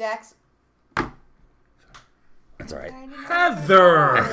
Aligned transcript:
Dex. 0.00 0.34
That's 0.96 2.72
all 2.72 2.78
right. 2.78 2.90
I 2.90 3.00
didn't 3.00 3.10
know 3.10 3.18
Heather! 3.28 4.28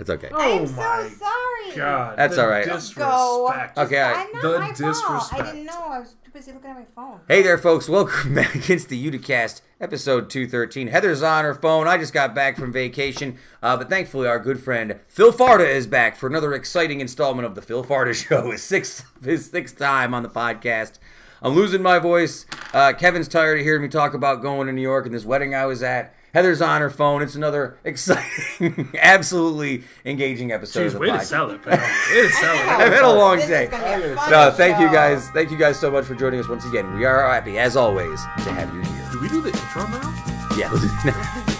It's 0.00 0.10
okay. 0.10 0.30
Oh 0.32 0.58
I'm 0.62 0.66
so 0.66 0.74
my 0.74 1.08
sorry. 1.16 1.76
God. 1.76 2.18
That's 2.18 2.34
the 2.34 2.42
all 2.42 2.48
right. 2.48 2.64
Disrespect. 2.64 3.78
Okay, 3.78 4.00
I- 4.00 4.12
I'm 4.24 4.32
not 4.32 4.42
The 4.42 4.58
my 4.58 4.92
fault. 4.92 5.32
I 5.32 5.42
didn't 5.52 5.66
know. 5.66 5.78
I 5.78 6.00
was 6.00 6.16
too 6.24 6.32
busy 6.32 6.50
looking 6.50 6.70
at 6.70 6.76
my 6.76 6.84
phone. 6.96 7.20
Hey 7.28 7.40
there, 7.42 7.56
folks. 7.56 7.88
Welcome 7.88 8.34
back. 8.34 8.68
It's 8.68 8.84
the 8.86 8.98
Uticast, 9.10 9.60
episode 9.80 10.28
213. 10.28 10.88
Heather's 10.88 11.22
on 11.22 11.44
her 11.44 11.54
phone. 11.54 11.86
I 11.86 11.96
just 11.96 12.12
got 12.12 12.34
back 12.34 12.56
from 12.58 12.72
vacation, 12.72 13.38
uh, 13.62 13.76
but 13.76 13.88
thankfully, 13.88 14.26
our 14.26 14.40
good 14.40 14.58
friend 14.60 14.98
Phil 15.06 15.30
Farda 15.32 15.72
is 15.72 15.86
back 15.86 16.16
for 16.16 16.26
another 16.26 16.52
exciting 16.52 17.00
installment 17.00 17.46
of 17.46 17.54
the 17.54 17.62
Phil 17.62 17.84
Farda 17.84 18.12
Show. 18.28 18.50
His 18.50 18.64
sixth, 18.64 19.04
his 19.24 19.46
sixth 19.48 19.78
time 19.78 20.12
on 20.14 20.24
the 20.24 20.28
podcast. 20.28 20.94
I'm 21.44 21.54
losing 21.54 21.82
my 21.82 21.98
voice. 21.98 22.46
Uh, 22.72 22.94
Kevin's 22.94 23.28
tired 23.28 23.58
of 23.60 23.64
hearing 23.64 23.82
me 23.82 23.88
talk 23.88 24.14
about 24.14 24.40
going 24.40 24.66
to 24.66 24.72
New 24.72 24.80
York 24.80 25.04
and 25.04 25.14
this 25.14 25.26
wedding 25.26 25.54
I 25.54 25.66
was 25.66 25.82
at. 25.82 26.14
Heather's 26.32 26.62
on 26.62 26.80
her 26.80 26.88
phone. 26.90 27.22
It's 27.22 27.34
another 27.34 27.76
exciting, 27.84 28.88
absolutely 28.98 29.84
engaging 30.06 30.50
episode 30.50 30.80
Jeez, 30.84 30.86
of 30.86 30.92
the 30.94 30.98
way 31.00 31.10
to 31.10 31.20
sell 31.20 31.50
it, 31.50 31.62
pal. 31.62 31.76
Way 31.76 32.22
to 32.22 32.28
sell 32.30 32.54
it. 32.54 32.60
I've 32.66 32.92
had 32.92 33.04
a 33.04 33.12
long 33.12 33.36
This 33.36 33.46
day. 33.46 33.64
is 33.64 33.70
be 33.70 33.76
a 33.76 34.16
fun 34.16 34.30
No, 34.30 34.50
thank 34.50 34.80
you 34.80 34.90
guys. 34.90 35.28
Thank 35.30 35.50
you 35.50 35.58
guys 35.58 35.78
so 35.78 35.90
much 35.90 36.06
for 36.06 36.14
joining 36.14 36.40
us 36.40 36.48
once 36.48 36.64
again. 36.64 36.92
We 36.96 37.04
are 37.04 37.30
happy, 37.30 37.58
as 37.58 37.76
always, 37.76 38.20
to 38.22 38.52
have 38.52 38.74
you 38.74 38.80
here. 38.80 39.08
Do 39.12 39.20
we 39.20 39.28
do 39.28 39.42
the 39.42 39.50
intro 39.50 39.86
now? 39.86 40.56
Yeah. 40.56 41.44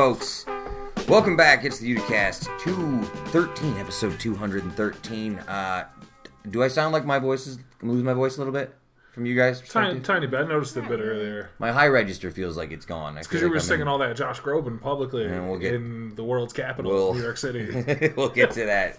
folks. 0.00 0.46
Welcome 1.08 1.36
back. 1.36 1.62
It's 1.62 1.78
the 1.78 1.94
Uticast 1.94 2.48
213, 2.60 3.76
episode 3.76 4.18
213. 4.18 5.38
Uh, 5.40 5.84
do 6.48 6.62
I 6.62 6.68
sound 6.68 6.94
like 6.94 7.04
my 7.04 7.18
voice 7.18 7.46
is 7.46 7.58
I'm 7.82 7.90
losing 7.90 8.06
my 8.06 8.14
voice 8.14 8.36
a 8.36 8.38
little 8.38 8.54
bit 8.54 8.74
from 9.12 9.26
you 9.26 9.36
guys? 9.36 9.60
Tiny, 9.60 10.00
tiny 10.00 10.26
bit. 10.26 10.40
I 10.40 10.48
noticed 10.48 10.74
it 10.78 10.86
a 10.86 10.88
bit 10.88 11.00
earlier. 11.00 11.50
My 11.58 11.70
high 11.70 11.88
register 11.88 12.30
feels 12.30 12.56
like 12.56 12.70
it's 12.70 12.86
gone. 12.86 13.18
It's 13.18 13.26
because 13.26 13.42
you 13.42 13.50
were 13.50 13.60
singing 13.60 13.88
all 13.88 13.98
that 13.98 14.16
Josh 14.16 14.40
Groban 14.40 14.80
publicly 14.80 15.24
Yeah, 15.24 15.46
we'll 15.46 15.58
get- 15.58 15.74
in 15.74 16.14
the 16.14 16.24
world's 16.24 16.54
capital, 16.54 16.90
We'll- 16.90 17.12
New 17.12 17.20
York 17.20 17.36
City. 17.36 18.10
we'll 18.16 18.30
get 18.30 18.52
to 18.52 18.64
that 18.64 18.96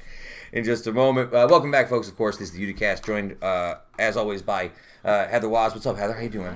in 0.54 0.64
just 0.64 0.86
a 0.86 0.92
moment. 0.92 1.34
Uh, 1.34 1.48
welcome 1.50 1.72
back, 1.72 1.90
folks. 1.90 2.10
Of 2.10 2.16
course, 2.16 2.38
this 2.38 2.50
is 2.52 2.56
the 2.56 2.74
Uticast, 2.74 3.04
joined 3.04 3.44
uh, 3.44 3.78
as 3.98 4.18
always 4.18 4.44
by 4.44 4.70
uh, 5.04 5.26
Heather 5.26 5.50
Waz. 5.50 5.74
What's 5.74 5.88
up, 5.88 5.98
Heather? 5.98 6.14
How 6.14 6.22
you 6.22 6.30
doing? 6.30 6.56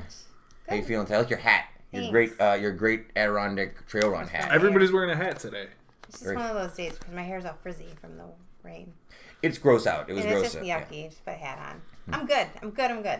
How 0.69 0.75
you 0.75 0.83
feeling? 0.83 1.11
I 1.11 1.17
like 1.17 1.31
your 1.31 1.39
hat. 1.39 1.65
Your 2.03 2.11
great, 2.11 2.33
uh, 2.39 2.53
your 2.59 2.71
great 2.71 3.05
Adirondack 3.15 3.87
Trail 3.87 4.09
Run 4.09 4.27
hat. 4.27 4.51
Everybody's 4.51 4.91
wearing 4.91 5.09
a 5.11 5.15
hat 5.15 5.39
today. 5.39 5.67
It's 6.07 6.13
just 6.19 6.23
Very- 6.23 6.35
one 6.37 6.45
of 6.45 6.55
those 6.55 6.75
days 6.77 6.93
because 6.97 7.13
my 7.13 7.23
hair's 7.23 7.45
all 7.45 7.57
frizzy 7.63 7.87
from 7.99 8.17
the 8.17 8.25
rain. 8.63 8.93
It's 9.41 9.57
gross 9.57 9.85
out. 9.87 10.09
It 10.09 10.13
was 10.13 10.23
And 10.23 10.33
gross 10.33 10.45
it's 10.45 10.53
just 10.53 10.61
out. 10.63 10.65
yeah. 10.67 10.83
Hmm. 10.83 10.93
yucky. 10.93 11.09
Just 11.09 11.25
put 11.25 11.33
a 11.33 11.37
hat 11.37 11.59
on. 11.59 11.81
I'm 12.13 12.25
good. 12.25 12.47
I'm 12.61 12.69
good. 12.71 12.91
I'm 12.91 13.01
good. 13.01 13.19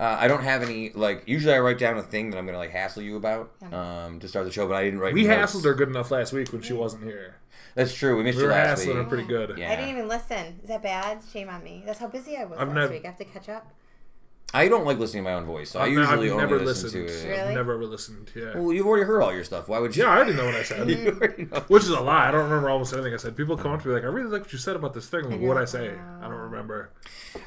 Uh, 0.00 0.16
I 0.18 0.26
don't 0.26 0.42
have 0.42 0.62
any 0.62 0.90
like. 0.94 1.22
Usually, 1.26 1.54
I 1.54 1.60
write 1.60 1.78
down 1.78 1.96
a 1.98 2.02
thing 2.02 2.30
that 2.30 2.38
I'm 2.38 2.46
gonna 2.46 2.58
like 2.58 2.70
hassle 2.70 3.02
you 3.02 3.16
about 3.16 3.52
um, 3.72 4.18
to 4.20 4.26
start 4.28 4.46
the 4.46 4.50
show, 4.52 4.66
but 4.66 4.74
I 4.74 4.84
didn't 4.84 5.00
write. 5.00 5.14
We 5.14 5.24
notes. 5.24 5.52
hassled 5.54 5.64
her 5.64 5.74
good 5.74 5.88
enough 5.88 6.10
last 6.10 6.32
week 6.32 6.50
when 6.52 6.62
she 6.62 6.72
wasn't 6.72 7.04
here. 7.04 7.36
That's 7.74 7.94
true. 7.94 8.16
We 8.16 8.22
missed 8.22 8.36
We 8.36 8.42
you 8.42 8.48
were 8.48 8.54
last 8.54 8.80
hassling 8.80 8.96
her 8.96 9.02
week. 9.02 9.08
pretty 9.10 9.28
good. 9.28 9.56
Yeah. 9.58 9.70
I 9.70 9.76
didn't 9.76 9.90
even 9.90 10.08
listen. 10.08 10.60
Is 10.62 10.68
that 10.68 10.82
bad? 10.82 11.20
Shame 11.32 11.48
on 11.50 11.62
me. 11.62 11.82
That's 11.86 11.98
how 11.98 12.06
busy 12.08 12.36
I 12.36 12.44
was 12.44 12.58
I've 12.58 12.68
last 12.68 12.74
nev- 12.74 12.90
week. 12.90 13.04
I 13.04 13.08
have 13.08 13.18
to 13.18 13.24
catch 13.24 13.48
up. 13.48 13.70
I 14.54 14.68
don't 14.68 14.84
like 14.84 14.98
listening 14.98 15.24
to 15.24 15.30
my 15.30 15.34
own 15.36 15.46
voice, 15.46 15.70
so 15.70 15.80
i 15.80 15.84
I've, 15.84 15.92
usually 15.92 16.26
I've 16.28 16.32
only 16.34 16.36
never 16.36 16.58
listen 16.58 16.84
listened. 16.84 17.08
to 17.08 17.14
it. 17.14 17.28
Really? 17.30 17.40
I've 17.40 17.54
never 17.54 17.72
ever 17.72 17.86
listened. 17.86 18.30
Yeah. 18.34 18.58
Well, 18.58 18.72
you've 18.72 18.86
already 18.86 19.04
heard 19.04 19.22
all 19.22 19.32
your 19.32 19.44
stuff. 19.44 19.68
Why 19.68 19.78
would 19.78 19.96
you? 19.96 20.02
Yeah, 20.02 20.10
I 20.10 20.16
already 20.16 20.34
know 20.34 20.44
what 20.44 20.54
I 20.54 20.62
said. 20.62 20.88
You 20.92 21.48
know. 21.50 21.60
Which 21.68 21.84
is 21.84 21.88
a 21.88 22.00
lie. 22.00 22.28
I 22.28 22.30
don't 22.30 22.44
remember 22.44 22.68
almost 22.68 22.92
anything 22.92 23.14
I 23.14 23.16
said. 23.16 23.36
People 23.36 23.56
come 23.56 23.72
up 23.72 23.82
to 23.82 23.88
me 23.88 23.94
like, 23.94 24.02
"I 24.04 24.08
really 24.08 24.28
like 24.28 24.42
what 24.42 24.52
you 24.52 24.58
said 24.58 24.76
about 24.76 24.92
this 24.92 25.08
thing." 25.08 25.30
Like, 25.30 25.40
What 25.40 25.56
I 25.56 25.64
say? 25.64 25.94
I 26.20 26.24
don't 26.24 26.32
remember. 26.32 26.90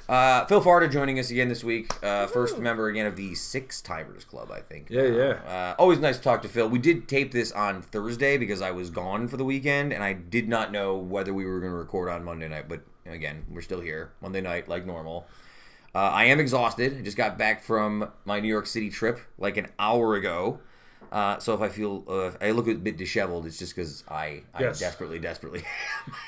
Uh, 0.10 0.46
Phil 0.46 0.62
Farda 0.62 0.92
joining 0.92 1.20
us 1.20 1.30
again 1.30 1.48
this 1.48 1.64
week. 1.64 1.92
Uh, 2.04 2.26
first 2.28 2.58
member 2.58 2.88
again 2.88 3.06
of 3.06 3.16
the 3.16 3.36
Six 3.36 3.82
Timers 3.82 4.24
Club, 4.24 4.52
I 4.52 4.62
think. 4.62 4.88
Yeah, 4.90 5.04
yeah. 5.04 5.30
Uh, 5.48 5.76
always 5.78 6.00
nice 6.00 6.18
to 6.18 6.24
talk 6.24 6.42
to 6.42 6.48
Phil. 6.50 6.68
We 6.68 6.80
did 6.80 7.08
tape 7.08 7.32
this 7.32 7.52
on 7.52 7.82
Thursday 7.82 8.38
because 8.38 8.62
I 8.62 8.72
was 8.72 8.90
gone 8.90 9.28
for 9.28 9.38
the 9.38 9.46
weekend, 9.46 9.94
and 9.94 10.04
I 10.04 10.14
did 10.14 10.50
not 10.50 10.72
know 10.72 10.98
whether 10.98 11.34
we 11.34 11.46
were 11.46 11.60
going 11.60 11.72
to 11.72 11.78
record 11.78 12.10
on 12.10 12.24
Monday 12.24 12.48
night. 12.48 12.68
But 12.68 12.82
again, 13.06 13.46
we're 13.50 13.62
still 13.62 13.82
here 13.82 14.12
Monday 14.22 14.42
night, 14.42 14.68
like 14.68 14.86
normal. 14.86 15.28
Uh, 15.96 16.00
I 16.00 16.26
am 16.26 16.42
exhausted. 16.42 16.98
I 16.98 17.02
just 17.02 17.16
got 17.16 17.38
back 17.38 17.64
from 17.64 18.12
my 18.26 18.42
New 18.42 18.50
York 18.50 18.68
City 18.68 18.90
trip 18.90 19.18
like 19.38 19.56
an 19.56 19.68
hour 19.80 20.16
ago. 20.16 20.60
Uh, 21.12 21.38
so 21.40 21.54
if 21.54 21.62
I 21.62 21.70
feel 21.70 22.04
uh, 22.10 22.14
if 22.28 22.38
I 22.42 22.52
look 22.52 22.68
a 22.68 22.74
bit 22.74 22.98
disheveled, 22.98 23.46
it's 23.46 23.58
just 23.58 23.74
because 23.74 24.04
I, 24.10 24.42
I 24.54 24.64
Yes. 24.64 24.80
desperately, 24.82 25.20
desperately. 25.20 25.64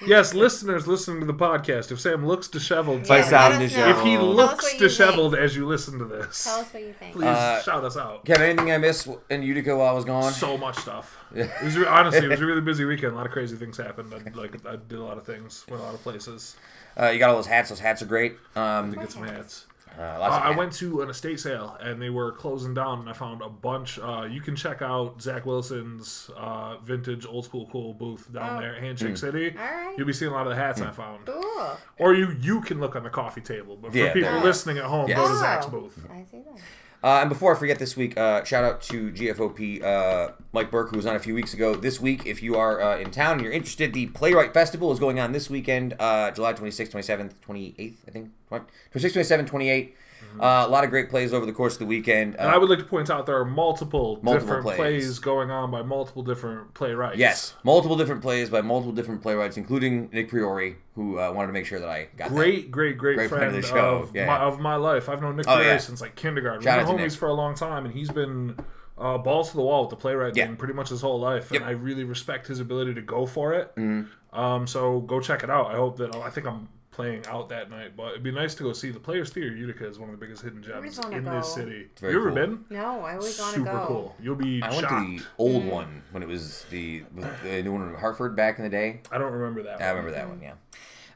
Yes, 0.06 0.34
listeners 0.34 0.88
listening 0.88 1.20
to 1.20 1.26
the 1.26 1.34
podcast, 1.34 1.92
if 1.92 2.00
Sam 2.00 2.26
looks 2.26 2.48
disheveled, 2.48 3.00
Yeah, 3.10 3.22
sound 3.24 3.34
let 3.34 3.52
us 3.52 3.60
know. 3.60 3.60
disheveled. 3.68 3.98
if 3.98 4.04
he 4.06 4.18
looks 4.18 4.64
what 4.64 4.74
you 4.76 4.80
disheveled 4.80 5.36
as 5.36 5.56
you 5.58 5.66
listen 5.68 6.00
to 6.00 6.06
this, 6.06 6.46
Tell 6.46 6.60
us 6.62 6.74
what 6.74 6.84
you 6.84 6.94
think. 6.94 7.14
please 7.14 7.26
Uh, 7.26 7.62
shout 7.64 7.84
us 7.84 7.98
out. 7.98 8.24
Kevin, 8.24 8.52
anything 8.52 8.72
I 8.72 8.78
missed 8.78 9.10
in 9.30 9.44
Utica 9.44 9.76
while 9.76 9.90
I 9.90 9.92
was 9.94 10.06
gone? 10.06 10.32
So 10.32 10.58
much 10.58 10.78
stuff. 10.78 11.18
It 11.36 11.50
was 11.62 11.76
re- 11.78 11.86
honestly, 11.88 12.26
it 12.26 12.30
was 12.30 12.40
a 12.40 12.46
really 12.46 12.62
busy 12.62 12.86
weekend. 12.86 13.12
A 13.12 13.16
lot 13.18 13.26
of 13.26 13.34
crazy 13.34 13.58
things 13.58 13.76
happened. 13.76 14.14
I, 14.14 14.20
like 14.40 14.66
I 14.66 14.78
did 14.78 15.00
a 15.00 15.04
lot 15.04 15.18
of 15.18 15.26
things, 15.26 15.66
went 15.70 15.82
a 15.82 15.86
lot 15.86 15.94
of 15.96 16.02
places. 16.02 16.56
Uh, 17.00 17.10
you 17.10 17.20
got 17.20 17.30
all 17.30 17.36
those 17.36 17.46
hats. 17.48 17.70
Those 17.70 17.80
hats 17.80 18.02
are 18.02 18.06
great. 18.08 18.38
Um, 18.56 18.92
to 18.92 18.98
get 19.00 19.12
some 19.12 19.24
hats. 19.24 19.66
uh, 20.00 20.18
lots 20.20 20.36
Uh, 20.36 20.38
of 20.40 20.44
I 20.44 20.58
went 20.58 20.74
to 20.74 21.02
an 21.02 21.10
estate 21.10 21.40
sale 21.40 21.76
and 21.80 22.02
they 22.02 22.10
were 22.10 22.32
closing 22.32 22.74
down, 22.74 23.00
and 23.00 23.10
I 23.10 23.14
found 23.14 23.42
a 23.42 23.50
bunch. 23.50 23.98
Uh, 24.00 24.28
you 24.30 24.42
can 24.42 24.56
check 24.56 24.82
out 24.82 25.22
Zach 25.22 25.46
Wilson's 25.46 26.30
uh, 26.38 26.78
vintage 26.78 27.26
old 27.26 27.46
school 27.46 27.68
cool 27.72 27.94
booth 27.94 28.32
down 28.32 28.58
Oh. 28.58 28.62
there, 28.62 28.80
Handshake 28.80 29.18
City. 29.18 29.56
All 29.58 29.64
right. 29.64 29.96
You'll 29.98 30.08
be 30.08 30.14
seeing 30.14 30.32
a 30.32 30.36
lot 30.36 30.46
of 30.48 30.52
the 30.56 30.60
hats 30.60 30.82
I 30.82 30.92
found. 30.92 31.26
Cool. 31.26 31.78
Or 32.00 32.14
you 32.14 32.36
you 32.40 32.62
can 32.62 32.80
look 32.80 32.96
on 32.96 33.04
the 33.04 33.10
coffee 33.10 33.42
table, 33.42 33.76
but 33.76 33.92
for 33.92 33.98
Yeah, 33.98 34.14
people 34.14 34.40
listening 34.40 34.78
at 34.78 34.86
home, 34.86 35.08
go 35.08 35.28
to 35.28 35.36
Zach's 35.38 35.66
Oh. 35.68 35.70
booth. 35.70 36.06
I 36.12 36.24
see 36.30 36.38
that. 36.46 36.62
Uh, 37.04 37.20
and 37.22 37.30
before 37.30 37.56
I 37.56 37.60
forget 37.60 37.78
this 37.78 37.96
week, 37.96 38.18
uh, 38.18 38.44
shout 38.44 38.64
out 38.64 38.82
to 38.84 39.12
GFOP 39.12 39.84
uh, 39.84 40.32
Mike 40.52 40.72
Burke, 40.72 40.90
who 40.90 40.98
was 40.98 41.06
on 41.06 41.16
a 41.16 41.20
few 41.20 41.36
weeks 41.36 41.54
ago. 41.54 41.76
This 41.76 42.02
week, 42.02 42.26
if 42.26 42.42
you 42.42 42.56
are 42.56 42.82
uh, 42.82 42.98
in 42.98 43.12
town 43.12 43.34
and 43.34 43.42
you're 43.42 43.52
interested, 43.52 43.94
the 43.94 44.08
Playwright 44.08 44.54
Festival 44.54 44.92
is 44.92 45.00
going 45.00 45.20
on 45.20 45.32
this 45.32 45.50
weekend, 45.50 45.96
uh, 46.00 46.32
July 46.32 46.54
26th, 46.54 46.92
27th, 46.92 47.34
28th, 47.48 47.94
I 48.08 48.12
think. 48.12 48.32
What? 48.50 48.68
26th, 48.96 49.14
27th, 49.14 49.50
28th. 49.50 49.92
Uh, 50.40 50.66
a 50.68 50.70
lot 50.70 50.84
of 50.84 50.92
great 50.92 51.10
plays 51.10 51.34
over 51.34 51.46
the 51.48 51.52
course 51.52 51.74
of 51.74 51.80
the 51.80 51.86
weekend. 51.88 52.36
Uh, 52.36 52.42
And 52.42 52.50
I 52.50 52.58
would 52.58 52.70
like 52.70 52.78
to 52.78 52.86
point 52.86 53.10
out 53.10 53.26
there 53.26 53.38
are 53.40 53.46
multiple, 53.46 54.20
Multiple 54.22 54.34
different 54.40 54.64
plays. 54.66 54.78
plays. 54.78 55.20
going 55.20 55.50
on 55.50 55.72
by 55.72 55.82
multiple 55.82 56.22
different 56.22 56.74
playwrights. 56.76 57.18
yes, 57.18 57.56
multiple 57.64 57.96
different 57.98 58.22
plays 58.22 58.50
by 58.50 58.62
multiple 58.62 58.94
different 58.94 59.22
playwrights, 59.24 59.58
including 59.58 60.10
Nick 60.14 60.30
Priori, 60.30 60.76
who 60.96 61.20
uh, 61.20 61.32
wanted 61.32 61.48
to 61.48 61.54
make 61.54 61.66
sure 61.66 61.80
that 61.80 61.90
I 61.90 62.10
got 62.18 62.30
that. 62.30 62.36
Great, 62.36 62.70
great, 62.70 62.98
great, 63.00 63.16
Great 63.16 63.30
friend 63.30 63.42
friend, 63.52 63.56
of 63.56 63.62
the 63.62 63.68
show, 63.68 63.96
of, 64.04 64.16
yeah. 64.16 64.28
my, 64.28 64.38
of 64.38 64.60
my 64.60 64.76
life. 64.76 65.10
I've 65.10 65.22
known 65.22 65.38
Nick 65.38 65.48
Oh, 65.48 65.56
Fury 65.56 65.68
yeah. 65.72 65.78
since 65.78 66.02
like 66.02 66.16
kindergarten. 66.16 66.62
Shout 66.62 66.78
We've 66.80 66.88
been 66.88 66.98
homies 66.98 67.12
Nick. 67.12 67.20
for 67.20 67.30
a 67.30 67.34
long 67.34 67.56
time, 67.56 67.86
and 67.86 67.94
he's 67.94 68.12
been 68.12 68.58
uh, 69.00 69.18
balls 69.18 69.50
to 69.52 69.56
the 69.56 69.64
wall 69.64 69.82
with 69.82 69.90
the 69.92 69.96
playwright 69.96 70.36
Yeah. 70.36 70.54
pretty 70.56 70.74
much 70.76 70.90
his 70.90 71.02
whole 71.02 71.20
life. 71.20 71.52
Yep. 71.52 71.62
And 71.62 71.70
I 71.70 71.74
really 71.74 72.04
respect 72.04 72.46
his 72.48 72.60
ability 72.60 72.94
to 72.96 73.02
go 73.02 73.26
for 73.26 73.54
it. 73.54 73.76
Mm-hmm. 73.76 74.40
Um, 74.40 74.68
so 74.68 75.00
go 75.00 75.20
check 75.20 75.44
it 75.44 75.50
out. 75.50 75.68
I 75.72 75.76
hope 75.78 75.98
that 75.98 76.16
I 76.16 76.30
think 76.30 76.46
I'm 76.46 76.68
playing 76.98 77.24
out 77.28 77.48
that 77.50 77.70
night, 77.70 77.96
but 77.96 78.10
it'd 78.10 78.24
be 78.24 78.32
nice 78.32 78.56
to 78.56 78.64
go 78.64 78.74
see 78.74 78.90
the 78.90 79.00
Players 79.00 79.30
Theater 79.30 79.56
Utica 79.56 79.88
is 79.88 80.00
one 80.00 80.10
of 80.10 80.20
the 80.20 80.26
biggest 80.26 80.42
hidden 80.42 80.64
gems 80.64 80.76
always 80.76 81.00
wanna 81.00 81.18
in 81.18 81.24
this 81.26 81.54
city. 81.54 81.88
very 82.00 82.14
You 82.14 82.20
ever 82.20 82.30
cool. 82.30 82.36
been? 82.36 82.66
No, 82.72 83.02
I 83.02 83.16
always 83.16 83.40
want 83.40 83.54
to 83.54 83.60
Super 83.60 83.84
cool. 83.86 84.16
You'll 84.20 84.36
be 84.36 84.62
I 84.64 84.70
went 84.72 84.88
to 84.90 84.96
the 84.96 85.22
old 85.38 85.64
one 85.64 86.02
when 86.12 86.24
it 86.24 86.28
was 86.28 86.66
the, 86.72 87.04
the 87.44 87.62
new 87.62 87.72
one 87.72 87.88
in 87.88 87.94
Hartford 87.94 88.36
back 88.36 88.58
in 88.58 88.64
the 88.64 88.70
day. 88.70 89.02
I 89.12 89.20
don't 89.20 89.32
remember 89.32 89.62
that. 89.64 89.80
I 89.80 89.86
one. 89.94 89.98
remember 89.98 90.12
that 90.18 90.28
one, 90.28 90.42
yeah. 90.42 90.54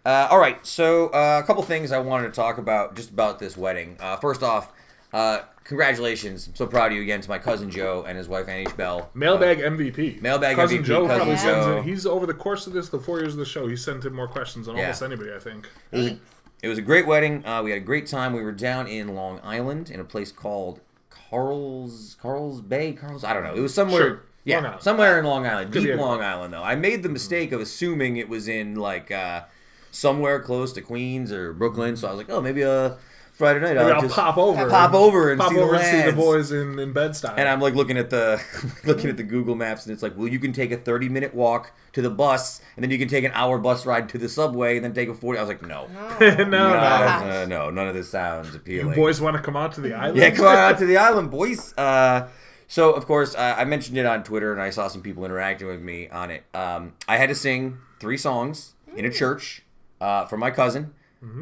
Uh, 0.05 0.27
all 0.29 0.39
right, 0.39 0.63
so 0.65 1.07
uh, 1.09 1.41
a 1.43 1.47
couple 1.47 1.63
things 1.63 1.91
I 1.91 1.97
wanted 1.99 2.27
to 2.27 2.33
talk 2.33 2.59
about 2.59 2.95
just 2.95 3.09
about 3.09 3.39
this 3.39 3.57
wedding. 3.57 3.97
Uh, 3.99 4.17
first 4.17 4.43
off, 4.43 4.71
uh, 5.13 5.39
congratulations! 5.63 6.47
I'm 6.47 6.55
so 6.55 6.67
proud 6.67 6.91
of 6.91 6.97
you 6.97 7.01
again 7.03 7.21
to 7.21 7.29
my 7.29 7.37
cousin 7.39 7.69
Joe 7.69 8.05
and 8.07 8.17
his 8.17 8.27
wife 8.27 8.47
Annie 8.47 8.71
Bell. 8.77 9.09
Mailbag 9.13 9.59
MVP. 9.59 10.21
Mailbag 10.21 10.55
cousin 10.55 10.79
MVP, 10.79 10.85
Joe 10.85 11.01
cousin 11.07 11.17
probably 11.17 11.37
sends 11.37 11.65
in. 11.67 11.83
He's 11.83 12.05
over 12.05 12.25
the 12.25 12.33
course 12.33 12.67
of 12.67 12.73
this, 12.73 12.89
the 12.89 12.99
four 12.99 13.19
years 13.19 13.33
of 13.33 13.39
the 13.39 13.45
show, 13.45 13.67
he 13.67 13.75
sent 13.75 14.05
in 14.05 14.13
more 14.13 14.27
questions 14.27 14.65
than 14.67 14.75
Yeah. 14.75 14.83
almost 14.83 15.01
anybody, 15.03 15.33
I 15.33 15.39
think. 15.39 15.67
It 15.91 15.97
was, 15.97 16.07
a, 16.07 16.19
it 16.63 16.67
was 16.67 16.77
a 16.77 16.81
great 16.81 17.05
wedding. 17.07 17.45
Uh, 17.45 17.61
we 17.63 17.71
had 17.71 17.77
a 17.77 17.85
great 17.85 18.07
time. 18.07 18.33
We 18.33 18.41
were 18.41 18.51
down 18.51 18.87
in 18.87 19.15
Long 19.15 19.39
Island 19.43 19.89
in 19.89 19.99
a 19.99 20.03
place 20.05 20.31
called 20.31 20.79
Carl's 21.09 22.17
Carle 22.21 22.61
Place. 22.67 22.99
Carl's 22.99 23.23
I 23.23 23.33
don't 23.33 23.43
know. 23.43 23.53
It 23.53 23.59
was 23.61 23.73
somewhere. 23.73 24.01
Sure. 24.01 24.23
Yeah, 24.43 24.79
somewhere 24.79 25.19
in 25.19 25.25
Long 25.25 25.45
Island, 25.45 25.71
deep. 25.71 25.95
Long 25.97 26.21
Island 26.21 26.51
though. 26.53 26.63
I 26.63 26.75
made 26.75 27.03
the 27.03 27.09
mistake 27.09 27.51
of 27.51 27.61
assuming 27.61 28.17
it 28.17 28.27
was 28.27 28.47
in 28.47 28.73
like 28.75 29.11
uh, 29.11 29.43
somewhere 29.91 30.39
close 30.39 30.73
to 30.73 30.81
Queens 30.81 31.31
or 31.31 31.53
Brooklyn. 31.53 31.95
So 31.95 32.07
I 32.07 32.11
was 32.11 32.17
like, 32.17 32.29
oh, 32.31 32.41
maybe 32.41 32.63
uh 32.63 32.95
Friday 33.33 33.59
night 33.59 33.77
I'll, 33.77 33.93
I'll 33.93 34.01
just 34.01 34.13
pop 34.15 34.37
over, 34.37 34.69
pop 34.69 34.93
over 34.93 35.31
and 35.31 35.39
pop 35.39 35.49
see 35.51 35.55
the 35.57 35.67
and 35.69 35.83
see 36.05 36.09
the 36.11 36.15
boys 36.15 36.51
in 36.51 36.77
in 36.77 36.93
Bed 36.93 37.11
Stuy. 37.11 37.33
And 37.37 37.47
I'm 37.49 37.59
like 37.59 37.73
looking 37.73 37.97
at 37.97 38.09
the 38.09 38.41
looking 38.85 39.09
at 39.09 39.17
the 39.17 39.23
Google 39.23 39.55
Maps, 39.55 39.85
and 39.85 39.93
it's 39.93 40.03
like, 40.03 40.15
well, 40.17 40.27
you 40.27 40.37
can 40.39 40.53
take 40.53 40.71
a 40.71 40.77
30 40.77 41.09
minute 41.09 41.33
walk 41.33 41.71
to 41.93 42.01
the 42.01 42.09
bus, 42.09 42.61
and 42.75 42.83
then 42.83 42.91
you 42.91 42.97
can 42.97 43.07
take 43.07 43.23
an 43.23 43.31
hour 43.33 43.57
bus 43.57 43.85
ride 43.85 44.09
to 44.09 44.17
the 44.17 44.29
subway, 44.29 44.75
and 44.75 44.85
then 44.85 44.93
take 44.93 45.09
a 45.09 45.13
40. 45.13 45.39
I 45.39 45.41
was 45.41 45.47
like, 45.49 45.61
no, 45.61 45.87
No. 45.87 46.17
no, 46.19 46.43
no, 46.43 46.45
no. 46.45 46.55
uh, 46.75 47.45
no, 47.49 47.69
none 47.69 47.87
of 47.87 47.93
this 47.95 48.09
sounds 48.09 48.53
appealing. 48.53 48.89
You 48.89 48.95
boys 48.95 49.19
want 49.19 49.35
to 49.37 49.41
come 49.41 49.55
out 49.57 49.73
to 49.73 49.81
the 49.81 49.93
island? 49.95 50.17
Yeah, 50.17 50.29
come 50.31 50.45
on 50.45 50.57
out 50.57 50.77
to 50.79 50.85
the 50.85 50.97
island, 50.97 51.31
boys. 51.31 51.73
Uh, 51.77 52.27
so, 52.67 52.91
of 52.93 53.05
course, 53.05 53.35
uh, 53.35 53.55
I 53.57 53.65
mentioned 53.65 53.97
it 53.97 54.05
on 54.05 54.23
Twitter, 54.23 54.53
and 54.53 54.61
I 54.61 54.69
saw 54.69 54.87
some 54.87 55.01
people 55.01 55.25
interacting 55.25 55.67
with 55.67 55.81
me 55.81 56.07
on 56.09 56.31
it. 56.31 56.43
Um, 56.53 56.93
I 57.07 57.17
had 57.17 57.27
to 57.29 57.35
sing 57.35 57.79
three 57.99 58.17
songs 58.17 58.73
in 58.95 59.03
a 59.03 59.09
church 59.11 59.63
uh, 59.99 60.25
for 60.27 60.37
my 60.37 60.51
cousin. 60.51 60.93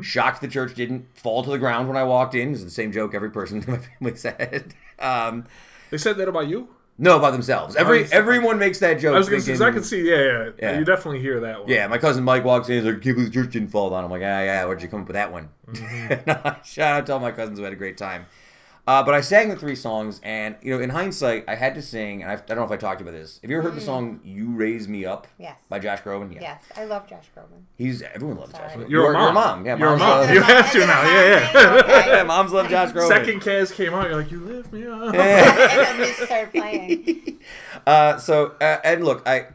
Shocked 0.01 0.41
the 0.41 0.47
church 0.47 0.75
didn't 0.75 1.05
fall 1.17 1.41
to 1.43 1.49
the 1.49 1.57
ground 1.57 1.87
when 1.87 1.95
I 1.97 2.03
walked 2.03 2.35
in. 2.35 2.51
It's 2.51 2.63
the 2.63 2.69
same 2.69 2.91
joke 2.91 3.13
every 3.15 3.31
person 3.31 3.63
in 3.63 3.71
my 3.71 3.77
family 3.77 4.15
said. 4.17 4.73
Um, 4.99 5.45
They 5.89 5.97
said 5.97 6.17
that 6.17 6.27
about 6.27 6.47
you. 6.49 6.67
no, 6.97 7.15
about 7.17 7.31
themselves. 7.31 7.77
Every 7.77 7.99
it's- 7.99 8.11
everyone 8.11 8.59
makes 8.59 8.79
that 8.79 8.99
joke. 8.99 9.15
I 9.15 9.17
was 9.17 9.29
gonna 9.29 9.41
say, 9.41 9.53
'cause 9.53 9.61
I 9.61 9.71
can 9.71 9.83
see, 9.83 10.01
yeah, 10.09 10.17
yeah, 10.17 10.49
Yeah. 10.61 10.79
You 10.79 10.83
definitely 10.85 11.21
hear 11.21 11.39
that 11.39 11.61
one. 11.61 11.69
Yeah, 11.69 11.87
my 11.87 11.97
cousin 11.97 12.25
Mike 12.25 12.43
walks 12.43 12.67
in. 12.67 12.75
He's 12.75 12.83
like, 12.83 13.01
"Can't 13.01 13.15
believe 13.15 13.31
the 13.31 13.41
church 13.41 13.51
didn't 13.53 13.69
fall 13.69 13.89
down." 13.89 14.03
I'm 14.03 14.11
like, 14.11 14.21
"Ah, 14.21 14.41
yeah. 14.43 14.65
Where'd 14.65 14.81
you 14.81 14.89
come 14.89 15.01
up 15.03 15.07
with 15.07 15.13
that 15.15 15.31
one?" 15.31 15.47
Shout 16.65 16.79
out 16.99 17.05
to 17.05 17.13
all 17.13 17.19
my 17.19 17.31
cousins 17.31 17.57
who 17.57 17.63
had 17.63 17.71
a 17.73 17.77
great 17.77 17.97
time. 17.97 18.25
Uh, 18.89 19.03
but 19.03 19.13
I 19.13 19.21
sang 19.21 19.49
the 19.49 19.55
three 19.55 19.75
songs, 19.75 20.19
and 20.23 20.55
you 20.63 20.75
know, 20.75 20.81
in 20.81 20.89
hindsight, 20.89 21.43
I 21.47 21.53
had 21.53 21.75
to 21.75 21.81
sing. 21.81 22.23
And 22.23 22.31
I, 22.31 22.33
I 22.33 22.37
don't 22.37 22.57
know 22.57 22.63
if 22.63 22.71
I 22.71 22.77
talked 22.77 23.01
about 23.01 23.11
this. 23.11 23.39
Have 23.43 23.51
you 23.51 23.57
ever 23.59 23.69
heard 23.69 23.77
the 23.77 23.81
song 23.85 24.19
"You 24.23 24.47
Raise 24.55 24.87
Me 24.87 25.05
Up" 25.05 25.27
Yes. 25.37 25.57
by 25.69 25.77
Josh 25.77 26.01
Groban? 26.01 26.33
Yeah, 26.33 26.41
Yes, 26.41 26.63
I 26.75 26.85
love 26.85 27.07
Josh 27.07 27.25
Groban. 27.37 27.61
he's 27.77 28.01
everyone 28.01 28.37
loves 28.37 28.51
Josh. 28.53 28.71
Sorry. 28.73 28.85
Groban. 28.85 28.89
You're 28.89 29.11
a 29.11 29.13
mom. 29.13 29.33
mom. 29.35 29.65
Yeah, 29.67 29.77
You're 29.77 29.87
a 29.93 29.97
moms 29.97 30.01
mom. 30.01 30.09
love- 30.21 30.29
You 30.33 30.41
have 30.41 30.71
to 30.71 30.79
now, 30.79 31.03
yeah, 31.03 31.51
yeah. 31.87 32.07
yeah, 32.15 32.23
moms 32.23 32.51
love 32.51 32.67
Josh 32.67 32.89
Groban. 32.91 33.07
Second 33.09 33.41
Kaz 33.41 33.71
came 33.75 33.93
out, 33.93 34.09
you're 34.09 34.21
like, 34.23 34.31
you 34.31 34.39
lift 34.39 34.73
me 34.73 34.87
up. 34.87 35.13
and 35.13 35.13
then 35.13 35.97
just 35.97 36.23
started 36.23 36.51
playing. 36.51 37.39
Uh, 37.85 38.17
so 38.17 38.55
uh, 38.59 38.77
and 38.83 39.05
look, 39.05 39.21
I 39.27 39.49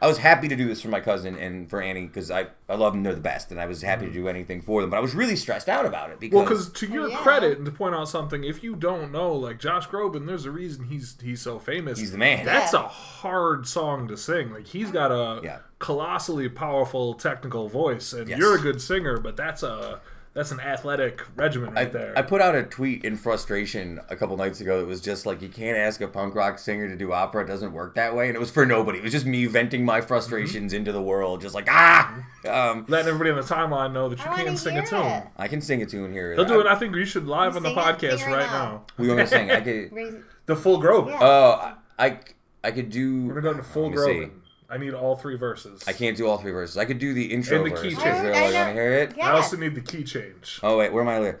I 0.00 0.06
was 0.06 0.18
happy 0.18 0.46
to 0.48 0.54
do 0.54 0.68
this 0.68 0.80
for 0.80 0.88
my 0.88 1.00
cousin 1.00 1.36
and 1.36 1.68
for 1.68 1.82
Annie 1.82 2.06
because 2.06 2.30
I 2.30 2.46
I 2.68 2.76
love 2.76 2.92
them. 2.92 3.02
They're 3.02 3.14
the 3.14 3.20
best, 3.20 3.50
and 3.50 3.60
I 3.60 3.66
was 3.66 3.82
happy 3.82 4.06
to 4.06 4.10
mm. 4.10 4.14
do 4.14 4.28
anything 4.28 4.60
for 4.60 4.80
them. 4.80 4.90
But 4.90 4.98
I 4.98 5.00
was 5.00 5.14
really 5.14 5.34
stressed 5.36 5.68
out 5.68 5.86
about 5.86 6.10
it 6.10 6.20
because 6.20 6.36
Well, 6.36 6.44
because 6.44 6.70
to 6.70 6.86
oh, 6.90 6.94
your 6.94 7.08
yeah. 7.08 7.18
credit, 7.18 7.56
and 7.58 7.66
to 7.66 7.72
point 7.72 7.94
out 7.94 8.08
something, 8.08 8.44
if 8.44 8.62
you 8.62 8.76
don't 8.76 9.10
know, 9.10 9.32
like 9.32 9.58
Josh 9.58 9.88
Groban, 9.88 10.26
there's 10.26 10.44
a 10.44 10.50
reason 10.50 10.84
he's 10.84 11.16
he's 11.20 11.40
so 11.42 11.58
famous. 11.58 11.98
He's 11.98 12.12
the 12.12 12.18
man. 12.18 12.44
That's 12.44 12.72
Yeah. 12.72 12.84
a 12.84 12.88
hard 12.88 13.66
song 13.66 14.06
to 14.08 14.16
sing. 14.16 14.52
Like 14.52 14.66
he's 14.68 14.90
got 14.90 15.10
a 15.10 15.40
Yeah. 15.42 15.58
colossally 15.78 16.48
powerful 16.48 17.14
technical 17.14 17.68
voice, 17.68 18.12
and 18.12 18.28
Yes. 18.28 18.38
you're 18.38 18.56
a 18.56 18.60
good 18.60 18.80
singer, 18.80 19.18
but 19.18 19.36
that's 19.36 19.62
a 19.62 20.00
that's 20.38 20.52
an 20.52 20.60
athletic 20.60 21.20
regimen 21.34 21.74
right 21.74 21.88
I, 21.88 21.90
there. 21.90 22.12
I 22.16 22.22
put 22.22 22.40
out 22.40 22.54
a 22.54 22.62
tweet 22.62 23.04
in 23.04 23.16
frustration 23.16 24.00
a 24.08 24.14
couple 24.14 24.36
nights 24.36 24.60
ago 24.60 24.78
that 24.78 24.86
was 24.86 25.00
just 25.00 25.26
like 25.26 25.42
you 25.42 25.48
can't 25.48 25.76
ask 25.76 26.00
a 26.00 26.06
punk 26.06 26.36
rock 26.36 26.60
singer 26.60 26.86
to 26.86 26.94
do 26.94 27.12
opera 27.12 27.42
it 27.42 27.48
doesn't 27.48 27.72
work 27.72 27.96
that 27.96 28.14
way 28.14 28.28
and 28.28 28.36
it 28.36 28.38
was 28.38 28.48
for 28.48 28.64
nobody 28.64 28.98
it 28.98 29.02
was 29.02 29.10
just 29.10 29.26
me 29.26 29.46
venting 29.46 29.84
my 29.84 30.00
frustrations 30.00 30.72
into 30.72 30.92
the 30.92 31.02
world 31.02 31.40
just 31.40 31.56
like 31.56 31.66
ah 31.68 32.24
um, 32.48 32.84
Letting 32.88 33.08
everybody 33.08 33.30
on 33.30 33.36
the 33.36 33.42
timeline 33.42 33.92
know 33.92 34.08
that 34.08 34.20
you 34.20 34.30
I 34.30 34.44
can 34.44 34.52
to 34.52 34.56
sing 34.56 34.78
a 34.78 34.86
tune. 34.86 35.04
it. 35.04 35.24
I 35.36 35.48
can 35.48 35.60
sing 35.60 35.82
a 35.82 35.86
tune 35.86 36.12
here 36.12 36.32
He'll 36.34 36.44
do 36.44 36.60
it. 36.60 36.66
I 36.68 36.76
think 36.76 36.94
you 36.94 37.04
should 37.04 37.26
live 37.26 37.56
on 37.56 37.64
the 37.64 37.70
podcast 37.70 38.24
right 38.24 38.36
right 38.36 38.46
now. 38.46 38.52
now. 38.52 38.84
we 38.96 39.08
want 39.08 39.18
to 39.18 39.26
sing 39.26 39.50
I 39.50 39.60
could 39.60 40.22
The 40.46 40.54
full 40.54 40.80
Groban. 40.80 41.08
Yeah. 41.08 41.18
oh 41.20 41.74
I 41.98 42.20
I 42.62 42.70
could 42.70 42.90
do 42.90 43.26
We're 43.26 43.40
gonna 43.40 43.54
go 43.54 43.60
to 43.60 43.64
full 43.64 43.90
let 43.90 43.92
me 43.92 43.96
see. 43.96 44.02
Groban. 44.26 44.30
I 44.70 44.76
need 44.76 44.92
all 44.92 45.16
three 45.16 45.36
verses. 45.36 45.82
I 45.86 45.92
can't 45.94 46.16
do 46.16 46.26
all 46.28 46.36
three 46.38 46.50
verses 46.52 46.76
I 46.76 46.84
could 46.84 46.98
do 46.98 47.14
the 47.14 47.32
intro 47.32 47.56
And 47.58 47.66
the 47.66 47.70
verse 47.70 47.80
key 47.82 47.88
Is 47.88 47.94
change. 47.94 48.04
there, 48.22 48.34
I 48.34 48.44
like, 48.46 48.54
wanna 48.54 48.72
hear 48.74 48.92
it 48.92 49.16
Yeah. 49.16 49.32
I 49.32 49.36
also 49.36 49.56
need 49.56 49.74
the 49.74 49.80
key 49.80 50.04
change. 50.04 50.60
oh 50.62 50.76
wait 50.78 50.92
where 50.92 51.02
am 51.02 51.08
I 51.08 51.18
li- 51.20 51.32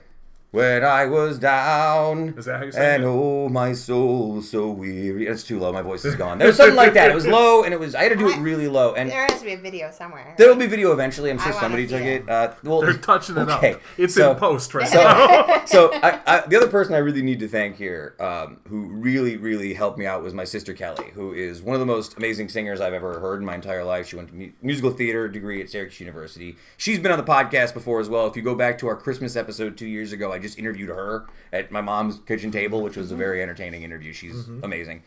when 0.50 0.82
I 0.84 1.04
was 1.06 1.38
down 1.38 2.34
Is 2.38 2.46
that 2.46 2.58
how 2.58 2.64
you 2.64 2.72
sing 2.72 2.82
and 2.82 3.02
it? 3.02 3.06
oh 3.06 3.48
my 3.50 3.72
soul 3.74 4.40
so 4.40 4.70
weary 4.70 5.26
it's 5.26 5.42
too 5.42 5.58
low 5.58 5.72
my 5.72 5.82
voice 5.82 6.04
is 6.06 6.14
gone 6.14 6.38
there 6.38 6.46
was 6.46 6.56
something 6.56 6.74
like 6.76 6.94
that 6.94 7.10
it 7.10 7.14
was 7.14 7.26
low 7.26 7.64
and 7.64 7.74
it 7.74 7.78
was 7.80 7.94
I 7.94 8.04
had 8.04 8.08
to 8.10 8.16
do 8.16 8.28
it 8.30 8.38
really 8.38 8.66
low 8.68 8.94
and 8.94 9.10
There 9.10 9.26
has 9.26 9.38
to 9.40 9.44
be 9.44 9.52
a 9.52 9.58
video 9.58 9.90
somewhere. 9.90 10.34
There 10.38 10.48
will 10.48 10.56
be 10.56 10.66
video 10.66 10.92
eventually. 10.92 11.30
I'm 11.30 11.38
I 11.38 11.42
sure 11.42 11.52
wanna 11.52 11.60
somebody 11.64 11.86
see 11.86 11.92
took 11.94 12.02
it. 12.02 12.22
it. 12.22 12.28
Uh, 12.30 12.52
well, 12.64 12.80
They're 12.80 12.94
touching 12.94 13.36
it 13.36 13.48
okay, 13.48 13.74
up. 13.74 13.80
It's 13.98 14.14
so- 14.14 14.32
in 14.32 14.38
post 14.38 14.72
right 14.74 14.88
So, 14.88 14.96
now. 15.02 15.64
so 15.66 15.90
I, 15.94 16.20
I, 16.26 16.46
the 16.46 16.56
other 16.56 16.68
person 16.68 16.94
I 16.94 16.98
really 16.98 17.22
need 17.22 17.40
to 17.40 17.48
thank 17.48 17.76
here, 17.76 18.14
um, 18.20 18.58
who 18.68 18.88
really, 18.88 19.36
really 19.36 19.74
helped 19.74 19.98
me 19.98 20.06
out, 20.06 20.22
was 20.22 20.32
my 20.34 20.44
sister 20.44 20.72
Kelly, 20.74 21.10
who 21.14 21.32
is 21.34 21.60
one 21.62 21.74
of 21.74 21.80
the 21.80 21.86
most 21.86 22.16
amazing 22.16 22.48
singers 22.48 22.80
I've 22.80 22.92
ever 22.94 23.20
heard 23.20 23.40
in 23.40 23.46
my 23.46 23.54
entire 23.54 23.84
life. 23.84 24.08
She 24.08 24.16
went 24.16 24.28
to 24.28 24.34
mu- 24.34 24.50
musical 24.62 24.90
theater 24.90 25.28
degree 25.28 25.60
at 25.62 25.68
Syracuse 25.70 26.00
University. 26.00 26.56
She's 26.76 26.98
been 26.98 27.12
on 27.12 27.18
the 27.18 27.24
podcast 27.24 27.74
before 27.74 28.00
as 28.00 28.08
well. 28.08 28.26
If 28.26 28.36
you 28.36 28.42
go 28.42 28.54
back 28.54 28.78
to 28.78 28.88
our 28.88 28.96
Christmas 28.96 29.36
episode 29.36 29.76
two 29.76 29.86
years 29.86 30.12
ago, 30.12 30.32
I 30.32 30.37
just 30.38 30.58
interviewed 30.58 30.88
her 30.90 31.26
at 31.52 31.70
my 31.70 31.80
mom's 31.80 32.20
kitchen 32.26 32.50
table, 32.50 32.82
which 32.82 32.96
was 32.96 33.10
a 33.12 33.16
very 33.16 33.42
entertaining 33.42 33.82
interview. 33.82 34.12
She's 34.12 34.48
amazing. 34.62 35.02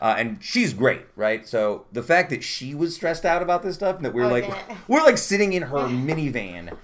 Uh, 0.00 0.14
and 0.16 0.38
she's 0.42 0.72
great, 0.74 1.02
right? 1.16 1.46
So 1.48 1.86
the 1.92 2.02
fact 2.04 2.30
that 2.30 2.44
she 2.44 2.74
was 2.74 2.94
stressed 2.94 3.24
out 3.24 3.42
about 3.42 3.62
this 3.64 3.74
stuff, 3.74 3.96
and 3.96 4.04
that 4.04 4.14
we're 4.14 4.26
Oh, 4.26 4.28
like, 4.28 4.46
yeah. 4.46 4.76
we're 4.86 5.02
like 5.02 5.18
sitting 5.18 5.52
in 5.54 5.62
her 5.64 5.76
minivan 5.88 6.76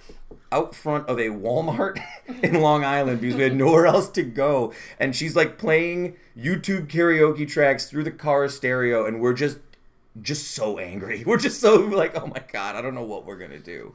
out 0.50 0.75
front 0.75 1.08
of 1.08 1.19
a 1.19 1.29
Walmart 1.29 2.00
in 2.43 2.61
Long 2.61 2.85
Island 2.85 3.20
because 3.20 3.37
we 3.37 3.43
had 3.43 3.55
nowhere 3.56 3.87
else 3.87 4.08
to 4.11 4.23
go. 4.23 4.73
And 4.99 5.14
she's 5.14 5.37
like 5.37 5.58
playing 5.58 6.17
YouTube 6.37 6.88
karaoke 6.88 7.47
tracks 7.49 7.87
through 7.88 8.05
the 8.05 8.11
car 8.11 8.49
stereo, 8.49 9.06
and 9.06 9.20
we're 9.20 9.32
just 9.35 9.58
just 10.23 10.52
so 10.52 10.79
angry. 10.79 11.23
We're 11.26 11.38
just 11.38 11.61
so 11.61 11.75
like, 11.75 12.17
oh 12.20 12.26
my 12.29 12.40
god, 12.52 12.76
I 12.76 12.82
don't 12.82 12.94
know 12.94 13.02
what 13.02 13.26
we're 13.26 13.37
gonna 13.38 13.58
do. 13.58 13.94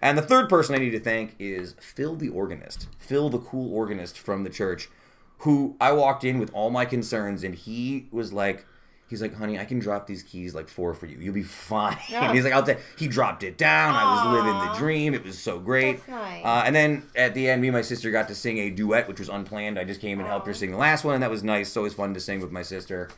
And 0.00 0.16
the 0.16 0.22
third 0.22 0.48
person 0.48 0.74
I 0.74 0.78
need 0.78 0.90
to 0.90 1.00
thank 1.00 1.34
is 1.38 1.74
Phil 1.80 2.14
the 2.16 2.28
organist. 2.28 2.88
Phil 2.98 3.28
the 3.30 3.38
cool 3.38 3.74
organist 3.74 4.18
from 4.18 4.44
the 4.44 4.50
church, 4.50 4.88
who 5.38 5.76
I 5.80 5.92
walked 5.92 6.24
in 6.24 6.38
with 6.38 6.50
all 6.52 6.70
my 6.70 6.84
concerns, 6.84 7.42
and 7.44 7.54
he 7.54 8.08
was 8.10 8.32
like, 8.32 8.64
he's 9.08 9.22
like, 9.22 9.34
honey, 9.34 9.58
I 9.58 9.64
can 9.64 9.78
drop 9.78 10.06
these 10.06 10.22
keys 10.22 10.54
like 10.54 10.68
four 10.68 10.94
for 10.94 11.06
you. 11.06 11.18
You'll 11.18 11.34
be 11.34 11.42
fine. 11.70 11.96
Yeah. 12.08 12.32
he's 12.32 12.44
like, 12.44 12.52
I'll 12.52 12.62
take. 12.62 12.78
He 12.96 13.08
dropped 13.08 13.42
it 13.42 13.58
down. 13.58 13.94
I 13.94 14.04
was 14.14 14.34
living 14.36 14.58
the 14.72 14.78
dream. 14.78 15.14
It 15.14 15.24
was 15.24 15.38
so 15.38 15.58
great. 15.58 16.06
Nice. 16.08 16.44
Uh, 16.44 16.62
and 16.66 16.74
then 16.76 17.02
at 17.16 17.34
the 17.34 17.48
end, 17.48 17.60
me 17.62 17.68
and 17.68 17.74
my 17.76 17.82
sister 17.82 18.10
got 18.10 18.28
to 18.28 18.34
sing 18.34 18.58
a 18.58 18.70
duet, 18.70 19.08
which 19.08 19.18
was 19.18 19.28
unplanned. 19.28 19.78
I 19.78 19.84
just 19.84 20.00
came 20.00 20.18
and 20.20 20.28
helped 20.28 20.46
her 20.46 20.54
sing 20.54 20.70
the 20.70 20.76
last 20.76 21.04
one, 21.04 21.14
and 21.14 21.22
that 21.22 21.30
was 21.30 21.42
nice. 21.42 21.68
It's 21.68 21.76
always 21.76 21.94
fun 21.94 22.14
to 22.14 22.20
sing 22.20 22.40
with 22.40 22.52
my 22.52 22.62
sister. 22.62 23.08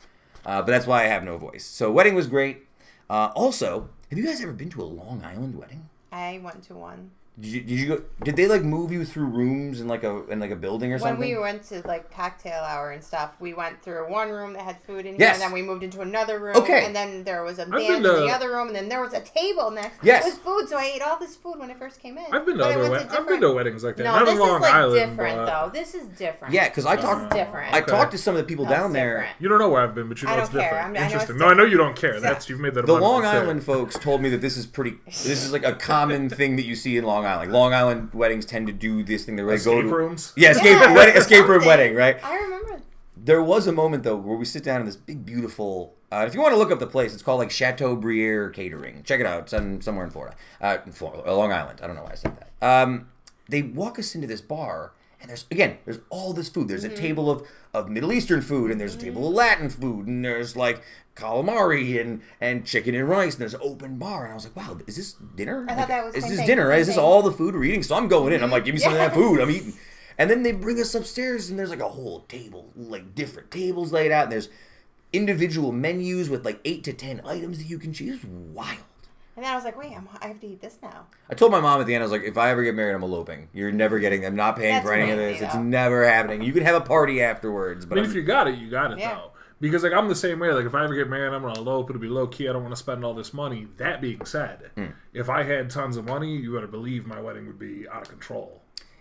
Uh, 0.45 0.61
but 0.61 0.67
that's 0.67 0.87
why 0.87 1.03
I 1.03 1.07
have 1.07 1.23
no 1.23 1.37
voice. 1.37 1.63
So 1.63 1.91
wedding 1.91 2.15
was 2.15 2.25
great. 2.27 2.63
Uh, 3.09 3.31
also, 3.35 3.89
have 4.09 4.17
you 4.17 4.25
guys 4.25 4.41
ever 4.41 4.53
been 4.53 4.69
to 4.71 4.81
a 4.81 4.85
Long 4.85 5.23
Island 5.23 5.55
wedding? 5.55 5.87
I 6.11 6.39
went 6.43 6.63
to 6.63 6.75
one. 6.75 7.11
Did 7.41 7.49
you, 7.49 7.61
did 7.61 7.79
you 7.79 7.87
go? 7.87 8.01
Did 8.23 8.35
they 8.35 8.47
like 8.47 8.61
move 8.63 8.91
you 8.91 9.03
through 9.03 9.25
rooms 9.25 9.81
in 9.81 9.87
like 9.87 10.03
a 10.03 10.27
in 10.29 10.39
like 10.39 10.51
a 10.51 10.55
building 10.55 10.91
or 10.91 10.95
When 10.95 10.99
something? 10.99 11.19
When 11.19 11.29
we 11.29 11.37
went 11.41 11.63
to 11.69 11.81
like 11.87 12.11
cocktail 12.13 12.61
hour 12.61 12.91
and 12.91 13.03
stuff, 13.03 13.31
we 13.39 13.55
went 13.55 13.81
through 13.81 14.09
one 14.11 14.29
room 14.29 14.53
that 14.53 14.61
had 14.61 14.79
food 14.83 15.07
in 15.07 15.15
here, 15.15 15.21
Yes. 15.21 15.35
and 15.37 15.41
then 15.41 15.51
we 15.51 15.63
moved 15.63 15.81
into 15.83 16.01
another 16.01 16.37
room, 16.37 16.55
Okay. 16.57 16.85
and 16.85 16.95
then 16.95 17.23
there 17.23 17.43
was 17.43 17.57
a 17.57 17.65
band 17.65 17.95
in 17.95 18.03
the 18.03 18.27
other 18.27 18.49
room, 18.51 18.67
and 18.67 18.75
then 18.75 18.89
there 18.89 19.01
was 19.01 19.13
a 19.13 19.21
table 19.21 19.71
next 19.71 19.97
Yes. 20.03 20.23
with 20.25 20.35
food. 20.39 20.69
So 20.69 20.77
I 20.77 20.83
ate 20.95 21.01
all 21.01 21.17
this 21.17 21.35
food 21.35 21.57
when 21.57 21.71
I 21.71 21.73
first 21.73 21.99
came 21.99 22.15
in. 22.19 22.25
I've 22.31 22.45
been 22.45 22.57
to 22.57 22.63
But 22.63 22.69
I 22.69 22.73
other 22.75 22.79
went 22.81 22.91
wed- 22.91 23.01
I've 23.01 23.07
been 23.09 23.17
different- 23.23 23.41
to 23.41 23.51
weddings 23.53 23.83
like 23.83 23.95
that. 23.95 24.03
No, 24.03 24.11
Not 24.11 24.25
this 24.25 24.33
on 24.35 24.39
Long 24.39 24.55
is 24.57 24.61
like 24.61 24.73
Island, 24.75 25.09
different 25.11 25.37
but 25.37 25.45
though. 25.65 25.69
This 25.73 25.95
is 25.95 26.03
different. 26.09 26.53
yeah, 26.53 26.69
because 26.69 26.85
I 26.85 26.95
talked. 26.95 27.33
different. 27.33 27.73
I 27.73 27.79
Okay. 27.79 27.91
talked 27.91 28.11
to 28.11 28.19
some 28.19 28.35
of 28.35 28.41
the 28.41 28.45
people 28.47 28.65
No, 28.65 28.71
down 28.71 28.93
there. 28.93 29.13
different. 29.21 29.35
You 29.39 29.49
don't 29.49 29.57
know 29.57 29.69
where 29.69 29.81
I've 29.81 29.95
been, 29.95 30.09
but 30.09 30.21
you 30.21 30.27
know 30.27 30.35
I 30.35 30.39
it's 30.41 30.49
don't 30.49 30.61
care. 30.61 30.69
different. 30.69 30.85
I'm- 30.85 30.95
I 30.95 30.99
know 30.99 31.05
it's 31.05 31.13
Interesting. 31.13 31.37
No, 31.39 31.47
I 31.47 31.53
know 31.55 31.63
you 31.65 31.77
don't 31.77 31.95
care. 31.95 32.19
That's 32.19 32.49
you've 32.49 32.59
made 32.59 32.75
that 32.75 32.85
The 32.85 32.93
Long. 32.93 33.25
Island 33.25 33.63
folks 33.63 33.97
told 33.97 34.21
me 34.21 34.29
that 34.29 34.41
this 34.41 34.57
is 34.57 34.67
pretty. 34.67 34.97
This 35.07 35.43
is 35.43 35.51
like 35.51 35.65
a 35.65 35.73
common 35.73 36.29
thing 36.29 36.55
that 36.57 36.65
you 36.65 36.75
see 36.75 36.97
in 36.97 37.03
Long 37.03 37.25
Island. 37.25 37.30
Like 37.37 37.49
Long 37.49 37.73
Island 37.73 38.13
weddings 38.13 38.45
tend 38.45 38.67
to 38.67 38.73
do 38.73 39.03
this 39.03 39.25
thing. 39.25 39.35
They 39.35 39.43
like 39.43 39.63
go 39.63 39.81
to 39.81 39.87
rooms. 39.87 40.33
yeah, 40.35 40.51
escape 40.51 40.79
Yeah, 40.79 40.93
wedding, 40.93 41.15
escape 41.21 41.47
room 41.47 41.65
wedding, 41.65 41.95
right? 41.95 42.23
I 42.23 42.35
remember. 42.37 42.81
There 43.17 43.41
was 43.43 43.67
a 43.67 43.71
moment 43.71 44.03
though 44.03 44.15
where 44.15 44.35
we 44.37 44.45
sit 44.45 44.63
down 44.63 44.79
in 44.81 44.85
this 44.85 44.95
big, 44.95 45.25
beautiful. 45.25 45.95
Uh, 46.11 46.25
if 46.27 46.33
you 46.33 46.41
want 46.41 46.53
to 46.53 46.57
look 46.57 46.71
up 46.71 46.79
the 46.79 46.87
place, 46.87 47.13
it's 47.13 47.23
called 47.23 47.39
like 47.39 47.51
Chateau 47.51 47.95
Briand 47.95 48.53
Catering. 48.53 49.03
Check 49.03 49.19
it 49.19 49.25
out. 49.25 49.43
It's 49.43 49.53
in, 49.53 49.81
somewhere 49.81 50.03
in 50.05 50.11
Florida, 50.11 50.35
uh, 50.59 50.77
in 50.85 50.91
Florida, 50.91 51.23
uh, 51.25 51.33
Long 51.35 51.53
Island. 51.53 51.79
I 51.81 51.87
don't 51.87 51.95
know 51.95 52.03
why 52.03 52.11
I 52.11 52.15
said 52.15 52.35
that. 52.37 52.67
Um, 52.67 53.09
they 53.47 53.61
walk 53.61 53.97
us 53.99 54.13
into 54.15 54.27
this 54.27 54.41
bar, 54.41 54.91
and 55.21 55.29
there's 55.29 55.45
again, 55.51 55.77
there's 55.85 55.99
all 56.09 56.33
this 56.33 56.49
food. 56.49 56.67
There's 56.67 56.83
a 56.83 56.89
table 56.89 57.29
of 57.29 57.47
of 57.73 57.89
Middle 57.89 58.11
Eastern 58.11 58.41
food, 58.41 58.71
and 58.71 58.81
there's 58.81 58.95
a 58.95 58.97
table 58.97 59.27
of 59.27 59.33
Latin 59.33 59.69
food, 59.69 60.07
and 60.07 60.25
there's 60.25 60.55
like 60.57 60.81
calamari 61.15 61.99
and 62.01 62.21
and 62.39 62.65
chicken 62.65 62.95
and 62.95 63.07
rice, 63.07 63.33
and 63.33 63.41
there's 63.41 63.53
an 63.53 63.61
open 63.63 63.97
bar. 63.97 64.23
And 64.23 64.31
I 64.31 64.35
was 64.35 64.43
like, 64.45 64.55
wow, 64.55 64.77
is 64.87 64.95
this 64.95 65.13
dinner? 65.35 65.65
I 65.69 65.73
thought 65.73 65.77
Like, 65.79 65.87
that 65.89 66.05
was 66.05 66.15
is 66.15 66.27
this 66.27 66.37
thing, 66.37 66.47
dinner? 66.47 66.67
Right? 66.67 66.79
Is 66.79 66.87
this 66.87 66.97
all 66.97 67.21
the 67.21 67.31
food 67.31 67.53
we're 67.55 67.63
eating? 67.65 67.83
So 67.83 67.95
I'm 67.95 68.07
going 68.07 68.33
in. 68.33 68.43
I'm 68.43 68.51
like, 68.51 68.65
give 68.65 68.73
me 68.75 68.81
some 68.81 68.93
of 68.93 68.99
that 68.99 69.13
food. 69.13 69.39
I'm 69.39 69.49
eating. 69.51 69.73
And 70.17 70.29
then 70.29 70.43
they 70.43 70.51
bring 70.51 70.79
us 70.79 70.93
upstairs, 70.93 71.49
and 71.49 71.57
there's 71.57 71.69
like 71.71 71.79
a 71.79 71.87
whole 71.89 72.21
table, 72.21 72.71
like 72.75 73.15
different 73.15 73.49
tables 73.49 73.91
laid 73.91 74.11
out, 74.11 74.23
and 74.25 74.31
there's 74.31 74.49
individual 75.13 75.71
menus 75.71 76.29
with 76.29 76.45
like 76.45 76.59
eight 76.65 76.83
to 76.85 76.93
ten 76.93 77.21
items 77.25 77.57
that 77.57 77.65
you 77.67 77.77
can 77.79 77.91
choose. 77.93 78.23
Wild. 78.23 78.77
And 79.37 79.45
then 79.45 79.51
I 79.51 79.55
was 79.55 79.63
like, 79.63 79.77
wait, 79.77 79.93
I'm, 79.95 80.07
I 80.21 80.27
have 80.27 80.39
to 80.41 80.47
eat 80.47 80.61
this 80.61 80.77
now. 80.83 81.07
I 81.29 81.33
told 81.35 81.51
my 81.53 81.61
mom 81.61 81.79
at 81.79 81.87
the 81.87 81.95
end, 81.95 82.03
I 82.03 82.05
was 82.05 82.11
like, 82.11 82.23
if 82.23 82.37
I 82.37 82.49
ever 82.49 82.63
get 82.63 82.75
married, 82.75 82.93
I'm 82.93 83.01
eloping. 83.03 83.47
You're 83.53 83.71
never 83.71 83.97
getting. 83.97 84.25
I'm 84.25 84.35
not 84.35 84.57
paying 84.57 84.73
That's 84.75 84.85
for 84.85 84.93
any 84.93 85.09
of 85.09 85.17
crazy, 85.17 85.33
this. 85.39 85.43
It's 85.43 85.53
though. 85.53 85.63
never 85.63 86.05
happening. 86.05 86.41
You 86.43 86.51
can 86.51 86.63
have 86.63 86.75
a 86.75 86.81
party 86.85 87.21
afterwards, 87.23 87.85
I 87.85 87.89
but 87.89 87.95
mean, 87.95 88.03
I'm- 88.03 88.11
if 88.11 88.15
you 88.15 88.23
got 88.23 88.47
it, 88.49 88.59
you 88.59 88.69
got 88.69 88.91
it 88.91 88.99
Yeah. 88.99 89.15
though. 89.15 89.31
Because 89.61 89.83
like 89.83 89.93
I'm 89.93 90.09
the 90.09 90.15
same 90.15 90.39
way. 90.39 90.51
Like 90.51 90.65
if 90.65 90.73
I 90.75 90.83
ever 90.83 90.95
get 90.95 91.07
married, 91.07 91.33
I'm 91.33 91.43
gonna 91.43 91.57
elope. 91.59 91.89
It'll 91.89 92.01
be 92.01 92.07
low 92.09 92.27
key. 92.27 92.49
I 92.49 92.53
don't 92.53 92.63
want 92.63 92.73
to 92.75 92.79
spend 92.79 93.05
all 93.05 93.13
this 93.13 93.33
money. 93.33 93.67
That 93.77 94.01
being 94.01 94.25
said, 94.25 94.71
Hmm. 94.75 94.85
if 95.13 95.29
I 95.29 95.43
had 95.43 95.69
tons 95.69 95.95
of 95.97 96.05
money, 96.05 96.35
you 96.35 96.53
better 96.53 96.67
believe 96.67 97.05
my 97.05 97.21
wedding 97.21 97.45
would 97.47 97.59
be 97.59 97.87
out 97.87 98.01
of 98.01 98.09
control. 98.09 98.57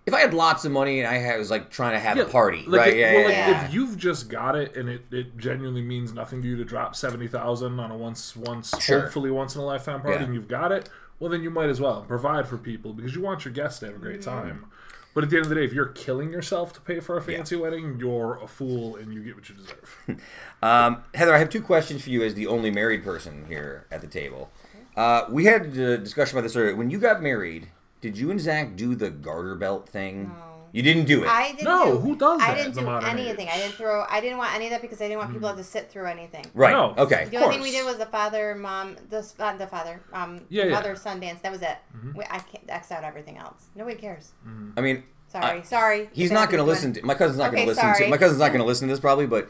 If 0.06 0.14
I 0.14 0.20
had 0.20 0.32
lots 0.34 0.64
of 0.64 0.72
money 0.72 0.98
and 1.00 1.08
I 1.08 1.18
had, 1.18 1.38
was 1.38 1.50
like 1.50 1.70
trying 1.70 1.92
to 1.92 1.98
have 2.00 2.18
a 2.18 2.24
party, 2.24 2.64
like, 2.66 2.78
right? 2.80 2.92
it- 2.94 2.98
yeah, 2.98 3.12
well, 3.14 3.20
yeah, 3.22 3.26
like, 3.26 3.36
yeah. 3.36 3.64
If 3.66 3.74
you've 3.74 3.96
just 3.96 4.28
got 4.28 4.56
it 4.56 4.76
and 4.76 4.88
it, 4.88 5.02
it 5.10 5.36
genuinely 5.36 5.82
means 5.82 6.12
nothing 6.12 6.42
to 6.42 6.48
you 6.48 6.56
to 6.56 6.64
drop 6.64 6.94
seventy 6.96 7.26
thousand 7.28 7.78
on 7.80 7.90
a 7.90 7.96
once 7.96 8.34
once 8.36 8.72
Sure. 8.82 9.00
hopefully 9.02 9.30
once 9.30 9.54
in 9.54 9.60
a 9.60 9.64
lifetime 9.64 10.00
party 10.02 10.18
Yeah. 10.18 10.24
and 10.24 10.34
you've 10.34 10.48
got 10.48 10.72
it, 10.72 10.88
well 11.18 11.30
then 11.30 11.42
you 11.42 11.50
might 11.50 11.68
as 11.68 11.80
well 11.80 12.02
provide 12.08 12.46
for 12.48 12.56
people 12.58 12.92
because 12.92 13.14
you 13.14 13.20
want 13.22 13.44
your 13.44 13.52
guests 13.54 13.78
to 13.80 13.86
have 13.86 13.94
a 13.94 13.98
great 13.98 14.20
Mm-hmm. 14.20 14.30
time. 14.30 14.64
But 15.12 15.24
at 15.24 15.30
the 15.30 15.36
end 15.36 15.46
of 15.46 15.50
the 15.50 15.56
day, 15.56 15.64
if 15.64 15.72
you're 15.72 15.86
killing 15.86 16.30
yourself 16.30 16.72
to 16.74 16.80
pay 16.80 17.00
for 17.00 17.16
a 17.16 17.22
fancy 17.22 17.56
wedding, 17.56 17.96
you're 17.98 18.38
a 18.42 18.46
fool 18.46 18.94
and 18.96 19.12
you 19.12 19.22
get 19.22 19.34
what 19.36 19.48
you 19.48 19.54
deserve. 19.56 19.96
Um, 20.62 21.04
Heather, 21.14 21.34
I 21.34 21.38
have 21.38 21.48
two 21.48 21.62
questions 21.62 22.04
for 22.04 22.10
you 22.10 22.22
as 22.22 22.34
the 22.34 22.46
only 22.46 22.70
married 22.70 23.02
person 23.02 23.46
here 23.48 23.86
at 23.90 24.02
the 24.02 24.06
table. 24.06 24.50
Uh, 24.94 25.24
we 25.30 25.46
had 25.46 25.74
a 25.74 25.96
discussion 25.96 26.36
about 26.36 26.42
this 26.42 26.54
earlier. 26.54 26.76
When 26.76 26.90
you 26.90 26.98
got 26.98 27.22
married, 27.22 27.68
did 28.02 28.18
you 28.18 28.30
and 28.30 28.38
Zach 28.38 28.76
do 28.76 28.94
the 28.94 29.08
garter 29.08 29.54
belt 29.54 29.88
thing? 29.88 30.24
No. 30.24 30.49
You 30.72 30.82
didn't 30.82 31.04
do 31.06 31.22
it. 31.24 31.28
I 31.28 31.52
didn't 31.52 31.64
No, 31.64 31.92
do, 31.92 31.98
who 31.98 32.16
does 32.16 32.40
I 32.40 32.54
didn't 32.54 32.74
do 32.74 32.88
anything. 32.88 33.48
age? 33.48 33.52
I 33.54 33.58
didn't 33.58 33.74
throw. 33.74 34.04
I 34.08 34.20
didn't 34.20 34.38
want 34.38 34.54
any 34.54 34.66
of 34.66 34.70
that 34.70 34.82
because 34.82 35.00
I 35.00 35.04
didn't 35.08 35.18
want 35.18 35.30
people 35.32 35.48
to 35.48 35.56
have 35.56 35.56
to 35.56 35.64
sit 35.64 35.90
through 35.90 36.06
anything. 36.06 36.44
right. 36.54 36.72
No, 36.72 36.94
okay. 36.96 37.26
The 37.30 37.36
only 37.38 37.54
thing 37.56 37.62
we 37.62 37.70
did 37.70 37.84
was 37.84 37.98
the 37.98 38.06
father, 38.06 38.54
mom, 38.54 38.96
the 39.08 39.28
not 39.38 39.58
the 39.58 39.66
father, 39.66 40.00
um, 40.12 40.42
Yeah, 40.48 40.64
yeah. 40.64 40.70
mother, 40.72 40.94
son 40.96 41.20
dance. 41.20 41.40
That 41.40 41.52
was 41.52 41.62
it. 41.62 41.76
We, 42.14 42.24
I 42.24 42.38
can't 42.38 42.64
X 42.68 42.92
out 42.92 43.04
everything 43.04 43.36
else. 43.38 43.66
Nobody 43.74 43.96
cares. 43.96 44.32
I 44.76 44.80
mean, 44.80 45.02
Sorry, 45.28 45.44
I- 45.60 45.62
sorry. 45.62 46.08
he's 46.12 46.30
not 46.30 46.50
going 46.50 46.62
to 46.62 46.68
listen 46.68 46.92
to. 46.94 47.02
My 47.04 47.14
cousin's 47.14 47.38
not 47.38 47.52
going 47.52 47.62
to 47.64 47.68
listen 47.68 47.94
to. 47.94 48.08
My 48.08 48.16
cousin's 48.16 48.40
not 48.40 48.48
going 48.48 48.60
to 48.60 48.66
listen 48.66 48.88
to 48.88 48.92
this 48.92 49.00
probably, 49.00 49.26
but 49.26 49.48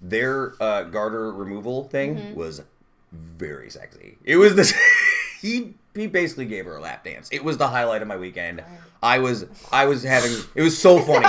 their 0.00 0.54
uh, 0.60 0.82
garter 0.84 1.32
removal 1.32 1.84
thing 1.84 2.16
Mm-hmm. 2.16 2.34
was 2.34 2.62
very 3.12 3.70
sexy. 3.70 4.18
It 4.24 4.36
was 4.36 4.54
this. 4.54 4.74
he 5.40 5.74
he 5.94 6.06
basically 6.06 6.46
gave 6.46 6.64
her 6.64 6.76
a 6.76 6.80
lap 6.80 7.04
dance. 7.04 7.28
It 7.30 7.44
was 7.44 7.56
the 7.56 7.68
highlight 7.68 8.02
of 8.02 8.08
my 8.08 8.16
weekend. 8.16 8.62
I 9.02 9.18
was 9.18 9.46
I 9.70 9.86
was 9.86 10.02
having. 10.02 10.32
It 10.54 10.62
was 10.62 10.76
so 10.76 10.98
funny. 11.10 11.26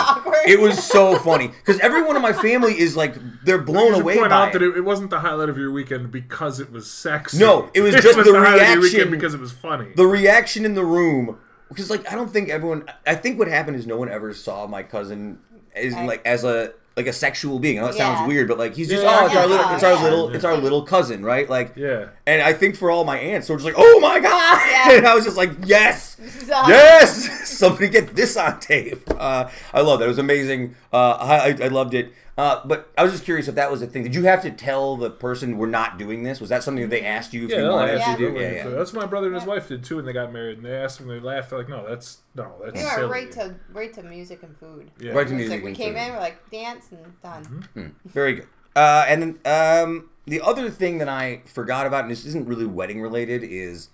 It 0.48 0.60
was 0.60 0.82
so 0.84 1.18
funny 1.20 1.48
because 1.50 1.80
everyone 1.82 2.16
in 2.16 2.22
my 2.22 2.34
family 2.34 2.78
is 2.80 2.96
like 2.96 3.16
they're 3.44 3.62
blown 3.62 3.94
You 3.94 4.00
away 4.02 4.18
point 4.18 4.30
by 4.30 4.36
out 4.36 4.50
it. 4.50 4.54
that 4.54 4.62
it, 4.64 4.78
it 4.78 4.82
wasn't 4.82 5.10
the 5.10 5.20
highlight 5.20 5.50
of 5.50 5.58
your 5.58 5.72
weekend 5.72 6.12
because 6.12 6.60
it 6.60 6.72
was 6.72 6.90
sexy. 6.90 7.38
No, 7.38 7.70
it 7.74 7.82
was 7.82 7.94
just 7.96 8.06
the 8.18 8.24
highlight 8.24 8.34
of 8.34 8.68
your 8.70 8.78
reaction- 8.78 8.82
weekend 8.82 9.12
because 9.12 9.34
it 9.34 9.40
was 9.40 9.52
funny. 9.52 9.92
the 9.96 10.08
reaction 10.08 10.66
in 10.66 10.74
the 10.74 10.86
room 10.86 11.38
because 11.70 11.90
like 11.90 12.10
I 12.12 12.16
don't 12.16 12.32
think 12.32 12.50
everyone 12.50 12.86
I 13.06 13.16
think 13.16 13.38
what 13.38 13.48
happened 13.48 13.76
is 13.78 13.86
no 13.86 13.98
one 13.98 14.10
ever 14.10 14.34
saw 14.34 14.66
my 14.68 14.84
cousin 14.84 15.40
as 15.76 15.94
I- 15.94 16.06
like 16.06 16.26
as 16.26 16.44
a 16.44 16.74
like 16.98 17.08
a 17.08 17.14
sexual 17.14 17.60
being. 17.60 17.78
I 17.78 17.82
know 17.82 17.88
it 17.90 17.96
Yeah. 17.98 18.16
sounds 18.16 18.28
weird, 18.28 18.48
but 18.48 18.58
like 18.58 18.74
he's 18.76 18.88
just 18.90 19.04
Yeah, 19.04 19.20
oh 19.22 19.26
it's 19.26 19.36
our 19.36 19.48
little 19.48 19.70
it's 19.74 19.84
our 19.84 20.02
little 20.04 20.30
it's 20.30 20.44
our 20.46 20.56
little 20.58 20.82
cousin, 20.84 21.24
right? 21.26 21.50
Like 21.50 21.74
yeah. 21.76 22.06
and 22.26 22.42
I 22.42 22.54
think 22.54 22.76
for 22.78 22.90
all 22.90 23.04
my 23.04 23.18
aunts, 23.20 23.48
they're 23.48 23.58
just 23.58 23.66
like, 23.66 23.76
"Oh 23.78 24.00
my 24.00 24.20
god!" 24.20 24.62
Yeah. 24.70 24.92
And 24.98 25.08
I 25.08 25.14
was 25.16 25.26
just 25.26 25.36
like, 25.38 25.52
"Yes, 25.66 26.16
So- 26.48 26.68
yes, 26.68 27.50
somebody 27.58 27.90
get 27.90 28.16
this 28.16 28.38
on 28.38 28.60
tape." 28.60 29.04
Uh, 29.10 29.50
I 29.74 29.82
love 29.82 30.00
that; 30.00 30.06
it 30.06 30.10
was 30.10 30.20
amazing. 30.20 30.76
Uh, 30.94 31.18
I, 31.20 31.36
I 31.50 31.66
I 31.66 31.68
loved 31.68 31.94
it. 31.94 32.14
Uh, 32.38 32.62
but 32.66 32.90
I 32.98 33.04
was 33.04 33.14
just 33.14 33.24
curious 33.24 33.48
if 33.48 33.56
that 33.56 33.72
was 33.72 33.82
a 33.82 33.88
thing. 33.88 34.04
Did 34.04 34.14
you 34.14 34.24
have 34.24 34.42
to 34.42 34.52
tell 34.52 34.98
the 34.98 35.10
person 35.10 35.58
we're 35.58 35.68
not 35.68 35.98
doing 35.98 36.24
this? 36.24 36.42
Was 36.42 36.50
that 36.50 36.64
something 36.64 36.82
that 36.82 36.90
they 36.90 37.06
asked 37.06 37.34
you 37.34 37.46
if 37.46 37.52
Yeah, 37.52 37.60
you 37.62 37.70
wanted 37.70 37.98
ask 38.02 38.18
to 38.18 38.32
do? 38.32 38.34
Yeah, 38.34 38.40
yeah. 38.52 38.68
it. 38.68 38.72
That's 38.72 38.92
what 38.92 39.04
my 39.04 39.08
brother 39.08 39.28
and 39.28 39.36
his 39.36 39.46
wife 39.46 39.70
did 39.70 39.86
too, 39.86 40.00
and 40.00 40.08
they 40.08 40.12
got 40.12 40.34
married. 40.34 40.58
And 40.58 40.66
they 40.66 40.76
asked 40.76 41.00
them, 41.00 41.08
they 41.08 41.20
laughed. 41.22 41.52
They're 41.52 41.60
like, 41.60 41.70
"No, 41.70 41.88
that's 41.88 42.18
no, 42.36 42.52
that's 42.62 42.76
We 42.76 42.84
went 42.84 42.96
silly." 42.96 43.10
right 43.10 43.32
to 43.32 43.56
right 43.72 43.94
to 43.94 44.04
music 44.04 44.44
and 44.44 44.58
food. 44.58 44.92
Yeah. 45.00 45.14
Right 45.14 45.26
to 45.28 45.34
music 45.34 45.54
like 45.56 45.64
we 45.64 45.70
and 45.70 45.78
came 45.78 45.94
food. 45.94 46.02
in, 46.02 46.12
we're 46.12 46.20
like 46.20 46.50
dance 46.52 46.88
and 46.92 47.22
done. 47.24 47.94
Very 48.06 48.34
good. 48.34 48.48
Uh, 48.76 49.06
and 49.08 49.22
then 49.22 49.40
um, 49.86 50.10
the 50.26 50.42
other 50.42 50.70
thing 50.70 50.98
that 50.98 51.08
I 51.08 51.42
forgot 51.46 51.88
about, 51.88 52.02
and 52.04 52.12
this 52.12 52.26
isn't 52.26 52.46
really 52.50 52.66
wedding 52.66 53.02
related, 53.02 53.44
is 53.46 53.88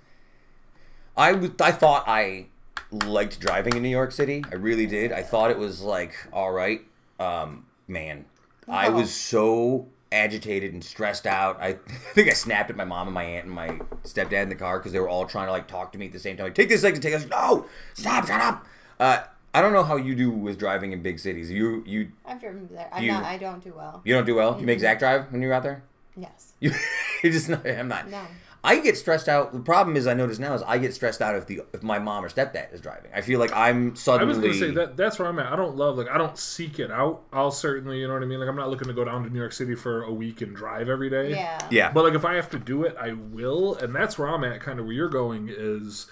I 1.16 1.34
was 1.34 1.52
I 1.62 1.72
thought 1.72 2.06
I 2.08 2.48
liked 3.06 3.40
driving 3.40 3.76
in 3.76 3.84
New 3.84 3.90
York 3.90 4.12
City. 4.12 4.44
I 4.52 4.56
really 4.56 4.88
did. 4.88 5.12
I 5.12 5.22
thought 5.22 5.52
it 5.52 5.60
was 5.60 5.82
like 5.82 6.16
all 6.34 6.52
right. 6.52 6.82
Um, 7.20 7.68
man, 7.88 8.26
I 8.68 8.88
Oh. 8.88 8.92
was 8.92 9.14
so 9.14 9.88
agitated 10.12 10.74
and 10.74 10.84
stressed 10.84 11.26
out. 11.26 11.58
I 11.62 11.74
think 12.14 12.30
I 12.30 12.34
snapped 12.34 12.70
at 12.70 12.76
my 12.76 12.86
mom 12.86 13.08
and 13.08 13.14
my 13.14 13.24
aunt 13.24 13.46
and 13.46 13.54
my 13.54 13.70
stepdad 14.04 14.44
in 14.44 14.50
the 14.50 14.56
car 14.56 14.80
because 14.80 14.92
they 14.92 15.00
were 15.00 15.10
all 15.10 15.26
trying 15.26 15.48
to 15.48 15.52
like 15.52 15.68
talk 15.68 15.92
to 15.94 15.98
me 15.98 16.08
at 16.08 16.14
the 16.14 16.20
same 16.20 16.38
time. 16.38 16.46
Like, 16.48 16.56
take 16.56 16.70
this 16.70 16.84
exit, 16.84 17.02
take 17.04 17.14
this. 17.14 17.28
No, 17.28 17.66
stop, 17.94 18.28
shut 18.28 18.42
up. 18.42 18.66
Uh, 19.00 19.24
I 19.54 19.62
don't 19.62 19.74
know 19.74 19.84
how 19.84 19.98
you 19.98 20.16
do 20.16 20.32
with 20.32 20.58
driving 20.58 20.92
in 20.94 21.02
big 21.02 21.20
cities. 21.20 21.52
You 21.52 21.84
you 21.86 22.12
I've 22.26 22.40
driven 22.40 22.68
there. 22.72 22.88
I'm 22.92 23.04
You- 23.04 23.12
not. 23.12 23.24
I 23.24 23.38
don't 23.38 23.64
do 23.64 23.74
well. 23.76 24.02
you 24.06 24.14
don't 24.14 24.26
do 24.26 24.36
well. 24.36 24.58
You 24.60 24.66
make 24.66 24.80
Zach 24.80 25.00
drive 25.00 25.32
when 25.32 25.42
you're 25.42 25.54
out 25.54 25.64
there. 25.64 25.84
Yes. 26.16 26.54
You, 26.62 26.72
you're 27.24 27.32
just 27.34 27.50
not. 27.50 27.66
I'm 27.68 27.88
not. 27.88 28.08
No. 28.10 28.22
I 28.64 28.80
get 28.80 28.96
stressed 28.98 29.28
out. 29.28 29.54
The 29.54 29.60
problem 29.60 29.96
is, 29.98 30.06
I 30.06 30.14
notice 30.14 30.38
now 30.38 30.54
is 30.54 30.62
I 30.64 30.78
get 30.78 30.94
stressed 30.94 31.22
out 31.22 31.36
if 31.36 31.48
the 31.48 31.62
if 31.74 31.82
my 31.82 31.98
mom 31.98 32.24
or 32.24 32.30
stepdad 32.30 32.72
is 32.74 32.80
driving. 32.80 33.12
I 33.14 33.22
feel 33.22 33.40
like 33.40 33.52
I'm 33.54 33.96
suddenly. 33.96 34.36
I 34.36 34.38
was 34.38 34.38
gonna 34.38 34.54
say 34.54 34.72
that 34.76 34.98
that's 34.98 35.18
where 35.18 35.28
I'm 35.28 35.40
at. 35.40 35.52
I 35.52 35.56
don't 35.56 35.76
love 35.76 35.98
like 35.98 36.10
I 36.10 36.18
don't 36.18 36.38
seek 36.38 36.80
it 36.80 36.92
out. 36.92 37.24
I'll 37.34 37.52
certainly, 37.52 38.00
you 38.00 38.08
know 38.08 38.14
what 38.14 38.22
I 38.22 38.28
mean. 38.28 38.40
Like 38.40 38.50
I'm 38.50 38.56
not 38.56 38.70
looking 38.70 38.88
to 38.88 38.94
go 38.94 39.04
down 39.04 39.24
to 39.24 39.30
New 39.30 39.40
York 39.40 39.54
City 39.54 39.74
for 39.74 40.04
a 40.04 40.14
week 40.14 40.42
and 40.42 40.56
drive 40.56 40.90
every 40.90 41.10
day. 41.10 41.32
Yeah. 41.32 41.68
Yeah. 41.72 41.92
But 41.92 42.04
like 42.04 42.14
if 42.14 42.24
I 42.24 42.36
have 42.36 42.50
to 42.52 42.60
do 42.60 42.84
it, 42.84 42.96
I 43.00 43.14
will, 43.14 43.76
and 43.76 43.96
that's 43.96 44.20
where 44.20 44.30
I'm 44.30 44.44
at. 44.44 44.62
Kind 44.62 44.80
of 44.80 44.86
where 44.86 44.94
you're 44.94 45.10
going 45.10 45.50
is, 45.50 46.08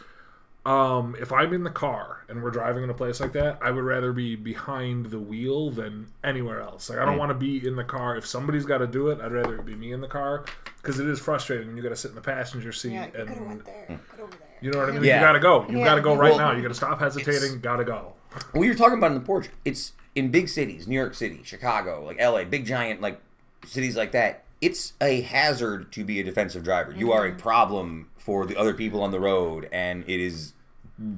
um, 0.70 1.16
if 1.20 1.32
I'm 1.32 1.52
in 1.54 1.64
the 1.64 1.70
car 1.72 2.24
and 2.30 2.44
we're 2.44 2.52
driving 2.52 2.84
in 2.84 2.90
a 2.92 2.94
place 2.94 3.20
like 3.20 3.34
that, 3.34 3.58
I 3.62 3.72
would 3.72 3.84
rather 3.84 4.14
be 4.14 4.36
behind 4.36 5.08
the 5.08 5.18
wheel 5.20 5.72
than 5.72 6.08
anywhere 6.24 6.62
else. 6.62 6.90
Like 6.92 7.00
I 7.00 7.06
don't 7.06 7.16
Mm. 7.16 7.20
want 7.20 7.30
to 7.32 7.34
be 7.34 7.66
in 7.66 7.76
the 7.76 7.84
car. 7.84 8.16
If 8.16 8.28
somebody's 8.28 8.66
got 8.66 8.78
to 8.78 8.88
do 8.88 9.10
it, 9.10 9.20
I'd 9.20 9.32
rather 9.32 9.56
it 9.56 9.66
be 9.66 9.76
me 9.76 9.92
in 9.94 10.02
the 10.02 10.08
car 10.08 10.46
because 10.82 11.00
it 11.00 11.08
is 11.08 11.20
frustrating 11.20 11.68
when 11.68 11.78
you 11.78 11.82
got 11.82 11.90
to 11.90 11.96
sit 11.96 12.10
in 12.10 12.16
the 12.16 12.22
passenger 12.22 12.72
seat 12.72 12.92
Yeah. 12.94 13.06
You 13.08 13.12
could 13.12 13.28
have 13.30 13.38
and 13.38 13.48
went 13.48 13.66
there. 13.66 13.86
Could 14.12 14.20
over 14.20 14.32
there. 14.38 14.48
you 14.62 14.72
know 14.72 14.80
what 14.80 14.90
I 14.90 14.92
mean. 14.92 15.04
Yeah. 15.06 15.16
You 15.20 15.26
got 15.26 15.32
to 15.34 15.40
go. 15.40 15.66
You 15.68 15.80
Yeah. 15.80 15.86
got 15.86 15.96
to 15.96 16.02
go 16.02 16.16
right 16.16 16.30
Well, 16.36 16.38
now. 16.40 16.52
You 16.52 16.62
got 16.62 16.68
to 16.68 16.74
stop 16.76 17.00
hesitating. 17.00 17.62
Got 17.62 17.78
to 17.78 17.84
go. 17.84 18.14
Well, 18.54 18.64
you're 18.64 18.76
talking 18.76 19.00
about 19.00 19.12
in 19.12 19.16
the 19.16 19.26
porch. 19.26 19.50
It's 19.66 19.94
in 20.14 20.30
big 20.30 20.50
cities, 20.50 20.88
New 20.88 20.96
York 20.96 21.16
City, 21.16 21.42
Chicago, 21.44 22.04
like 22.06 22.18
L.A., 22.20 22.46
big 22.46 22.66
giant 22.68 23.02
like 23.02 23.20
cities 23.66 23.98
like 23.98 24.12
that. 24.12 24.44
It's 24.62 24.94
a 25.02 25.22
hazard 25.22 25.92
to 25.94 26.04
be 26.04 26.20
a 26.20 26.24
defensive 26.24 26.64
driver. 26.64 26.92
You 26.92 27.12
are 27.12 27.26
a 27.26 27.32
problem 27.34 28.10
for 28.18 28.46
the 28.46 28.56
other 28.58 28.74
people 28.76 29.02
on 29.02 29.10
the 29.12 29.20
road, 29.20 29.68
and 29.72 30.04
it 30.08 30.20
is 30.20 30.54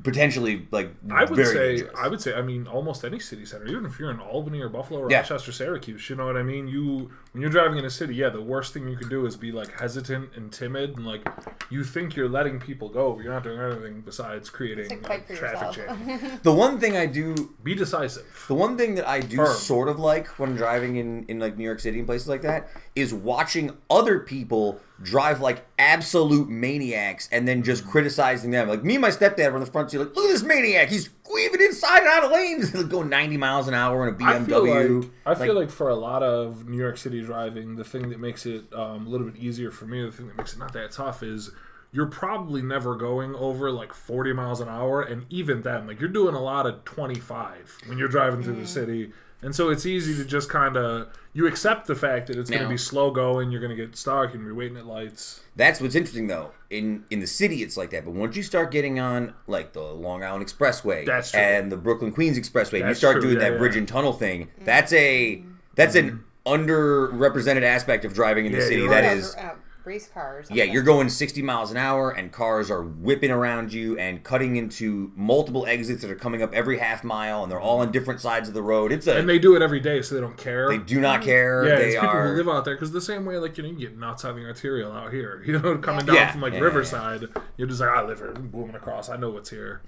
potentially 0.03 0.67
like 0.71 0.91
I 1.09 1.25
would 1.25 1.45
say, 1.45 1.77
dangerous. 1.77 1.99
I 1.99 2.07
would 2.07 2.21
say, 2.21 2.33
I 2.33 2.41
mean, 2.41 2.67
almost 2.67 3.03
any 3.03 3.19
city 3.19 3.45
center, 3.45 3.65
even 3.67 3.85
if 3.85 3.99
you're 3.99 4.11
in 4.11 4.19
Albany 4.19 4.61
or 4.61 4.69
Buffalo 4.69 4.99
or 5.01 5.09
Yeah. 5.11 5.17
Rochester, 5.19 5.51
Syracuse, 5.51 6.09
you 6.09 6.15
know 6.15 6.25
what 6.25 6.37
I 6.37 6.43
mean. 6.43 6.67
You 6.67 7.11
when 7.31 7.41
you're 7.41 7.49
driving 7.49 7.77
in 7.77 7.85
a 7.85 7.89
city, 7.89 8.15
yeah, 8.15 8.27
the 8.27 8.41
worst 8.41 8.73
thing 8.73 8.89
you 8.89 8.97
can 8.97 9.07
do 9.07 9.25
is 9.25 9.37
be 9.37 9.53
like 9.53 9.79
hesitant 9.79 10.31
and 10.35 10.51
timid, 10.51 10.97
and 10.97 11.05
like 11.05 11.25
you 11.69 11.83
think 11.83 12.13
you're 12.15 12.27
letting 12.27 12.59
people 12.59 12.89
go, 12.89 13.13
but 13.13 13.23
you're 13.23 13.33
not 13.33 13.43
doing 13.43 13.59
anything 13.59 14.01
besides 14.01 14.49
creating 14.49 15.01
Like, 15.03 15.29
a 15.29 15.35
traffic 15.35 15.71
jam. 15.71 16.39
the 16.43 16.51
one 16.51 16.77
thing 16.77 16.97
I 16.97 17.05
do 17.05 17.53
Be 17.63 17.73
decisive. 17.73 18.45
The 18.49 18.53
one 18.53 18.77
thing 18.77 18.95
that 18.95 19.07
I 19.07 19.21
do 19.21 19.37
Firm. 19.37 19.55
sort 19.55 19.87
of 19.87 19.97
like 19.97 20.27
when 20.39 20.55
driving 20.55 20.97
in, 20.97 21.25
in 21.29 21.39
like 21.39 21.57
New 21.57 21.63
York 21.63 21.79
City 21.79 21.99
and 21.99 22.07
places 22.07 22.27
like 22.27 22.41
that 22.41 22.69
is 22.95 23.13
watching 23.13 23.77
other 23.89 24.19
people 24.19 24.81
drive 25.01 25.39
like 25.39 25.65
absolute 25.79 26.49
maniacs 26.49 27.29
and 27.31 27.47
then 27.47 27.63
just 27.63 27.85
mm. 27.85 27.91
criticizing 27.91 28.51
them. 28.51 28.67
Like 28.67 28.83
me 28.83 28.95
and 28.95 29.01
my 29.01 29.09
stepdad 29.09 29.51
were 29.51 29.57
in 29.57 29.63
the 29.63 29.71
front 29.71 29.89
seat, 29.89 29.99
like, 29.99 30.15
look 30.15 30.25
at 30.25 30.31
this 30.31 30.43
maniac. 30.43 30.89
He's 30.89 31.09
weaving 31.33 31.61
inside 31.61 31.99
and 31.99 32.07
out 32.07 32.23
of 32.25 32.31
lanes, 32.31 32.73
like 32.73 32.89
going 32.89 33.09
90 33.09 33.37
miles 33.37 33.67
an 33.67 33.73
hour 33.73 34.07
in 34.07 34.13
a 34.13 34.25
I 34.25 34.39
feel 34.43 34.63
BMW. 34.63 35.01
like 35.01 35.11
I 35.25 35.45
feel 35.45 35.55
like 35.55 35.69
for 35.69 35.89
a 35.89 35.95
lot 35.95 36.23
of 36.23 36.67
New 36.67 36.77
York 36.77 36.97
City 36.97 37.21
driving, 37.21 37.75
the 37.75 37.83
thing 37.83 38.09
that 38.09 38.19
makes 38.19 38.45
it 38.45 38.65
um, 38.73 39.07
a 39.07 39.09
little 39.09 39.27
bit 39.27 39.41
easier 39.41 39.71
for 39.71 39.85
me, 39.85 40.03
the 40.05 40.11
thing 40.11 40.27
that 40.27 40.37
makes 40.37 40.53
it 40.53 40.59
not 40.59 40.73
that 40.73 40.91
tough 40.91 41.23
is 41.23 41.51
you're 41.93 42.07
probably 42.07 42.61
never 42.61 42.95
going 42.95 43.35
over 43.35 43.69
like 43.71 43.93
40 43.93 44.33
miles 44.33 44.61
an 44.61 44.69
hour, 44.69 45.01
and 45.01 45.25
even 45.29 45.61
then, 45.61 45.87
like 45.87 45.99
you're 45.99 46.09
doing 46.09 46.35
a 46.35 46.41
lot 46.41 46.65
of 46.65 46.83
25 46.85 47.77
when 47.87 47.97
you're 47.97 48.07
driving 48.07 48.41
through 48.43 48.55
the 48.55 48.67
city, 48.67 49.11
and 49.41 49.55
so 49.55 49.69
it's 49.69 49.85
easy 49.85 50.15
to 50.15 50.23
just 50.25 50.49
kind 50.49 50.77
of 50.77 51.07
you 51.33 51.47
accept 51.47 51.87
the 51.87 51.95
fact 51.95 52.27
that 52.27 52.37
it's 52.37 52.49
going 52.49 52.59
to 52.59 52.65
Now- 52.65 52.71
be 52.71 52.77
slow 52.77 53.09
going, 53.11 53.51
you're 53.51 53.61
going 53.61 53.75
to 53.75 53.81
get 53.85 53.95
stuck, 53.95 54.33
and 54.33 54.43
you're 54.43 54.53
waiting 54.53 54.75
at 54.77 54.85
lights. 54.85 55.41
That's 55.55 55.79
what's 55.81 55.95
interesting 55.95 56.27
though. 56.27 56.51
In 56.69 57.03
in 57.09 57.19
the 57.21 57.27
city, 57.27 57.63
it's 57.63 57.77
like 57.77 57.89
that. 57.91 58.05
But 58.05 58.13
once 58.13 58.35
you 58.35 58.43
start 58.43 58.71
getting 58.71 58.99
on 58.99 59.33
like 59.47 59.73
the 59.73 59.81
Long 59.81 60.23
Island 60.23 60.45
Expressway 60.45 61.05
That's 61.05 61.31
true. 61.31 61.39
and 61.39 61.71
the 61.71 61.77
Brooklyn 61.77 62.11
Queens 62.11 62.37
Expressway, 62.37 62.73
and 62.73 62.79
you 62.79 62.85
That's 62.87 62.99
start 62.99 63.13
true, 63.15 63.21
doing 63.23 63.33
yeah, 63.35 63.47
that 63.49 63.51
yeah. 63.53 63.57
bridge 63.59 63.75
and 63.75 63.87
tunnel 63.87 64.13
thing. 64.13 64.49
That's 64.63 64.91
a 64.93 65.43
that's 65.75 65.95
an 65.95 66.23
underrepresented 66.45 67.63
aspect 67.63 68.05
of 68.05 68.13
driving 68.13 68.45
in 68.45 68.51
the 68.51 68.57
Yeah, 68.59 68.63
city. 68.65 68.75
you're 68.77 68.89
That 68.89 69.03
right. 69.07 69.17
is. 69.17 69.35
uh, 69.35 69.51
race 69.85 70.07
cars. 70.07 70.47
Yeah, 70.51 70.65
you're 70.65 70.83
going 70.83 71.09
60 71.09 71.41
miles 71.41 71.71
an 71.71 71.77
hour, 71.77 72.11
and 72.11 72.31
cars 72.31 72.69
are 72.69 72.81
whipping 72.83 73.31
around 73.31 73.73
you 73.73 73.97
and 73.97 74.23
cutting 74.23 74.55
into 74.55 75.11
multiple 75.15 75.65
exits 75.65 76.01
that 76.01 76.11
are 76.11 76.15
coming 76.15 76.41
up 76.43 76.53
every 76.53 76.77
half 76.79 77.03
mile, 77.03 77.43
and 77.43 77.51
they're 77.51 77.59
all 77.59 77.79
on 77.79 77.91
different 77.91 78.19
sides 78.21 78.47
of 78.47 78.53
the 78.53 78.61
road. 78.61 78.91
It's 78.91 79.07
a 79.07 79.17
And 79.17 79.27
they 79.27 79.39
do 79.39 79.55
it 79.55 79.61
every 79.61 79.79
day, 79.79 80.01
so 80.01 80.15
they 80.15 80.21
don't 80.21 80.37
care. 80.37 80.69
they 80.69 80.77
do 80.77 80.99
not 81.01 81.21
care. 81.21 81.65
Yeah, 81.67 81.75
they 81.75 81.85
it's 81.87 81.95
people 81.95 82.09
are. 82.09 82.27
who 82.29 82.35
live 82.37 82.49
out 82.49 82.65
there 82.65 82.75
because 82.75 82.91
the 82.91 83.01
same 83.01 83.25
way, 83.25 83.37
like 83.37 83.57
you 83.57 83.63
know, 83.63 83.69
you 83.69 83.75
get 83.77 83.97
nuts 83.97 84.23
on 84.25 84.35
the 84.35 84.45
arterial 84.45 84.91
out 84.91 85.11
here. 85.11 85.43
You 85.51 85.59
know, 85.59 85.77
coming 85.79 86.05
down 86.05 86.15
Yeah. 86.15 86.31
from 86.31 86.41
like 86.41 86.53
Yeah, 86.53 86.59
yeah, 86.59 86.63
yeah. 86.63 86.67
Riverside, 86.67 87.27
you're 87.57 87.67
just 87.67 87.81
like, 87.81 87.89
I 87.89 88.03
live 88.03 88.19
here, 88.19 88.31
booming 88.33 88.75
across. 88.75 89.09
I 89.09 89.17
know 89.17 89.29
what's 89.31 89.49
here. 89.49 89.81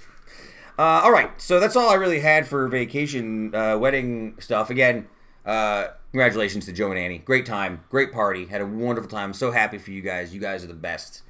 Uh, 0.78 1.02
all 1.04 1.12
right, 1.12 1.30
so 1.40 1.60
that's 1.60 1.76
all 1.76 1.90
I 1.90 1.94
really 1.94 2.20
had 2.22 2.48
for 2.48 2.68
vacation 2.68 3.54
uh, 3.54 3.78
wedding 3.78 4.36
stuff. 4.40 4.70
Again, 4.72 5.08
uh, 5.46 5.88
congratulations 6.12 6.66
to 6.66 6.72
Joe 6.72 6.90
and 6.92 7.00
Annie. 7.00 7.20
Great 7.20 7.46
time, 7.46 7.84
great 7.90 8.12
party. 8.12 8.46
Had 8.46 8.62
a 8.62 8.66
wonderful 8.66 9.10
time. 9.10 9.34
So 9.34 9.52
happy 9.52 9.78
for 9.78 9.92
you 9.92 10.02
guys. 10.02 10.34
You 10.34 10.40
guys 10.40 10.64
are 10.64 10.68
the 10.68 10.74
best. 10.74 11.22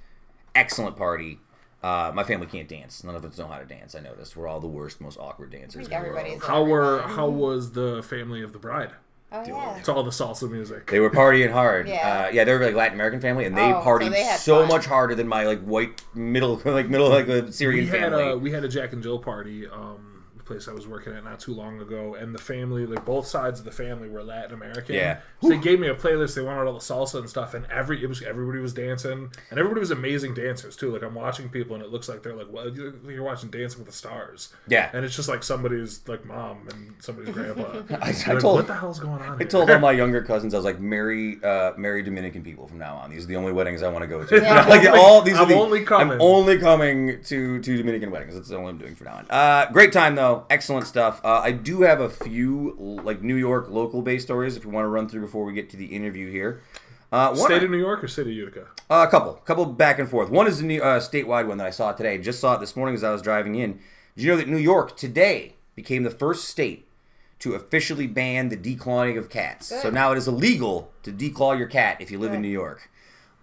Excellent 0.55 0.95
party. 0.97 1.39
Uh, 1.81 2.11
my 2.13 2.23
family 2.23 2.47
can't 2.47 2.69
dance. 2.69 3.03
None 3.03 3.15
of 3.15 3.25
us 3.25 3.37
know 3.37 3.47
how 3.47 3.57
to 3.57 3.65
dance. 3.65 3.93
I 3.95 3.99
noticed. 3.99 4.37
We're 4.37 4.47
all 4.47 4.59
the 4.61 4.67
worst, 4.67 5.01
most 5.01 5.19
awkward 5.19 5.51
dancers. 5.51 5.85
in 5.87 5.91
the 5.91 5.99
world. 5.99 6.43
How 6.43 6.63
were 6.63 7.01
how 7.01 7.27
was 7.27 7.71
the 7.73 8.01
family 8.03 8.41
of 8.41 8.53
the 8.53 8.59
bride? 8.59 8.91
Oh 9.35 9.43
yeah. 9.47 9.81
To 9.85 9.93
all 9.93 10.03
the 10.03 10.11
salsa 10.11 10.49
music. 10.49 10.89
They 10.91 10.99
were 10.99 11.09
partying 11.09 11.51
hard. 11.51 11.87
Yeah. 11.89 12.27
uh, 12.27 12.31
yeah. 12.31 12.43
They're 12.43 12.63
like 12.63 12.75
Latin 12.75 12.93
American 12.93 13.19
family, 13.19 13.45
and 13.45 13.57
they 13.57 13.61
Oh, 13.73 13.81
so 13.81 13.85
partied 13.89 14.11
they 14.11 14.23
had 14.23 14.39
so 14.39 14.59
fun. 14.59 14.67
much 14.69 14.85
harder 14.85 15.15
than 15.15 15.27
my 15.27 15.43
like 15.45 15.61
white 15.63 16.03
middle, 16.13 16.61
like 16.65 16.87
middle, 16.87 17.09
like 17.09 17.27
a 17.27 17.51
Syrian 17.51 17.85
we 17.85 17.89
had 17.89 18.11
family. 18.11 18.29
a 18.29 18.37
we 18.37 18.51
had 18.51 18.63
a 18.63 18.69
Jack 18.69 18.93
and 18.93 19.01
Jill 19.01 19.17
party. 19.19 19.67
Um, 19.67 20.11
the 20.12 20.12
place 20.45 20.67
I 20.67 20.73
was 20.73 20.87
working 20.87 21.13
at 21.13 21.23
not 21.23 21.39
too 21.39 21.53
long 21.53 21.79
ago, 21.79 22.15
and 22.15 22.33
the 22.33 22.39
family, 22.39 22.85
like 22.85 23.05
both 23.05 23.27
sides 23.27 23.59
of 23.59 23.65
the 23.65 23.71
family, 23.71 24.09
were 24.09 24.23
Latin 24.23 24.53
American. 24.53 24.95
Yeah. 24.95 25.19
So 25.41 25.49
they 25.49 25.57
gave 25.57 25.79
me 25.79 25.87
a 25.87 25.95
playlist. 25.95 26.35
They 26.35 26.41
wanted 26.41 26.67
all 26.67 26.73
the 26.73 26.79
salsa 26.79 27.19
and 27.19 27.29
stuff, 27.29 27.53
and 27.53 27.65
every 27.67 28.03
it 28.03 28.07
was 28.07 28.21
everybody 28.21 28.59
was 28.59 28.73
dancing, 28.73 29.31
and 29.49 29.59
everybody 29.59 29.79
was 29.79 29.91
amazing 29.91 30.33
dancers 30.33 30.75
too. 30.75 30.91
Like 30.91 31.03
I'm 31.03 31.15
watching 31.15 31.49
people, 31.49 31.75
and 31.75 31.83
it 31.83 31.91
looks 31.91 32.09
like 32.09 32.23
they're 32.23 32.35
like, 32.35 32.47
well, 32.51 32.69
you're 32.69 33.23
watching 33.23 33.49
Dancing 33.49 33.79
with 33.79 33.87
the 33.87 33.93
Stars. 33.93 34.53
Yeah. 34.67 34.89
And 34.93 35.05
it's 35.05 35.15
just 35.15 35.29
like 35.29 35.43
somebody's 35.43 36.01
like 36.07 36.25
mom 36.25 36.67
and 36.69 36.95
somebody's 36.99 37.33
grandpa. 37.33 37.83
I, 38.01 38.09
I 38.09 38.33
like, 38.33 38.39
told 38.39 38.55
what 38.57 38.67
the 38.67 38.75
hell's 38.75 38.99
going 38.99 39.21
on? 39.21 39.35
I 39.35 39.37
here? 39.37 39.47
told 39.47 39.69
all 39.69 39.79
my 39.79 39.91
younger 40.03 40.21
cousins 40.21 40.53
I 40.53 40.57
was 40.57 40.65
like, 40.65 40.79
marry, 40.79 41.43
uh, 41.43 41.73
marry 41.77 42.03
Dominican 42.03 42.43
people 42.43 42.67
from 42.67 42.79
now 42.79 42.95
on. 42.97 43.09
These 43.11 43.25
are 43.25 43.27
the 43.27 43.35
only 43.35 43.53
weddings 43.53 43.83
I 43.83 43.89
want 43.89 44.03
to 44.03 44.07
go 44.07 44.23
to. 44.23 44.33
Yeah. 44.43 44.65
like 44.65 44.85
all 44.89 45.21
these 45.21 45.37
I'm 45.37 45.47
the, 45.47 45.55
only 45.55 45.83
coming. 45.85 46.15
I'm 46.15 46.21
only 46.21 46.57
coming 46.57 47.23
to 47.23 47.61
to 47.61 47.77
Dominican 47.77 48.11
weddings. 48.11 48.33
That's 48.35 48.49
the 48.49 48.57
only 48.57 48.71
I'm 48.71 48.77
doing 48.77 48.95
for 48.95 49.05
now 49.05 49.15
on. 49.15 49.27
Uh, 49.29 49.71
great 49.71 49.93
time 49.93 50.15
though, 50.15 50.32
excellent 50.49 50.87
stuff. 50.87 51.21
Uh, 51.23 51.41
I 51.43 51.51
do 51.51 51.81
have 51.81 51.99
a 52.01 52.09
few 52.09 52.75
like 53.03 53.21
New 53.21 53.35
York 53.35 53.69
local 53.69 54.01
based 54.01 54.25
stories 54.25 54.55
if 54.57 54.65
we 54.65 54.71
want 54.71 54.85
to 54.85 54.89
run 54.89 55.07
through 55.07 55.21
before 55.21 55.45
we 55.45 55.53
get 55.53 55.69
to 55.71 55.77
the 55.77 55.87
interview 55.87 56.29
here. 56.31 56.61
Uh, 57.11 57.27
one, 57.35 57.45
State 57.45 57.61
of 57.61 57.69
New 57.69 57.77
York 57.77 58.03
or 58.03 58.07
City 58.07 58.31
of 58.31 58.37
Utica? 58.37 58.67
uh, 58.89 59.05
a 59.07 59.11
couple, 59.11 59.33
couple 59.45 59.65
back 59.67 59.99
and 59.99 60.09
forth. 60.09 60.31
One 60.31 60.47
is 60.47 60.57
the 60.57 60.65
new, 60.65 60.81
uh, 60.81 60.99
statewide 60.99 61.47
one 61.47 61.59
that 61.59 61.67
I 61.67 61.69
saw 61.69 61.91
today. 61.91 62.17
Just 62.17 62.39
saw 62.39 62.55
it 62.55 62.59
this 62.59 62.75
morning 62.75 62.95
as 62.95 63.03
I 63.03 63.11
was 63.11 63.21
driving 63.21 63.53
in. 63.53 63.73
Did 64.15 64.23
you 64.23 64.31
know 64.31 64.37
that 64.37 64.47
New 64.47 64.57
York 64.57 64.97
today 64.97 65.55
became 65.75 66.01
the 66.03 66.09
first 66.09 66.45
state 66.45 66.87
to 67.39 67.53
officially 67.53 68.07
ban 68.07 68.49
the 68.49 68.57
declawing 68.57 69.17
of 69.17 69.29
cats? 69.29 69.67
So 69.67 69.91
now 69.91 70.11
it 70.11 70.17
is 70.17 70.27
illegal 70.27 70.91
to 71.03 71.11
declaw 71.11 71.55
your 71.57 71.67
cat 71.67 71.97
if 71.99 72.09
you 72.09 72.17
live 72.17 72.33
in 72.33 72.41
New 72.41 72.47
York. 72.47 72.89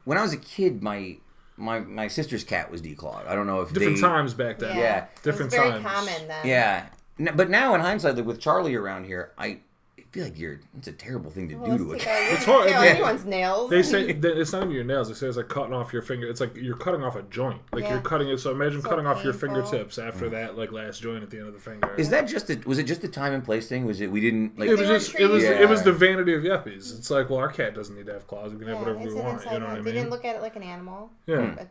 When 0.05 0.19
I 0.19 0.23
was 0.23 0.33
a 0.33 0.39
kid, 0.39 0.83
my 0.83 1.19
my 1.61 1.81
my 1.81 2.09
sister's 2.09 2.43
cat 2.45 2.71
was 2.71 2.83
declawed. 2.83 3.27
I 3.29 3.35
don't 3.35 3.47
know 3.47 3.61
if 3.61 3.73
Different 3.73 3.97
they, 3.97 4.01
times 4.03 4.35
back 4.35 4.59
then. 4.59 4.77
Yeah. 4.77 5.07
Different 5.23 5.53
it 5.53 5.57
was 5.59 5.69
very 5.69 5.83
times. 5.83 5.85
common 5.85 6.29
then. 6.29 6.47
Yeah, 6.47 6.87
N- 7.19 7.33
but 7.37 7.51
now 7.51 7.75
in 7.75 7.81
hindsight, 7.81 8.17
like 8.17 8.25
with 8.27 8.41
Charlie 8.41 8.75
around 8.75 9.05
here, 9.05 9.33
I 9.39 9.59
feel 10.13 10.25
like 10.25 10.39
you're. 10.39 10.61
It's 10.79 10.89
a 10.89 10.93
terrible 10.93 11.31
thing 11.31 11.49
to 11.51 11.55
Well, 11.57 11.77
do 11.79 11.85
to 11.87 11.93
a 11.93 11.99
cat. 11.99 12.05
take 12.05 12.27
out- 12.29 12.33
It's 12.37 12.45
hard- 12.45 12.65
you 12.69 12.75
yeah. 12.75 12.83
anyone's 12.83 13.25
nails. 13.25 13.71
They 13.71 13.83
say 13.83 14.13
that 14.25 14.39
it's 14.41 14.53
not 14.53 14.63
even 14.63 14.75
your 14.75 14.85
nails. 14.85 15.09
They 15.09 15.15
say 15.15 15.27
it's 15.29 15.37
like 15.37 15.49
cutting 15.49 15.73
off 15.73 15.93
your 15.93 16.03
finger. 16.03 16.27
It's 16.29 16.41
like 16.41 16.57
you're 16.57 16.77
cutting 16.77 17.03
off 17.05 17.17
a 17.17 17.23
joint. 17.23 17.61
Like 17.73 17.85
Yeah. 17.85 17.93
you're 17.93 18.01
cutting 18.03 18.29
it. 18.29 18.39
So 18.39 18.51
imagine 18.51 18.83
So 18.83 18.89
cutting 18.89 19.07
off 19.07 19.23
your 19.23 19.33
fingertips 19.33 19.99
after 19.99 20.27
mm. 20.27 20.31
that, 20.33 20.57
like 20.59 20.73
last 20.73 21.01
joint 21.03 21.23
at 21.23 21.31
the 21.31 21.39
end 21.39 21.47
of 21.49 21.55
the 21.55 21.61
finger. 21.61 21.95
Is 21.97 22.11
that 22.11 22.27
just 22.29 22.51
a, 22.51 22.61
was 22.67 22.79
it 22.79 22.85
just 22.85 23.05
a 23.05 23.09
time 23.09 23.33
and 23.33 23.45
place 23.45 23.69
thing? 23.69 23.85
Was 23.87 24.01
it 24.01 24.11
we 24.11 24.21
didn't 24.21 24.59
like 24.59 24.69
it 24.69 24.73
was 24.73 24.81
They 24.81 24.87
were 24.87 24.93
just 24.99 25.15
it 25.19 25.31
was 25.31 25.43
treated- 25.45 25.61
it 25.61 25.69
was 25.69 25.83
the 25.83 25.93
vanity 25.93 26.35
of 26.35 26.43
yuppies. 26.43 26.97
It's 26.99 27.11
like, 27.11 27.31
well, 27.31 27.39
our 27.39 27.49
cat 27.53 27.75
doesn't 27.75 27.95
need 27.97 28.07
to 28.07 28.13
have 28.13 28.27
claws. 28.27 28.53
We 28.53 28.59
can 28.59 28.69
have 28.69 28.79
whatever 28.79 28.99
we 28.99 29.15
want. 29.15 29.45
You 29.45 29.59
know 29.59 29.67
what 29.67 29.71
I 29.71 29.75
mean? 29.77 29.85
They 29.85 29.93
didn't 29.93 30.11
look 30.11 30.25
at 30.25 30.37
it 30.37 30.43
like 30.43 30.57
an 30.57 30.63
animal. 30.63 31.11
yeah. 31.27 31.41
Hmm. 31.47 31.55
But 31.55 31.69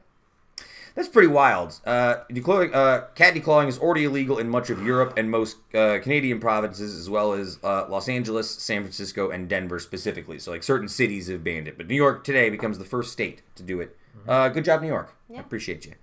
That's 0.96 1.08
pretty 1.08 1.28
wild. 1.28 1.80
Uh, 1.86 2.18
declawing, 2.30 2.74
uh, 2.74 3.06
cat 3.16 3.34
declawing 3.34 3.68
is 3.68 3.80
already 3.80 4.06
illegal 4.06 4.38
in 4.38 4.50
much 4.50 4.70
of 4.70 4.84
Europe 4.86 5.14
and 5.18 5.30
most 5.30 5.58
uh, 5.74 6.00
Canadian 6.00 6.40
provinces, 6.40 6.96
as 6.98 7.10
well 7.10 7.34
as 7.34 7.60
uh, 7.64 7.86
Los 7.90 8.10
Angeles, 8.10 8.50
San 8.50 8.82
Francisco, 8.82 9.30
and 9.30 9.48
Denver 9.48 9.80
specifically. 9.80 10.40
So, 10.40 10.52
like 10.52 10.64
certain 10.64 10.88
cities 10.88 11.28
have 11.28 11.44
banned 11.44 11.68
it, 11.68 11.78
but 11.78 11.88
New 11.88 11.96
York 11.96 12.24
today 12.24 12.50
becomes 12.50 12.78
the 12.78 12.86
first 12.86 13.12
state 13.12 13.42
to 13.56 13.64
do 13.64 13.80
it. 13.80 13.96
Uh, 14.28 14.50
good 14.50 14.66
job, 14.66 14.82
New 14.82 14.88
York. 14.88 15.16
I 15.36 15.40
appreciate 15.40 15.86
you. 15.86 15.94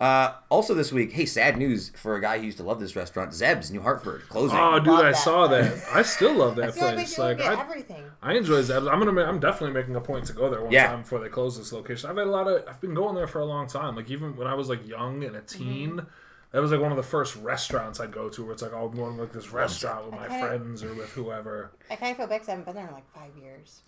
Uh, 0.00 0.32
also 0.48 0.74
this 0.74 0.92
week, 0.92 1.12
hey, 1.12 1.26
sad 1.26 1.56
news 1.56 1.88
for 1.96 2.14
a 2.14 2.20
guy 2.20 2.38
who 2.38 2.44
used 2.46 2.58
to 2.58 2.62
love 2.62 2.78
this 2.78 2.94
restaurant, 2.94 3.34
Zeb's, 3.34 3.72
New 3.72 3.80
Hartford, 3.80 4.22
closing. 4.28 4.56
Oh, 4.56 4.78
dude, 4.78 4.94
I 4.94 5.02
that 5.10 5.16
saw 5.16 5.48
that. 5.48 5.76
I 5.92 6.02
still 6.02 6.34
love 6.34 6.54
that 6.56 6.76
I 6.78 6.84
like 6.84 6.94
place. 6.94 7.18
Like, 7.18 7.40
I, 7.40 7.60
everything. 7.60 8.04
I 8.22 8.34
enjoy 8.34 8.62
Zeb's. 8.62 8.86
I'm 8.86 9.00
gonna. 9.00 9.10
ma- 9.10 9.24
I'm 9.24 9.40
definitely 9.40 9.74
making 9.74 9.96
a 9.96 10.00
point 10.00 10.26
to 10.26 10.32
go 10.32 10.48
there 10.50 10.62
one 10.62 10.70
Yeah. 10.70 10.86
time 10.86 11.00
before 11.02 11.18
they 11.18 11.28
close 11.28 11.58
this 11.58 11.72
location. 11.72 12.08
I've 12.10 12.16
had 12.16 12.28
a 12.28 12.30
lot 12.30 12.46
of. 12.46 12.62
I've 12.68 12.80
been 12.80 12.94
going 12.94 13.16
there 13.16 13.26
for 13.26 13.40
a 13.40 13.44
long 13.44 13.66
time. 13.66 13.96
Like 13.96 14.08
even 14.08 14.36
when 14.36 14.46
I 14.46 14.54
was 14.54 14.68
like 14.68 14.86
young 14.86 15.24
and 15.24 15.34
a 15.34 15.40
Mm-hmm. 15.40 15.64
teen, 15.64 16.06
that 16.52 16.62
was 16.62 16.70
like 16.70 16.80
one 16.80 16.92
of 16.92 16.96
the 16.96 17.02
first 17.02 17.34
restaurants 17.34 17.98
I'd 17.98 18.12
go 18.12 18.28
to 18.28 18.42
where 18.44 18.52
it's 18.52 18.62
like, 18.62 18.72
oh, 18.72 18.86
I'm 18.86 18.94
going 18.96 19.16
to 19.16 19.22
like 19.22 19.32
this 19.32 19.52
restaurant 19.52 20.04
with 20.06 20.14
my 20.14 20.26
Okay. 20.26 20.40
friends 20.40 20.84
or 20.84 20.94
with 20.94 21.10
whoever. 21.10 21.72
I 21.90 21.96
kind 21.96 22.12
of 22.12 22.18
feel 22.18 22.26
bad 22.28 22.36
because 22.36 22.48
I 22.48 22.52
haven't 22.52 22.66
been 22.66 22.76
there 22.76 22.86
in 22.86 22.94
like 22.94 23.12
five 23.12 23.36
years. 23.36 23.82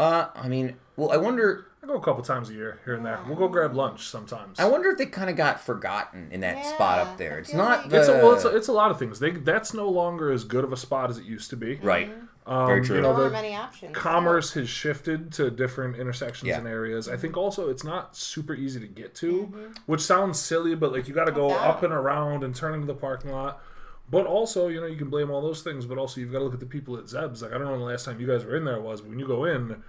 Uh, 0.00 0.28
I 0.34 0.48
mean, 0.48 0.76
well, 0.96 1.12
I 1.12 1.16
wonder, 1.18 1.66
I 1.82 1.86
go 1.86 1.94
a 1.94 2.00
couple 2.02 2.22
times 2.22 2.50
a 2.50 2.54
year 2.54 2.80
here 2.84 2.94
and 2.94 3.04
there. 3.04 3.18
We'll 3.26 3.36
go 3.36 3.48
grab 3.48 3.74
lunch 3.74 4.08
sometimes. 4.08 4.58
I 4.58 4.66
wonder 4.66 4.90
if 4.90 4.98
they 4.98 5.06
kind 5.06 5.30
of 5.30 5.36
got 5.36 5.60
forgotten 5.60 6.28
in 6.32 6.40
that 6.40 6.64
spot 6.66 6.98
up 7.00 7.18
there. 7.18 7.38
It's 7.38 7.52
not. 7.54 7.82
like- 7.82 7.90
The, 7.90 7.98
it's 8.00 8.08
a, 8.08 8.12
well, 8.12 8.32
it's 8.34 8.44
a, 8.44 8.56
it's 8.56 8.68
a 8.68 8.72
lot 8.72 8.90
of 8.90 8.98
things. 8.98 9.18
They 9.20 9.30
that's 9.30 9.72
no 9.74 9.88
longer 9.88 10.32
as 10.32 10.44
good 10.44 10.64
of 10.64 10.72
a 10.72 10.76
spot 10.76 11.10
as 11.10 11.18
it 11.18 11.24
used 11.24 11.50
to 11.50 11.56
be. 11.56 11.76
right. 11.76 12.10
Um, 12.46 12.66
Very 12.66 12.84
true. 12.84 12.96
You 12.96 13.02
There 13.02 13.12
know, 13.12 13.16
weren't 13.18 13.32
many 13.32 13.54
options. 13.54 13.94
commerce 13.94 14.54
has 14.54 14.68
shifted 14.68 15.30
to 15.34 15.50
different 15.50 15.96
intersections 15.96 16.48
Yeah. 16.48 16.58
and 16.58 16.66
areas. 16.66 17.06
I 17.08 17.16
think 17.16 17.36
also 17.36 17.68
it's 17.68 17.84
not 17.84 18.16
super 18.16 18.54
easy 18.54 18.80
to 18.80 18.86
get 18.88 19.14
to, 19.16 19.32
Mm-hmm. 19.52 19.72
which 19.86 20.00
sounds 20.00 20.38
silly, 20.40 20.74
but 20.74 20.90
like 20.90 21.06
you 21.06 21.14
got 21.14 21.26
to 21.26 21.32
go 21.32 21.50
up 21.50 21.82
and 21.82 21.92
around 21.92 22.42
and 22.42 22.54
turn 22.56 22.74
into 22.74 22.86
the 22.86 22.94
parking 22.94 23.30
lot. 23.30 23.62
But 24.10 24.26
also, 24.26 24.68
you 24.68 24.80
know, 24.80 24.86
you 24.86 24.96
can 24.96 25.08
blame 25.08 25.30
all 25.30 25.40
those 25.40 25.62
things, 25.62 25.86
but 25.86 25.96
also 25.98 26.20
you've 26.20 26.32
got 26.32 26.38
to 26.38 26.44
look 26.44 26.54
at 26.54 26.60
the 26.60 26.66
people 26.66 26.96
at 26.96 27.08
Zeb's. 27.08 27.42
Like 27.42 27.52
I 27.52 27.54
don't 27.58 27.64
know 27.66 27.70
when 27.72 27.80
the 27.80 27.86
last 27.86 28.04
time 28.04 28.20
you 28.20 28.26
guys 28.26 28.44
were 28.44 28.56
in 28.56 28.64
there 28.64 28.80
was, 28.80 29.00
but 29.00 29.10
when 29.10 29.18
you 29.20 29.26
go 29.26 29.44
in, 29.44 29.82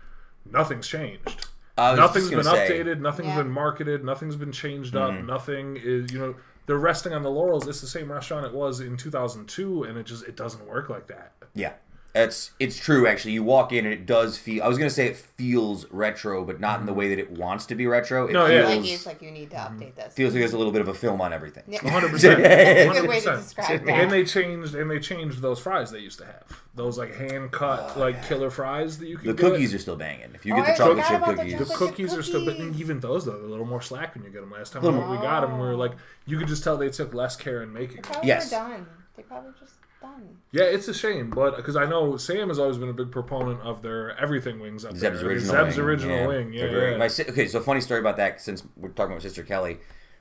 nothing's 0.50 0.88
changed. 0.88 1.48
Nothing's 1.78 2.30
been 2.30 2.44
say- 2.44 2.70
updated. 2.84 3.00
Nothing's 3.00 3.30
Yeah. 3.30 3.38
been 3.42 3.52
marketed. 3.52 4.04
Nothing's 4.06 4.36
been 4.36 4.52
changed 4.52 4.96
up. 4.96 5.12
Mm-hmm. 5.12 5.26
Nothing 5.26 5.78
is, 5.82 6.12
you 6.12 6.20
know, 6.20 6.36
they're 6.68 6.78
resting 6.78 7.14
on 7.14 7.24
the 7.24 7.32
laurels. 7.32 7.68
It's 7.68 7.82
the 7.82 7.88
same 7.88 8.12
restaurant 8.12 8.46
it 8.46 8.54
was 8.54 8.80
in 8.80 8.96
2002, 8.98 9.84
and 9.84 9.98
it 9.98 10.06
just 10.06 10.24
it 10.28 10.36
doesn't 10.38 10.68
work 10.68 10.90
like 10.90 11.08
that. 11.08 11.32
Yeah. 11.56 11.74
It's 12.14 12.52
it's 12.60 12.76
true 12.78 13.08
actually. 13.08 13.32
You 13.32 13.44
walk 13.44 13.72
in 13.72 13.86
and 13.86 13.94
it 13.94 14.06
does 14.06 14.38
feel. 14.38 14.64
I 14.64 14.68
was 14.68 14.78
gonna 14.78 14.90
say 14.90 15.08
it 15.08 15.16
feels 15.16 15.86
retro, 15.92 16.44
but 16.44 16.60
not 16.60 16.82
in 16.82 16.86
the 16.86 16.92
mm-hmm. 16.92 17.00
way 17.00 17.10
that 17.10 17.20
it 17.20 17.32
wants 17.32 17.66
to 17.68 17.76
be 17.76 17.88
retro. 17.88 18.28
It 18.28 18.34
No, 18.34 18.48
yeah. 18.48 18.68
feels 18.68 18.84
like 18.84 18.92
it's 18.94 19.06
like 19.06 19.22
you 19.22 19.32
need 19.32 19.50
to 19.52 19.56
mm-hmm. 19.56 19.80
update 19.80 19.96
this. 19.96 20.14
feels 20.14 20.34
like 20.34 20.42
there's 20.42 20.52
a 20.52 20.58
little 20.58 20.74
bit 20.74 20.82
of 20.82 20.90
a 20.90 20.94
film 20.94 21.22
on 21.22 21.32
everything. 21.32 21.64
Yeah. 21.68 21.82
100. 21.84 22.12
That's 22.12 22.24
a 22.24 22.28
percent 22.36 22.94
good 22.94 23.08
way 23.10 23.20
to 23.22 23.38
describe 23.38 23.86
that. 23.86 23.90
And 23.90 24.12
they 24.12 24.26
changed 24.26 24.76
and 24.76 24.92
they 24.92 25.00
changed 25.00 25.42
those 25.42 25.60
fries 25.60 25.90
they 25.92 26.00
used 26.00 26.20
to 26.20 26.26
have. 26.26 26.44
Those 26.76 26.98
like 26.98 27.16
hand 27.16 27.52
cut 27.52 27.94
oh, 27.96 28.00
like 28.02 28.26
killer 28.28 28.50
fries 28.50 28.98
that 28.98 29.08
you 29.08 29.18
Oh, 29.18 29.26
The 29.28 29.34
get. 29.34 29.38
cookies 29.38 29.74
are 29.74 29.80
still 29.80 29.96
banging. 29.96 30.32
If 30.36 30.46
you 30.46 30.54
Oh, 30.54 30.58
get 30.58 30.66
the 30.66 30.72
I 30.74 30.76
chocolate 30.76 31.06
chip 31.06 31.18
about 31.18 31.30
the 31.30 31.36
cookies, 31.38 31.60
The 31.60 31.66
chocolate- 31.66 31.78
cookies 31.92 32.14
are 32.14 32.24
still, 32.24 32.44
but 32.46 32.58
even 32.60 33.00
those 33.00 33.24
though, 33.26 33.32
they're 33.38 33.46
a 33.46 33.48
little 33.48 33.66
more 33.66 33.82
slack 33.82 34.16
when 34.16 34.26
you 34.26 34.30
get 34.32 34.42
them. 34.42 34.52
Last 34.52 34.74
time 34.74 34.84
Little 34.84 35.00
when 35.00 35.12
we 35.12 35.18
got 35.18 35.42
them, 35.42 35.54
we 35.54 35.66
were 35.66 35.74
Oh. 35.74 35.78
like, 35.78 35.94
you 36.26 36.38
could 36.38 36.48
just 36.50 36.62
tell 36.64 36.76
they 36.76 36.90
took 36.90 37.14
less 37.14 37.38
care 37.38 37.64
in 37.64 37.72
making. 37.72 37.98
them. 38.02 38.04
Probably 38.12 38.28
Yes. 38.28 38.50
done. 38.52 38.86
They 39.16 39.24
probably 39.24 39.52
just 39.60 39.74
done. 40.02 40.38
Yeah, 40.52 40.64
it's 40.64 40.88
a 40.88 40.94
shame, 40.94 41.30
but 41.30 41.56
because 41.56 41.76
I 41.76 41.86
know 41.86 42.18
Sam 42.18 42.50
has 42.50 42.60
always 42.60 42.78
been 42.78 42.90
a 42.90 42.94
big 42.94 43.12
proponent 43.12 43.62
of 43.62 43.82
their 43.82 44.18
everything 44.20 44.60
wings 44.60 44.84
up 44.84 44.96
Zeb's 44.98 45.20
there. 45.22 45.30
original 45.30 45.52
Zeb's 45.52 45.78
wing. 45.78 45.86
original 45.86 46.28
wing, 46.28 46.54
yeah. 46.54 46.68
They're 46.68 46.92
yeah. 46.92 46.98
My 46.98 47.08
si- 47.08 47.24
okay, 47.30 47.48
so 47.48 47.60
funny 47.62 47.82
story 47.82 48.00
about 48.00 48.18
that. 48.18 48.42
Since 48.42 48.64
we're 48.76 48.90
talking 48.90 49.14
about 49.14 49.22
Sister 49.22 49.44
Kelly, 49.44 49.78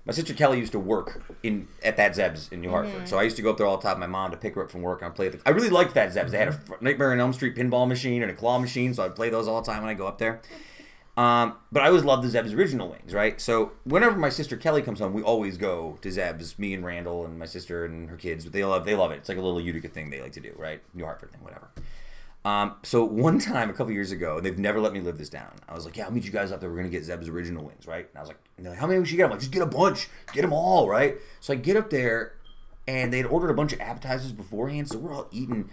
my 0.06 0.12
sister 0.12 0.32
Kelly 0.34 0.58
used 0.58 0.72
to 0.72 0.78
work 0.78 1.22
in 1.42 1.68
at 1.82 1.96
that 1.98 2.14
Zeb's 2.14 2.48
in 2.52 2.60
New 2.60 2.70
Hartford. 2.70 3.06
So 3.08 3.18
I 3.18 3.22
used 3.22 3.36
to 3.36 3.42
go 3.42 3.50
up 3.50 3.56
there 3.58 3.66
all 3.66 3.76
the 3.76 3.82
time. 3.82 4.00
with 4.00 4.08
My 4.08 4.12
mom 4.12 4.30
to 4.30 4.36
pick 4.36 4.54
her 4.54 4.64
up 4.64 4.70
from 4.70 4.82
work 4.82 5.02
and 5.02 5.10
I 5.10 5.14
played. 5.14 5.32
The, 5.32 5.40
I 5.44 5.50
really 5.50 5.68
liked 5.68 5.94
that 5.94 6.12
Zeb's. 6.12 6.32
They 6.32 6.38
had 6.38 6.48
a 6.48 6.52
Mm-hmm. 6.52 6.84
Nightmare 6.84 7.12
on 7.12 7.20
Elm 7.20 7.32
Street 7.32 7.54
pinball 7.56 7.86
machine 7.88 8.22
and 8.22 8.30
a 8.30 8.34
claw 8.34 8.58
machine, 8.58 8.94
so 8.94 9.04
I'd 9.04 9.14
play 9.16 9.28
those 9.30 9.46
all 9.48 9.60
the 9.60 9.70
time 9.70 9.82
when 9.82 9.90
I 9.90 9.94
go 9.94 10.06
up 10.06 10.18
there. 10.18 10.40
Um, 11.20 11.56
but 11.70 11.82
I 11.82 11.88
always 11.88 12.02
loved 12.02 12.24
the 12.24 12.30
Zeb's 12.30 12.54
original 12.54 12.88
wings, 12.88 13.12
right? 13.12 13.38
So 13.38 13.72
whenever 13.84 14.16
my 14.16 14.30
sister 14.30 14.56
Kelly 14.56 14.80
comes 14.80 15.00
home, 15.00 15.12
we 15.12 15.20
always 15.20 15.58
go 15.58 15.98
to 16.00 16.10
Zeb's. 16.10 16.58
Me 16.58 16.72
and 16.72 16.82
Randall 16.82 17.26
and 17.26 17.38
my 17.38 17.44
sister 17.44 17.84
and 17.84 18.08
her 18.08 18.16
kids. 18.16 18.46
They 18.46 18.64
love 18.64 18.86
they 18.86 18.94
love 18.94 19.10
it. 19.10 19.16
It's 19.16 19.28
like 19.28 19.36
a 19.36 19.42
little 19.42 19.60
Utica 19.60 19.88
thing 19.88 20.08
they 20.08 20.22
like 20.22 20.32
to 20.32 20.40
do, 20.40 20.54
right? 20.56 20.80
New 20.94 21.04
Hartford 21.04 21.30
thing, 21.32 21.42
whatever. 21.42 21.68
Um, 22.42 22.76
so 22.84 23.04
one 23.04 23.38
time 23.50 23.68
a 23.68 23.74
couple 23.74 23.92
years 23.92 24.12
ago, 24.12 24.40
they've 24.40 24.58
never 24.58 24.80
let 24.80 24.94
me 24.94 25.00
live 25.00 25.18
this 25.18 25.28
down. 25.28 25.52
I 25.68 25.74
was 25.74 25.84
like, 25.84 25.98
"Yeah, 25.98 26.06
I'll 26.06 26.10
meet 26.10 26.24
you 26.24 26.32
guys 26.32 26.52
up 26.52 26.60
there. 26.62 26.70
We're 26.70 26.78
gonna 26.78 26.88
get 26.88 27.04
Zeb's 27.04 27.28
original 27.28 27.66
wings, 27.66 27.86
right?" 27.86 28.08
And 28.08 28.16
I 28.16 28.20
was 28.20 28.28
like, 28.28 28.38
and 28.56 28.66
like, 28.66 28.78
"How 28.78 28.86
many 28.86 29.04
should 29.04 29.18
get?" 29.18 29.24
I'm 29.24 29.30
like, 29.30 29.40
"Just 29.40 29.52
get 29.52 29.60
a 29.60 29.66
bunch, 29.66 30.08
get 30.32 30.40
them 30.40 30.54
all, 30.54 30.88
right?" 30.88 31.18
So 31.40 31.52
I 31.52 31.56
get 31.56 31.76
up 31.76 31.90
there, 31.90 32.32
and 32.88 33.12
they'd 33.12 33.26
ordered 33.26 33.50
a 33.50 33.54
bunch 33.54 33.74
of 33.74 33.80
appetizers 33.80 34.32
beforehand, 34.32 34.88
so 34.88 34.96
we're 34.96 35.12
all 35.12 35.28
eating. 35.30 35.68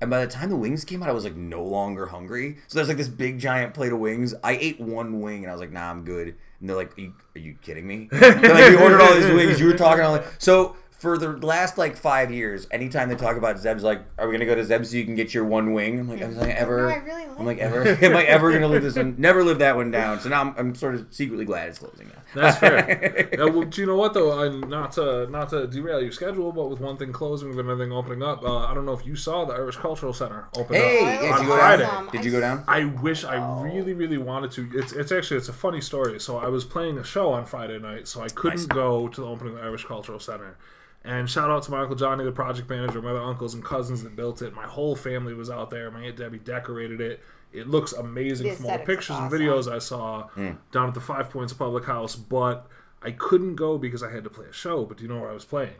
And 0.00 0.10
by 0.10 0.24
the 0.24 0.30
time 0.30 0.48
the 0.48 0.56
wings 0.56 0.84
came 0.84 1.02
out, 1.02 1.08
I 1.08 1.12
was 1.12 1.24
like 1.24 1.36
no 1.36 1.62
longer 1.62 2.06
hungry. 2.06 2.56
So 2.68 2.78
there's 2.78 2.88
like 2.88 2.96
this 2.96 3.08
big 3.08 3.38
giant 3.38 3.74
plate 3.74 3.92
of 3.92 3.98
wings. 3.98 4.34
I 4.42 4.52
ate 4.52 4.80
one 4.80 5.20
wing, 5.20 5.44
and 5.44 5.50
I 5.50 5.52
was 5.52 5.60
like, 5.60 5.72
"Nah, 5.72 5.90
I'm 5.90 6.04
good." 6.04 6.28
And 6.60 6.68
they're 6.68 6.76
like, 6.76 6.96
"Are 6.96 7.00
you, 7.02 7.14
are 7.36 7.38
you 7.38 7.56
kidding 7.60 7.86
me?" 7.86 8.08
They're 8.12 8.54
like, 8.54 8.70
you 8.70 8.80
ordered 8.80 9.00
all 9.00 9.14
these 9.14 9.30
wings. 9.30 9.60
You 9.60 9.66
were 9.66 9.76
talking 9.76 10.04
all 10.04 10.12
like." 10.12 10.26
So 10.38 10.76
for 11.00 11.16
the 11.18 11.30
last 11.44 11.78
like 11.78 11.96
five 11.96 12.30
years, 12.30 12.66
anytime 12.70 13.08
they 13.08 13.14
talk 13.16 13.36
about 13.36 13.58
Zeb's, 13.58 13.82
like, 13.82 14.02
are 14.18 14.28
we 14.28 14.32
gonna 14.34 14.44
go 14.44 14.54
to 14.54 14.62
Zeb 14.64 14.84
so 14.84 14.96
you 14.96 15.04
can 15.06 15.14
get 15.14 15.32
your 15.32 15.44
one 15.46 15.72
wing? 15.72 15.98
I'm 15.98 16.08
like, 16.08 16.20
am 16.20 16.38
I 16.38 16.50
ever? 16.52 16.82
No, 16.82 16.88
I 16.88 16.96
really 16.98 17.26
like 17.26 17.38
I'm 17.40 17.46
like, 17.46 17.58
ever? 17.58 17.88
am 18.04 18.16
I 18.16 18.22
ever 18.24 18.52
gonna 18.52 18.68
live 18.68 18.82
this 18.82 18.96
one? 18.96 19.14
Never 19.16 19.42
live 19.42 19.58
that 19.60 19.76
one 19.76 19.90
down. 19.90 20.20
So 20.20 20.28
now 20.28 20.42
I'm, 20.42 20.54
I'm 20.58 20.74
sort 20.74 20.94
of 20.94 21.06
secretly 21.10 21.46
glad 21.46 21.70
it's 21.70 21.78
closing 21.78 22.06
now. 22.08 22.20
That's 22.34 22.58
fair. 22.58 23.28
Yeah, 23.40 23.44
well, 23.46 23.62
do 23.62 23.80
you 23.80 23.86
know 23.86 23.96
what 23.96 24.12
though? 24.14 24.38
I, 24.38 24.48
not 24.66 24.92
to 24.92 25.26
not 25.30 25.48
to 25.50 25.66
derail 25.66 26.02
your 26.02 26.12
schedule, 26.12 26.52
but 26.52 26.68
with 26.68 26.80
one 26.80 26.96
thing 26.98 27.12
closing, 27.12 27.48
with 27.48 27.58
another 27.58 27.82
thing 27.84 27.92
opening 27.92 28.22
up, 28.22 28.42
uh, 28.44 28.66
I 28.66 28.74
don't 28.74 28.84
know 28.84 28.92
if 28.92 29.06
you 29.06 29.16
saw 29.16 29.44
the 29.46 29.54
Irish 29.54 29.76
Cultural 29.76 30.12
Center 30.12 30.48
open 30.56 30.76
Hey, 30.76 30.98
up 31.16 31.22
yeah, 31.22 31.30
on 31.30 31.36
did 31.38 31.42
you 31.42 31.48
go 31.48 31.56
Friday. 31.56 31.82
down? 31.84 32.08
Did 32.12 32.24
you 32.26 32.30
go 32.30 32.40
down? 32.40 32.64
I 32.68 32.84
wish 32.84 33.24
I 33.24 33.62
really, 33.62 33.94
really 33.94 34.18
wanted 34.18 34.50
to. 34.52 34.68
It's 34.74 34.92
it's 34.92 35.10
actually 35.12 35.38
it's 35.38 35.48
a 35.48 35.52
funny 35.54 35.80
story. 35.80 36.20
So 36.20 36.36
I 36.36 36.48
was 36.48 36.64
playing 36.66 36.98
a 36.98 37.04
show 37.04 37.32
on 37.32 37.46
Friday 37.46 37.78
night, 37.78 38.06
so 38.06 38.20
I 38.20 38.28
couldn't 38.28 38.58
Nice. 38.58 38.66
go 38.66 39.08
to 39.08 39.20
the 39.22 39.26
opening 39.26 39.54
of 39.54 39.60
the 39.60 39.64
Irish 39.64 39.84
Cultural 39.86 40.18
Center. 40.20 40.56
And 41.02 41.30
shout 41.30 41.50
out 41.50 41.62
to 41.62 41.70
my 41.70 41.80
uncle 41.80 41.96
Johnny, 41.96 42.24
the 42.24 42.32
project 42.32 42.68
manager, 42.68 43.00
my 43.00 43.10
other 43.10 43.22
uncles 43.22 43.54
and 43.54 43.64
cousins 43.64 44.02
that 44.02 44.14
built 44.14 44.42
it. 44.42 44.54
My 44.54 44.66
whole 44.66 44.94
family 44.94 45.32
was 45.32 45.48
out 45.48 45.70
there. 45.70 45.90
My 45.90 46.02
aunt 46.02 46.16
Debbie 46.16 46.38
decorated 46.38 47.00
it. 47.00 47.20
It 47.52 47.68
looks 47.68 47.92
amazing 47.92 48.48
The 48.48 48.54
from 48.54 48.66
all 48.66 48.78
the 48.78 48.84
pictures 48.84 49.16
are 49.16 49.22
and 49.22 49.32
videos 49.32 49.70
I 49.70 49.78
saw 49.78 50.28
mm. 50.36 50.56
down 50.72 50.88
at 50.88 50.94
the 50.94 51.00
Five 51.00 51.30
Points 51.30 51.52
Public 51.52 51.86
House. 51.86 52.16
But 52.16 52.66
I 53.02 53.12
couldn't 53.12 53.56
go 53.56 53.78
because 53.78 54.02
I 54.02 54.10
had 54.10 54.24
to 54.24 54.30
play 54.30 54.46
a 54.46 54.52
show. 54.52 54.84
But 54.84 54.98
do 54.98 55.04
you 55.04 55.08
know 55.08 55.20
where 55.20 55.30
I 55.30 55.34
was 55.34 55.46
playing? 55.46 55.72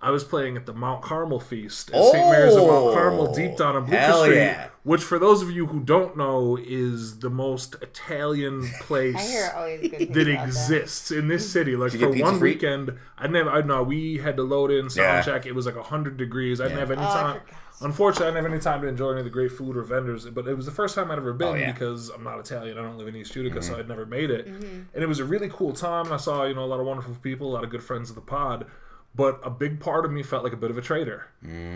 I 0.00 0.10
was 0.10 0.24
playing 0.24 0.56
at 0.58 0.66
the 0.66 0.74
Mount 0.74 1.00
Carmel 1.02 1.40
Feast 1.40 1.90
at 1.90 2.04
St. 2.12 2.30
Mary's 2.30 2.54
of 2.54 2.66
Mount 2.66 2.92
Carmel, 2.94 3.32
deep 3.34 3.56
down 3.56 3.76
on 3.76 3.84
Bleecker 3.86 3.98
Hell 4.02 4.22
Street, 4.24 4.36
yeah. 4.36 4.68
which, 4.82 5.02
for 5.02 5.18
those 5.18 5.40
of 5.42 5.50
you 5.50 5.66
who 5.66 5.80
don't 5.80 6.16
know, 6.18 6.58
is 6.62 7.20
the 7.20 7.30
most 7.30 7.76
Italian 7.80 8.68
place 8.80 9.16
I 9.18 9.20
hear 9.22 9.52
always 9.56 9.80
good 9.80 9.90
things 9.98 10.14
that 10.14 10.28
exists 10.44 11.10
in 11.10 11.28
this 11.28 11.50
city. 11.50 11.76
Like 11.76 11.92
Did 11.92 12.00
you 12.02 12.06
for 12.08 12.12
get 12.12 12.16
pizza 12.18 12.30
one 12.30 12.38
free? 12.38 12.52
weekend, 12.52 12.98
I 13.18 13.26
never. 13.26 13.50
I 13.50 13.62
know 13.62 13.82
we 13.82 14.18
had 14.18 14.36
to 14.36 14.42
load 14.42 14.70
in 14.70 14.90
sound 14.90 15.06
Yeah. 15.06 15.22
check. 15.22 15.46
It 15.46 15.54
was 15.54 15.64
like 15.66 15.76
hundred 15.76 16.18
degrees. 16.18 16.60
I 16.60 16.64
didn't 16.64 16.78
have 16.80 16.90
any 16.90 17.00
Oh, 17.00 17.04
time. 17.04 17.40
forgot. 17.40 17.56
Unfortunately, 17.82 18.26
I 18.26 18.30
didn't 18.30 18.44
have 18.44 18.52
any 18.52 18.60
time 18.62 18.82
to 18.82 18.88
enjoy 18.88 19.10
any 19.10 19.18
of 19.20 19.24
the 19.24 19.30
great 19.30 19.52
food 19.52 19.76
or 19.76 19.82
vendors. 19.82 20.24
But 20.26 20.46
it 20.46 20.54
was 20.56 20.64
the 20.66 20.72
first 20.72 20.94
time 20.94 21.10
I'd 21.10 21.18
ever 21.18 21.32
been 21.32 21.48
Oh, 21.48 21.54
yeah. 21.54 21.72
because 21.72 22.10
I'm 22.10 22.22
not 22.24 22.38
Italian. 22.38 22.78
I 22.78 22.82
don't 22.82 22.96
live 22.98 23.08
in 23.08 23.16
East 23.16 23.34
Utica, 23.34 23.58
Mm-hmm. 23.60 23.72
so 23.74 23.78
I'd 23.78 23.88
never 23.88 24.06
made 24.06 24.30
it. 24.30 24.46
Mm-hmm. 24.46 24.80
And 24.94 25.02
it 25.02 25.06
was 25.06 25.18
a 25.20 25.24
really 25.24 25.48
cool 25.50 25.72
time. 25.72 26.04
And 26.06 26.14
I 26.14 26.18
saw 26.18 26.44
you 26.44 26.54
know 26.54 26.64
a 26.64 26.66
lot 26.66 26.80
of 26.80 26.86
wonderful 26.86 27.14
people, 27.22 27.48
a 27.50 27.54
lot 27.54 27.64
of 27.64 27.70
good 27.70 27.82
friends 27.82 28.08
of 28.10 28.14
the 28.14 28.22
pod. 28.22 28.66
But 29.16 29.40
a 29.42 29.48
big 29.50 29.80
part 29.80 30.04
of 30.04 30.10
me 30.12 30.22
felt 30.22 30.44
like 30.44 30.52
a 30.52 30.56
bit 30.58 30.70
of 30.70 30.76
a 30.76 30.82
traitor 30.82 31.28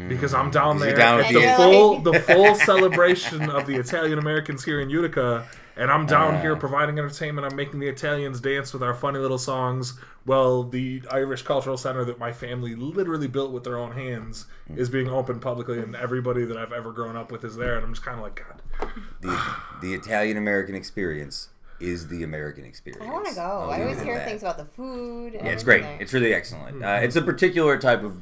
because 0.09 0.35
I'm 0.35 0.51
down 0.51 0.79
there 0.79 0.95
down 0.95 1.21
at 1.21 1.33
the 1.33 1.41
the- 1.41 1.55
full 1.57 2.01
the 2.13 2.21
full 2.21 2.55
celebration 2.55 3.49
of 3.51 3.67
the 3.67 3.77
Italian 3.77 4.19
Americans 4.19 4.63
here 4.65 4.81
in 4.81 4.91
Utica, 4.91 5.47
and 5.77 5.91
I'm 5.91 6.05
down 6.07 6.35
Uh. 6.35 6.41
here 6.43 6.57
providing 6.57 6.99
entertainment. 6.99 7.47
I'm 7.51 7.57
making 7.57 7.81
the 7.81 7.89
Italians 7.89 8.41
dance 8.41 8.73
with 8.75 8.83
our 8.83 8.95
funny 8.95 9.19
little 9.19 9.39
songs. 9.39 9.99
Well, 10.27 10.65
the 10.65 11.03
Irish 11.11 11.43
Cultural 11.43 11.79
Center 11.79 12.05
that 12.05 12.19
my 12.19 12.31
family 12.31 12.75
literally 12.75 13.27
built 13.27 13.53
with 13.53 13.65
their 13.65 13.79
own 13.79 13.93
hands 13.93 14.45
is 14.77 14.91
being 14.91 15.09
opened 15.09 15.41
publicly, 15.41 15.79
and 15.79 15.97
everybody 15.97 16.45
that 16.45 16.59
I've 16.59 16.73
ever 16.73 16.93
grown 16.93 17.17
up 17.17 17.33
with 17.33 17.43
is 17.43 17.57
there, 17.57 17.77
and 17.77 17.85
I'm 17.87 17.95
just 17.95 18.05
kind 18.05 18.19
of 18.19 18.23
like, 18.23 18.43
God, 18.45 18.91
The, 19.23 19.41
the 19.81 19.95
Italian 19.95 20.37
American 20.37 20.75
experience 20.75 21.49
is 21.81 22.09
the 22.09 22.23
American 22.23 22.65
experience. 22.65 23.03
I 23.07 23.11
want 23.13 23.27
to 23.29 23.35
go. 23.35 23.41
I'll 23.43 23.71
I 23.71 23.83
always 23.83 24.01
hear 24.03 24.17
that. 24.17 24.29
things 24.29 24.43
about 24.43 24.59
the 24.59 24.65
food. 24.65 25.35
And 25.35 25.47
Yeah, 25.47 25.53
it's 25.53 25.65
great. 25.65 25.83
there. 25.83 25.97
It's 26.01 26.13
really 26.13 26.35
excellent. 26.35 26.83
Uh, 26.85 27.01
it's 27.03 27.17
a 27.17 27.23
particular 27.23 27.79
type 27.79 28.03
of 28.03 28.17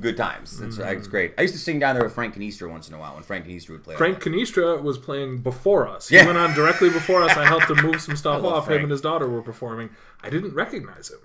good 0.00 0.16
times. 0.16 0.60
It's, 0.60 0.78
uh, 0.78 0.84
it's 0.86 1.06
great. 1.06 1.34
I 1.38 1.42
used 1.42 1.54
to 1.54 1.60
sing 1.60 1.78
down 1.78 1.94
there 1.94 2.02
with 2.04 2.14
Frank 2.14 2.34
Canistra 2.34 2.68
once 2.70 2.88
in 2.88 2.94
a 2.94 2.98
while 2.98 3.14
when 3.14 3.22
Frank 3.22 3.46
Canistra 3.46 3.70
would 3.70 3.84
play. 3.84 3.94
Frank 3.96 4.20
Canistra 4.20 4.82
was 4.82 4.96
playing 4.98 5.38
before 5.42 5.86
us. 5.86 6.10
Yeah. 6.10 6.20
He 6.22 6.26
went 6.26 6.38
on 6.38 6.54
directly 6.54 6.88
before 6.90 7.22
us. 7.22 7.36
I 7.36 7.44
helped 7.44 7.68
him 7.70 7.84
move 7.84 8.00
some 8.00 8.16
stuff 8.22 8.42
off. 8.42 8.64
Frank. 8.64 8.78
Him 8.78 8.84
and 8.84 8.90
his 8.90 9.00
daughter 9.02 9.28
were 9.28 9.42
performing. 9.42 9.90
I 10.22 10.30
didn't 10.30 10.54
recognize 10.54 11.10
him 11.10 11.18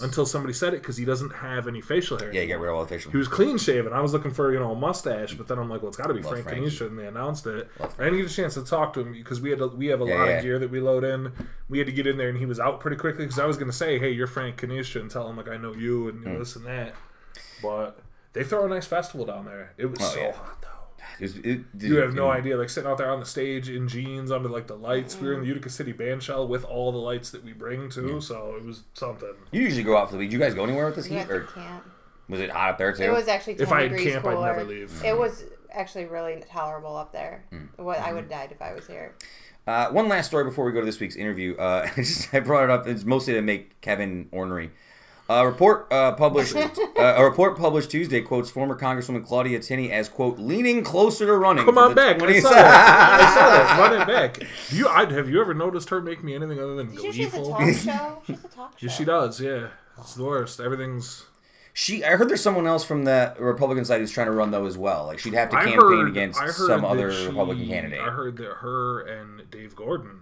until 0.00 0.26
somebody 0.26 0.52
said 0.52 0.74
it 0.74 0.80
because 0.82 0.96
he 0.96 1.04
doesn't 1.04 1.30
have 1.30 1.68
any 1.68 1.80
facial 1.80 2.18
hair. 2.18 2.32
Yeah, 2.32 2.42
you 2.42 2.48
got 2.48 2.60
rid 2.60 2.68
of 2.70 2.76
all 2.76 2.82
the 2.84 2.88
facial. 2.88 3.10
He 3.12 3.16
was 3.18 3.28
clean 3.28 3.56
shaven. 3.58 3.92
I 3.92 4.00
was 4.00 4.12
looking 4.12 4.30
for 4.32 4.52
you 4.52 4.58
know 4.58 4.72
a 4.72 4.74
mustache, 4.76 5.34
but 5.34 5.48
then 5.48 5.58
I'm 5.58 5.68
like, 5.68 5.82
well, 5.82 5.88
it's 5.88 5.96
got 5.96 6.08
to 6.08 6.14
be 6.14 6.22
Frank 6.22 6.44
Frankie. 6.44 6.66
Canistra, 6.66 6.86
and 6.88 6.98
they 6.98 7.06
announced 7.06 7.46
it. 7.46 7.68
I 7.80 8.04
didn't 8.04 8.18
get 8.18 8.30
a 8.30 8.34
chance 8.34 8.54
to 8.54 8.64
talk 8.64 8.92
to 8.94 9.00
him 9.00 9.12
because 9.12 9.40
we 9.40 9.50
had 9.50 9.58
to, 9.60 9.68
we 9.68 9.86
have 9.86 10.00
a 10.00 10.04
Yeah, 10.04 10.14
lot 10.14 10.28
yeah. 10.28 10.36
of 10.36 10.42
gear 10.42 10.58
that 10.58 10.70
we 10.70 10.80
load 10.80 11.04
in. 11.04 11.32
We 11.68 11.78
had 11.78 11.86
to 11.86 11.92
get 11.92 12.06
in 12.06 12.16
there, 12.16 12.28
and 12.28 12.38
he 12.38 12.46
was 12.46 12.58
out 12.60 12.80
pretty 12.80 12.96
quickly 12.96 13.24
because 13.24 13.38
I 13.38 13.46
was 13.46 13.56
going 13.56 13.70
to 13.70 13.76
say, 13.76 13.98
hey, 13.98 14.10
you're 14.10 14.26
Frank 14.26 14.60
Canistra, 14.60 15.00
and 15.00 15.10
tell 15.10 15.28
him 15.28 15.36
like 15.36 15.48
I 15.48 15.56
know 15.56 15.72
you 15.72 16.08
and 16.08 16.18
you 16.20 16.26
Hmm. 16.26 16.32
know, 16.34 16.38
this 16.38 16.56
and 16.56 16.66
that. 16.66 16.94
But 17.62 18.00
they 18.32 18.44
throw 18.44 18.66
a 18.66 18.68
nice 18.68 18.86
festival 18.86 19.24
down 19.26 19.44
there. 19.46 19.72
It 19.78 19.86
was 19.86 20.00
Oh, 20.02 20.04
so 20.14 20.20
yeah. 20.20 20.32
hot 20.32 20.60
though. 21.18 21.24
It 21.26 21.44
it- 21.44 21.60
You 21.82 21.96
have 21.96 22.14
no 22.14 22.30
idea, 22.30 22.56
like 22.56 22.68
sitting 22.70 22.90
out 22.90 22.98
there 22.98 23.10
on 23.10 23.20
the 23.20 23.26
stage 23.26 23.68
in 23.68 23.88
jeans 23.88 24.30
under 24.30 24.48
like 24.48 24.66
the 24.66 24.76
lights. 24.76 25.18
We 25.20 25.28
were 25.28 25.34
in 25.34 25.40
the 25.40 25.46
Utica 25.46 25.70
City 25.70 25.92
band 25.92 26.22
shell 26.22 26.46
with 26.46 26.64
all 26.64 26.92
the 26.92 26.98
lights 26.98 27.30
that 27.30 27.44
we 27.44 27.52
bring 27.52 27.88
too, 27.90 28.20
so 28.20 28.54
it 28.56 28.64
was 28.64 28.82
something. 28.94 29.32
You 29.52 29.62
usually 29.62 29.82
go 29.82 29.96
out 29.96 30.08
for 30.08 30.12
the 30.14 30.18
week. 30.18 30.32
You 30.32 30.38
guys 30.38 30.54
go 30.54 30.64
anywhere 30.64 30.86
with 30.86 30.96
this 30.96 31.04
We 31.08 31.16
heat, 31.16 31.28
went 31.28 31.30
or 31.30 31.40
to 31.44 31.52
camp. 31.52 31.84
was 32.28 32.40
it 32.40 32.50
hot 32.50 32.70
up 32.70 32.78
there 32.78 32.92
too? 32.92 33.02
It 33.04 33.10
was 33.12 33.28
actually 33.28 33.54
10 33.54 33.62
If 33.66 33.72
I 33.72 33.82
had 33.82 33.90
degrees 33.90 34.12
camp, 34.14 34.26
I'd 34.26 34.40
never 34.40 34.64
leave. 34.64 35.02
It 35.04 35.16
was 35.16 35.44
actually 35.70 36.06
really 36.06 36.42
tolerable 36.50 36.96
up 36.96 37.12
there. 37.12 37.44
Hmm. 37.50 37.66
What 37.82 37.98
I 37.98 38.12
would 38.12 38.22
have 38.24 38.30
died 38.30 38.52
if 38.52 38.62
I 38.62 38.72
was 38.74 38.86
here. 38.86 39.14
Uh, 39.66 39.90
one 39.90 40.08
last 40.08 40.26
story 40.28 40.44
before 40.44 40.64
we 40.64 40.70
go 40.72 40.78
to 40.80 40.86
this 40.86 41.00
week's 41.00 41.16
interview. 41.16 41.56
Uh, 41.56 41.88
I 41.96 41.96
just 41.96 42.32
I 42.32 42.40
brought 42.40 42.64
it 42.64 42.70
up. 42.70 42.86
It's 42.86 43.04
mostly 43.04 43.34
to 43.34 43.42
make 43.42 43.80
Kevin 43.80 44.28
ornery. 44.32 44.70
A 45.28 45.44
report 45.44 45.88
uh, 45.92 46.12
published 46.12 46.54
uh, 46.56 46.68
a 46.96 47.24
report 47.24 47.58
published 47.58 47.90
Tuesday 47.90 48.20
quotes 48.22 48.48
former 48.48 48.78
Congresswoman 48.78 49.26
Claudia 49.26 49.58
Tenney 49.58 49.90
as 49.90 50.08
quote 50.08 50.38
leaning 50.38 50.84
closer 50.84 51.26
to 51.26 51.36
running. 51.36 51.64
Come 51.64 51.78
on 51.78 51.94
back! 51.94 52.18
20 52.18 52.36
I 52.36 52.40
saw 52.40 52.50
that. 52.54 53.20
I 53.20 53.34
saw 53.34 53.50
that. 53.50 53.78
Run 53.90 54.02
it 54.02 54.06
back. 54.06 54.48
You? 54.70 54.86
I, 54.86 55.10
have 55.12 55.28
you 55.28 55.40
ever 55.40 55.52
noticed 55.52 55.88
her 55.90 56.00
make 56.00 56.22
me 56.22 56.34
anything 56.36 56.60
other 56.60 56.76
than 56.76 56.94
Did 56.94 57.02
you 57.02 57.12
she's 57.12 57.26
a 57.34 57.38
gleeful? 57.38 57.50
talk 57.56 57.60
show? 57.74 58.22
She's 58.26 58.44
a 58.44 58.48
talk 58.48 58.78
show. 58.78 58.86
Yes, 58.86 58.96
she 58.96 59.04
does. 59.04 59.40
Yeah, 59.40 59.68
it's 59.98 60.14
the 60.14 60.22
worst. 60.24 60.60
Everything's. 60.60 61.24
She, 61.72 62.04
I 62.04 62.10
heard 62.16 62.28
there's 62.30 62.40
someone 62.40 62.66
else 62.68 62.84
from 62.84 63.04
the 63.04 63.34
Republican 63.38 63.84
side 63.84 64.00
who's 64.00 64.12
trying 64.12 64.28
to 64.28 64.32
run 64.32 64.50
though 64.52 64.64
as 64.66 64.78
well. 64.78 65.06
Like 65.06 65.18
she'd 65.18 65.34
have 65.34 65.50
to 65.50 65.56
I 65.56 65.64
campaign 65.64 65.80
heard, 65.80 66.08
against 66.08 66.40
some 66.56 66.84
other 66.84 67.12
she- 67.12 67.26
Republican 67.26 67.66
candidate. 67.66 68.00
I 68.00 68.10
heard 68.10 68.36
that 68.36 68.50
her 68.60 69.00
and 69.00 69.50
Dave 69.50 69.74
Gordon 69.74 70.20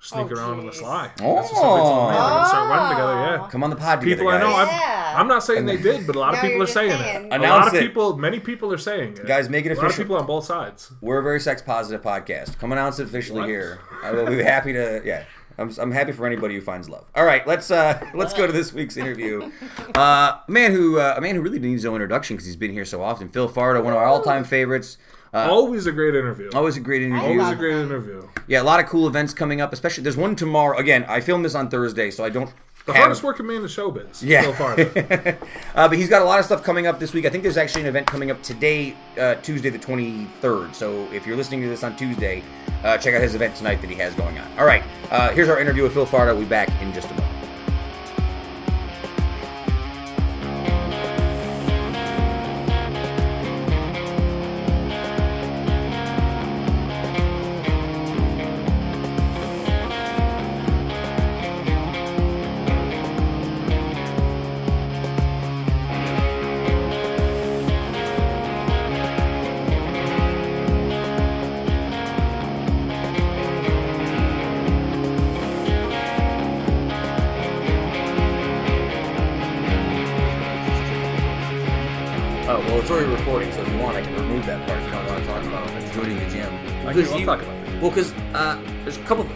sneak 0.00 0.26
Oh, 0.30 0.34
around 0.34 0.58
on 0.60 0.66
the 0.66 0.72
sly. 0.72 1.10
Oh. 1.20 1.36
That's 1.36 1.52
what 1.52 1.60
somebody 1.60 1.82
told 1.82 2.08
me. 2.08 2.12
They're 2.16 2.28
gonna 2.28 2.48
start 2.48 2.70
running 2.70 2.88
together. 2.96 3.12
Oh. 3.12 3.44
Yeah. 3.44 3.48
Come 3.50 3.64
on 3.64 3.70
the 3.70 3.76
pod 3.76 4.00
People 4.00 4.26
together, 4.26 4.30
I 4.36 4.38
know. 4.40 4.50
guys. 4.56 4.68
I've, 4.68 4.72
Yeah. 4.80 5.14
I'm 5.20 5.28
not 5.28 5.44
saying 5.44 5.66
they 5.66 5.76
did, 5.76 6.06
but 6.06 6.16
a 6.16 6.18
lot 6.18 6.34
of 6.34 6.40
people 6.40 6.56
you're 6.58 6.66
saying 6.66 6.90
saying. 6.98 7.26
it. 7.26 7.34
A 7.34 7.38
lot 7.38 7.68
of 7.68 7.74
it. 7.74 7.80
people, 7.80 8.16
many 8.16 8.40
people 8.40 8.72
are 8.72 8.78
saying 8.78 9.14
it. 9.18 9.26
Guys, 9.26 9.48
make 9.48 9.66
it 9.66 9.72
a 9.72 9.80
lot 9.80 9.90
of 9.90 9.96
people 9.96 10.16
on 10.16 10.26
both 10.26 10.44
sides. 10.44 10.92
We're 11.00 11.18
a 11.18 11.22
very 11.22 11.40
sex 11.40 11.62
positive 11.62 12.00
podcast. 12.02 12.58
Come 12.58 12.72
announce 12.72 12.98
it 12.98 13.04
officially 13.04 13.40
What? 13.40 13.48
here. 13.48 13.80
I 14.02 14.12
will 14.12 14.26
be 14.26 14.42
happy 14.42 14.72
to. 14.72 15.02
Yeah, 15.04 15.24
I'm, 15.58 15.70
I'm 15.78 15.90
happy 15.90 16.12
for 16.12 16.26
anybody 16.26 16.54
who 16.54 16.60
finds 16.60 16.88
love. 16.88 17.04
All 17.14 17.24
right, 17.24 17.46
let's 17.46 17.70
uh 17.70 18.00
let's 18.14 18.32
go 18.32 18.46
to 18.46 18.52
this 18.52 18.72
week's 18.72 18.96
interview. 18.96 19.50
Uh, 19.96 20.38
a 20.46 20.50
man 20.50 20.72
who 20.72 20.98
uh, 20.98 21.14
a 21.16 21.20
man 21.20 21.34
who 21.34 21.42
really 21.42 21.58
needs 21.58 21.84
no 21.84 21.94
introduction 21.94 22.36
because 22.36 22.46
he's 22.46 22.56
been 22.56 22.72
here 22.72 22.84
so 22.84 23.02
often. 23.02 23.28
Phil 23.28 23.48
Farda, 23.50 23.82
one 23.82 23.92
of 23.92 23.98
our 23.98 24.06
all 24.06 24.22
time 24.22 24.44
favorites. 24.44 24.96
Uh, 25.32 25.46
Always 25.48 25.86
a 25.86 25.92
great 25.92 26.14
interview. 26.16 26.50
always 26.54 26.76
a 26.76 26.80
great 26.80 27.02
interview. 27.02 27.28
Always 27.40 27.48
a 27.52 27.54
great 27.56 27.76
interview. 27.76 28.26
Yeah, 28.48 28.62
a 28.62 28.64
lot 28.64 28.80
of 28.80 28.86
cool 28.86 29.06
events 29.06 29.32
coming 29.32 29.60
up. 29.60 29.72
Especially 29.72 30.02
there's 30.02 30.16
one 30.16 30.34
tomorrow. 30.34 30.76
Again, 30.76 31.04
I 31.08 31.20
filmed 31.20 31.44
this 31.44 31.54
on 31.54 31.68
Thursday, 31.68 32.10
so 32.10 32.24
I 32.24 32.30
don't. 32.30 32.52
The 32.86 32.94
have- 32.94 33.00
hardest 33.02 33.22
working 33.22 33.46
man 33.46 33.56
in 33.56 33.62
showbiz. 33.64 34.22
Yeah. 34.22 34.42
So 34.42 34.52
far. 34.54 34.72
uh, 35.74 35.88
but 35.88 35.96
he's 35.98 36.08
got 36.08 36.22
a 36.22 36.24
lot 36.24 36.38
of 36.40 36.46
stuff 36.46 36.64
coming 36.64 36.86
up 36.86 36.98
this 36.98 37.12
week. 37.12 37.26
I 37.26 37.28
think 37.30 37.42
there's 37.44 37.58
actually 37.58 37.82
an 37.82 37.88
event 37.88 38.06
coming 38.06 38.30
up 38.30 38.42
today, 38.42 38.96
uh, 39.18 39.34
Tuesday 39.36 39.68
the 39.70 39.78
23rd. 39.78 40.74
So 40.74 41.06
if 41.12 41.26
you're 41.26 41.36
listening 41.36 41.60
to 41.60 41.68
this 41.68 41.84
on 41.84 41.94
Tuesday, 41.96 42.42
uh, 42.82 42.96
check 42.98 43.14
out 43.14 43.20
his 43.22 43.34
event 43.34 43.54
tonight 43.54 43.80
that 43.82 43.90
he 43.90 43.96
has 43.96 44.14
going 44.14 44.36
on. 44.38 44.58
All 44.58 44.64
right, 44.64 44.82
uh, 45.10 45.28
here's 45.30 45.48
our 45.50 45.60
interview 45.60 45.82
with 45.84 45.92
Phil 45.92 46.06
Farda. 46.06 46.32
We'll 46.32 46.40
be 46.44 46.48
back 46.48 46.70
in 46.82 46.92
just 46.92 47.08
a 47.10 47.14
moment. 47.14 47.39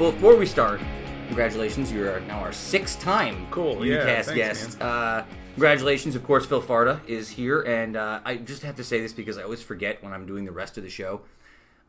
Well, 0.05 0.13
before 0.13 0.37
we 0.37 0.45
start, 0.45 0.83
congratulations! 1.29 1.91
You're 1.91 2.21
now 2.21 2.41
our 2.41 2.53
sixth-time 2.53 3.47
Cool, 3.51 3.87
yeah, 3.87 3.95
Uticast 3.95 4.25
thanks, 4.27 4.35
guest. 4.35 4.79
Uh, 4.79 5.25
congratulations, 5.55 6.15
of 6.15 6.23
course. 6.25 6.45
Phil 6.45 6.61
Farda 6.61 7.01
is 7.09 7.31
here, 7.31 7.63
and 7.63 7.97
uh, 7.97 8.21
I 8.23 8.37
just 8.37 8.63
have 8.65 8.77
to 8.77 8.85
say 8.85 9.01
this 9.01 9.15
because 9.15 9.39
I 9.39 9.45
always 9.45 9.63
forget 9.63 10.03
when 10.05 10.13
I'm 10.13 10.27
doing 10.27 10.45
the 10.45 10.53
rest 10.53 10.77
of 10.77 10.85
the 10.85 10.91
show. 10.91 11.23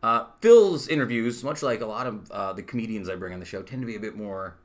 Uh, 0.02 0.28
Phil's 0.40 0.88
interviews, 0.88 1.44
much 1.44 1.62
like 1.62 1.82
a 1.82 1.86
lot 1.86 2.08
of 2.08 2.32
uh, 2.32 2.54
the 2.54 2.64
comedians 2.64 3.10
I 3.10 3.18
bring 3.18 3.34
on 3.34 3.42
the 3.42 3.46
show, 3.46 3.62
tend 3.62 3.82
to 3.82 3.86
be 3.86 3.98
a 3.98 4.00
bit 4.00 4.16
more 4.16 4.56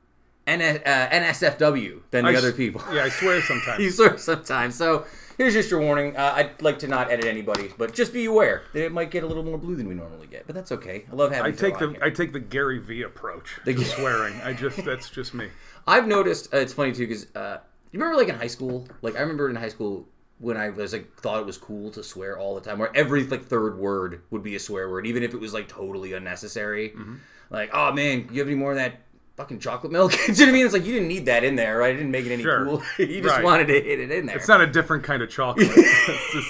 N- 0.47 0.61
uh, 0.61 1.09
NSFW 1.11 2.01
than 2.11 2.25
the 2.25 2.31
I 2.31 2.35
other 2.35 2.49
s- 2.49 2.55
people. 2.55 2.81
Yeah, 2.93 3.03
I 3.03 3.09
swear 3.09 3.41
sometimes. 3.41 3.79
you 3.83 3.91
swear 3.91 4.17
sometimes. 4.17 4.75
So 4.75 5.05
here's 5.37 5.53
just 5.53 5.69
your 5.71 5.79
warning. 5.81 6.15
Uh, 6.17 6.33
I'd 6.35 6.61
like 6.61 6.79
to 6.79 6.87
not 6.87 7.11
edit 7.11 7.25
anybody, 7.25 7.69
but 7.77 7.93
just 7.93 8.11
be 8.13 8.25
aware 8.25 8.63
that 8.73 8.83
it 8.85 8.91
might 8.91 9.11
get 9.11 9.23
a 9.23 9.27
little 9.27 9.43
more 9.43 9.57
blue 9.57 9.75
than 9.75 9.87
we 9.87 9.93
normally 9.93 10.27
get. 10.27 10.47
But 10.47 10.55
that's 10.55 10.71
okay. 10.73 11.05
I 11.11 11.15
love 11.15 11.31
having. 11.31 11.53
I 11.53 11.55
take 11.55 11.77
the 11.77 11.87
on 11.87 11.97
I 12.01 12.09
take 12.09 12.33
the 12.33 12.39
Gary 12.39 12.79
V 12.79 13.03
approach 13.03 13.59
The- 13.65 13.73
to 13.75 13.85
swearing. 13.85 14.33
I 14.43 14.53
just 14.53 14.77
that's 14.85 15.09
just 15.09 15.33
me. 15.33 15.49
I've 15.87 16.07
noticed. 16.07 16.53
Uh, 16.53 16.57
it's 16.57 16.73
funny 16.73 16.91
too 16.91 17.07
because 17.07 17.27
uh, 17.35 17.59
you 17.91 17.99
remember 17.99 18.17
like 18.19 18.29
in 18.29 18.35
high 18.35 18.47
school. 18.47 18.87
Like 19.01 19.15
I 19.15 19.19
remember 19.21 19.49
in 19.49 19.55
high 19.55 19.69
school 19.69 20.07
when 20.39 20.57
I 20.57 20.69
was 20.69 20.91
like 20.91 21.15
thought 21.17 21.39
it 21.39 21.45
was 21.45 21.57
cool 21.59 21.91
to 21.91 22.03
swear 22.03 22.37
all 22.39 22.55
the 22.55 22.61
time, 22.61 22.79
where 22.79 22.95
every 22.95 23.23
like 23.25 23.45
third 23.45 23.77
word 23.77 24.21
would 24.31 24.41
be 24.41 24.55
a 24.55 24.59
swear 24.59 24.89
word, 24.89 25.05
even 25.05 25.21
if 25.21 25.33
it 25.35 25.39
was 25.39 25.53
like 25.53 25.67
totally 25.67 26.13
unnecessary. 26.13 26.89
Mm-hmm. 26.89 27.15
Like, 27.51 27.69
oh 27.73 27.91
man, 27.91 28.27
you 28.31 28.39
have 28.39 28.47
any 28.47 28.55
more 28.55 28.71
of 28.71 28.77
that? 28.77 29.01
Fucking 29.41 29.57
chocolate 29.57 29.91
milk. 29.91 30.11
Do 30.27 30.33
you 30.33 30.33
know 30.33 30.33
what 30.45 30.49
I 30.49 30.51
mean? 30.51 30.65
It's 30.65 30.73
like 30.73 30.85
you 30.85 30.93
didn't 30.93 31.07
need 31.07 31.25
that 31.25 31.43
in 31.43 31.55
there, 31.55 31.79
right? 31.79 31.95
It 31.95 31.97
didn't 31.97 32.11
make 32.11 32.27
it 32.27 32.31
any 32.31 32.43
Sure. 32.43 32.63
cool. 32.63 32.83
you 32.99 33.21
just 33.23 33.35
Right. 33.35 33.43
wanted 33.43 33.67
to 33.69 33.73
hit 33.73 33.99
it 33.99 34.11
in 34.11 34.27
there. 34.27 34.35
It's 34.37 34.47
not 34.47 34.61
a 34.61 34.67
different 34.67 35.03
kind 35.03 35.23
of 35.23 35.31
chocolate. 35.31 35.67
it's 35.75 36.31
just 36.31 36.47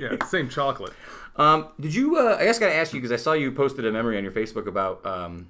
yeah, 0.00 0.16
same 0.26 0.48
chocolate. 0.48 0.92
Um, 1.36 1.68
did 1.78 1.94
you? 1.94 2.16
Uh, 2.16 2.36
I 2.40 2.44
guess 2.44 2.56
I 2.56 2.60
gotta 2.60 2.74
ask 2.74 2.92
you 2.92 3.00
because 3.00 3.12
I 3.12 3.16
saw 3.22 3.32
you 3.34 3.52
posted 3.52 3.86
a 3.86 3.92
memory 3.92 4.16
on 4.18 4.24
your 4.24 4.32
Facebook 4.32 4.66
about 4.66 5.06
um, 5.06 5.48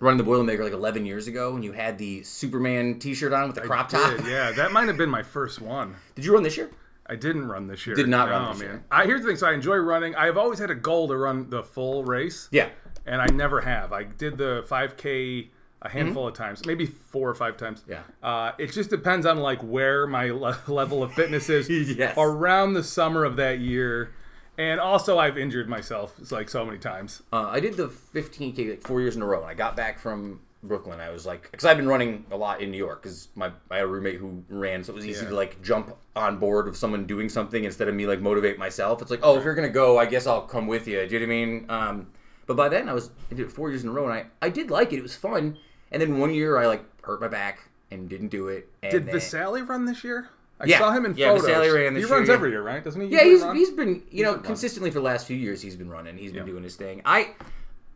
running 0.00 0.18
the 0.22 0.30
Boilermaker 0.30 0.64
like 0.64 0.74
11 0.74 1.06
years 1.06 1.28
ago, 1.28 1.54
and 1.54 1.64
you 1.64 1.72
had 1.72 1.96
the 1.96 2.22
Superman 2.24 2.98
T-shirt 2.98 3.32
on 3.32 3.46
with 3.46 3.54
the 3.54 3.62
crop 3.62 3.88
top. 3.88 4.18
Yeah, 4.26 4.50
that 4.52 4.70
might 4.72 4.88
have 4.88 4.98
been 4.98 5.08
my 5.08 5.22
first 5.22 5.62
one. 5.62 5.96
Did 6.14 6.26
you 6.26 6.34
run 6.34 6.42
this 6.42 6.58
year? 6.58 6.70
I 7.06 7.16
didn't 7.16 7.48
run 7.48 7.68
this 7.68 7.86
year. 7.86 7.96
Did 7.96 8.08
not 8.08 8.28
run 8.28 8.42
No, 8.42 8.52
this 8.52 8.60
year. 8.60 8.84
I 8.90 9.06
here's 9.06 9.22
the 9.22 9.28
thing. 9.28 9.36
So 9.36 9.46
I 9.46 9.54
enjoy 9.54 9.76
running. 9.76 10.14
I've 10.14 10.36
always 10.36 10.58
had 10.58 10.70
a 10.70 10.74
goal 10.74 11.08
to 11.08 11.16
run 11.16 11.48
the 11.48 11.62
full 11.62 12.04
race, 12.04 12.48
Yeah. 12.52 12.68
and 13.06 13.22
I 13.22 13.26
never 13.28 13.62
have. 13.62 13.94
I 13.94 14.02
did 14.04 14.36
the 14.36 14.64
5K 14.68 15.48
a 15.82 15.88
handful 15.88 16.28
of 16.28 16.34
times, 16.34 16.64
maybe 16.64 16.86
four 16.86 17.28
or 17.28 17.34
five 17.34 17.56
times. 17.56 17.84
Yeah. 17.88 18.02
Uh, 18.22 18.52
it 18.58 18.72
just 18.72 18.88
depends 18.90 19.26
on 19.26 19.38
like 19.38 19.60
where 19.62 20.06
my 20.06 20.30
le- 20.30 20.58
level 20.68 21.02
of 21.02 21.12
fitness 21.12 21.48
is. 21.50 21.68
Yes. 21.98 22.14
Around 22.16 22.74
the 22.74 22.82
summer 22.84 23.24
of 23.24 23.36
that 23.36 23.58
year, 23.58 24.14
and 24.58 24.78
also 24.80 25.18
I've 25.18 25.36
injured 25.36 25.68
myself 25.68 26.14
like 26.30 26.48
so 26.48 26.64
many 26.64 26.78
times. 26.78 27.22
Uh, 27.32 27.48
I 27.50 27.60
did 27.60 27.76
the 27.76 27.88
15k 27.88 28.70
like 28.70 28.86
four 28.86 29.00
years 29.00 29.16
in 29.16 29.22
a 29.22 29.26
row. 29.26 29.40
When 29.40 29.50
I 29.50 29.54
got 29.54 29.76
back 29.76 29.98
from 29.98 30.40
Brooklyn, 30.62 31.00
I 31.00 31.10
was 31.10 31.26
like, 31.26 31.50
because 31.50 31.64
I've 31.64 31.76
been 31.76 31.88
running 31.88 32.24
a 32.30 32.36
lot 32.36 32.60
in 32.60 32.70
New 32.70 32.78
York, 32.78 33.02
because 33.02 33.28
my 33.34 33.50
I 33.70 33.76
had 33.78 33.84
a 33.84 33.88
roommate 33.88 34.16
who 34.18 34.44
ran, 34.48 34.84
so 34.84 34.92
it 34.92 34.96
was 34.96 35.06
easy 35.06 35.24
Yeah. 35.24 35.30
to 35.30 35.34
like 35.34 35.60
jump 35.62 35.96
on 36.14 36.38
board 36.38 36.68
of 36.68 36.76
someone 36.76 37.04
doing 37.06 37.28
something 37.28 37.64
instead 37.64 37.88
of 37.88 37.94
me 37.96 38.06
like 38.06 38.20
motivate 38.20 38.58
myself. 38.58 39.02
It's 39.02 39.10
like, 39.10 39.20
oh, 39.24 39.36
if 39.36 39.42
you're 39.44 39.54
gonna 39.56 39.68
go, 39.68 39.98
I 39.98 40.06
guess 40.06 40.28
I'll 40.28 40.42
come 40.42 40.68
with 40.68 40.86
you. 40.86 41.04
Do 41.08 41.14
you 41.18 41.20
know 41.20 41.26
what 41.26 41.32
I 41.32 41.36
mean? 41.46 41.66
Um, 41.68 42.06
but 42.46 42.56
by 42.56 42.68
then, 42.68 42.88
I 42.88 42.92
was 42.92 43.10
I 43.30 43.34
did 43.34 43.46
it 43.46 43.52
four 43.52 43.70
years 43.70 43.82
in 43.82 43.88
a 43.88 43.92
row, 43.92 44.04
and 44.04 44.12
I 44.14 44.26
I 44.40 44.48
did 44.50 44.70
like 44.70 44.92
it. 44.92 44.98
It 44.98 45.02
was 45.02 45.16
fun. 45.16 45.56
And 45.92 46.02
then 46.02 46.18
one 46.18 46.34
year, 46.34 46.58
I 46.58 46.66
like 46.66 46.82
hurt 47.04 47.20
my 47.20 47.28
back 47.28 47.60
and 47.90 48.08
didn't 48.08 48.28
do 48.28 48.48
it. 48.48 48.68
And 48.82 48.90
Did 48.90 49.06
then, 49.06 49.66
run 49.66 49.84
this 49.84 50.02
year? 50.02 50.28
I 50.58 50.66
Yeah. 50.66 50.78
saw 50.78 50.92
him 50.92 51.04
in 51.04 51.14
Yeah, 51.16 51.36
photos. 51.36 51.46
Ran 51.48 51.94
this 51.94 52.04
he 52.04 52.08
year, 52.08 52.16
runs 52.16 52.28
yeah. 52.28 52.34
every 52.34 52.50
year, 52.50 52.62
right? 52.62 52.82
Doesn't 52.82 53.00
he? 53.00 53.08
Yeah, 53.08 53.24
he's, 53.24 53.42
run? 53.42 53.56
he's 53.56 53.70
been 53.70 54.02
you 54.10 54.24
know 54.24 54.34
been 54.34 54.42
consistently 54.42 54.90
for 54.90 54.98
the 55.00 55.04
last 55.04 55.26
few 55.26 55.36
years 55.36 55.60
he's 55.60 55.76
been 55.76 55.90
running. 55.90 56.16
He's 56.16 56.32
been 56.32 56.46
doing 56.46 56.62
his 56.62 56.76
thing. 56.76 57.02
I 57.04 57.30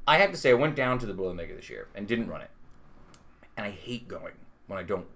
I 0.07 0.19
have 0.19 0.31
to 0.33 0.37
say 0.37 0.51
I 0.51 0.55
went 0.55 0.77
down 0.77 0.99
to 1.01 1.07
the 1.07 1.15
Boilermaker 1.15 1.57
this 1.57 1.71
year 1.71 1.89
and 1.95 2.07
didn't 2.07 2.29
run 2.29 2.41
it, 2.41 2.51
and 3.57 3.67
I 3.67 3.71
hate 3.71 4.09
going 4.09 4.35
when 4.67 4.79
I 4.79 4.83
don't 4.83 5.07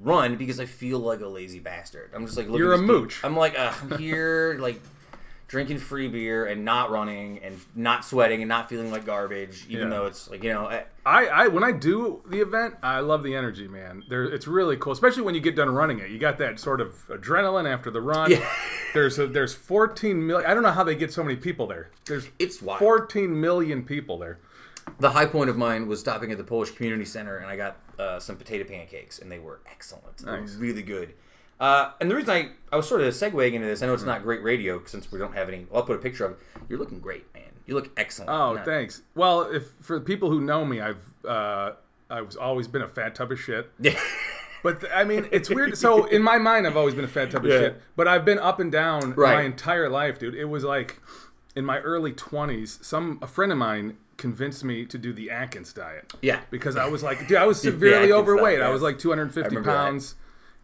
run 0.00 0.36
because 0.36 0.60
I 0.60 0.66
feel 0.66 1.00
like 1.00 1.20
a 1.20 1.26
lazy 1.26 1.58
bastard. 1.58 2.10
I'm 2.14 2.24
just 2.24 2.36
like 2.36 2.46
looking 2.46 2.60
You're 2.60 2.74
at 2.74 2.80
a 2.80 2.82
mooch. 2.82 3.20
I'm 3.24 3.36
like 3.36 3.58
uh, 3.58 3.72
I'm 3.82 3.98
here 3.98 4.56
like 4.60 4.80
drinking 5.52 5.76
free 5.76 6.08
beer 6.08 6.46
and 6.46 6.64
not 6.64 6.90
running 6.90 7.38
and 7.40 7.60
not 7.74 8.06
sweating 8.06 8.40
and 8.40 8.48
not 8.48 8.70
feeling 8.70 8.90
like 8.90 9.04
garbage, 9.04 9.66
even 9.68 9.88
Yeah. 9.90 9.94
though 9.98 10.06
it's 10.06 10.30
like 10.30 10.42
you 10.42 10.50
know. 10.50 10.64
I, 10.66 10.84
I, 11.04 11.26
I 11.26 11.48
when 11.48 11.62
I 11.62 11.72
do 11.72 12.22
the 12.26 12.40
event, 12.40 12.76
I 12.82 13.00
love 13.00 13.22
the 13.22 13.34
energy, 13.36 13.68
man. 13.68 14.02
There, 14.08 14.24
it's 14.24 14.46
really 14.48 14.78
cool, 14.78 14.94
especially 14.94 15.24
when 15.24 15.34
you 15.34 15.42
get 15.42 15.54
done 15.54 15.68
running 15.68 15.98
it. 15.98 16.08
You 16.10 16.18
got 16.18 16.38
that 16.38 16.58
sort 16.58 16.80
of 16.80 16.94
adrenaline 17.08 17.70
after 17.70 17.90
the 17.90 18.00
run. 18.00 18.30
Yeah. 18.30 18.48
There's 18.94 19.18
a, 19.18 19.26
there's 19.26 19.54
14 19.54 20.26
million. 20.26 20.50
I 20.50 20.52
don't 20.54 20.62
know 20.62 20.70
how 20.70 20.84
they 20.84 20.94
get 20.94 21.12
so 21.12 21.22
many 21.22 21.36
people 21.36 21.66
there. 21.66 21.90
There's 22.06 22.28
It's 22.38 22.60
wild. 22.60 22.78
14 22.78 23.38
million 23.40 23.84
people 23.84 24.18
there. 24.18 24.38
the 25.00 25.08
high 25.10 25.24
point 25.26 25.48
of 25.48 25.56
mine 25.56 25.86
was 25.86 25.98
stopping 26.00 26.30
at 26.30 26.36
the 26.38 26.44
Polish 26.44 26.70
Community 26.72 27.04
Center, 27.06 27.38
and 27.38 27.46
I 27.46 27.56
got 27.56 27.76
uh, 27.98 28.18
some 28.20 28.36
potato 28.36 28.64
pancakes, 28.64 29.18
and 29.18 29.30
they 29.32 29.38
were 29.38 29.60
excellent. 29.70 30.18
They 30.18 30.30
were 30.30 30.40
Nice. 30.42 30.54
really 30.56 30.82
good. 30.82 31.14
Uh, 31.62 31.92
and 32.00 32.10
the 32.10 32.16
reason 32.16 32.30
I, 32.34 32.48
I 32.72 32.76
was 32.76 32.88
sort 32.88 33.02
of 33.02 33.14
segueing 33.14 33.52
into 33.52 33.66
this, 33.68 33.82
I 33.82 33.86
know 33.86 33.94
it's 33.94 34.02
not 34.02 34.22
great 34.24 34.42
radio 34.42 34.82
since 34.84 35.12
we 35.12 35.18
don't 35.18 35.32
have 35.34 35.48
any. 35.48 35.66
Well, 35.70 35.80
I'll 35.82 35.86
put 35.86 35.94
a 35.96 36.00
picture 36.00 36.24
of 36.24 36.32
it. 36.32 36.38
You're 36.68 36.78
looking 36.80 36.98
great, 36.98 37.32
man. 37.34 37.44
You 37.66 37.74
look 37.74 37.90
excellent. 37.96 38.30
Oh, 38.30 38.54
Yeah. 38.54 38.64
thanks. 38.64 39.02
Well, 39.14 39.42
if 39.42 39.68
for 39.80 39.98
the 39.98 40.04
people 40.04 40.28
who 40.28 40.40
know 40.40 40.64
me, 40.64 40.80
I've 40.80 40.98
uh, 41.24 41.72
I've 42.10 42.36
always 42.36 42.66
been 42.66 42.82
a 42.82 42.88
fat 42.88 43.14
tub 43.14 43.30
of 43.32 43.40
shit. 43.40 43.70
Yeah. 43.80 43.98
But 44.64 44.80
th- 44.80 44.92
I 44.94 45.02
mean, 45.04 45.28
it's 45.32 45.48
weird. 45.50 45.76
So 45.78 46.04
in 46.06 46.22
my 46.22 46.38
mind, 46.38 46.66
I've 46.68 46.76
always 46.76 46.94
been 46.94 47.04
a 47.04 47.08
fat 47.08 47.30
tub 47.32 47.44
of 47.44 47.50
Yeah. 47.50 47.58
shit. 47.58 47.82
But 47.96 48.06
I've 48.06 48.24
been 48.24 48.38
up 48.38 48.60
and 48.60 48.70
down 48.70 49.12
Right. 49.14 49.34
my 49.34 49.42
entire 49.42 49.88
life, 49.88 50.18
dude. 50.20 50.34
It 50.36 50.44
was 50.44 50.62
like 50.64 51.00
in 51.56 51.64
my 51.64 51.78
early 51.80 52.12
twenties, 52.12 52.78
some 52.82 53.18
a 53.22 53.26
friend 53.26 53.50
of 53.52 53.58
mine 53.58 53.96
convinced 54.16 54.62
me 54.64 54.84
to 54.86 54.98
do 54.98 55.12
the 55.12 55.30
Atkins 55.30 55.72
diet 55.72 56.12
yeah. 56.22 56.40
because 56.50 56.76
I 56.76 56.86
was 56.88 57.02
like, 57.02 57.26
dude, 57.26 57.38
I 57.38 57.46
was 57.46 57.60
severely 57.70 57.96
Atkins 58.12 58.12
overweight. 58.14 58.58
diet, 58.58 58.68
I 58.68 58.72
was 58.72 58.82
like 58.82 58.98
250 59.00 59.48
remember 59.48 59.70
that. 59.72 59.76
pounds. 59.76 60.14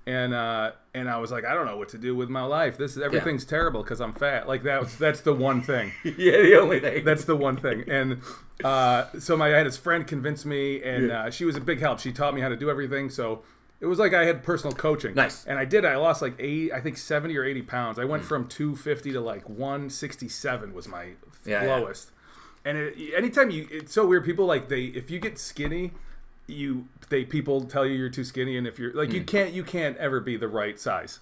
And 0.09 0.33
uh, 0.33 0.73
and 0.95 1.07
I 1.11 1.19
was 1.19 1.31
like, 1.31 1.45
I 1.45 1.53
don't 1.53 1.67
know 1.67 1.77
what 1.77 1.91
to 1.91 1.99
do 1.99 2.17
with 2.17 2.31
my 2.31 2.43
life. 2.43 2.79
This 2.79 2.97
is 2.97 3.03
everything's 3.03 3.45
terrible 3.45 3.83
because 3.83 4.01
I'm 4.01 4.15
fat. 4.15 4.49
Like 4.49 4.63
that. 4.63 4.81
Was, 4.81 4.97
that's 4.97 5.21
the 5.21 5.35
one 5.35 5.61
thing. 5.61 5.93
yeah, 6.05 6.39
the 6.41 6.59
only 6.59 6.81
thing. 6.81 7.05
That's 7.05 7.27
the 7.27 7.37
one 7.37 7.59
thing. 7.59 7.85
And 7.91 8.23
uh, 8.65 9.05
so 9.19 9.37
my 9.37 9.49
I 9.49 9.59
had 9.59 9.67
his 9.67 9.77
friend 9.77 10.07
convince 10.07 10.47
me, 10.47 10.83
and 10.83 11.11
uh, 11.11 11.31
she 11.31 11.45
was 11.45 11.57
a 11.57 11.61
big 11.61 11.81
help. 11.81 12.01
She 12.01 12.11
taught 12.11 12.35
me 12.35 12.41
how 12.41 12.49
to 12.49 12.57
do 12.57 12.71
everything. 12.71 13.11
So 13.11 13.43
it 13.81 13.87
was 13.87 13.99
like 13.99 14.15
I 14.15 14.25
had 14.25 14.43
personal 14.43 14.75
coaching. 14.75 15.15
Nice. 15.15 15.45
And 15.45 15.59
I 15.59 15.67
did. 15.67 15.85
I 15.85 15.97
lost 15.97 16.23
like 16.23 16.37
eight, 16.39 16.73
I 16.73 16.81
think 16.81 16.97
seventy 16.97 17.37
or 17.37 17.45
eighty 17.45 17.61
pounds. 17.63 17.99
I 17.99 18.07
went 18.07 18.25
from 18.25 18.49
two 18.49 18.77
fifty 18.77 19.13
to 19.13 19.21
like 19.21 19.47
one 19.47 19.91
sixty 19.91 20.29
seven 20.29 20.73
was 20.73 20.89
my 20.89 21.09
Yeah, 21.45 21.65
yeah. 21.65 21.75
lowest. 21.77 22.13
And 22.65 22.79
it, 22.79 23.15
anytime 23.15 23.51
you, 23.51 23.69
it's 23.71 23.93
so 23.93 24.07
weird. 24.07 24.25
People 24.25 24.47
like 24.47 24.71
they, 24.71 24.85
if 24.85 25.11
you 25.11 25.19
get 25.21 25.39
skinny, 25.39 25.93
you 26.49 26.89
they 27.09 27.25
people 27.25 27.63
tell 27.63 27.87
you 27.87 27.95
you're 27.95 28.09
too 28.09 28.25
skinny, 28.25 28.57
and 28.57 28.67
if 28.67 28.79
you're 28.79 28.93
like 28.93 29.13
you 29.13 29.23
can't 29.23 29.53
you 29.53 29.63
can't 29.63 29.97
ever 29.99 30.21
be 30.21 30.37
the 30.37 30.49
right 30.49 30.79
size. 30.81 31.21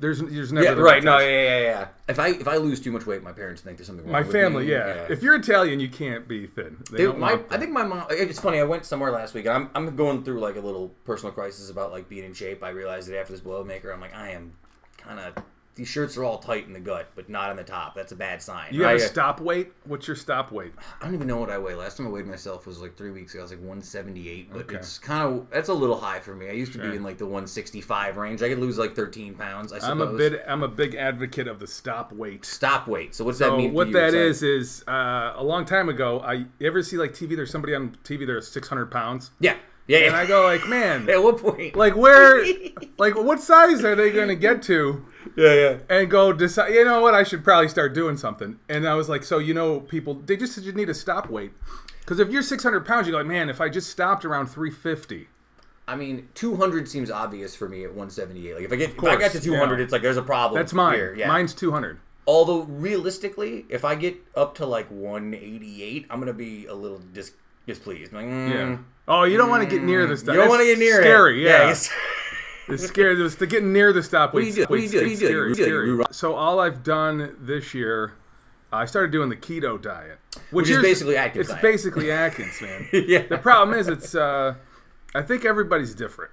There's 0.00 0.20
there's 0.20 0.52
never 0.52 0.64
Hmm. 0.64 0.70
yeah, 0.70 0.74
the 0.74 0.82
right. 0.82 1.02
No, 1.02 1.18
yeah, 1.18 1.28
yeah, 1.28 1.60
yeah. 1.60 1.88
If 2.08 2.20
I 2.20 2.28
if 2.28 2.46
I 2.46 2.56
lose 2.56 2.80
too 2.80 2.92
much 2.92 3.04
weight, 3.04 3.22
my 3.22 3.32
parents 3.32 3.62
think 3.62 3.78
there's 3.78 3.88
something 3.88 4.06
wrong. 4.06 4.14
With 4.14 4.28
me. 4.28 4.32
My 4.32 4.40
family, 4.44 4.66
me. 4.66 4.70
yeah. 4.72 5.06
If 5.10 5.22
you're 5.24 5.34
Italian, 5.34 5.80
you 5.80 5.88
can't 5.88 6.28
be 6.28 6.46
thin. 6.46 6.76
They 6.92 6.98
don't 6.98 7.18
my, 7.18 7.40
I 7.50 7.58
think 7.58 7.72
my 7.72 7.82
mom. 7.82 8.06
It's 8.10 8.38
funny. 8.38 8.60
I 8.60 8.62
went 8.62 8.84
somewhere 8.84 9.10
last 9.10 9.34
week, 9.34 9.46
and 9.46 9.54
I'm, 9.54 9.70
I'm 9.74 9.96
going 9.96 10.22
through 10.22 10.38
like 10.38 10.54
a 10.54 10.60
little 10.60 10.90
personal 11.04 11.32
crisis 11.32 11.68
about 11.68 11.90
like 11.90 12.08
being 12.08 12.24
in 12.24 12.32
shape. 12.32 12.62
I 12.62 12.68
realized 12.68 13.08
that 13.08 13.18
after 13.18 13.32
this 13.32 13.40
Boilermaker, 13.42 13.92
I'm 13.92 14.00
like, 14.00 14.14
I 14.14 14.30
am 14.30 14.52
kind 14.98 15.18
of. 15.18 15.42
These 15.78 15.86
shirts 15.88 16.16
are 16.16 16.24
all 16.24 16.38
tight 16.38 16.66
in 16.66 16.72
the 16.72 16.80
gut, 16.80 17.06
but 17.14 17.28
not 17.28 17.50
on 17.50 17.56
the 17.56 17.62
top. 17.62 17.94
That's 17.94 18.10
a 18.10 18.16
bad 18.16 18.42
sign. 18.42 18.66
You 18.74 18.82
have 18.82 18.96
a 18.96 19.00
stop 19.00 19.40
weight? 19.40 19.72
What's 19.84 20.08
your 20.08 20.16
stop 20.16 20.50
weight? 20.50 20.72
I 21.00 21.04
don't 21.04 21.14
even 21.14 21.28
know 21.28 21.36
what 21.36 21.50
I 21.50 21.58
weigh. 21.58 21.76
Last 21.76 21.96
time 21.98 22.08
I 22.08 22.10
weighed 22.10 22.26
myself 22.26 22.66
was 22.66 22.80
like 22.80 22.96
three 22.96 23.12
weeks 23.12 23.32
ago. 23.32 23.42
I 23.42 23.44
was 23.44 23.52
like 23.52 23.60
178, 23.60 24.52
but 24.52 24.62
Okay. 24.62 24.74
it's 24.74 24.98
kind 24.98 25.22
of 25.22 25.48
that's 25.50 25.68
a 25.68 25.74
little 25.74 25.96
high 25.96 26.18
for 26.18 26.34
me. 26.34 26.48
I 26.48 26.52
used 26.52 26.72
to 26.72 26.80
Sure. 26.80 26.90
be 26.90 26.96
in 26.96 27.04
like 27.04 27.16
the 27.18 27.26
165 27.26 28.16
range. 28.16 28.42
I 28.42 28.48
could 28.48 28.58
lose 28.58 28.76
like 28.76 28.96
13 28.96 29.34
pounds. 29.36 29.72
I 29.72 29.78
suppose. 29.78 29.90
I'm 29.92 30.00
a 30.00 30.12
bit 30.18 30.42
I'm 30.48 30.64
a 30.64 30.68
big 30.68 30.96
advocate 30.96 31.46
of 31.46 31.60
the 31.60 31.68
stop 31.68 32.12
weight. 32.12 32.44
stop 32.44 32.88
weight. 32.88 33.14
So 33.14 33.24
what's 33.24 33.38
So 33.38 33.50
that 33.52 33.56
mean? 33.56 33.70
to 33.70 33.74
what 33.76 33.86
you? 33.86 33.92
that 33.92 34.14
It's 34.14 34.42
is 34.42 34.42
is 34.42 34.84
uh, 34.88 35.34
a 35.36 35.44
long 35.44 35.64
time 35.64 35.88
ago. 35.88 36.18
I 36.18 36.32
you 36.32 36.46
ever 36.62 36.82
see 36.82 36.96
like 36.98 37.12
TV? 37.12 37.36
There's 37.36 37.52
somebody 37.52 37.76
on 37.76 37.96
TV. 38.02 38.26
There's 38.26 38.48
600 38.48 38.86
pounds, 38.90 39.30
yeah, 39.38 39.56
yeah. 39.88 40.06
and 40.06 40.16
I 40.16 40.26
go 40.26 40.44
like, 40.44 40.68
man, 40.68 41.08
At 41.10 41.22
what 41.22 41.38
point? 41.38 41.74
like 41.74 41.96
where, 41.96 42.44
like 42.98 43.16
what 43.16 43.40
size 43.40 43.82
are 43.84 43.96
they 43.96 44.10
going 44.10 44.28
to 44.28 44.36
get 44.36 44.62
to? 44.64 45.04
yeah, 45.36 45.54
yeah. 45.54 45.78
And 45.88 46.10
go 46.10 46.32
decide. 46.32 46.72
You 46.72 46.84
know 46.84 47.00
what? 47.00 47.14
I 47.14 47.22
should 47.22 47.42
probably 47.42 47.68
start 47.68 47.94
doing 47.94 48.16
something. 48.16 48.58
And 48.68 48.86
I 48.86 48.94
was 48.94 49.08
like, 49.08 49.24
so 49.24 49.38
you 49.38 49.54
know, 49.54 49.80
people 49.80 50.14
they 50.14 50.36
just 50.36 50.56
you 50.62 50.72
need 50.72 50.88
a 50.88 50.94
stop 50.94 51.28
weight. 51.28 51.52
Because 52.00 52.20
if 52.20 52.30
you're 52.30 52.42
600 52.42 52.86
pounds, 52.86 53.06
you 53.06 53.12
go 53.12 53.18
like, 53.18 53.26
man, 53.26 53.50
if 53.50 53.60
I 53.60 53.68
just 53.68 53.90
stopped 53.90 54.24
around 54.24 54.46
350. 54.46 55.28
I 55.86 55.96
mean, 55.96 56.28
200 56.34 56.86
seems 56.88 57.10
obvious 57.10 57.56
for 57.56 57.68
me 57.68 57.84
at 57.84 57.90
178. 57.90 58.54
Like 58.54 58.64
if 58.64 58.72
I 58.72 58.76
get 58.76 58.90
if 58.90 58.96
I 58.96 58.98
course, 58.98 59.18
got 59.18 59.30
to 59.32 59.40
200, 59.40 59.76
yeah. 59.76 59.84
it's 59.84 59.92
like 59.92 60.02
there's 60.02 60.18
a 60.18 60.22
problem. 60.22 60.58
That's 60.58 60.74
mine. 60.74 60.94
Here. 60.94 61.14
Yeah. 61.14 61.28
Mine's 61.28 61.54
200. 61.54 61.98
Although 62.26 62.64
realistically, 62.64 63.64
if 63.70 63.86
I 63.86 63.94
get 63.94 64.16
up 64.34 64.54
to 64.56 64.66
like 64.66 64.90
188, 64.90 66.06
I'm 66.10 66.18
gonna 66.18 66.34
be 66.34 66.66
a 66.66 66.74
little 66.74 66.98
dis- 66.98 67.32
displeased. 67.66 68.12
Like, 68.12 68.26
mm, 68.26 68.50
Yeah. 68.50 68.78
Oh, 69.08 69.24
you 69.24 69.36
don't 69.36 69.48
want 69.50 69.62
to 69.62 69.68
get 69.68 69.82
near 69.82 70.06
the 70.06 70.16
stop. 70.16 70.34
You 70.34 70.40
don't 70.40 70.48
want 70.50 70.60
to 70.60 70.66
get 70.66 70.78
near 70.78 71.00
scary, 71.00 71.42
it. 71.42 71.48
Yeah. 71.48 71.62
it's- 71.64 71.90
It's 72.70 72.86
scary. 72.86 73.18
It's 73.24 73.34
to 73.36 73.46
get 73.46 73.64
near 73.64 73.94
the 73.94 74.02
stop. 74.02 74.32
do 74.34 74.40
you 74.40 74.52
do? 74.52 74.60
What 74.66 74.76
do 74.76 74.82
you 74.82 74.88
do? 74.90 74.98
What 74.98 75.04
do 75.04 75.10
you 75.10 75.16
do? 75.16 75.26
What 75.26 75.42
do 75.44 75.48
you 75.48 75.54
do? 75.56 75.62
scary. 75.64 76.04
So 76.10 76.34
all 76.34 76.60
I've 76.60 76.82
done 76.82 77.34
this 77.40 77.72
year, 77.72 78.12
I 78.70 78.84
started 78.84 79.10
doing 79.10 79.30
the 79.30 79.36
keto 79.36 79.80
diet, 79.80 80.18
Which 80.50 80.68
is 80.68 80.76
is- 80.76 80.82
basically 80.82 81.16
Atkins 81.16 81.40
It's 81.46 81.48
diet. 81.48 81.62
basically 81.62 82.10
Atkins, 82.12 82.60
man. 82.60 82.86
yeah. 82.92 83.22
The 83.26 83.38
problem 83.38 83.78
is, 83.78 83.88
it's. 83.88 84.14
Uh, 84.14 84.54
I 85.14 85.22
think 85.22 85.46
everybody's 85.46 85.94
different. 85.94 86.30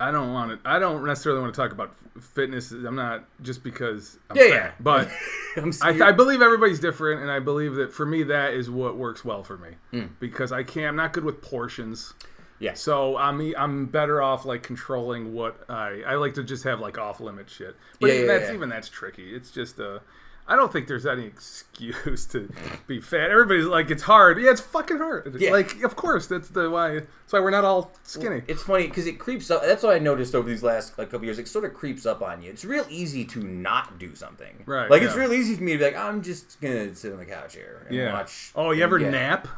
I 0.00 0.10
don't 0.10 0.32
want 0.32 0.62
to. 0.64 0.68
I 0.68 0.78
don't 0.78 1.04
necessarily 1.04 1.40
want 1.42 1.54
to 1.54 1.60
talk 1.60 1.72
about 1.72 1.94
fitness. 2.20 2.70
I'm 2.72 2.94
not 2.96 3.24
just 3.42 3.62
because 3.62 4.18
I'm 4.30 4.36
Yeah, 4.36 4.42
fat, 4.44 4.50
yeah. 4.52 4.70
but. 4.80 5.08
I'm 5.56 5.72
I. 5.82 6.08
I 6.08 6.12
believe 6.12 6.40
everybody's 6.42 6.80
different, 6.80 7.20
and 7.22 7.30
I 7.30 7.38
believe 7.38 7.74
that 7.74 7.92
for 7.92 8.06
me, 8.06 8.22
that 8.24 8.54
is 8.54 8.70
what 8.70 8.96
works 8.96 9.24
well 9.24 9.42
for 9.42 9.58
me 9.58 9.70
Hmm. 9.90 10.06
because 10.18 10.52
I 10.52 10.62
can't. 10.62 10.86
I'm 10.86 10.96
not 10.96 11.12
good 11.12 11.24
with 11.24 11.42
portions. 11.42 12.14
Yeah. 12.60 12.74
So 12.74 13.16
I'm 13.16 13.40
I'm 13.56 13.86
better 13.86 14.20
off 14.22 14.44
like 14.44 14.62
controlling 14.62 15.32
what 15.34 15.64
I 15.70 16.02
I 16.06 16.14
like 16.16 16.34
to 16.34 16.44
just 16.44 16.64
have 16.64 16.78
like 16.80 16.98
off 16.98 17.18
limit 17.20 17.48
shit. 17.50 17.74
But 18.00 18.08
Yeah, 18.08 18.14
even 18.16 18.26
yeah, 18.26 18.32
that's 18.38 18.48
yeah. 18.50 18.54
even 18.54 18.68
that's 18.68 18.88
tricky. 18.88 19.34
It's 19.34 19.50
just 19.50 19.80
uh 19.80 20.00
I 20.46 20.56
don't 20.56 20.72
think 20.72 20.88
there's 20.88 21.06
any 21.06 21.26
excuse 21.26 22.26
to 22.26 22.52
be 22.86 23.00
fat. 23.00 23.30
Everybody's 23.30 23.66
like, 23.66 23.90
it's 23.90 24.02
hard. 24.02 24.40
Yeah, 24.40 24.50
it's 24.50 24.60
fucking 24.60 24.98
hard. 24.98 25.36
Yeah. 25.38 25.52
Like, 25.52 25.82
of 25.82 25.94
course, 25.94 26.26
that's 26.26 26.48
the 26.48 26.68
why. 26.68 26.94
That's 26.94 27.32
why 27.32 27.40
we're 27.40 27.50
not 27.50 27.64
all 27.64 27.92
skinny. 28.02 28.42
It's 28.48 28.62
funny 28.64 28.88
because 28.88 29.06
it 29.06 29.18
creeps 29.18 29.50
up. 29.50 29.62
That's 29.62 29.82
what 29.82 29.94
I 29.94 30.00
noticed 30.00 30.34
over 30.34 30.48
these 30.48 30.64
last 30.64 30.98
like, 30.98 31.10
couple 31.10 31.24
years. 31.24 31.38
It 31.38 31.46
sort 31.46 31.64
of 31.64 31.74
creeps 31.74 32.04
up 32.04 32.20
on 32.20 32.42
you. 32.42 32.50
It's 32.50 32.64
real 32.64 32.86
easy 32.90 33.24
to 33.26 33.40
not 33.40 33.98
do 34.00 34.14
something. 34.16 34.64
Right, 34.66 34.90
Like 34.90 35.02
it's 35.02 35.14
real 35.14 35.32
easy 35.32 35.54
for 35.54 35.62
me 35.62 35.72
to 35.72 35.78
be 35.78 35.84
like, 35.84 35.96
I'm 35.96 36.22
just 36.22 36.60
gonna 36.60 36.94
sit 36.94 37.12
on 37.12 37.18
the 37.18 37.26
couch 37.26 37.54
here 37.54 37.84
and 37.86 37.96
yeah. 37.96 38.12
watch. 38.12 38.52
oh, 38.56 38.72
you 38.72 38.82
ever 38.82 38.98
yeah. 38.98 39.10
nap? 39.10 39.48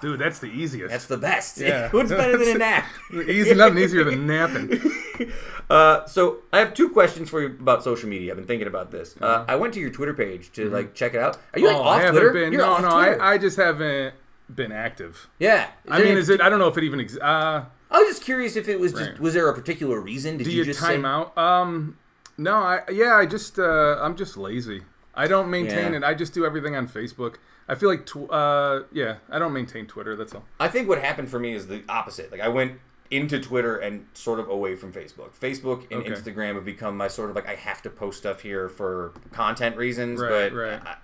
Dude, 0.00 0.20
that's 0.20 0.38
the 0.38 0.46
easiest. 0.46 0.90
That's 0.90 1.06
the 1.06 1.16
best. 1.16 1.58
Yeah. 1.58 1.88
What's 1.92 2.10
better 2.10 2.36
than 2.36 2.56
a 2.56 2.58
nap? 2.58 2.86
Easy, 3.12 3.54
nothing 3.54 3.78
easier 3.78 4.04
than 4.04 4.26
napping. 4.26 4.68
Uh, 5.70 6.06
so 6.06 6.38
I 6.50 6.60
have 6.60 6.72
two 6.72 6.88
questions 6.88 7.28
for 7.28 7.42
you 7.42 7.48
about 7.48 7.84
social 7.84 8.08
media. 8.08 8.30
I've 8.32 8.38
been 8.38 8.46
thinking 8.46 8.68
about 8.68 8.90
this. 8.90 9.14
Uh, 9.20 9.24
Uh-huh. 9.26 9.44
I 9.48 9.56
went 9.56 9.74
to 9.74 9.80
your 9.80 9.90
Twitter 9.90 10.14
page 10.14 10.50
to 10.52 10.70
like 10.70 10.94
check 10.94 11.12
it 11.14 11.20
out. 11.20 11.36
Are 11.52 11.58
you 11.60 11.66
like 11.66 11.76
oh, 11.76 11.80
off 11.82 11.98
I 11.98 12.02
haven't 12.02 12.14
Twitter? 12.22 12.32
been. 12.32 12.52
You're 12.52 12.62
no, 12.62 12.72
off 12.72 12.80
no. 12.82 12.88
I, 12.88 13.32
I 13.34 13.38
just 13.38 13.58
haven't 13.58 14.14
been 14.54 14.72
active. 14.72 15.28
yeah. 15.38 15.68
I 15.86 16.02
mean, 16.02 16.16
is 16.16 16.30
it? 16.30 16.40
I 16.40 16.48
don't 16.48 16.58
know 16.58 16.68
if 16.68 16.78
it 16.78 16.84
even 16.84 17.00
exists. 17.00 17.22
Uh, 17.22 17.66
I 17.90 17.98
was 17.98 18.08
just 18.08 18.22
curious 18.22 18.56
if 18.56 18.66
it 18.68 18.80
was 18.80 18.92
just. 18.94 19.18
Was 19.20 19.34
there 19.34 19.48
a 19.48 19.54
particular 19.54 20.00
reason? 20.00 20.38
Did 20.38 20.44
do 20.44 20.50
you, 20.50 20.58
you, 20.58 20.64
just 20.64 20.80
time 20.80 21.02
say, 21.02 21.08
out? 21.08 21.36
Um, 21.36 21.98
no, 22.38 22.54
I 22.54 22.80
yeah, 22.90 23.14
I 23.16 23.26
just 23.26 23.58
uh, 23.58 23.98
I'm 24.00 24.16
just 24.16 24.38
lazy. 24.38 24.82
I 25.14 25.26
don't 25.26 25.50
maintain 25.50 25.92
Yeah. 25.92 25.98
it. 25.98 26.04
I 26.04 26.14
just 26.14 26.32
do 26.32 26.46
everything 26.46 26.76
on 26.76 26.88
Facebook. 26.88 27.34
I 27.68 27.74
feel 27.74 27.90
like 27.90 28.06
tw- 28.06 28.30
uh, 28.30 28.84
yeah, 28.92 29.16
I 29.30 29.38
don't 29.38 29.52
maintain 29.52 29.86
Twitter. 29.86 30.16
That's 30.16 30.34
all. 30.34 30.44
I 30.58 30.68
think 30.68 30.88
what 30.88 31.02
happened 31.02 31.28
for 31.28 31.38
me 31.38 31.52
is 31.54 31.66
the 31.66 31.82
opposite. 31.90 32.30
Like 32.32 32.40
I 32.40 32.48
went 32.48 32.78
into 33.10 33.40
Twitter 33.40 33.76
and 33.78 34.06
sort 34.14 34.38
of 34.38 34.48
away 34.48 34.76
from 34.76 34.92
Facebook. 34.92 35.30
Facebook 35.40 35.90
and 35.90 36.00
Okay. 36.02 36.10
Instagram 36.10 36.54
have 36.56 36.64
become 36.64 36.96
my 36.96 37.08
sort 37.08 37.30
of 37.30 37.36
like 37.36 37.48
I 37.48 37.54
have 37.54 37.80
to 37.82 37.90
post 37.90 38.18
stuff 38.18 38.40
here 38.42 38.68
for 38.68 39.12
content 39.32 39.76
reasons. 39.76 40.20
Right, 40.20 40.50
but 40.50 40.52
right. 40.56 40.80
I, 40.84 40.96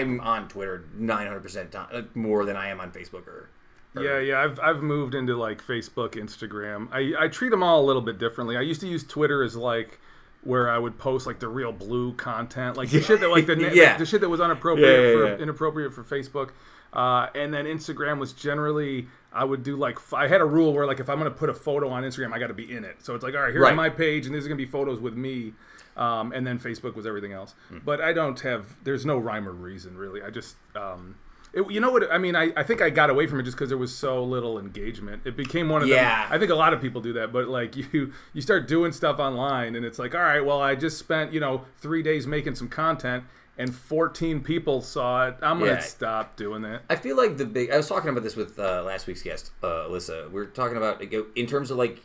I'm 0.00 0.20
on 0.20 0.48
Twitter 0.48 0.84
900 0.94 1.40
percent 1.40 1.74
more 2.14 2.44
than 2.44 2.56
I 2.56 2.68
am 2.68 2.80
on 2.80 2.90
Facebook 2.92 3.26
or. 3.26 3.48
or- 3.96 4.02
Yeah, 4.02 4.18
yeah. 4.20 4.40
I've, 4.42 4.60
I've 4.60 4.82
moved 4.82 5.14
into 5.14 5.36
like 5.36 5.64
Facebook, 5.64 6.12
Instagram. 6.12 6.88
I, 6.92 7.24
I 7.24 7.28
treat 7.28 7.50
them 7.50 7.62
all 7.62 7.82
a 7.82 7.86
little 7.86 8.02
bit 8.02 8.18
differently. 8.18 8.56
I 8.56 8.60
used 8.60 8.80
to 8.82 8.86
use 8.88 9.02
Twitter 9.04 9.42
as 9.42 9.56
like 9.56 9.98
where 10.44 10.70
I 10.70 10.78
would 10.78 10.98
post 10.98 11.26
like 11.26 11.40
the 11.40 11.48
real 11.48 11.72
blue 11.72 12.12
content, 12.12 12.76
like 12.76 12.90
the 12.90 13.00
shit 13.02 13.18
that 13.20 13.28
like 13.30 13.46
the 13.46 13.56
Yeah. 13.74 13.96
the, 13.96 14.06
shit 14.06 14.20
that 14.20 14.28
was 14.28 14.40
inappropriate 14.40 14.88
Yeah, 14.88 15.06
yeah, 15.30 15.36
for 15.36 15.42
inappropriate 15.42 15.92
for 15.92 16.04
Facebook. 16.04 16.50
Uh, 16.92 17.26
and 17.34 17.52
then 17.52 17.64
Instagram 17.66 18.18
was 18.18 18.32
generally 18.32 19.08
I 19.32 19.44
would 19.44 19.62
do 19.62 19.76
like 19.76 19.98
I 20.12 20.26
had 20.28 20.40
a 20.40 20.44
rule 20.44 20.72
where 20.72 20.86
like 20.86 21.00
if 21.00 21.08
I'm 21.10 21.18
gonna 21.18 21.30
put 21.30 21.50
a 21.50 21.54
photo 21.54 21.88
on 21.90 22.02
Instagram, 22.02 22.32
I 22.32 22.38
got 22.38 22.46
to 22.48 22.54
be 22.54 22.74
in 22.74 22.84
it. 22.84 22.96
So 23.04 23.14
it's 23.14 23.22
like 23.24 23.34
all 23.34 23.40
right, 23.42 23.52
here's 23.52 23.62
Right. 23.62 23.74
my 23.74 23.88
page, 23.90 24.26
and 24.26 24.34
these 24.34 24.44
are 24.46 24.48
gonna 24.48 24.56
be 24.56 24.66
photos 24.66 25.00
with 25.00 25.14
me. 25.14 25.52
Um, 25.96 26.32
and 26.32 26.46
then 26.46 26.60
Facebook 26.60 26.94
was 26.94 27.06
everything 27.06 27.32
else. 27.32 27.54
Hmm. 27.68 27.78
But 27.84 28.00
I 28.00 28.12
don't 28.12 28.38
have. 28.40 28.66
There's 28.84 29.04
no 29.04 29.18
rhyme 29.18 29.48
or 29.48 29.52
reason 29.52 29.96
really. 29.96 30.22
I 30.22 30.30
just. 30.30 30.56
Um, 30.76 31.16
it, 31.52 31.68
you 31.70 31.80
know 31.80 31.90
what? 31.90 32.12
I 32.12 32.18
mean, 32.18 32.36
I, 32.36 32.52
I 32.56 32.62
think 32.62 32.82
I 32.82 32.90
got 32.90 33.08
away 33.10 33.26
from 33.26 33.40
it 33.40 33.44
just 33.44 33.56
because 33.56 33.70
there 33.70 33.78
was 33.78 33.92
so 33.94 34.22
little 34.22 34.58
engagement. 34.58 35.22
It 35.26 35.34
became 35.36 35.68
one 35.70 35.80
of 35.82 35.88
Yeah. 35.88 36.24
them. 36.24 36.32
I 36.32 36.38
think 36.38 36.50
a 36.50 36.54
lot 36.54 36.72
of 36.74 36.80
people 36.82 37.00
do 37.00 37.14
that, 37.14 37.32
but 37.32 37.48
like 37.48 37.74
you, 37.92 38.12
you 38.34 38.42
start 38.42 38.68
doing 38.68 38.92
stuff 38.92 39.18
online, 39.18 39.74
and 39.74 39.84
it's 39.84 39.98
like, 39.98 40.14
all 40.14 40.20
right, 40.20 40.44
well, 40.44 40.60
I 40.60 40.74
just 40.74 40.98
spent 40.98 41.32
you 41.32 41.40
know 41.40 41.62
three 41.80 42.02
days 42.02 42.26
making 42.26 42.54
some 42.54 42.68
content, 42.68 43.24
and 43.58 43.74
14 43.74 44.40
people 44.42 44.80
saw 44.80 45.26
it. 45.28 45.36
I'm 45.42 45.58
gonna 45.58 45.82
stop 45.82 46.36
doing 46.36 46.62
that. 46.62 46.82
I 46.88 46.96
feel 46.96 47.16
like 47.16 47.36
the 47.36 47.44
big. 47.44 47.70
I 47.70 47.76
was 47.76 47.88
talking 47.88 48.08
about 48.10 48.22
this 48.22 48.36
with 48.36 48.58
uh, 48.58 48.82
last 48.84 49.06
week's 49.06 49.22
guest, 49.22 49.50
uh, 49.62 49.86
Alyssa. 49.88 50.30
We 50.30 50.40
are 50.40 50.46
talking 50.46 50.76
about 50.76 51.02
in 51.02 51.46
terms 51.46 51.70
of 51.70 51.76
like 51.76 52.00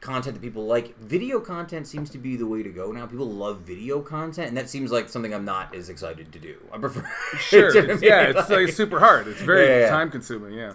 content 0.00 0.34
that 0.34 0.42
people 0.42 0.66
like. 0.66 0.98
Video 0.98 1.40
content 1.40 1.86
seems 1.86 2.10
to 2.10 2.18
be 2.18 2.36
the 2.36 2.46
way 2.46 2.62
to 2.62 2.70
go 2.70 2.92
now. 2.92 3.06
People 3.06 3.28
love 3.30 3.60
video 3.60 4.00
content, 4.00 4.48
and 4.48 4.56
that 4.56 4.68
seems 4.68 4.90
like 4.90 5.08
something 5.08 5.32
I'm 5.32 5.44
not 5.44 5.74
as 5.74 5.88
excited 5.88 6.32
to 6.32 6.38
do. 6.38 6.56
I 6.72 6.78
prefer. 6.78 7.08
Sure, 7.38 7.72
Do 7.72 7.78
you 7.80 7.86
know 7.86 7.94
it's, 7.94 8.02
yeah, 8.02 8.22
it's 8.36 8.50
like 8.50 8.68
super 8.68 8.98
hard. 8.98 9.28
It's 9.28 9.40
very 9.40 9.66
Yeah, 9.66 9.72
yeah, 9.74 9.80
yeah. 9.82 9.90
time 9.90 10.10
consuming. 10.10 10.54
Yeah. 10.54 10.74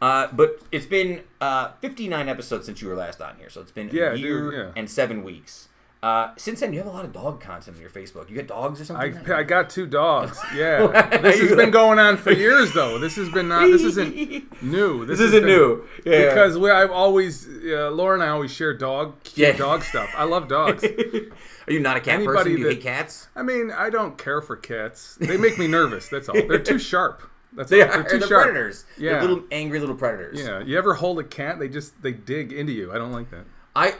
Uh, 0.00 0.28
but 0.32 0.60
it's 0.70 0.86
been 0.86 1.22
uh, 1.40 1.72
59 1.80 2.28
episodes 2.28 2.66
since 2.66 2.80
you 2.80 2.86
were 2.88 2.94
last 2.94 3.20
on 3.20 3.36
here, 3.36 3.50
so 3.50 3.60
it's 3.60 3.72
been 3.72 3.88
Yeah, 3.92 4.12
a 4.12 4.16
dude, 4.16 4.20
year 4.20 4.52
yeah. 4.66 4.72
and 4.76 4.88
seven 4.88 5.24
weeks. 5.24 5.68
Uh, 6.00 6.32
since 6.36 6.60
then, 6.60 6.72
you 6.72 6.78
have 6.78 6.86
a 6.86 6.90
lot 6.92 7.04
of 7.04 7.12
dog 7.12 7.40
content 7.40 7.76
on 7.76 7.80
your 7.80 7.90
Facebook. 7.90 8.30
You 8.30 8.36
got 8.36 8.46
dogs 8.46 8.80
or 8.80 8.84
something? 8.84 9.16
I 9.32 9.42
got 9.42 9.68
two 9.68 9.84
dogs. 9.86 10.38
Yeah, 10.54 10.86
this 11.18 11.40
has 11.40 11.56
been 11.56 11.72
going 11.72 11.98
on 11.98 12.16
for 12.16 12.30
years 12.30 12.72
though. 12.72 12.98
This 13.00 13.16
has 13.16 13.28
been 13.30 13.48
not. 13.48 13.66
This 13.66 13.82
isn't 13.82 14.14
new. 14.62 15.04
This 15.06 15.18
has 15.18 15.32
isn't 15.32 15.40
been- 15.44 15.56
new. 15.58 15.84
Yeah. 16.06 16.28
Because 16.28 16.56
we, 16.56 16.70
I've 16.70 16.92
always 16.92 17.48
uh, 17.48 17.90
Laura 17.90 18.14
and 18.14 18.22
I 18.22 18.28
always 18.28 18.52
share 18.52 18.74
dog 18.74 19.20
cute 19.24 19.48
Yeah. 19.48 19.56
dog 19.56 19.82
stuff. 19.82 20.08
I 20.16 20.22
love 20.24 20.46
dogs. 20.48 20.84
Are 21.66 21.72
you 21.72 21.80
not 21.80 21.96
a 21.96 22.00
cat 22.00 22.14
Anybody 22.14 22.36
person? 22.36 22.52
Do 22.52 22.58
you 22.58 22.64
that- 22.64 22.74
hate 22.74 22.82
cats? 22.82 23.28
I 23.34 23.42
mean, 23.42 23.70
I 23.72 23.90
don't 23.90 24.16
care 24.16 24.40
for 24.40 24.54
cats. 24.56 25.16
They 25.20 25.36
make 25.36 25.58
me 25.58 25.66
nervous. 25.66 26.08
That's 26.08 26.28
all. 26.28 26.34
They're 26.36 26.58
too 26.60 26.78
sharp. 26.78 27.22
That's 27.52 27.70
They 27.70 27.82
all. 27.82 27.88
They're 27.88 28.04
too 28.04 28.18
They're 28.20 28.28
sharp. 28.28 28.44
predators. 28.44 28.84
Yeah. 28.96 29.12
They're 29.14 29.22
little 29.22 29.44
angry 29.50 29.80
little 29.80 29.96
predators. 29.96 30.40
Yeah. 30.40 30.60
You 30.60 30.78
ever 30.78 30.94
hold 30.94 31.18
a 31.18 31.24
cat? 31.24 31.58
They 31.58 31.68
just 31.68 32.00
they 32.02 32.12
dig 32.12 32.52
into 32.52 32.72
you. 32.72 32.92
I 32.92 32.98
don't 32.98 33.12
like 33.12 33.30
that. 33.32 33.44
I, 33.76 33.94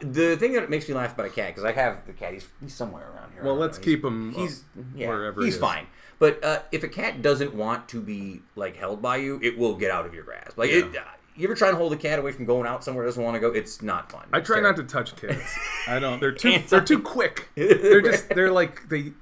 The 0.00 0.36
thing 0.36 0.54
that 0.54 0.70
makes 0.70 0.88
me 0.88 0.94
laugh 0.94 1.12
about 1.14 1.26
a 1.26 1.30
cat 1.30 1.48
because 1.48 1.64
I 1.64 1.72
have 1.72 2.06
the 2.06 2.12
cat. 2.14 2.32
He's, 2.32 2.46
he's 2.60 2.74
somewhere 2.74 3.04
around 3.14 3.32
here. 3.32 3.42
Well, 3.44 3.56
let's 3.56 3.76
know. 3.78 3.84
keep 3.84 4.04
him. 4.04 4.34
uh, 4.34 4.38
He's 4.40 4.64
yeah, 4.96 5.08
wherever 5.08 5.42
he's 5.42 5.54
he 5.54 5.56
is. 5.56 5.60
fine. 5.60 5.86
But 6.18 6.42
uh, 6.42 6.60
if 6.72 6.84
a 6.84 6.88
cat 6.88 7.20
doesn't 7.22 7.54
want 7.54 7.88
to 7.90 8.00
be 8.00 8.40
like 8.56 8.76
held 8.76 9.02
by 9.02 9.16
you, 9.16 9.38
it 9.42 9.58
will 9.58 9.74
get 9.74 9.90
out 9.90 10.06
of 10.06 10.14
your 10.14 10.24
grasp. 10.24 10.56
Like, 10.56 10.70
it, 10.70 10.84
uh, 10.96 11.00
you 11.36 11.44
ever 11.44 11.54
try 11.54 11.68
and 11.68 11.76
hold 11.76 11.92
a 11.92 11.96
cat 11.96 12.18
away 12.18 12.32
from 12.32 12.46
going 12.46 12.66
out 12.66 12.82
somewhere 12.84 13.04
it 13.04 13.08
doesn't 13.08 13.22
want 13.22 13.34
to 13.34 13.40
go? 13.40 13.48
It's 13.50 13.82
not 13.82 14.10
fun. 14.10 14.24
I 14.32 14.40
try 14.40 14.60
not 14.60 14.76
to 14.76 14.84
touch 14.84 15.14
cats. 15.16 15.54
I 15.88 15.98
don't. 15.98 16.18
They're 16.20 16.32
too. 16.32 16.60
They're 16.68 16.80
too 16.80 17.02
quick. 17.02 17.48
They're 17.56 18.00
just. 18.00 18.28
They're 18.30 18.52
like 18.52 18.88
they. 18.88 19.12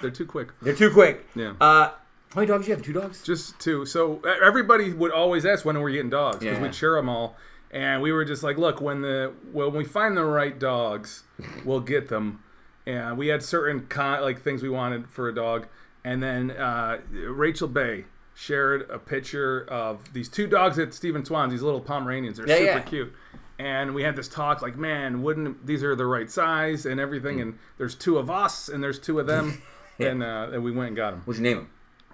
They're 0.00 0.10
too 0.10 0.24
quick. 0.26 0.48
They're 0.62 0.74
too 0.76 0.90
quick. 0.92 1.26
Yeah. 1.34 1.54
Uh, 1.60 1.90
how 2.30 2.36
many 2.36 2.46
dogs 2.46 2.64
do 2.64 2.70
you 2.70 2.76
have? 2.76 2.84
Two 2.84 2.92
dogs. 2.94 3.22
Just 3.22 3.58
two. 3.58 3.84
So 3.84 4.20
everybody 4.42 4.92
would 4.94 5.10
always 5.10 5.44
ask 5.44 5.64
when 5.66 5.78
we're 5.78 5.90
getting 5.90 6.08
dogs 6.10 6.38
because 6.38 6.56
Yeah. 6.56 6.62
we'd 6.62 6.74
share 6.74 6.94
them 6.94 7.08
all, 7.08 7.36
and 7.70 8.02
we 8.02 8.12
were 8.12 8.24
just 8.24 8.42
like, 8.42 8.58
look, 8.58 8.80
when 8.80 9.02
the 9.02 9.32
when 9.52 9.72
we 9.72 9.84
find 9.84 10.16
the 10.16 10.24
right 10.24 10.58
dogs, 10.58 11.24
we'll 11.64 11.80
get 11.80 12.08
them. 12.08 12.42
And 12.86 13.16
we 13.18 13.28
had 13.28 13.42
certain 13.42 13.86
con- 13.86 14.22
like 14.22 14.42
things 14.42 14.62
we 14.62 14.68
wanted 14.70 15.08
for 15.08 15.28
a 15.28 15.34
dog, 15.34 15.66
and 16.04 16.22
then 16.22 16.50
uh, 16.52 17.00
Rachel 17.12 17.68
Bay 17.68 18.04
shared 18.34 18.88
a 18.90 18.98
picture 18.98 19.66
of 19.68 20.12
these 20.14 20.28
two 20.28 20.46
dogs 20.46 20.78
at 20.78 20.94
Stephen 20.94 21.24
Swan's. 21.24 21.52
These 21.52 21.62
little 21.62 21.80
Pomeranians. 21.80 22.38
They're 22.38 22.48
Yeah, 22.48 22.56
super 22.56 22.70
yeah. 22.70 22.80
cute. 22.80 23.12
And 23.58 23.94
we 23.94 24.02
had 24.02 24.16
this 24.16 24.26
talk 24.28 24.62
like, 24.62 24.76
man, 24.78 25.22
wouldn't 25.22 25.66
these 25.66 25.84
are 25.84 25.94
the 25.94 26.06
right 26.06 26.30
size 26.30 26.86
and 26.86 26.98
everything? 26.98 27.42
And 27.42 27.58
there's 27.76 27.94
two 27.94 28.16
of 28.16 28.30
us, 28.30 28.70
and 28.70 28.82
there's 28.82 28.98
two 28.98 29.20
of 29.20 29.26
them, 29.26 29.60
and 29.98 30.22
uh, 30.22 30.48
and 30.52 30.64
we 30.64 30.72
went 30.72 30.88
and 30.88 30.96
got 30.96 31.10
them. 31.10 31.20
What'd 31.26 31.38
you 31.42 31.46
name 31.48 31.58
them? 31.58 31.70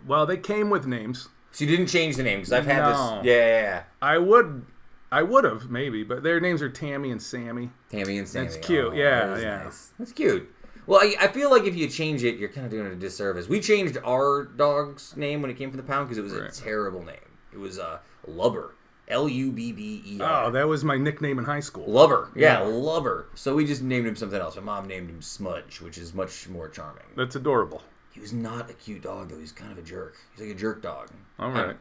Well, 0.06 0.26
they 0.26 0.36
came 0.36 0.68
with 0.68 0.86
names. 0.86 1.28
So 1.52 1.64
you 1.64 1.70
didn't 1.70 1.86
change 1.86 2.16
the 2.16 2.22
name 2.24 2.40
because 2.40 2.52
I've 2.52 2.66
had 2.66 2.82
No. 2.82 2.88
this. 2.88 3.26
Yeah, 3.26 3.32
yeah, 3.32 3.60
yeah. 3.62 3.82
I 4.02 4.18
would, 4.18 4.66
I 5.16 5.22
would 5.22 5.44
have 5.44 5.70
maybe, 5.70 6.02
but 6.04 6.22
their 6.22 6.40
names 6.40 6.60
are 6.62 6.68
Tammy 6.68 7.10
and 7.10 7.20
Sammy. 7.22 7.70
Tammy 7.90 8.18
and 8.18 8.28
Sammy. 8.28 8.46
That's 8.48 8.58
cute. 8.66 8.92
Oh, 8.92 8.92
Yeah, 8.92 9.26
that 9.26 9.42
yeah. 9.42 9.62
nice. 9.64 9.92
That's 9.98 10.12
cute. 10.12 10.52
Well, 10.86 11.00
I, 11.00 11.14
I 11.24 11.28
feel 11.28 11.50
like 11.50 11.64
if 11.64 11.74
you 11.74 11.88
change 11.88 12.22
it, 12.22 12.36
you're 12.36 12.48
kind 12.50 12.66
of 12.66 12.70
doing 12.70 12.86
it 12.86 12.92
a 12.92 12.96
disservice. 12.96 13.48
We 13.48 13.60
changed 13.60 13.98
our 14.04 14.44
dog's 14.44 15.16
name 15.16 15.42
when 15.42 15.50
it 15.50 15.54
came 15.56 15.70
from 15.70 15.78
the 15.78 15.82
pound 15.82 16.06
because 16.08 16.18
it 16.18 16.22
was 16.22 16.32
Right. 16.34 16.50
a 16.50 16.52
terrible 16.54 17.02
name. 17.02 17.16
It 17.52 17.58
was 17.58 17.78
uh, 17.78 17.98
Lubber. 18.28 18.72
L 19.08 19.28
U 19.28 19.52
B 19.52 19.70
B 19.72 20.02
E 20.04 20.18
Oh, 20.20 20.50
that 20.50 20.66
was 20.66 20.82
my 20.84 20.96
nickname 20.96 21.38
in 21.38 21.44
high 21.44 21.60
school. 21.60 21.86
Lubber. 21.86 22.28
Yeah, 22.34 22.60
Yeah. 22.60 22.66
Lubber. 22.66 23.26
So 23.36 23.54
we 23.54 23.64
just 23.64 23.80
named 23.82 24.06
him 24.06 24.16
something 24.16 24.40
else. 24.40 24.56
My 24.56 24.62
mom 24.62 24.86
named 24.88 25.08
him 25.08 25.22
Smudge, 25.22 25.80
which 25.80 25.96
is 25.96 26.12
much 26.12 26.48
more 26.48 26.68
charming. 26.68 27.04
That's 27.16 27.36
adorable. 27.36 27.82
He 28.12 28.20
was 28.20 28.32
not 28.32 28.68
a 28.70 28.72
cute 28.74 29.02
dog, 29.02 29.28
though. 29.30 29.38
He's 29.38 29.52
kind 29.52 29.70
of 29.70 29.78
a 29.78 29.82
jerk. 29.82 30.16
He's 30.32 30.40
like 30.46 30.56
a 30.56 30.58
jerk 30.58 30.82
dog. 30.82 31.10
All 31.38 31.50
right. 31.52 31.76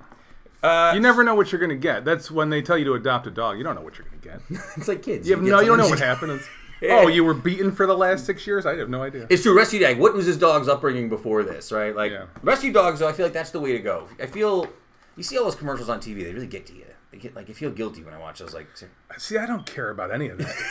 Uh, 0.64 0.92
You 0.96 1.00
never 1.00 1.24
know 1.24 1.36
what 1.36 1.52
you're 1.52 1.62
gonna 1.62 1.76
get. 1.76 2.06
That's 2.06 2.32
when 2.32 2.50
they 2.50 2.62
tell 2.62 2.78
you 2.78 2.86
to 2.86 2.94
adopt 2.94 3.28
a 3.28 3.32
dog. 3.32 3.58
You 3.58 3.64
don't 3.64 3.76
know 3.76 3.82
what 3.82 3.98
you're 3.98 4.08
gonna 4.08 4.40
get. 4.40 4.42
it's 4.78 4.88
like 4.88 5.04
kids. 5.04 5.28
You 5.28 5.36
have 5.36 5.44
get 5.44 5.52
no, 5.52 5.60
you 5.60 5.68
don't 5.68 5.78
know 5.78 5.90
what 5.90 6.00
happens. 6.00 6.44
Oh, 6.88 7.08
you 7.08 7.24
were 7.24 7.34
beaten 7.34 7.72
for 7.72 7.88
the 7.88 7.98
last 7.98 8.26
six 8.28 8.46
years. 8.46 8.66
I 8.68 8.76
have 8.76 8.90
no 8.90 9.02
idea. 9.02 9.26
It's 9.30 9.42
true. 9.42 9.56
Rescue 9.58 9.80
dog. 9.80 9.98
What 9.98 10.14
was 10.14 10.28
his 10.28 10.38
dog's 10.38 10.68
upbringing 10.68 11.10
before 11.10 11.42
this? 11.42 11.72
Right, 11.72 11.96
like 11.96 12.12
Yeah. 12.12 12.26
rescue 12.44 12.72
dogs. 12.72 13.00
Though 13.00 13.08
I 13.08 13.14
feel 13.14 13.26
like 13.26 13.34
that's 13.34 13.50
the 13.50 13.60
way 13.62 13.72
to 13.72 13.80
go. 13.80 14.08
I 14.22 14.28
feel 14.28 14.68
you 15.16 15.24
see 15.24 15.36
all 15.38 15.46
those 15.46 15.56
commercials 15.56 15.90
on 15.90 16.00
TV. 16.00 16.24
They 16.24 16.34
really 16.34 16.46
get 16.46 16.68
to 16.68 16.74
you. 16.76 16.86
They 17.12 17.18
get 17.18 17.36
like 17.36 17.50
I 17.50 17.54
feel 17.54 17.72
guilty 17.72 18.04
when 18.04 18.14
I 18.14 18.20
watch 18.20 18.38
those. 18.40 18.54
Like 18.54 18.68
See, 19.18 19.38
I 19.38 19.48
don't 19.48 19.66
care 19.66 19.90
about 19.90 20.12
any 20.14 20.28
of 20.28 20.38
that. 20.38 20.54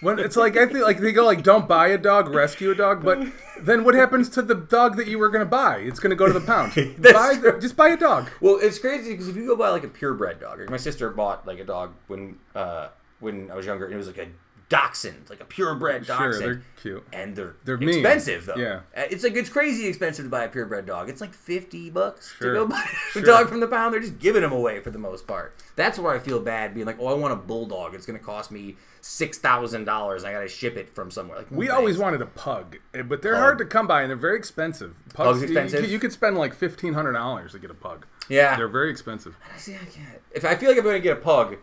When 0.00 0.18
it's 0.18 0.36
like 0.36 0.56
I 0.56 0.66
think 0.66 0.80
like 0.80 0.98
they 0.98 1.12
go 1.12 1.24
like, 1.24 1.42
don't 1.42 1.66
buy 1.66 1.88
a 1.88 1.98
dog, 1.98 2.28
rescue 2.32 2.70
a 2.70 2.74
dog, 2.74 3.04
but 3.04 3.26
then 3.60 3.84
what 3.84 3.94
happens 3.94 4.28
to 4.30 4.42
the 4.42 4.54
dog 4.54 4.96
that 4.96 5.08
you 5.08 5.18
were 5.18 5.28
gonna 5.28 5.44
buy? 5.44 5.78
It's 5.78 5.98
gonna 5.98 6.14
go 6.14 6.26
to 6.26 6.32
the 6.32 6.40
pound. 6.40 6.74
Buy, 7.02 7.34
true. 7.34 7.60
just 7.60 7.76
buy 7.76 7.88
a 7.88 7.96
dog. 7.96 8.30
Well, 8.40 8.58
it's 8.60 8.78
crazy 8.78 9.10
because 9.10 9.28
if 9.28 9.36
you 9.36 9.46
go 9.46 9.56
buy 9.56 9.70
like 9.70 9.84
a 9.84 9.88
purebred 9.88 10.40
dog, 10.40 10.60
like 10.60 10.70
my 10.70 10.76
sister 10.76 11.10
bought 11.10 11.46
like 11.46 11.58
a 11.58 11.64
dog 11.64 11.94
when 12.06 12.38
uh, 12.54 12.88
when 13.20 13.50
I 13.50 13.56
was 13.56 13.66
younger, 13.66 13.86
and 13.86 13.94
it 13.94 13.96
was 13.96 14.06
like 14.06 14.18
a 14.18 14.28
dachshund, 14.68 15.24
like 15.30 15.40
a 15.40 15.44
purebred 15.44 16.04
Sure, 16.06 16.16
dachshund. 16.16 16.42
they're 16.44 16.62
cute. 16.80 17.06
and 17.12 17.34
they're, 17.34 17.56
They're 17.64 17.78
mean. 17.78 17.88
expensive 18.00 18.46
though. 18.46 18.56
Yeah. 18.56 18.80
Uh, 18.96 19.04
it's 19.10 19.24
like 19.24 19.34
it's 19.34 19.48
crazy 19.48 19.86
expensive 19.86 20.26
to 20.26 20.28
buy 20.30 20.44
a 20.44 20.48
purebred 20.48 20.84
dog. 20.86 21.08
It's 21.08 21.20
like 21.20 21.32
fifty 21.32 21.88
bucks 21.90 22.34
Sure. 22.38 22.52
to 22.52 22.58
go 22.60 22.66
buy 22.66 22.84
a 23.16 23.20
dog 23.22 23.48
from 23.48 23.60
the 23.60 23.68
pound. 23.68 23.94
They're 23.94 24.00
just 24.00 24.18
giving 24.18 24.42
them 24.42 24.52
away 24.52 24.80
for 24.80 24.90
the 24.90 24.98
most 24.98 25.26
part. 25.26 25.54
That's 25.76 25.98
where 25.98 26.12
I 26.14 26.18
feel 26.18 26.40
bad 26.40 26.74
being 26.74 26.86
like, 26.86 26.98
oh, 27.00 27.06
I 27.06 27.14
want 27.14 27.32
a 27.32 27.36
bulldog. 27.36 27.94
It's 27.94 28.04
going 28.06 28.18
to 28.18 28.24
cost 28.24 28.50
me 28.50 28.76
six 29.00 29.38
thousand 29.38 29.84
dollars. 29.84 30.24
I 30.24 30.32
got 30.32 30.40
to 30.40 30.48
ship 30.48 30.76
it 30.76 30.90
from 30.94 31.10
somewhere. 31.10 31.38
Like 31.38 31.50
We 31.50 31.66
thanks. 31.68 31.78
always 31.78 31.98
wanted 31.98 32.20
a 32.20 32.26
pug, 32.26 32.76
eh, 32.94 33.02
but 33.02 33.22
they're 33.22 33.34
Pug. 33.34 33.40
hard 33.42 33.58
to 33.58 33.64
come 33.64 33.86
by 33.86 34.02
and 34.02 34.10
they're 34.10 34.16
very 34.16 34.36
expensive. 34.36 34.94
Pug's 35.14 35.38
you- 35.40 35.44
expensive? 35.46 35.80
You, 35.80 35.84
could- 35.86 35.92
you 35.92 35.98
could 35.98 36.12
spend 36.12 36.36
like 36.36 36.54
fifteen 36.54 36.92
hundred 36.92 37.12
dollars 37.12 37.52
to 37.52 37.58
get 37.58 37.70
a 37.70 37.74
pug. 37.74 38.06
Yeah. 38.28 38.56
they're 38.56 38.68
very 38.68 38.90
expensive. 38.90 39.34
I 39.54 39.58
See, 39.58 39.74
I 39.74 39.78
can't. 39.78 40.20
If 40.32 40.44
I 40.44 40.54
feel 40.56 40.68
like 40.68 40.76
I'm 40.76 40.84
going 40.84 40.96
to 40.96 41.00
get 41.00 41.16
a 41.16 41.20
pug, 41.20 41.56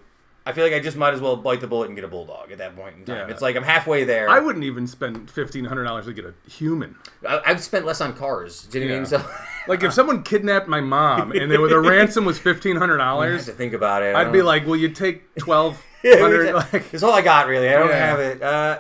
I 0.48 0.52
feel 0.54 0.64
like 0.64 0.74
I 0.74 0.80
just 0.80 0.96
might 0.96 1.14
as 1.14 1.22
well 1.22 1.36
bite 1.36 1.60
the 1.60 1.66
bullet 1.68 1.88
and 1.88 1.96
get 1.96 2.06
a 2.06 2.08
bulldog 2.08 2.52
at 2.52 2.60
that 2.60 2.76
point 2.76 2.98
in 2.98 3.06
time. 3.06 3.28
Yeah. 3.28 3.34
It's 3.34 3.42
like 3.42 3.56
I'm 3.56 3.64
halfway 3.64 4.04
there. 4.04 4.30
I 4.30 4.40
wouldn't 4.40 4.64
even 4.64 4.86
spend 4.86 5.30
fifteen 5.32 5.66
hundred 5.66 5.86
dollars 5.86 6.06
to 6.06 6.14
get 6.14 6.24
a 6.26 6.34
human. 6.50 6.96
I, 7.28 7.42
I've 7.48 7.64
spent 7.64 7.86
less 7.86 8.00
on 8.00 8.14
cars. 8.14 8.64
Do 8.68 8.80
you 8.80 8.88
know 8.88 9.00
what 9.02 9.12
I 9.12 9.18
Yeah. 9.18 9.18
mean? 9.24 9.28
So 9.32 9.36
Like 9.68 9.82
if 9.84 9.94
someone 9.94 10.22
kidnapped 10.22 10.68
my 10.68 10.82
mom 10.82 11.32
and 11.32 11.50
they, 11.52 11.58
the 11.58 11.80
ransom 11.80 12.26
was 12.26 12.38
fifteen 12.38 12.76
hundred 12.76 12.98
dollars, 12.98 13.46
to 13.48 13.52
think 13.54 13.74
about 13.74 14.04
it. 14.04 14.16
I 14.16 14.22
I'd 14.22 14.32
be 14.32 14.38
know. 14.40 14.46
like, 14.46 14.68
"Will 14.68 14.76
you 14.78 14.90
take 14.90 15.34
twelve 15.40 15.82
hundred? 16.04 16.54
Like, 16.54 16.92
That's 16.92 17.02
all 17.02 17.14
I 17.14 17.22
got, 17.24 17.48
really. 17.48 17.68
I 17.70 17.74
don't 17.74 17.90
Yeah. 17.90 18.06
have 18.06 18.20
it. 18.20 18.42
Uh, 18.44 18.80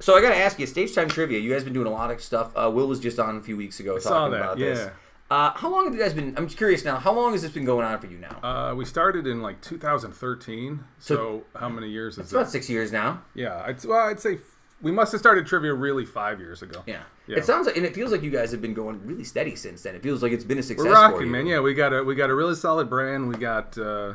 so 0.00 0.16
I 0.16 0.20
got 0.20 0.30
to 0.30 0.36
ask 0.36 0.58
you, 0.58 0.66
stage 0.66 0.94
time 0.94 1.08
trivia. 1.08 1.38
You 1.38 1.52
guys 1.52 1.62
been 1.64 1.72
doing 1.72 1.86
a 1.86 1.90
lot 1.90 2.10
of 2.10 2.20
stuff. 2.20 2.50
Uh, 2.56 2.68
Will 2.70 2.88
was 2.88 2.98
just 3.00 3.18
on 3.20 3.36
a 3.36 3.40
few 3.40 3.56
weeks 3.56 3.78
ago 3.80 3.92
talking 3.94 4.02
saw 4.02 4.28
that, 4.28 4.36
about 4.40 4.58
this. 4.58 4.90
Uh, 5.28 5.50
how 5.54 5.68
long 5.70 5.84
have 5.84 5.94
you 5.94 6.00
guys 6.00 6.14
been? 6.14 6.34
I'm 6.36 6.46
curious 6.48 6.84
now. 6.84 6.98
How 6.98 7.12
long 7.12 7.32
has 7.32 7.42
this 7.42 7.50
been 7.50 7.64
going 7.64 7.84
on 7.84 7.98
for 7.98 8.06
you 8.06 8.18
now? 8.18 8.38
uh, 8.42 8.74
we 8.74 8.84
started 8.84 9.26
in 9.26 9.42
like 9.42 9.60
2013. 9.60 10.84
So, 11.00 11.42
how 11.56 11.68
many 11.68 11.88
years 11.88 12.14
is 12.14 12.20
it's 12.20 12.32
about 12.32 12.48
six 12.48 12.70
years 12.70 12.92
now. 12.92 13.22
Yeah, 13.34 13.62
I'd, 13.66 13.84
well, 13.84 14.06
I'd 14.06 14.20
say 14.20 14.34
f- 14.34 14.40
we 14.80 14.92
must 14.92 15.10
have 15.12 15.20
started 15.20 15.46
trivia 15.46 15.74
really 15.74 16.04
five 16.04 16.38
years 16.38 16.62
ago. 16.62 16.82
Yeah. 16.86 17.02
Yeah. 17.26 17.38
It 17.38 17.44
sounds 17.44 17.66
like, 17.66 17.76
and 17.76 17.84
it 17.84 17.92
feels 17.92 18.12
like 18.12 18.22
you 18.22 18.30
guys 18.30 18.52
have 18.52 18.62
been 18.62 18.74
going 18.74 19.04
really 19.04 19.24
steady 19.24 19.56
since 19.56 19.82
then. 19.82 19.96
It 19.96 20.02
feels 20.02 20.22
like 20.22 20.30
it's 20.30 20.44
been 20.44 20.58
a 20.58 20.62
success. 20.62 20.86
We're 20.86 20.94
for 20.94 21.00
rocking, 21.12 21.26
you. 21.26 21.32
man. 21.32 21.46
Yeah, 21.48 21.58
we 21.58 21.74
got 21.74 21.92
a 21.92 22.04
we 22.04 22.14
got 22.14 22.30
a 22.30 22.34
really 22.34 22.54
solid 22.54 22.88
brand. 22.88 23.26
We 23.28 23.34
got 23.34 23.76
uh, 23.76 24.14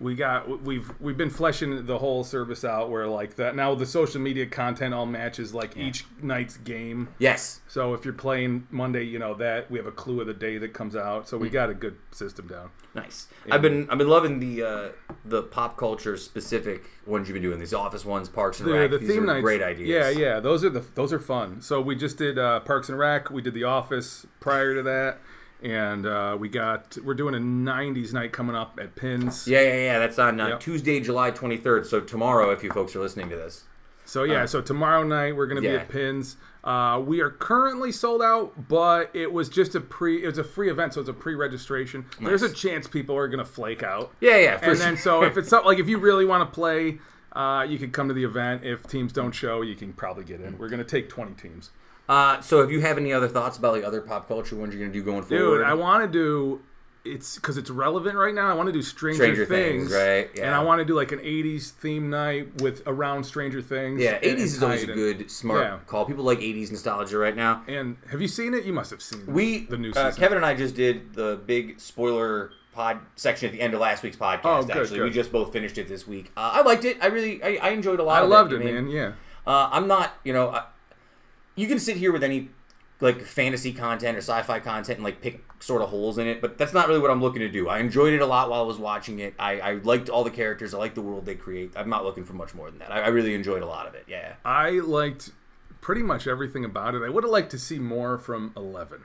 we 0.00 0.14
got 0.14 0.62
we've 0.62 0.90
we've 1.00 1.16
been 1.16 1.30
fleshing 1.30 1.86
the 1.86 1.98
whole 1.98 2.24
service 2.24 2.64
out 2.64 2.90
where 2.90 3.06
like 3.06 3.36
that 3.36 3.54
now 3.54 3.74
the 3.74 3.86
social 3.86 4.20
media 4.20 4.44
content 4.44 4.92
all 4.92 5.06
matches 5.06 5.54
like 5.54 5.76
each 5.76 6.04
night's 6.20 6.56
game. 6.56 7.08
Yes. 7.18 7.60
So 7.68 7.94
if 7.94 8.04
you're 8.04 8.12
playing 8.14 8.66
Monday, 8.70 9.04
you 9.04 9.18
know 9.18 9.34
that 9.34 9.70
we 9.70 9.78
have 9.78 9.86
a 9.86 9.92
clue 9.92 10.20
of 10.20 10.26
the 10.26 10.34
day 10.34 10.58
that 10.58 10.74
comes 10.74 10.96
out. 10.96 11.28
So 11.28 11.38
we 11.38 11.48
got 11.48 11.70
a 11.70 11.74
good 11.74 11.96
system 12.10 12.48
down. 12.48 12.70
Nice. 12.94 13.28
I've 13.50 13.62
been 13.62 13.88
I've 13.88 13.98
been 13.98 14.08
loving 14.08 14.40
the 14.40 14.62
uh, 14.62 14.88
the 15.24 15.42
pop 15.42 15.76
culture 15.76 16.16
specific 16.16 16.84
ones 17.06 17.28
you've 17.28 17.34
been 17.34 17.42
doing. 17.42 17.58
These 17.60 17.74
Office 17.74 18.04
ones, 18.04 18.28
Parks 18.28 18.60
and 18.60 18.68
The, 18.68 18.72
Rec. 18.74 18.90
the 18.90 18.98
These 18.98 19.08
theme 19.08 19.22
are 19.24 19.34
nights, 19.34 19.42
great 19.42 19.62
ideas. 19.62 19.88
Yeah, 19.88 20.08
yeah, 20.10 20.40
those 20.40 20.64
are 20.64 20.70
the 20.70 20.84
those 20.94 21.12
are 21.12 21.18
fun. 21.20 21.60
So 21.60 21.80
we 21.80 21.94
just 21.96 22.18
did 22.18 22.38
uh, 22.38 22.60
Parks 22.60 22.88
and 22.88 22.98
Rec. 22.98 23.30
We 23.30 23.42
did 23.42 23.54
The 23.54 23.64
Office 23.64 24.26
prior 24.40 24.74
to 24.74 24.82
that, 24.82 25.18
and 25.64 26.06
uh, 26.06 26.36
we 26.38 26.48
got 26.48 26.96
we're 27.04 27.14
doing 27.14 27.34
a 27.34 27.38
'90s 27.38 28.12
night 28.12 28.32
coming 28.32 28.54
up 28.54 28.78
at 28.80 28.94
Pins. 28.94 29.46
Yeah, 29.48 29.62
yeah, 29.62 29.74
yeah. 29.76 29.98
That's 29.98 30.18
on 30.18 30.38
uh, 30.40 30.48
Yep. 30.48 30.60
Tuesday, 30.60 31.00
July 31.00 31.30
23rd. 31.30 31.86
So 31.86 32.00
tomorrow, 32.00 32.50
if 32.50 32.62
you 32.62 32.70
folks 32.70 32.94
are 32.94 33.00
listening 33.00 33.30
to 33.30 33.36
this. 33.36 33.64
So 34.06 34.24
yeah, 34.24 34.44
so 34.44 34.60
tomorrow 34.60 35.02
night 35.02 35.34
we're 35.34 35.46
gonna 35.46 35.62
be 35.62 35.68
at 35.70 35.88
Pins. 35.88 36.36
Uh, 36.62 37.02
we 37.04 37.20
are 37.20 37.30
currently 37.30 37.90
sold 37.92 38.22
out, 38.22 38.68
but 38.68 39.10
it 39.14 39.32
was 39.32 39.48
just 39.48 39.74
a 39.74 39.80
pre. 39.80 40.22
It 40.22 40.26
was 40.26 40.38
a 40.38 40.44
free 40.44 40.70
event, 40.70 40.92
so 40.94 41.00
it's 41.00 41.08
a 41.08 41.14
pre-registration. 41.14 42.04
There's 42.20 42.42
a 42.42 42.52
chance 42.52 42.86
people 42.86 43.16
are 43.16 43.28
gonna 43.28 43.44
flake 43.46 43.82
out. 43.82 44.12
Yeah, 44.20 44.36
yeah. 44.36 44.58
For 44.58 44.66
and 44.70 44.76
sure. 44.76 44.86
then 44.86 44.96
so 44.98 45.24
if 45.24 45.38
it's 45.38 45.48
something 45.50 45.66
like 45.66 45.78
if 45.78 45.88
you 45.88 45.98
really 45.98 46.26
want 46.26 46.46
to 46.46 46.54
play, 46.54 46.98
uh, 47.32 47.66
you 47.68 47.78
can 47.78 47.90
come 47.90 48.08
to 48.08 48.14
the 48.14 48.24
event. 48.24 48.62
If 48.64 48.86
teams 48.86 49.10
don't 49.12 49.32
show, 49.32 49.62
you 49.62 49.74
can 49.74 49.94
probably 49.94 50.24
get 50.24 50.40
in. 50.42 50.58
We're 50.58 50.68
gonna 50.68 50.84
take 50.84 51.08
20 51.08 51.32
teams. 51.34 51.70
Uh, 52.08 52.40
so, 52.40 52.60
if 52.60 52.70
you 52.70 52.80
have 52.80 52.98
any 52.98 53.12
other 53.12 53.28
thoughts 53.28 53.56
about 53.56 53.72
like 53.72 53.84
other 53.84 54.00
pop 54.00 54.28
culture 54.28 54.56
ones 54.56 54.74
you're 54.74 54.82
gonna 54.82 54.92
do 54.92 55.02
going 55.02 55.22
forward? 55.22 55.58
Dude, 55.58 55.66
I 55.66 55.74
want 55.74 56.04
to 56.04 56.08
do. 56.10 56.60
It's 57.06 57.34
because 57.36 57.58
it's 57.58 57.68
relevant 57.68 58.16
right 58.16 58.34
now. 58.34 58.48
I 58.50 58.54
want 58.54 58.66
to 58.68 58.72
do 58.72 58.80
Stranger, 58.80 59.16
Stranger 59.24 59.44
Things, 59.44 59.92
right? 59.92 60.30
And 60.38 60.54
I 60.54 60.62
want 60.62 60.78
to 60.80 60.86
do 60.86 60.94
like 60.94 61.12
an 61.12 61.18
'80s 61.18 61.70
theme 61.70 62.08
night 62.08 62.62
with 62.62 62.82
around 62.86 63.24
Stranger 63.24 63.60
Things. 63.60 64.00
yeah, 64.00 64.12
and- 64.22 64.38
80s 64.38 64.40
is 64.42 64.62
always 64.62 64.82
a 64.84 64.86
tie 64.86 64.92
it 64.92 64.98
in. 64.98 65.16
good, 65.18 65.30
smart 65.30 65.60
Yeah. 65.62 65.78
call. 65.86 66.06
People 66.06 66.24
like 66.24 66.40
80s 66.40 66.70
nostalgia 66.70 67.18
right 67.18 67.36
now. 67.36 67.62
And 67.68 67.98
have 68.10 68.22
you 68.22 68.28
seen 68.28 68.54
it? 68.54 68.64
You 68.64 68.72
must 68.72 68.90
have 68.90 69.02
seen. 69.02 69.26
We, 69.26 69.66
the 69.66 69.76
new 69.76 69.90
uh, 69.90 70.10
season. 70.10 70.18
Kevin 70.20 70.36
and 70.38 70.46
I 70.46 70.54
just 70.54 70.74
did 70.76 71.12
the 71.12 71.38
big 71.44 71.78
spoiler 71.78 72.52
pod 72.72 73.00
section 73.16 73.46
at 73.48 73.52
the 73.52 73.60
end 73.60 73.74
of 73.74 73.80
last 73.80 74.02
week's 74.02 74.16
podcast. 74.16 74.40
Oh, 74.44 74.62
good, 74.62 74.76
actually, 74.78 75.02
we 75.02 75.10
just 75.10 75.30
both 75.30 75.52
finished 75.52 75.76
it 75.76 75.88
this 75.88 76.06
week. 76.08 76.32
Uh, 76.38 76.52
I 76.54 76.62
liked 76.62 76.86
it. 76.86 76.96
I 77.02 77.06
really, 77.08 77.42
I, 77.42 77.68
I 77.68 77.70
enjoyed 77.70 78.00
a 78.00 78.02
lot. 78.02 78.20
I 78.20 78.24
of 78.24 78.30
loved 78.30 78.52
it, 78.54 78.62
it, 78.62 78.72
man. 78.74 78.88
Yeah. 78.88 79.12
Uh, 79.46 79.68
I'm 79.70 79.86
not, 79.86 80.14
you 80.24 80.32
know, 80.32 80.48
I, 80.48 80.64
you 81.56 81.66
can 81.66 81.78
sit 81.78 81.96
here 81.96 82.12
with 82.12 82.22
any 82.22 82.50
like 83.00 83.22
fantasy 83.22 83.72
content 83.72 84.16
or 84.16 84.20
sci-fi 84.20 84.60
content 84.60 84.98
and 84.98 85.04
like 85.04 85.20
pick 85.20 85.44
sort 85.60 85.82
of 85.82 85.88
holes 85.88 86.16
in 86.16 86.26
it, 86.26 86.40
but 86.40 86.56
that's 86.56 86.72
not 86.72 86.88
really 86.88 87.00
what 87.00 87.10
I'm 87.10 87.20
looking 87.20 87.40
to 87.40 87.48
do. 87.48 87.68
I 87.68 87.78
enjoyed 87.78 88.14
it 88.14 88.20
a 88.20 88.26
lot 88.26 88.48
while 88.48 88.62
I 88.62 88.64
was 88.64 88.78
watching 88.78 89.18
it. 89.18 89.34
I, 89.38 89.60
I 89.60 89.72
liked 89.74 90.08
all 90.08 90.24
the 90.24 90.30
characters. 90.30 90.74
I 90.74 90.78
liked 90.78 90.94
the 90.94 91.02
world 91.02 91.26
they 91.26 91.34
create. 91.34 91.72
I'm 91.76 91.90
not 91.90 92.04
looking 92.04 92.24
for 92.24 92.34
much 92.34 92.54
more 92.54 92.70
than 92.70 92.78
that. 92.78 92.92
I, 92.92 93.00
I 93.00 93.08
really 93.08 93.34
enjoyed 93.34 93.62
a 93.62 93.66
lot 93.66 93.86
of 93.86 93.94
it. 93.94 94.04
Yeah. 94.06 94.34
I 94.44 94.70
liked 94.70 95.32
pretty 95.80 96.02
much 96.02 96.26
everything 96.26 96.64
about 96.64 96.94
it. 96.94 97.02
I 97.02 97.08
would 97.08 97.24
have 97.24 97.32
liked 97.32 97.50
to 97.50 97.58
see 97.58 97.78
more 97.78 98.16
from 98.16 98.52
Eleven. 98.56 99.02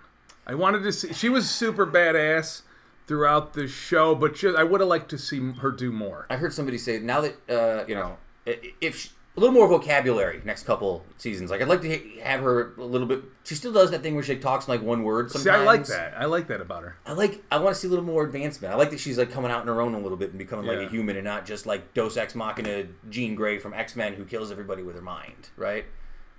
I 0.48 0.56
wanted 0.56 0.84
to 0.84 0.92
see. 0.92 1.14
She 1.14 1.30
was 1.30 1.50
super 1.50 1.86
badass 1.86 2.62
throughout 3.06 3.54
the 3.54 3.68
show, 3.68 4.16
but 4.16 4.36
just, 4.36 4.56
I 4.56 4.64
would 4.64 4.80
have 4.82 4.90
liked 4.90 5.10
to 5.10 5.18
see 5.18 5.52
her 5.54 5.72
do 5.72 5.92
more. 5.92 6.26
I 6.30 6.38
heard 6.38 6.54
somebody 6.54 6.78
say 6.78 7.00
now 7.00 7.22
that 7.22 7.36
uh, 7.50 7.86
you 7.88 7.96
know 7.96 8.18
if 8.46 8.98
she, 8.98 9.10
a 9.38 9.40
little 9.40 9.54
more 9.54 9.68
vocabulary 9.68 10.42
next 10.44 10.64
couple 10.64 11.06
seasons. 11.18 11.52
Like 11.52 11.62
I'd 11.62 11.68
like 11.68 11.82
to 11.82 11.90
ha- 11.90 12.22
have 12.24 12.42
her 12.42 12.74
a 12.78 12.84
little 12.84 13.08
bit. 13.08 13.24
She 13.44 13.56
still 13.56 13.72
does 13.72 13.92
that 13.92 14.02
thing 14.02 14.16
where 14.16 14.24
she 14.24 14.34
like, 14.34 14.42
talks 14.42 14.68
in 14.68 14.74
like 14.74 14.82
one 14.82 15.04
word. 15.04 15.32
Sometimes 15.32 15.44
See, 15.44 15.50
I 15.50 15.64
like 15.64 15.86
that. 15.86 16.14
I 16.18 16.26
like 16.26 16.48
that 16.48 16.62
about 16.62 16.84
her. 16.84 16.98
I 17.06 17.14
like. 17.14 17.44
I 17.52 17.58
want 17.58 17.76
to 17.76 17.80
see 17.80 17.88
a 17.88 17.90
little 17.90 18.06
more 18.06 18.24
advancement. 18.26 18.74
I 18.74 18.78
like 18.78 18.90
that 18.92 19.00
she's 19.00 19.18
like 19.18 19.32
coming 19.32 19.52
out 19.52 19.62
on 19.62 19.68
her 19.68 19.82
own 19.82 19.94
a 19.94 20.00
little 20.00 20.18
bit 20.18 20.30
and 20.30 20.40
becoming 20.40 20.66
like 20.66 20.80
a 20.80 20.90
human 20.90 21.16
and 21.16 21.26
not 21.26 21.46
just 21.46 21.66
like 21.66 21.94
Deus 21.94 22.18
Ex 22.18 22.36
Machina 22.36 22.86
Jean 23.10 23.36
Grey 23.36 23.60
from 23.60 23.74
X 23.74 23.96
Men 23.96 24.14
who 24.14 24.26
kills 24.26 24.52
everybody 24.52 24.84
with 24.84 24.96
her 24.96 25.02
mind, 25.02 25.50
right? 25.56 25.86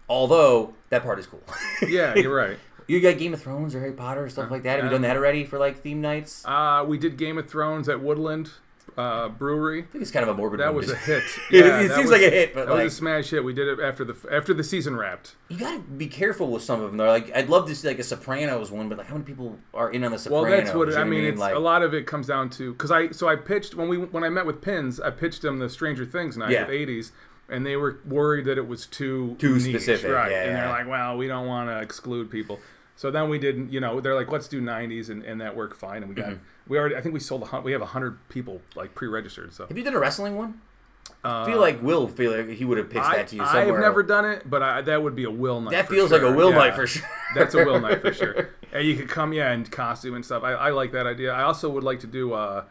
Although 0.09 0.75
that 0.91 1.03
part 1.03 1.19
is 1.19 1.27
cool. 1.27 1.43
Yeah, 1.89 2.15
you're 2.15 2.35
right. 2.35 2.59
you 2.87 3.01
got 3.01 3.17
Game 3.17 3.33
of 3.33 3.41
Thrones 3.41 3.75
or 3.75 3.81
Harry 3.81 3.93
Potter 3.93 4.25
or 4.25 4.29
stuff 4.29 4.51
like 4.51 4.65
that. 4.65 4.77
Have 4.77 4.85
you 4.85 4.91
done 4.91 5.03
that 5.03 5.17
already 5.17 5.45
for 5.45 5.59
like 5.59 5.81
theme 5.83 6.01
nights? 6.01 6.45
Uh, 6.45 6.85
we 6.87 6.99
did 6.99 7.17
Game 7.17 7.39
of 7.39 7.49
Thrones 7.49 7.89
at 7.89 8.03
Woodland 8.03 8.51
uh, 8.97 9.29
Brewery. 9.29 9.81
I 9.83 9.87
think 9.87 10.03
it's 10.03 10.11
kind 10.11 10.23
of 10.23 10.29
a 10.29 10.35
morbid. 10.35 10.61
That 10.61 10.69
one 10.69 10.77
was 10.77 10.91
a 10.91 10.97
hit. 10.97 11.23
It- 11.51 11.65
Yeah, 11.65 11.81
it 11.81 11.89
that 11.89 11.95
seems 11.97 12.11
was- 12.11 12.21
like 12.21 12.23
a 12.23 12.31
hit, 12.31 12.55
but 12.55 12.67
that 12.67 12.73
like 12.75 12.85
was 12.85 12.93
a 12.93 12.97
smash 12.97 13.31
hit. 13.31 13.43
We 13.45 13.53
did 13.53 13.69
it 13.69 13.81
after 13.83 14.05
the 14.05 14.17
after 14.33 14.53
the 14.55 14.65
season 14.65 14.97
wrapped. 14.97 15.37
you 15.49 15.59
gotta 15.59 15.81
be 15.81 16.07
careful 16.07 16.49
with 16.51 16.63
some 16.63 16.81
of 16.81 16.87
them. 16.89 16.97
They're 16.97 17.09
like 17.09 17.31
I'd 17.37 17.49
love 17.49 17.67
to 17.69 17.75
see 17.75 17.89
like 17.89 17.99
a 17.99 18.03
Sopranos 18.05 18.71
one, 18.71 18.89
but 18.89 18.99
like 18.99 19.07
how 19.09 19.15
many 19.15 19.25
people 19.25 19.59
are 19.75 19.91
in 19.91 20.05
on 20.05 20.13
the 20.13 20.19
Sopranos? 20.19 20.43
Well, 20.49 20.51
that's 20.59 20.75
what 20.75 20.89
You 20.89 20.95
I 20.97 21.05
know 21.05 21.11
mean. 21.11 21.25
It's 21.25 21.39
Like, 21.41 21.55
a 21.55 21.59
lot 21.59 21.83
of 21.83 21.95
it 21.95 22.07
comes 22.07 22.27
down 22.27 22.51
to 22.51 22.73
because 22.73 22.91
I 22.91 23.11
so 23.11 23.29
I 23.29 23.37
pitched 23.37 23.75
when 23.75 23.89
we 23.89 23.99
when 23.99 24.25
I 24.25 24.29
met 24.29 24.47
with 24.47 24.61
Pins, 24.63 25.01
I 25.01 25.11
pitched 25.11 25.43
them 25.43 25.59
the 25.59 25.69
Stranger 25.69 26.05
Things 26.05 26.37
night 26.37 26.51
Yeah. 26.51 26.63
with 26.67 26.71
'80s, 26.71 27.11
and 27.49 27.65
they 27.67 27.77
were 27.77 27.99
worried 28.07 28.45
that 28.47 28.59
it 28.59 28.67
was 28.69 28.87
too 28.87 29.37
Too 29.39 29.55
niche, 29.55 29.63
specific, 29.65 30.13
right? 30.13 30.31
yeah, 30.31 30.43
and 30.43 30.51
yeah. 30.53 30.61
they're 30.63 30.69
like, 30.71 30.89
well, 30.89 31.17
we 31.17 31.27
don't 31.27 31.47
want 31.47 31.69
to 31.69 31.81
exclude 31.81 32.31
people. 32.31 32.61
So 33.01 33.11
then 33.11 33.31
we 33.31 33.39
didn't, 33.39 33.73
you 33.73 33.81
know, 33.81 33.99
they're 33.99 34.15
like, 34.15 34.31
let's 34.31 34.47
do 34.47 34.61
'90s, 34.61 35.09
and, 35.09 35.23
and 35.23 35.41
that 35.41 35.57
worked 35.57 35.75
fine. 35.79 36.03
And 36.03 36.09
we 36.11 36.15
got 36.15 36.33
Mm-hmm. 36.33 36.43
we 36.69 36.79
already 36.79 36.97
I 36.97 37.01
think 37.01 37.15
we 37.15 37.21
sold 37.21 37.41
a 37.41 37.47
hun- 37.47 37.63
we 37.65 37.73
have 37.73 37.81
a 37.81 37.87
hundred 37.87 38.19
people 38.29 38.61
like 38.75 38.95
pre-registered. 38.95 39.55
So 39.55 39.67
have 39.67 39.79
you 39.79 39.83
done 39.83 39.95
a 39.95 39.99
wrestling 39.99 40.37
one? 40.37 40.61
I 41.25 41.47
feel 41.47 41.59
like 41.59 41.81
Will 41.83 42.09
feel 42.09 42.31
like 42.37 42.51
he 42.51 42.65
would 42.67 42.77
have 42.77 42.91
pitched 42.91 43.07
Uh, 43.07 43.09
I, 43.09 43.17
that 43.17 43.29
to 43.29 43.37
you 43.37 43.47
somewhere. 43.47 43.75
I've 43.75 43.81
never 43.81 44.03
done 44.03 44.27
it, 44.27 44.43
but 44.51 44.63
I, 44.63 44.83
that 44.83 45.03
would 45.03 45.17
be 45.17 45.25
a 45.25 45.31
Will 45.31 45.63
night. 45.63 45.71
That 45.71 45.89
feels 45.89 46.11
like 46.13 46.21
a. 46.21 46.31
Will 46.31 46.51
Yeah. 46.51 46.57
night 46.59 46.75
for 46.75 46.87
sure. 46.87 47.09
That's 47.35 47.55
a 47.55 47.65
Will 47.65 47.81
night 47.81 48.03
for 48.03 48.13
sure. 48.13 48.51
And 48.71 48.87
you 48.87 48.97
could 48.97 49.09
come, 49.09 49.33
yeah, 49.33 49.51
and 49.51 49.69
costume 49.71 50.15
and 50.15 50.23
stuff. 50.25 50.43
I, 50.43 50.53
I 50.53 50.71
like 50.71 50.93
that 50.93 51.07
idea. 51.07 51.33
I 51.33 51.43
also 51.45 51.71
would 51.71 51.85
like 51.85 52.01
to 52.01 52.07
do 52.07 52.35
uh, 52.35 52.65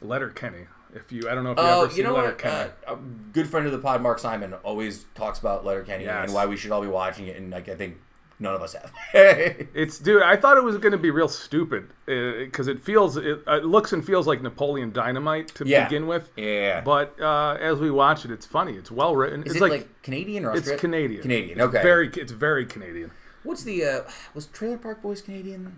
Letter 0.00 0.30
Kenny. 0.30 0.68
If 0.94 1.12
you, 1.12 1.28
I 1.30 1.34
don't 1.34 1.44
know 1.44 1.52
if 1.52 1.58
you 1.58 1.64
Oh, 1.64 1.82
ever 1.82 1.90
you 1.90 1.96
seen 1.96 2.04
know 2.04 2.14
Letter 2.14 2.28
what? 2.28 2.38
Kenny. 2.38 2.70
Uh, 2.86 2.94
a 2.94 2.96
good 3.34 3.46
friend 3.46 3.66
of 3.66 3.72
the 3.72 3.78
pod, 3.78 4.00
Mark 4.00 4.18
Simon, 4.20 4.54
always 4.64 5.04
talks 5.14 5.38
about 5.38 5.66
Letterkenny 5.66 6.04
Yes. 6.04 6.24
and 6.24 6.32
why 6.34 6.46
we 6.46 6.56
should 6.56 6.70
all 6.72 6.80
be 6.80 6.88
watching 6.88 7.26
it, 7.26 7.36
and 7.36 7.50
like 7.50 7.68
I 7.68 7.74
think 7.74 7.98
none 8.38 8.54
of 8.54 8.62
us 8.62 8.74
have. 8.74 8.92
It's 9.74 9.98
dude. 9.98 10.22
I 10.22 10.36
thought 10.36 10.56
it 10.56 10.64
was 10.64 10.76
going 10.78 10.92
to 10.92 10.98
be 10.98 11.10
real 11.10 11.28
stupid 11.28 11.88
because 12.06 12.68
it 12.68 12.82
feels, 12.82 13.16
it, 13.16 13.40
it 13.46 13.64
looks 13.64 13.92
and 13.92 14.04
feels 14.04 14.26
like 14.26 14.42
Napoleon 14.42 14.92
Dynamite 14.92 15.48
to 15.56 15.66
Yeah. 15.66 15.84
begin 15.84 16.06
with. 16.06 16.30
yeah. 16.36 16.80
But 16.80 17.20
uh, 17.20 17.56
as 17.60 17.78
we 17.78 17.90
watch 17.90 18.24
it, 18.24 18.30
it's 18.30 18.46
funny. 18.46 18.74
It's 18.74 18.90
well 18.90 19.16
written. 19.16 19.40
Is 19.42 19.52
it's 19.52 19.56
it 19.56 19.60
like, 19.62 19.70
like, 19.72 20.02
Canadian 20.02 20.44
or 20.44 20.50
it's 20.50 20.60
Australian? 20.70 20.78
Canadian. 20.80 21.22
Canadian. 21.22 21.58
It's 21.60 21.68
Okay. 21.68 21.82
Very. 21.82 22.08
It's 22.14 22.32
very 22.32 22.66
Canadian. 22.66 23.10
What's 23.42 23.62
the 23.62 23.84
uh, 23.84 24.00
was 24.34 24.46
Trailer 24.46 24.78
Park 24.78 25.02
Boys 25.02 25.22
Canadian? 25.22 25.76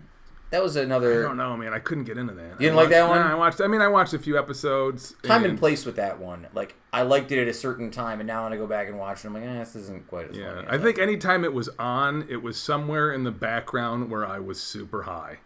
That 0.51 0.63
was 0.63 0.75
another 0.75 1.23
I 1.25 1.27
don't 1.27 1.37
know, 1.37 1.55
man. 1.55 1.73
I 1.73 1.79
couldn't 1.79 2.05
get 2.05 2.17
into 2.17 2.33
that. 2.33 2.53
You 2.53 2.57
didn't 2.67 2.73
I 2.73 2.81
like 2.81 2.89
that 2.89 3.07
one? 3.07 3.19
Nah, 3.19 3.31
I 3.31 3.35
watched. 3.35 3.61
I 3.61 3.67
mean, 3.67 3.81
I 3.81 3.87
watched 3.87 4.13
a 4.13 4.19
few 4.19 4.37
episodes. 4.37 5.13
time 5.23 5.45
and 5.45 5.59
place 5.59 5.85
with 5.85 5.95
that 5.97 6.19
one. 6.19 6.47
Like 6.53 6.75
I 6.91 7.03
liked 7.03 7.31
it 7.31 7.39
at 7.39 7.47
a 7.47 7.53
certain 7.53 7.91
time, 7.91 8.19
and 8.19 8.25
now 8.27 8.43
when 8.45 8.53
I 8.53 8.57
go 8.57 8.65
back 8.65 8.87
and 8.87 8.97
watch 8.97 9.23
it, 9.23 9.27
I'm 9.27 9.33
like, 9.35 9.43
eh, 9.43 9.59
this 9.59 9.75
isn't 9.75 10.07
quite 10.07 10.31
as 10.31 10.37
Yeah, 10.37 10.55
funny. 10.55 10.67
I 10.69 10.77
think 10.79 10.97
anytime 10.97 11.43
it 11.43 11.53
was 11.53 11.69
on, 11.77 12.25
it 12.29 12.41
was 12.41 12.57
somewhere 12.59 13.11
in 13.11 13.23
the 13.23 13.31
background 13.31 14.09
where 14.09 14.25
I 14.25 14.39
was 14.39 14.59
super 14.59 15.03
high. 15.03 15.37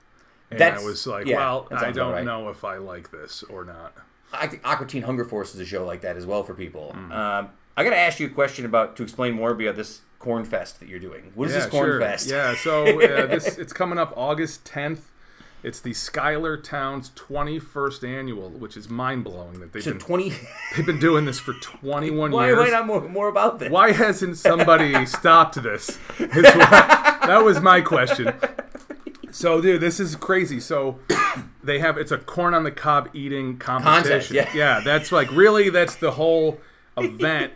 And 0.51 0.59
That's- 0.59 0.81
I 0.81 0.85
was 0.85 1.05
like, 1.07 1.25
yeah, 1.25 1.37
well, 1.37 1.67
I 1.71 1.91
don't 1.91 2.11
right. 2.13 2.23
know 2.23 2.49
if 2.49 2.63
I 2.63 2.77
like 2.77 3.11
this 3.11 3.43
or 3.43 3.65
not. 3.65 3.93
I 4.31 4.47
think 4.47 4.61
Aqua 4.67 4.85
Teen 4.87 5.01
Hunger 5.03 5.25
Force 5.25 5.53
is 5.53 5.59
a 5.61 5.65
show 5.65 5.85
like 5.85 6.01
that 6.01 6.15
as 6.15 6.25
well 6.25 6.43
for 6.43 6.53
people. 6.53 6.93
Mm. 6.95 7.11
Um, 7.11 7.49
I 7.75 7.83
got 7.83 7.89
to 7.91 7.97
ask 7.97 8.19
you 8.19 8.27
a 8.27 8.29
question 8.29 8.65
about 8.65 8.95
to 8.97 9.03
explain 9.03 9.33
more 9.33 9.51
about 9.51 9.75
this 9.75 10.01
corn 10.23 10.45
fest 10.45 10.79
that 10.79 10.87
you're 10.87 10.99
doing. 10.99 11.33
What 11.35 11.49
is 11.49 11.53
yeah, 11.53 11.59
this 11.59 11.69
corn 11.69 11.85
sure. 11.89 11.99
fest? 11.99 12.29
Yeah, 12.31 12.55
so 12.55 12.85
uh, 12.85 13.25
this 13.27 13.57
it's 13.57 13.73
coming 13.73 13.99
up 13.99 14.13
August 14.15 14.63
10th. 14.63 14.99
It's 15.63 15.81
the 15.81 15.93
Schuyler 15.93 16.55
Towns 16.57 17.11
21st 17.15 18.07
annual, 18.07 18.49
which 18.49 18.77
is 18.77 18.89
mind 18.89 19.25
blowing 19.25 19.59
that 19.59 19.73
they've 19.73 19.83
So 19.83 19.91
been 19.91 19.99
20. 19.99 20.33
they've 20.75 20.85
been 20.85 20.99
doing 20.99 21.25
this 21.25 21.39
for 21.39 21.53
21 21.53 22.31
Why 22.31 22.47
years. 22.47 22.59
I 22.59 22.69
not 22.69 22.87
more, 22.87 23.01
more 23.07 23.27
about 23.27 23.59
this? 23.59 23.69
Why 23.69 23.91
hasn't 23.91 24.37
somebody 24.37 25.05
stopped 25.05 25.61
this? 25.61 25.89
Is 26.19 26.43
what- 26.55 26.69
that 26.69 27.43
was 27.43 27.59
my 27.61 27.81
question. 27.81 28.33
So, 29.31 29.61
dude, 29.61 29.81
this 29.81 29.99
is 29.99 30.15
crazy. 30.15 30.59
So, 30.59 30.99
they 31.63 31.79
have 31.79 31.97
it's 31.97 32.11
a 32.11 32.17
corn 32.17 32.53
on 32.53 32.63
the 32.63 32.71
cob 32.71 33.09
eating 33.13 33.57
competition. 33.57 34.35
Contest, 34.37 34.55
yeah. 34.55 34.81
that's 34.81 35.11
like 35.11 35.31
really 35.31 35.69
that's 35.69 35.95
the 35.95 36.11
whole 36.11 36.59
event, 36.97 37.53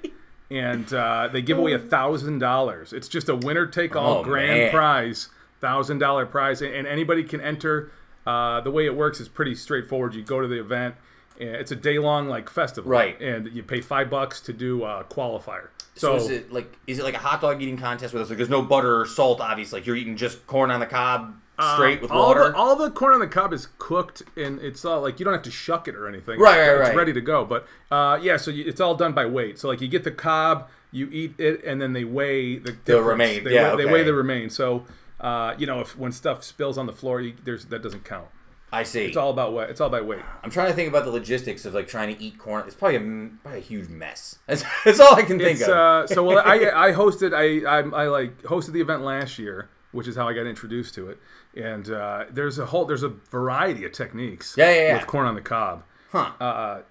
and 0.50 0.91
uh, 0.93 1.30
they 1.32 1.41
give 1.41 1.58
away 1.58 1.74
a 1.74 1.80
thousand 1.80 2.39
dollars. 2.39 2.93
It's 2.93 3.08
just 3.08 3.30
a 3.30 3.36
winner 3.36 3.66
take 3.66 3.95
all 3.95 4.20
Oh, 4.20 4.24
grand 4.24 4.58
man. 4.60 4.72
prize, 4.72 5.30
thousand 5.62 6.00
dollar 6.00 6.26
prize, 6.26 6.62
and, 6.62 6.74
and 6.74 6.88
anybody 6.88 7.24
can 7.24 7.41
enter. 7.41 7.91
Uh, 8.26 8.62
the 8.62 8.72
way 8.72 8.86
it 8.86 8.95
works 8.95 9.20
is 9.20 9.28
pretty 9.30 9.56
straightforward. 9.56 10.14
You 10.14 10.22
go 10.24 10.41
to 10.41 10.48
the 10.48 10.60
event. 10.60 10.95
and 11.39 11.50
It's 11.50 11.72
a 11.72 11.76
day 11.76 11.98
long 12.00 12.28
like 12.28 12.50
festival, 12.50 12.89
Right. 12.91 13.20
And 13.22 13.48
you 13.54 13.64
pay 13.64 13.80
five 13.82 14.10
bucks 14.10 14.41
to 14.41 14.54
do 14.54 14.84
a 14.84 15.06
qualifier. 15.10 15.68
So, 15.95 16.18
So, 16.20 16.26
is 16.26 16.30
it 16.30 16.52
like 16.54 16.78
is 16.88 17.00
it 17.00 17.04
like 17.04 17.16
a 17.16 17.20
hot 17.20 17.41
dog 17.41 17.62
eating 17.62 17.78
contest 17.78 18.14
where 18.14 18.20
there's, 18.20 18.30
like, 18.30 18.38
there's 18.38 18.50
no 18.50 18.62
butter 18.62 19.00
or 19.02 19.06
salt? 19.06 19.39
Obviously, 19.41 19.80
like 19.80 19.88
you're 19.88 19.95
eating 19.95 20.16
just 20.18 20.45
corn 20.45 20.70
on 20.72 20.80
the 20.80 20.86
cob 20.86 21.36
straight 21.76 22.01
with 22.01 22.12
Uh, 22.12 22.14
all 22.16 22.28
water. 22.28 22.49
The, 22.51 22.55
all 22.55 22.76
the 22.76 22.91
corn 22.91 23.14
on 23.14 23.20
the 23.20 23.28
cob 23.28 23.53
is 23.53 23.68
cooked, 23.80 24.24
and 24.36 24.60
it's 24.62 24.86
all 24.86 25.01
like 25.01 25.20
you 25.20 25.24
don't 25.26 25.34
have 25.34 25.43
to 25.43 25.51
shuck 25.51 25.88
it 25.88 25.95
or 25.95 26.08
anything. 26.08 26.39
Right, 26.39 26.60
right, 26.60 26.70
It's 26.80 26.89
right. 26.89 26.95
ready 26.95 27.14
to 27.14 27.22
go. 27.22 27.45
But 27.45 27.68
uh, 27.91 28.20
yeah, 28.22 28.38
so 28.38 28.51
you, 28.51 28.66
it's 28.66 28.80
all 28.82 28.95
done 28.95 29.14
by 29.14 29.26
weight. 29.26 29.58
So 29.60 29.68
like 29.68 29.82
you 29.82 29.88
get 29.88 30.03
the 30.03 30.12
cob, 30.12 30.70
you 30.91 31.10
eat 31.12 31.36
it, 31.39 31.64
and 31.64 31.82
then 31.82 31.93
they 31.93 32.03
weigh 32.03 32.58
the 32.58 32.72
difference. 32.74 33.08
remain, 33.08 33.43
They, 33.43 33.53
yeah, 33.55 33.76
weigh, 33.76 33.84
they 33.86 33.91
weigh 33.91 34.03
the 34.03 34.14
remain. 34.14 34.49
So 34.49 34.86
uh, 35.20 35.55
you 35.58 35.66
know, 35.66 35.80
if 35.82 35.97
when 35.97 36.12
stuff 36.12 36.43
spills 36.43 36.78
on 36.78 36.86
the 36.86 36.93
floor, 36.93 37.22
you, 37.22 37.34
there's 37.43 37.66
that 37.66 37.82
doesn't 37.82 38.05
count. 38.05 38.28
I 38.70 38.84
see. 38.84 39.05
It's 39.05 39.16
all 39.16 39.30
about 39.32 39.53
weight. 39.53 39.70
It's 39.70 39.80
all 39.80 39.89
by 39.89 40.01
weight. 40.01 40.20
I'm 40.43 40.51
trying 40.51 40.68
to 40.68 40.74
think 40.74 40.89
about 40.89 41.05
the 41.05 41.10
logistics 41.12 41.64
of 41.66 41.74
like 41.74 41.88
trying 41.88 42.14
to 42.14 42.22
eat 42.22 42.38
corn. 42.38 42.66
It's 42.68 42.76
probably 42.76 42.97
a 42.97 43.30
probably 43.41 43.60
a 43.60 43.64
huge 43.64 43.88
mess. 43.88 44.39
That's, 44.45 44.64
that's 44.84 44.99
all 44.99 45.16
I 45.16 45.22
can 45.22 45.39
think 45.39 45.60
It's 45.62 45.70
of. 45.70 45.76
uh, 45.78 46.08
so 46.08 46.24
well. 46.26 46.39
I 46.45 46.70
I 46.89 46.91
hosted 46.91 47.34
I, 47.34 47.66
I 47.66 48.03
I 48.03 48.08
like 48.10 48.41
hosted 48.43 48.74
the 48.74 48.82
event 48.82 49.03
last 49.03 49.39
year, 49.39 49.70
which 49.98 50.08
is 50.08 50.16
how 50.16 50.28
I 50.28 50.34
got 50.34 50.45
introduced 50.45 50.93
to 50.93 51.10
it. 51.10 51.18
And 51.56 51.89
uh, 51.89 52.26
there's 52.30 52.60
a 52.60 52.66
whole 52.68 52.86
there's 52.86 53.02
a 53.02 53.10
variety 53.10 53.84
of 53.84 53.93
techniques. 53.93 54.54
Yeah, 54.56 54.70
yeah, 54.70 54.82
yeah. 54.82 54.98
With 55.00 55.08
corn 55.08 55.26
on 55.26 55.34
the 55.34 55.41
cob. 55.41 55.84
huh? 56.12 56.32
uh, 56.39 56.82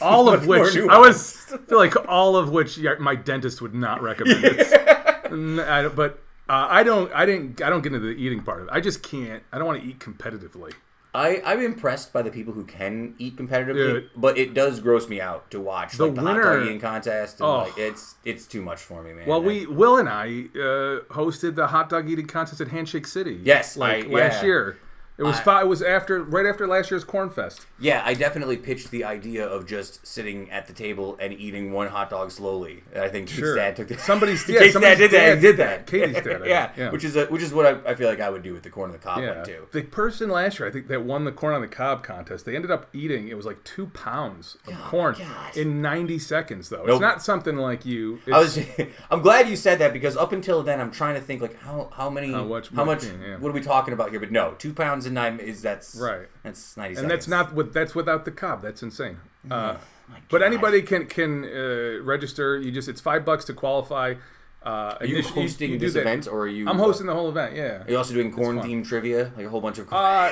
all 0.00 0.28
of 0.32 0.46
which. 0.46 0.76
I 0.76 0.96
was 0.98 1.32
feel 1.68 1.76
like 1.78 1.96
all 2.08 2.36
of 2.36 2.50
which 2.50 2.78
my 3.00 3.16
dentist 3.16 3.60
would 3.60 3.74
not 3.74 4.00
recommend. 4.00 4.44
I 5.60 5.88
but 5.88 6.22
uh, 6.48 6.68
I 6.70 6.84
don't. 6.84 7.12
I 7.12 7.26
didn't. 7.26 7.60
I 7.62 7.68
don't 7.68 7.82
get 7.82 7.92
into 7.92 8.06
the 8.06 8.14
eating 8.14 8.42
part 8.44 8.60
of 8.62 8.68
it. 8.68 8.70
I 8.72 8.80
just 8.80 9.02
can't. 9.02 9.42
I 9.52 9.58
don't 9.58 9.66
want 9.66 9.82
to 9.82 9.88
eat 9.88 9.98
competitively. 9.98 10.72
I 11.14 11.42
I'm 11.44 11.60
impressed 11.60 12.12
by 12.12 12.22
the 12.22 12.30
people 12.30 12.52
who 12.52 12.64
can 12.64 13.14
eat 13.18 13.36
competitively, 13.36 13.74
Dude. 13.74 14.10
but 14.16 14.38
it 14.38 14.54
does 14.54 14.78
gross 14.80 15.08
me 15.08 15.20
out 15.20 15.50
to 15.50 15.60
watch 15.60 15.96
The 15.96 16.06
like 16.06 16.14
the 16.14 16.20
hot 16.20 16.36
winner- 16.36 16.56
dog 16.58 16.66
eating 16.66 16.80
contest. 16.80 17.40
And, 17.40 17.48
Oh. 17.48 17.58
like 17.58 17.76
it's 17.78 18.14
it's 18.24 18.46
too 18.46 18.62
much 18.62 18.80
for 18.80 19.02
me, 19.02 19.12
man. 19.12 19.26
Well, 19.26 19.42
we 19.42 19.66
Will 19.66 19.96
and 19.98 20.08
I 20.08 20.26
uh, 20.54 21.00
hosted 21.12 21.56
the 21.56 21.66
hot 21.68 21.88
dog 21.88 22.08
eating 22.08 22.26
contest 22.26 22.60
at 22.60 22.68
Handshake 22.68 23.06
City. 23.06 23.40
Yes, 23.42 23.76
like 23.76 24.06
I- 24.06 24.08
last 24.08 24.40
yeah. 24.42 24.46
year. 24.46 24.78
It 25.20 25.24
was 25.24 25.36
I- 25.36 25.42
fi- 25.42 25.60
It 25.60 25.68
was 25.68 25.82
after 25.82 26.22
right 26.22 26.46
after 26.46 26.66
last 26.66 26.90
year's 26.90 27.04
Corn 27.04 27.30
Fest. 27.30 27.66
yeah, 27.78 28.02
I 28.04 28.14
definitely 28.14 28.56
pitched 28.56 28.90
the 28.90 29.04
idea 29.04 29.46
of 29.46 29.66
just 29.66 30.04
sitting 30.06 30.50
at 30.50 30.66
the 30.66 30.72
table 30.72 31.16
and 31.20 31.32
eating 31.32 31.72
one 31.72 31.88
hot 31.88 32.08
dog 32.10 32.30
slowly. 32.30 32.82
And 32.94 33.04
I 33.04 33.08
think 33.08 33.28
Kate's 33.28 33.38
Sure. 33.38 33.54
dad 33.56 33.76
took 33.76 33.88
the 33.88 33.98
Somebody's- 33.98 34.44
yeah, 34.48 34.60
Kate's 34.60 34.72
somebody's 34.72 34.98
dad 34.98 35.08
did 35.08 35.10
that. 35.12 35.40
did 35.40 35.56
that. 35.58 35.86
Katie's 35.86 36.24
dad, 36.24 36.42
yeah, 36.46 36.72
yeah. 36.76 36.90
which 36.90 37.04
is 37.04 37.16
a, 37.16 37.26
which 37.26 37.42
is 37.42 37.52
what 37.52 37.66
I, 37.66 37.90
I 37.90 37.94
feel 37.94 38.08
like 38.08 38.20
I 38.20 38.30
would 38.30 38.42
do 38.42 38.52
with 38.54 38.62
the 38.62 38.70
corn 38.70 38.90
on 38.90 38.92
the 38.92 38.98
cob 38.98 39.20
Yeah, 39.22 39.36
one 39.36 39.44
too. 39.46 39.66
the 39.72 39.82
person 39.82 40.30
last 40.30 40.58
year 40.58 40.66
I 40.68 40.72
think 40.72 40.88
that 40.88 41.02
won 41.04 41.24
the 41.24 41.32
corn 41.32 41.54
on 41.54 41.60
the 41.60 41.68
cob 41.68 42.02
contest. 42.02 42.46
They 42.46 42.56
ended 42.56 42.70
up 42.70 42.88
eating 42.94 43.28
it 43.28 43.36
was 43.36 43.44
like 43.46 43.62
two 43.64 43.86
pounds 43.88 44.56
of 44.66 44.72
oh 44.74 44.88
corn 44.88 45.16
God. 45.18 45.56
in 45.56 45.82
ninety 45.82 46.18
seconds 46.18 46.70
though. 46.70 46.78
Nope. 46.78 46.88
It's 46.90 47.00
not 47.00 47.22
something 47.22 47.56
like 47.56 47.84
you. 47.84 48.20
I 48.32 48.38
was. 48.38 48.58
I'm 49.10 49.20
glad 49.20 49.48
you 49.48 49.56
said 49.56 49.78
that 49.80 49.92
because 49.92 50.16
up 50.16 50.32
until 50.32 50.62
then, 50.62 50.80
I'm 50.80 50.90
trying 50.90 51.14
to 51.16 51.20
think 51.20 51.42
like 51.42 51.60
how 51.60 51.90
how 51.94 52.08
many 52.08 52.32
How 52.32 52.44
much- 52.44 52.70
how 52.70 52.84
much 52.84 53.04
yeah. 53.04 53.36
what 53.36 53.50
are 53.50 53.52
we 53.52 53.60
talking 53.60 53.92
about 53.92 54.10
here? 54.10 54.20
But 54.20 54.30
no, 54.32 54.54
two 54.58 54.72
pounds 54.72 55.06
and 55.16 55.40
is 55.40 55.62
that's 55.62 55.94
Right. 55.96 56.28
That's 56.42 56.76
ninety. 56.76 56.98
and 57.00 57.10
that's 57.10 57.28
not 57.28 57.54
with 57.54 57.72
that's 57.72 57.94
without 57.94 58.24
the 58.24 58.30
cob. 58.30 58.62
That's 58.62 58.82
insane. 58.82 59.18
Uh, 59.50 59.76
My 60.08 60.18
but 60.28 60.42
anybody 60.42 60.82
can 60.82 61.06
can 61.06 61.44
uh, 61.44 62.02
register. 62.02 62.58
You 62.58 62.70
just 62.72 62.88
it's 62.88 63.00
five 63.00 63.24
bucks 63.24 63.44
to 63.46 63.54
qualify. 63.54 64.14
Uh, 64.62 64.94
Are 65.00 65.06
you 65.06 65.22
hosting 65.22 65.78
this 65.78 65.94
event 65.94 66.26
or 66.28 66.40
are 66.40 66.46
you? 66.48 66.68
I'm 66.68 66.78
hosting 66.78 67.06
the 67.06 67.14
whole 67.14 67.30
event. 67.30 67.56
Yeah. 67.56 67.82
Are 67.82 67.86
you 67.90 67.96
also 67.96 68.12
doing 68.12 68.30
corn 68.30 68.58
themed 68.60 68.86
trivia, 68.86 69.32
like 69.34 69.46
a 69.46 69.48
whole 69.48 69.62
bunch 69.62 69.78
of? 69.78 69.90
Uh, 69.90 70.30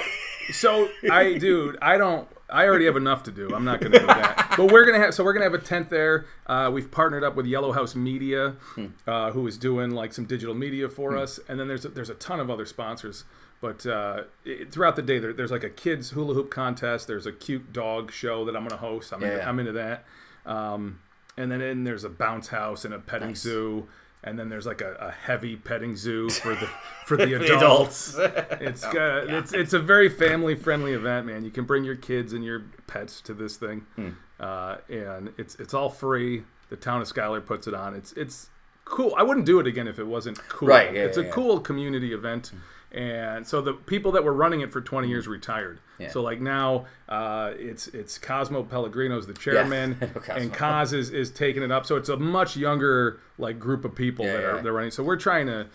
so 0.53 0.89
I, 1.11 1.39
dude, 1.39 1.79
I 1.81 1.97
don't. 1.97 2.29
I 2.51 2.67
already 2.67 2.85
have 2.87 2.97
enough 2.97 3.23
to 3.25 3.31
do. 3.31 3.55
I'm 3.55 3.65
not 3.65 3.81
going 3.81 3.93
to 3.93 3.99
do 4.01 4.07
that. 4.07 4.45
But 4.59 4.73
we're 4.73 4.85
gonna 4.85 4.99
have. 4.99 5.15
So 5.15 5.23
we're 5.25 5.33
gonna 5.35 5.45
have 5.45 5.55
a 5.55 5.59
tent 5.59 5.89
there. 5.89 6.27
Uh, 6.47 6.69
we've 6.73 6.91
partnered 6.91 7.23
up 7.25 7.37
with 7.37 7.47
Yellow 7.47 7.73
House 7.73 7.95
Media, 7.95 8.57
Hmm. 8.75 8.87
uh, 9.07 9.31
who 9.31 9.47
is 9.47 9.57
doing 9.57 9.93
like 9.93 10.13
some 10.13 10.25
digital 10.27 10.55
media 10.55 10.89
for 10.89 11.17
us. 11.17 11.39
And 11.49 11.59
then 11.61 11.69
there's 11.69 11.85
a, 11.85 11.89
there's 11.91 12.11
a 12.11 12.15
ton 12.17 12.41
of 12.41 12.51
other 12.51 12.67
sponsors. 12.67 13.25
But 13.61 13.85
uh, 13.87 14.23
it, 14.45 14.71
throughout 14.73 14.95
the 14.97 15.03
day, 15.03 15.19
there, 15.19 15.33
there's 15.33 15.51
like 15.51 15.65
a 15.65 15.71
kids 15.71 16.11
hula 16.11 16.35
hoop 16.35 16.51
contest. 16.51 17.07
There's 17.09 17.27
a 17.27 17.33
cute 17.33 17.73
dog 17.73 18.13
show 18.13 18.45
that 18.45 18.55
I'm 18.55 18.63
going 18.63 18.71
to 18.71 18.77
host. 18.77 19.13
I'm, 19.13 19.23
into, 19.23 19.37
Yeah. 19.37 19.49
I'm 19.49 19.59
into 19.59 19.73
that. 19.73 20.05
Um, 20.47 21.01
and 21.37 21.51
then 21.51 21.61
and 21.61 21.87
there's 21.87 22.05
a 22.05 22.09
bounce 22.09 22.49
house 22.49 22.85
and 22.85 22.95
a 22.95 22.99
petting 22.99 23.29
Nice. 23.29 23.41
zoo. 23.41 23.89
And 24.25 24.37
then 24.39 24.49
there's 24.49 24.67
like 24.67 24.81
a, 24.81 24.95
a 24.95 25.11
heavy 25.13 25.55
petting 25.57 25.97
zoo 25.97 26.29
for 26.29 26.55
the 26.55 26.69
for 27.07 27.17
the 27.17 27.27
the 27.27 27.57
adults. 27.57 28.17
adults. 28.19 28.47
It's 28.61 28.85
Oh, 28.85 28.89
uh, 28.91 29.25
it's 29.39 29.53
it's 29.53 29.73
a 29.73 29.79
very 29.79 30.09
family 30.09 30.57
friendly 30.57 30.93
event, 30.93 31.27
man. 31.27 31.45
You 31.45 31.51
can 31.53 31.65
bring 31.65 31.85
your 31.85 31.95
kids 31.95 32.33
and 32.33 32.45
your 32.45 32.65
pets 32.89 33.21
to 33.23 33.35
this 33.35 33.57
thing, 33.57 33.87
Hmm. 33.95 34.09
uh, 34.41 34.77
and 34.89 35.33
it's 35.39 35.55
it's 35.57 35.73
all 35.73 35.89
free. 35.89 36.43
The 36.71 36.77
town 36.77 37.01
of 37.01 37.07
Schuyler 37.09 37.41
puts 37.41 37.69
it 37.69 37.75
on. 37.75 37.95
It's 37.95 38.13
it's 38.15 38.51
cool. 38.85 39.15
I 39.17 39.23
wouldn't 39.23 39.47
do 39.47 39.61
it 39.61 39.69
again 39.69 39.87
if 39.87 40.01
it 40.01 40.07
wasn't 40.07 40.39
cool. 40.49 40.69
Right, 40.69 40.93
yeah, 40.93 41.03
it's 41.05 41.17
yeah, 41.17 41.23
a 41.23 41.27
yeah. 41.27 41.33
cool 41.33 41.61
community 41.61 42.13
event. 42.13 42.51
And 42.91 43.47
so 43.47 43.61
the 43.61 43.75
people 43.75 44.13
that 44.13 44.25
were 44.25 44.33
running 44.33 44.63
it 44.63 44.73
for 44.73 44.81
20 44.81 45.09
years 45.09 45.29
retired. 45.29 45.81
Yeah. 45.99 46.09
So 46.11 46.23
like 46.23 46.41
now, 46.41 46.87
uh, 47.09 47.53
it's 47.59 47.89
it's 47.89 48.17
Cosmo 48.19 48.63
Pellegrino's 48.63 49.27
the 49.27 49.35
chairman, 49.35 49.99
know 50.01 50.07
Cosmo. 50.15 50.35
and 50.37 50.53
Cos 50.55 50.93
is, 50.95 51.11
is 51.11 51.31
taking 51.31 51.63
it 51.63 51.71
up. 51.71 51.85
So 51.85 51.97
it's 51.97 52.09
a 52.09 52.17
much 52.17 52.57
younger 52.57 53.21
like 53.39 53.59
group 53.59 53.85
of 53.85 53.95
people 53.95 54.25
Yeah, 54.25 54.33
that 54.33 54.45
are 54.45 54.63
they're 54.63 54.73
running. 54.73 54.91
So 54.91 55.03
we're 55.03 55.17
trying 55.17 55.47
to. 55.49 55.67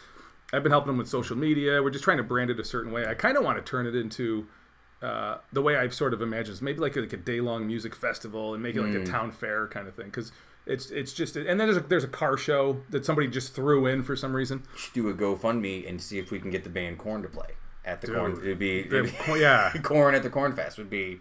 I've 0.51 0.64
been 0.64 0.72
helping 0.72 0.88
them 0.88 0.97
with 0.97 1.07
social 1.09 1.36
media. 1.36 1.82
We're 1.84 1.89
just 1.91 2.03
trying 2.03 2.18
to 2.18 2.24
brand 2.24 2.49
it 2.51 2.59
a 2.59 2.64
certain 2.64 2.91
way. 2.91 3.05
I 3.05 3.14
kind 3.16 3.38
of 3.38 3.43
want 3.43 3.57
to 3.57 3.64
turn 3.64 3.86
it 3.88 3.95
into 3.95 4.47
uh, 5.01 5.38
the 5.51 5.61
way 5.61 5.76
I've 5.78 5.93
sort 5.93 6.14
of 6.14 6.22
imagined, 6.22 6.61
maybe 6.61 6.80
like 6.80 6.95
a, 6.95 7.01
like 7.01 7.14
a 7.14 7.18
day 7.18 7.41
long 7.41 7.66
music 7.68 7.93
festival 7.95 8.53
and 8.53 8.61
make 8.64 8.76
it 8.76 8.82
like 8.82 8.91
Hmm. 8.93 9.01
a 9.01 9.05
town 9.05 9.32
fair 9.32 9.68
kind 9.68 9.88
of 9.88 9.95
thing. 9.95 10.05
Because 10.05 10.32
it's 10.66 10.89
it's 10.91 11.14
just 11.14 11.36
and 11.36 11.47
then 11.59 11.68
there's 11.68 11.78
a, 11.78 11.82
there's 11.82 12.03
a 12.03 12.07
car 12.09 12.38
show 12.38 12.78
that 12.89 13.05
somebody 13.05 13.28
just 13.28 13.53
threw 13.53 13.86
in 13.86 14.03
for 14.03 14.16
some 14.16 14.34
reason. 14.36 14.64
Should 14.78 14.93
do 14.93 15.09
a 15.09 15.14
GoFundMe 15.14 15.88
and 15.88 16.01
see 16.01 16.20
if 16.20 16.32
we 16.32 16.39
can 16.39 16.51
get 16.51 16.64
the 16.64 16.70
band 16.70 16.97
Korn 16.97 17.22
to 17.24 17.30
play 17.30 17.49
at 17.86 18.01
the 18.01 18.07
corn. 18.07 18.34
It'd 18.41 18.59
be, 18.59 18.80
it'd 18.80 19.05
be 19.05 19.39
yeah, 19.39 19.72
Korn 19.84 20.16
at 20.16 20.24
the 20.24 20.30
corn 20.30 20.55
fest 20.55 20.78
would 20.78 20.89
be. 20.89 21.20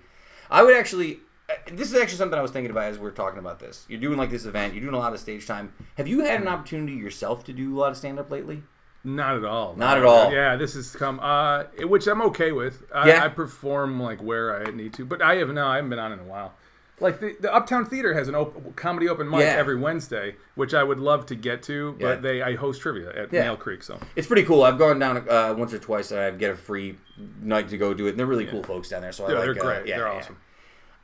I 0.50 0.62
would 0.62 0.76
actually. 0.76 1.20
uh, 1.50 1.54
This 1.72 1.90
is 1.92 2.00
actually 2.00 2.18
something 2.18 2.38
I 2.38 2.42
was 2.42 2.50
thinking 2.52 2.70
about 2.70 2.84
as 2.84 2.98
we 2.98 3.08
are 3.08 3.12
talking 3.12 3.38
about 3.40 3.58
this. 3.58 3.84
You're 3.88 4.00
doing 4.00 4.18
like 4.18 4.30
this 4.30 4.44
event. 4.44 4.74
You're 4.74 4.82
doing 4.82 4.94
a 4.94 4.98
lot 4.98 5.12
of 5.12 5.18
stage 5.20 5.46
time. 5.46 5.72
Have 5.96 6.06
you 6.06 6.20
had 6.20 6.40
an 6.40 6.48
opportunity 6.48 6.92
yourself 6.92 7.42
to 7.44 7.52
do 7.52 7.76
a 7.76 7.78
lot 7.80 7.90
of 7.90 7.96
stand 7.96 8.18
up 8.18 8.30
lately? 8.30 8.62
not 9.04 9.34
at 9.36 9.44
all. 9.44 9.74
Not 9.74 9.98
at 9.98 10.04
all. 10.04 10.32
Yeah, 10.32 10.54
this 10.54 10.74
has 10.74 10.94
come, 10.94 11.18
uh, 11.20 11.64
which 11.80 12.06
I'm 12.06 12.22
okay 12.22 12.52
with. 12.52 12.84
I, 12.94 13.08
Yeah. 13.08 13.24
I 13.24 13.28
perform 13.28 14.00
like 14.00 14.22
where 14.22 14.64
I 14.64 14.70
need 14.70 14.94
to, 14.94 15.04
but 15.04 15.20
I 15.20 15.34
have 15.38 15.48
no, 15.48 15.66
I 15.66 15.74
haven't 15.76 15.90
been 15.90 15.98
on 15.98 16.12
in 16.12 16.20
a 16.20 16.24
while. 16.24 16.54
Like 17.02 17.20
the, 17.20 17.36
the 17.40 17.52
Uptown 17.52 17.84
Theater 17.84 18.14
has 18.14 18.28
an 18.28 18.34
op- 18.34 18.76
comedy 18.76 19.08
open 19.08 19.28
mic 19.28 19.40
Yeah. 19.40 19.46
every 19.56 19.76
Wednesday, 19.76 20.36
which 20.54 20.72
I 20.72 20.82
would 20.82 20.98
love 21.00 21.26
to 21.26 21.34
get 21.34 21.62
to, 21.64 21.96
but 22.00 22.06
Yeah. 22.06 22.14
they 22.16 22.42
I 22.42 22.54
host 22.54 22.80
trivia 22.80 23.10
at 23.10 23.32
Yeah. 23.32 23.42
Nail 23.42 23.56
Creek, 23.56 23.82
so 23.82 23.98
It's 24.16 24.26
pretty 24.26 24.44
cool. 24.44 24.62
I've 24.62 24.78
gone 24.78 24.98
down 24.98 25.28
uh, 25.28 25.54
once 25.58 25.74
or 25.74 25.78
twice 25.78 26.10
and 26.12 26.20
I 26.20 26.30
get 26.30 26.50
a 26.52 26.56
free 26.56 26.96
night 27.42 27.68
to 27.70 27.76
go 27.76 27.92
do 27.92 28.06
it. 28.06 28.10
And 28.10 28.18
they're 28.18 28.26
really 28.26 28.46
cool 28.46 28.62
folks 28.62 28.88
down 28.88 29.02
there. 29.02 29.12
So 29.12 29.24
I 29.26 29.28
yeah, 29.32 29.34
like. 29.34 29.44
they're 29.44 29.58
uh, 29.62 29.66
great. 29.76 29.86
yeah, 29.88 29.98
they're 29.98 30.06
yeah. 30.06 30.12
awesome. 30.14 30.36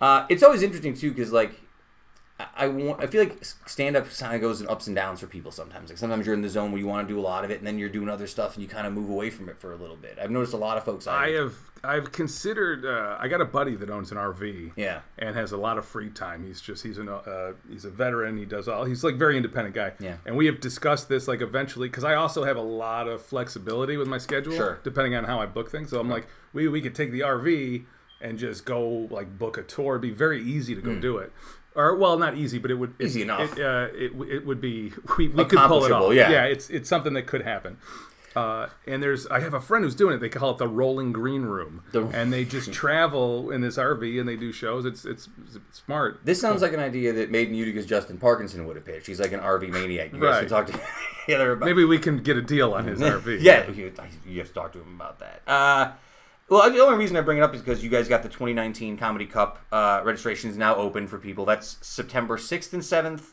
Uh, 0.01 0.27
it's 0.29 0.43
always 0.45 0.63
interesting 0.63 0.95
too 0.95 1.11
because 1.11 1.33
like 1.33 1.53
I, 2.39 2.47
I 2.57 2.69
want. 2.69 3.03
I 3.03 3.07
feel 3.07 3.23
like 3.23 3.45
stand 3.67 3.97
up 3.97 4.07
kind 4.17 4.35
of 4.35 4.41
goes 4.41 4.61
in 4.61 4.69
ups 4.69 4.87
and 4.87 4.95
downs 4.97 5.21
for 5.21 5.27
people 5.27 5.51
sometimes. 5.51 5.89
Like 5.91 5.99
sometimes 5.99 6.25
you're 6.27 6.35
in 6.35 6.43
the 6.43 6.49
zone 6.49 6.71
where 6.73 6.81
you 6.81 6.87
want 6.87 7.07
to 7.09 7.13
do 7.15 7.19
a 7.19 7.23
lot 7.23 7.45
of 7.45 7.51
it, 7.51 7.59
and 7.59 7.67
then 7.67 7.79
you're 7.79 7.89
doing 7.89 8.09
other 8.09 8.27
stuff, 8.27 8.55
and 8.55 8.63
you 8.63 8.69
kind 8.69 8.87
of 8.87 8.93
move 8.93 9.11
away 9.11 9.31
from 9.31 9.49
it 9.49 9.59
for 9.59 9.73
a 9.73 9.77
little 9.77 9.97
bit. 9.97 10.19
I've 10.21 10.31
noticed 10.31 10.53
a 10.55 10.59
lot 10.59 10.77
of 10.77 10.85
folks. 10.85 11.07
I 11.07 11.31
have 11.31 11.55
I've 11.85 12.11
considered. 12.13 12.85
Uh, 12.85 13.17
I 13.19 13.29
got 13.29 13.41
a 13.41 13.45
buddy 13.45 13.75
that 13.77 13.91
owns 13.91 14.11
an 14.13 14.19
RV. 14.19 14.73
Yeah. 14.77 15.01
And 15.19 15.35
has 15.37 15.53
a 15.53 15.57
lot 15.57 15.79
of 15.79 15.85
free 15.85 16.11
time. 16.11 16.45
He's 16.45 16.61
just 16.61 16.83
he's 16.83 16.99
an 16.99 17.09
uh, 17.09 17.53
he's 17.69 17.85
a 17.85 17.91
veteran. 17.91 18.37
He 18.39 18.45
does 18.45 18.69
all. 18.69 18.85
He's 18.85 19.03
like 19.05 19.17
very 19.17 19.37
independent 19.37 19.75
guy. 19.75 19.93
Yeah. 20.01 20.17
And 20.27 20.37
we 20.37 20.47
have 20.47 20.61
discussed 20.61 21.09
this 21.09 21.27
like 21.29 21.41
eventually 21.41 21.89
because 21.89 22.05
I 22.05 22.15
also 22.15 22.45
have 22.45 22.57
a 22.57 22.63
lot 22.63 23.09
of 23.09 23.23
flexibility 23.23 23.97
with 23.97 24.09
my 24.09 24.19
schedule. 24.19 24.55
Sure. 24.55 24.79
Depending 24.85 25.15
on 25.15 25.25
how 25.25 25.41
I 25.41 25.47
book 25.47 25.71
things. 25.71 25.91
So 25.91 25.99
I'm 26.01 26.09
like 26.09 26.27
we 26.53 26.69
we 26.69 26.81
could 26.81 26.95
take 26.95 27.11
the 27.13 27.21
RV 27.21 27.85
and 28.21 28.37
just 28.37 28.65
go 28.65 29.07
like 29.11 29.39
book 29.39 29.57
a 29.59 29.63
tour. 29.63 29.95
It'd 29.95 30.03
be 30.03 30.11
very 30.11 30.43
easy 30.43 30.75
to 30.75 30.81
go 30.81 30.95
Hmm. 30.95 31.01
do 31.01 31.19
it. 31.19 31.33
Or 31.75 31.97
well, 31.97 32.19
not 32.19 32.37
easy, 32.37 32.59
but 32.59 32.71
it 32.71 32.75
would 32.75 32.95
it- 32.99 33.07
Easy 33.07 33.23
enough. 33.23 33.57
It, 33.59 33.65
uh, 33.65 33.89
it, 33.95 34.13
it 34.31 34.47
would 34.47 34.61
be 34.61 34.93
we, 35.17 35.29
we 35.29 35.45
could 35.45 35.59
pull 35.59 35.85
it 35.85 35.93
off. 35.93 36.13
yeah. 36.15 36.31
yeah, 36.31 36.45
it's 36.45 36.69
it's 36.71 36.89
something 36.89 37.13
that 37.15 37.27
could 37.27 37.43
happen. 37.43 37.79
Uh, 38.37 38.69
and 38.87 39.03
there's 39.03 39.27
I 39.29 39.41
have 39.41 39.55
a 39.55 39.61
friend 39.61 39.85
who's 39.85 39.95
doing 39.97 40.15
it. 40.15 40.19
They 40.19 40.29
call 40.29 40.51
it 40.53 40.59
the 40.59 40.69
Rolling 40.69 41.13
Green 41.13 41.43
Room, 41.43 41.83
The- 41.93 42.07
and 42.09 42.33
they 42.33 42.45
just 42.45 42.73
travel 42.73 43.51
in 43.51 43.63
this 43.63 43.77
RV 43.79 44.21
and 44.21 44.29
they 44.29 44.37
do 44.37 44.53
shows. 44.53 44.85
It's 44.85 45.05
it's, 45.05 45.29
it's 45.55 45.69
smart. 45.73 46.21
This 46.25 46.41
sounds 46.41 46.63
like 46.63 46.73
an 46.73 46.79
idea 46.79 47.13
that 47.15 47.31
Made 47.33 47.49
in 47.49 47.55
Utica's 47.55 47.87
Justin 47.87 48.19
Parkinson 48.19 48.67
would 48.67 48.77
have 48.77 48.85
pitched. 48.85 49.07
He's 49.07 49.19
like 49.19 49.33
an 49.33 49.41
RV 49.41 49.71
maniac. 49.71 50.13
You 50.13 50.21
guys 50.21 50.35
Right. 50.35 50.41
can 50.41 50.49
talk 50.49 50.69
about. 51.29 51.59
Maybe 51.61 51.85
we 51.85 51.99
can 51.99 52.19
get 52.19 52.37
a 52.37 52.43
deal 52.43 52.75
on 52.75 52.87
his 52.87 53.01
RV. 53.01 53.39
yeah, 53.41 53.69
you, 53.71 53.93
you 54.27 54.39
have 54.39 54.49
to 54.49 54.55
talk 54.55 54.73
to 54.75 54.79
him 54.81 54.95
about 54.95 55.19
that. 55.19 55.43
Uh, 55.47 55.93
well, 56.49 56.71
the 56.71 56.81
only 56.81 56.99
reason 56.99 57.17
I 57.17 57.21
bring 57.21 57.39
it 57.39 57.43
up 57.43 57.55
is 57.55 57.61
because 57.61 57.83
you 57.83 57.91
guys 57.91 58.09
got 58.09 58.23
the 58.23 58.29
2019 58.29 58.97
Comedy 58.97 59.27
Cup 59.27 59.59
uh, 59.71 60.01
registration 60.05 60.51
is 60.51 60.57
now 60.57 60.77
open 60.77 61.07
for 61.07 61.19
people. 61.19 61.45
That's 61.45 61.77
September 61.87 62.37
6th 62.39 62.73
and 62.73 62.83
7th, 62.83 63.33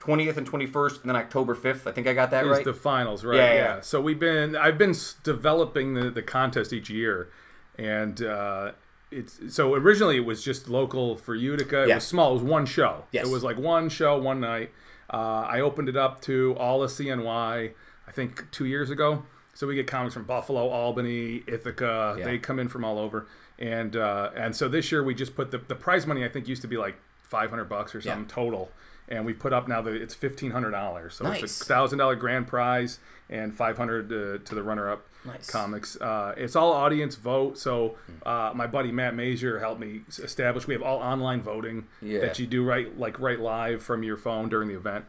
20th 0.00 0.36
and 0.36 0.50
21st, 0.50 1.00
and 1.02 1.10
then 1.10 1.16
October 1.16 1.54
5th. 1.54 1.86
I 1.86 1.92
think 1.92 2.06
I 2.06 2.12
got 2.14 2.30
that 2.32 2.44
is 2.44 2.50
right. 2.50 2.64
the 2.64 2.74
finals, 2.74 3.24
right? 3.24 3.36
Yeah, 3.36 3.52
Yeah, 3.52 3.74
yeah. 3.76 3.80
So 3.80 4.00
we've 4.00 4.18
been, 4.18 4.56
I've 4.56 4.78
been 4.78 4.94
developing 5.22 5.94
the, 5.94 6.10
the 6.10 6.22
contest 6.22 6.72
each 6.72 6.90
year, 6.90 7.30
and 7.78 8.20
uh, 8.22 8.72
it's 9.10 9.54
so 9.54 9.74
originally 9.74 10.16
it 10.16 10.24
was 10.24 10.42
just 10.42 10.68
local 10.68 11.16
for 11.16 11.34
Utica. 11.34 11.84
It 11.84 11.88
Yeah. 11.88 11.94
was 11.96 12.06
small. 12.06 12.30
It 12.30 12.34
was 12.34 12.42
one 12.42 12.66
show. 12.66 13.04
Yes. 13.12 13.26
It 13.26 13.30
was 13.30 13.44
like 13.44 13.58
one 13.58 13.88
show, 13.88 14.18
one 14.18 14.40
night. 14.40 14.72
Uh, 15.12 15.46
I 15.48 15.60
opened 15.60 15.88
it 15.88 15.96
up 15.96 16.20
to 16.22 16.56
all 16.58 16.82
of 16.82 16.90
CNY. 16.90 17.72
I 18.08 18.12
think 18.12 18.50
two 18.50 18.64
years 18.66 18.90
ago. 18.90 19.24
So 19.56 19.66
we 19.66 19.74
get 19.74 19.86
comics 19.86 20.12
from 20.14 20.24
Buffalo, 20.24 20.68
Albany, 20.68 21.42
Ithaca. 21.46 22.16
Yeah. 22.18 22.24
They 22.26 22.38
come 22.38 22.58
in 22.58 22.68
from 22.68 22.84
all 22.84 22.98
over, 22.98 23.26
and 23.58 23.96
uh, 23.96 24.30
and 24.36 24.54
so 24.54 24.68
this 24.68 24.92
year 24.92 25.02
we 25.02 25.14
just 25.14 25.34
put 25.34 25.50
the 25.50 25.58
the 25.58 25.74
prize 25.74 26.06
money. 26.06 26.24
I 26.24 26.28
think 26.28 26.46
used 26.46 26.62
to 26.62 26.68
be 26.68 26.76
like 26.76 26.96
five 27.22 27.48
hundred 27.50 27.64
bucks 27.68 27.94
or 27.94 28.00
something 28.02 28.24
Yeah. 28.28 28.34
total, 28.34 28.70
and 29.08 29.24
we 29.24 29.32
put 29.32 29.52
up 29.54 29.66
now 29.66 29.80
that 29.82 29.94
it's 29.94 30.14
fifteen 30.14 30.50
hundred 30.50 30.72
dollars. 30.72 31.14
So 31.14 31.24
Nice. 31.24 31.42
it's 31.42 31.60
a 31.62 31.64
thousand 31.64 31.98
dollar 31.98 32.16
grand 32.16 32.46
prize 32.48 32.98
and 33.30 33.54
five 33.56 33.78
hundred 33.78 34.12
uh, 34.12 34.44
to 34.44 34.54
the 34.54 34.62
runner 34.62 34.90
up 34.92 35.06
Nice. 35.24 35.48
comics. 35.50 35.96
Uh, 36.00 36.34
it's 36.36 36.54
all 36.54 36.72
audience 36.72 37.14
vote. 37.16 37.56
So 37.58 37.96
uh, 38.26 38.52
my 38.54 38.66
buddy 38.66 38.92
Matt 38.92 39.14
Mazier 39.14 39.58
helped 39.58 39.80
me 39.80 40.02
establish. 40.18 40.66
We 40.66 40.74
have 40.74 40.82
all 40.82 40.98
online 40.98 41.40
voting 41.40 41.86
Yeah. 42.02 42.20
that 42.20 42.38
you 42.38 42.46
do 42.46 42.62
right 42.62 42.96
like 42.98 43.18
right 43.18 43.40
live 43.40 43.82
from 43.82 44.02
your 44.02 44.18
phone 44.18 44.50
during 44.50 44.68
the 44.68 44.76
event. 44.76 45.06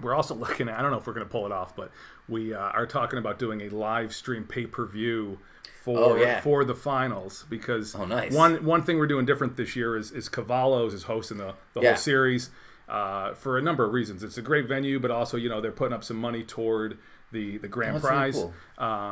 We're 0.00 0.14
also 0.14 0.34
looking 0.44 0.68
at. 0.70 0.78
I 0.78 0.82
don't 0.82 0.90
know 0.90 0.96
if 0.98 1.06
we're 1.06 1.12
going 1.12 1.26
to 1.26 1.30
pull 1.30 1.44
it 1.46 1.52
off, 1.52 1.76
but 1.76 1.90
we 2.28 2.54
uh, 2.54 2.58
are 2.58 2.86
talking 2.86 3.18
about 3.18 3.38
doing 3.38 3.62
a 3.62 3.68
live 3.70 4.14
stream 4.14 4.44
pay 4.44 4.66
per 4.66 4.84
view. 4.86 5.38
For, 5.82 5.96
Oh, 5.98 6.16
yeah. 6.16 6.40
for 6.40 6.64
the 6.64 6.74
finals 6.74 7.44
because 7.48 7.94
Oh, 7.94 8.04
nice. 8.06 8.32
one 8.32 8.64
one 8.64 8.82
thing 8.82 8.98
we're 8.98 9.06
doing 9.06 9.24
different 9.24 9.56
this 9.56 9.76
year 9.76 9.96
is 9.96 10.10
is 10.10 10.28
Cavallo's 10.28 10.92
is 10.92 11.04
hosting 11.04 11.38
the, 11.38 11.54
the 11.74 11.80
Yeah. 11.82 11.88
whole 11.90 11.96
series 11.96 12.50
uh, 12.88 13.34
for 13.34 13.56
a 13.56 13.62
number 13.62 13.84
of 13.84 13.92
reasons. 13.92 14.24
It's 14.24 14.36
a 14.36 14.42
great 14.42 14.66
venue, 14.66 14.98
but 14.98 15.12
also 15.12 15.36
you 15.36 15.48
know 15.48 15.60
they're 15.60 15.70
putting 15.70 15.92
up 15.94 16.02
some 16.02 16.16
money 16.16 16.42
toward 16.42 16.98
the 17.30 17.58
the 17.58 17.68
grand 17.68 17.96
Oh, 17.96 18.00
that's 18.00 18.10
really 18.10 18.32
prize. 18.32 18.52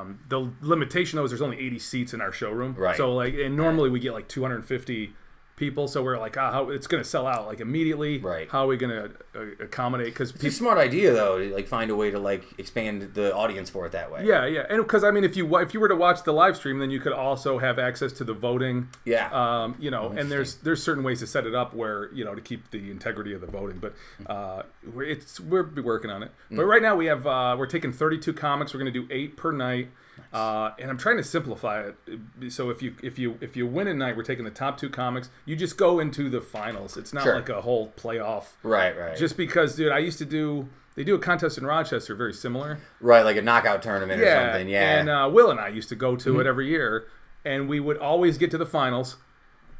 Um, 0.01 0.19
the 0.29 0.51
limitation 0.62 1.17
though 1.17 1.25
is 1.25 1.31
there's 1.31 1.43
only 1.43 1.61
80 1.61 1.79
seats 1.79 2.12
in 2.12 2.21
our 2.21 2.33
showroom, 2.33 2.75
Right. 2.77 2.97
So 2.97 3.15
like, 3.15 3.35
and 3.35 3.57
normally 3.57 3.89
we 3.89 4.01
get 4.01 4.12
like 4.12 4.27
250 4.27 5.12
people, 5.57 5.86
so 5.88 6.02
we're 6.02 6.18
like, 6.18 6.36
ah, 6.36 6.50
how 6.50 6.70
it's 6.70 6.86
going 6.86 7.02
to 7.02 7.09
sell 7.09 7.26
out 7.26 7.46
like 7.46 7.61
immediately. 7.61 8.18
Right. 8.18 8.48
How 8.50 8.64
are 8.64 8.66
we 8.66 8.76
going 8.76 8.90
to 8.90 9.11
uh, 9.34 9.64
accommodate? 9.64 10.07
Because 10.07 10.30
it's 10.34 10.44
a 10.44 10.50
smart 10.50 10.78
idea 10.78 11.12
though, 11.12 11.38
to 11.38 11.55
like 11.55 11.68
find 11.68 11.90
a 11.90 11.96
way 11.96 12.11
to 12.11 12.18
like 12.18 12.44
expand 12.59 13.14
the 13.14 13.34
audience 13.34 13.70
for 13.70 13.86
it 13.86 13.92
that 13.92 14.11
way. 14.11 14.24
yeah, 14.24 14.46
yeah, 14.46 14.66
and 14.68 14.82
because 14.82 15.05
I 15.05 15.11
mean, 15.11 15.24
if 15.24 15.36
you 15.36 15.57
if 15.59 15.74
you 15.74 15.80
were 15.80 15.88
to 15.88 15.96
watch 15.96 16.22
the 16.24 16.32
live 16.32 16.57
stream, 16.57 16.78
then 16.78 16.90
you 16.90 17.00
could 17.00 17.12
also 17.12 17.59
have 17.59 17.78
access 17.78 18.12
to 18.14 18.24
the 18.24 18.34
voting. 18.34 18.88
Yeah. 19.05 19.28
Um, 19.32 19.76
you 19.78 19.90
know, 19.90 20.09
and 20.16 20.30
there's 20.30 20.57
there's 20.57 20.82
certain 20.82 21.05
ways 21.05 21.20
to 21.20 21.26
set 21.26 21.46
it 21.46 21.55
up 21.55 21.74
where 21.74 22.12
you 22.12 22.24
know 22.24 22.34
to 22.34 22.40
keep 22.40 22.70
the 22.70 22.90
integrity 22.90 23.32
of 23.32 23.40
the 23.40 23.46
voting, 23.46 23.78
but 23.78 23.94
uh, 24.26 24.62
we're, 24.92 25.05
it's 25.05 25.40
we're 25.40 25.62
be 25.62 25.82
working 25.82 26.11
on 26.11 26.22
it. 26.22 26.30
But 26.50 26.64
right 26.66 26.82
now 26.82 26.96
we 26.96 27.07
have 27.07 27.26
uh, 27.26 27.57
we're 27.59 27.66
taking 27.66 27.92
32 27.92 28.32
comics. 28.32 28.74
We're 28.74 28.80
going 28.80 28.92
to 28.92 29.00
do 29.07 29.12
eight 29.12 29.36
per 29.36 29.52
night. 29.52 29.88
Uh, 30.35 30.72
and 30.80 30.91
I'm 30.91 30.99
trying 30.99 31.16
to 31.18 31.22
simplify 31.24 31.82
it. 31.87 32.53
So 32.53 32.68
if 32.68 32.82
you 32.82 32.97
if 33.03 33.18
you 33.20 33.39
if 33.41 33.57
you 33.57 33.66
win 33.68 33.87
a 33.87 33.95
night, 33.95 34.16
we're 34.16 34.24
taking 34.24 34.45
the 34.45 34.51
top 34.51 34.76
two 34.76 34.91
comics. 34.91 35.30
You 35.47 35.55
just 35.55 35.76
go 35.76 36.01
into 36.01 36.28
the 36.28 36.41
finals. 36.41 36.97
It's 36.97 37.12
not 37.12 37.22
Sure. 37.22 37.37
like 37.37 37.49
a 37.49 37.61
whole 37.61 37.93
playoff. 37.97 38.47
Right, 38.64 38.99
right. 38.99 39.16
Just 39.16 39.37
because, 39.37 39.76
dude, 39.76 39.93
I 39.93 39.99
used 39.99 40.18
to 40.18 40.24
do. 40.24 40.68
They 40.97 41.05
do 41.05 41.14
a 41.14 41.18
contest 41.18 41.57
in 41.59 41.64
Rochester, 41.66 42.14
very 42.14 42.32
similar. 42.32 42.78
right, 43.01 43.22
like 43.24 43.37
a 43.37 43.43
knockout 43.43 43.82
tournament 43.82 44.20
or 44.20 44.26
something. 44.26 44.68
Yeah. 44.68 44.99
And 45.01 45.09
uh, 45.09 45.28
Will 45.32 45.51
and 45.51 45.59
I 45.61 45.68
used 45.68 45.89
to 45.91 45.97
go 45.97 46.14
to 46.16 46.39
it 46.41 46.47
every 46.47 46.68
year, 46.68 47.07
and 47.45 47.68
we 47.68 47.78
would 47.80 47.97
always 47.99 48.37
get 48.39 48.51
to 48.53 48.59
the 48.59 48.66
finals 48.66 49.16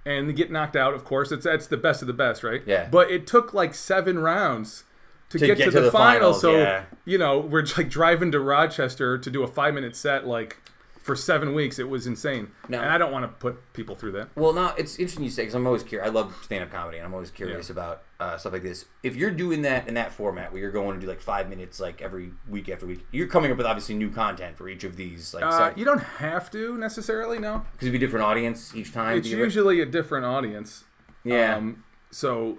and 0.07 0.35
get 0.37 0.51
knocked 0.53 0.77
out. 0.77 0.93
Of 0.95 1.05
course, 1.05 1.33
it's 1.33 1.45
that's 1.45 1.67
the 1.67 1.77
best 1.77 2.01
of 2.03 2.07
the 2.09 2.15
best, 2.15 2.43
right? 2.45 2.63
Yeah. 2.67 2.89
But 2.91 3.11
it 3.11 3.27
took 3.27 3.53
like 3.55 3.75
seven 3.75 4.19
rounds 4.21 4.85
to, 5.31 5.39
get, 5.39 5.59
to, 5.59 5.71
the, 5.71 5.81
the 5.83 5.91
finals. 5.91 6.41
finals, 6.41 6.41
So 6.41 6.57
yeah. 6.59 6.85
you 7.05 7.19
know, 7.19 7.39
we're 7.41 7.65
like 7.77 7.89
driving 7.91 8.31
to 8.33 8.41
Rochester 8.41 9.19
to 9.19 9.31
do 9.31 9.43
a 9.43 9.49
five 9.49 9.75
minute 9.75 9.97
set, 9.97 10.27
like 10.27 10.57
for 11.03 11.15
seven 11.17 11.53
weeks. 11.55 11.79
It 11.79 11.87
was 11.89 12.07
insane, 12.07 12.49
No. 12.69 12.81
and 12.81 12.89
I 12.89 12.97
don't 12.97 13.13
want 13.13 13.25
to 13.25 13.29
put 13.29 13.73
people 13.75 13.95
through 13.95 14.13
that. 14.13 14.29
Well, 14.37 14.55
now 14.55 14.75
it's 14.79 14.97
interesting 14.99 15.25
you 15.25 15.31
say 15.31 15.43
because 15.43 15.55
I'm 15.55 15.67
always 15.67 15.83
curious. 15.83 16.09
I 16.09 16.13
love 16.13 16.35
stand-up 16.43 16.71
comedy, 16.71 16.97
and 16.97 17.07
I'm 17.07 17.13
always 17.13 17.31
curious 17.31 17.69
Yeah. 17.69 17.73
about 17.73 18.03
uh, 18.21 18.39
stuff 18.39 18.55
like 18.55 18.63
this. 18.63 18.87
If 19.03 19.15
you're 19.15 19.31
doing 19.33 19.61
that 19.63 19.87
in 19.87 19.95
that 19.95 20.13
format, 20.13 20.51
where 20.51 20.63
you're 20.63 20.71
going 20.71 20.95
to 20.95 21.01
do 21.05 21.07
like 21.07 21.21
five 21.21 21.51
minutes, 21.51 21.79
like 21.79 22.01
every 22.01 22.31
week 22.49 22.71
after 22.71 22.87
week, 22.87 23.05
you're 23.13 23.27
coming 23.27 23.51
up 23.51 23.59
with 23.59 23.67
obviously 23.67 23.97
new 23.97 24.09
content 24.11 24.57
for 24.57 24.67
each 24.67 24.83
of 24.85 24.97
these. 24.97 25.35
Like, 25.35 25.45
Uh, 25.45 25.73
you 25.77 25.85
don't 25.85 26.03
have 26.03 26.51
to 26.53 26.79
necessarily, 26.79 27.39
no. 27.39 27.65
because 27.73 27.89
it'd 27.89 27.93
be 28.01 28.03
a 28.03 28.07
different 28.07 28.25
audience 28.25 28.75
each 28.75 28.93
time. 28.95 29.19
It's 29.19 29.29
usually 29.29 29.81
a 29.81 29.87
different 29.87 30.25
audience. 30.25 30.85
yeah. 31.23 31.57
Um, 31.57 31.85
so 32.13 32.59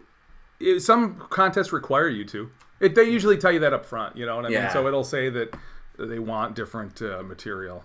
it, 0.60 0.80
some 0.82 1.16
contests 1.30 1.72
require 1.74 2.08
you 2.10 2.26
to. 2.26 2.50
It, 2.80 2.96
they 2.96 3.04
usually 3.04 3.38
tell 3.38 3.52
you 3.52 3.60
that 3.60 3.74
up 3.74 3.86
front. 3.86 4.18
You 4.18 4.26
know 4.26 4.36
what 4.36 4.46
I 4.46 4.50
Yeah. 4.50 4.62
mean? 4.64 4.72
So 4.72 4.88
it'll 4.88 5.04
say 5.04 5.30
that 5.30 5.56
they 5.98 6.20
want 6.20 6.56
different 6.56 7.02
uh, 7.02 7.24
material. 7.24 7.84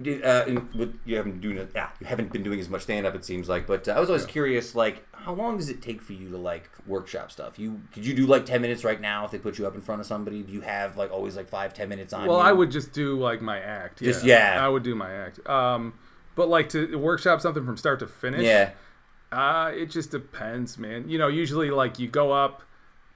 Uh, 0.00 0.62
with, 0.74 0.98
you 1.04 1.14
haven't 1.16 1.42
doing. 1.42 1.68
Yeah, 1.74 1.90
you 2.00 2.06
haven't 2.06 2.32
been 2.32 2.42
doing 2.42 2.58
as 2.58 2.70
much 2.70 2.82
stand-up. 2.82 3.14
It 3.14 3.22
seems 3.22 3.50
like, 3.50 3.66
but 3.66 3.86
uh, 3.86 3.92
I 3.92 4.00
was 4.00 4.08
always 4.08 4.24
curious. 4.24 4.74
Like, 4.74 5.04
how 5.12 5.34
long 5.34 5.58
does 5.58 5.68
it 5.68 5.82
take 5.82 6.00
for 6.00 6.14
you 6.14 6.30
to 6.30 6.38
like 6.38 6.70
workshop 6.86 7.30
stuff? 7.30 7.58
You 7.58 7.82
could 7.92 8.06
you 8.06 8.14
do 8.14 8.26
like 8.26 8.46
ten 8.46 8.62
minutes 8.62 8.82
right 8.82 8.98
now 8.98 9.26
if 9.26 9.30
they 9.30 9.36
put 9.36 9.58
you 9.58 9.66
up 9.66 9.74
in 9.74 9.82
front 9.82 10.00
of 10.00 10.06
somebody? 10.06 10.42
Do 10.42 10.54
you 10.54 10.62
have 10.62 10.96
like 10.96 11.12
always 11.12 11.36
like 11.36 11.50
five 11.50 11.74
ten 11.74 11.90
minutes 11.90 12.14
on? 12.14 12.26
Well, 12.26 12.38
you? 12.38 12.44
I 12.44 12.50
would 12.52 12.70
just 12.70 12.92
do 12.92 13.18
like 13.20 13.42
my 13.42 13.58
act. 13.60 14.02
Just- 14.02 14.24
yeah, 14.24 14.54
yeah. 14.54 14.64
I 14.64 14.68
would 14.70 14.82
do 14.82 14.94
my 14.94 15.12
act. 15.12 15.46
Um, 15.46 15.92
but 16.34 16.48
like 16.48 16.70
to 16.70 16.96
workshop 16.98 17.42
something 17.42 17.66
from 17.66 17.76
start 17.76 17.98
to 17.98 18.06
finish. 18.06 18.40
Yeah. 18.42 18.70
Uh, 19.32 19.70
it 19.74 19.86
just 19.90 20.10
depends, 20.10 20.76
man. 20.78 21.08
You 21.08 21.18
know, 21.18 21.28
usually 21.28 21.70
like 21.70 21.98
you 21.98 22.08
go 22.08 22.32
up, 22.32 22.62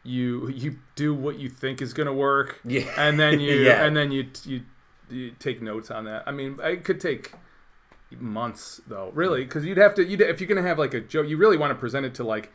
you 0.04 0.48
you 0.48 0.76
do 0.96 1.14
what 1.14 1.38
you 1.38 1.48
think 1.48 1.82
is 1.82 1.92
gonna 1.92 2.12
work, 2.14 2.60
Yeah. 2.64 2.88
and 2.96 3.18
then 3.18 3.40
you 3.40 3.52
Yeah. 3.64 3.84
and 3.84 3.96
then 3.96 4.12
you, 4.12 4.26
you 4.44 4.60
you 5.10 5.30
take 5.38 5.60
notes 5.60 5.90
on 5.90 6.04
that. 6.04 6.22
I 6.26 6.30
mean, 6.32 6.58
it 6.62 6.84
could 6.84 7.00
take 7.00 7.32
months 8.18 8.80
though, 8.86 9.10
really, 9.14 9.44
because 9.44 9.64
you'd 9.64 9.76
have 9.78 9.94
to 9.96 10.04
you 10.04 10.16
if 10.18 10.40
you're 10.40 10.48
gonna 10.48 10.62
have 10.62 10.78
like 10.78 10.94
a 10.94 11.00
joke, 11.00 11.26
you 11.28 11.36
really 11.36 11.56
want 11.56 11.70
to 11.72 11.74
present 11.74 12.06
it 12.06 12.14
to 12.16 12.24
like. 12.24 12.50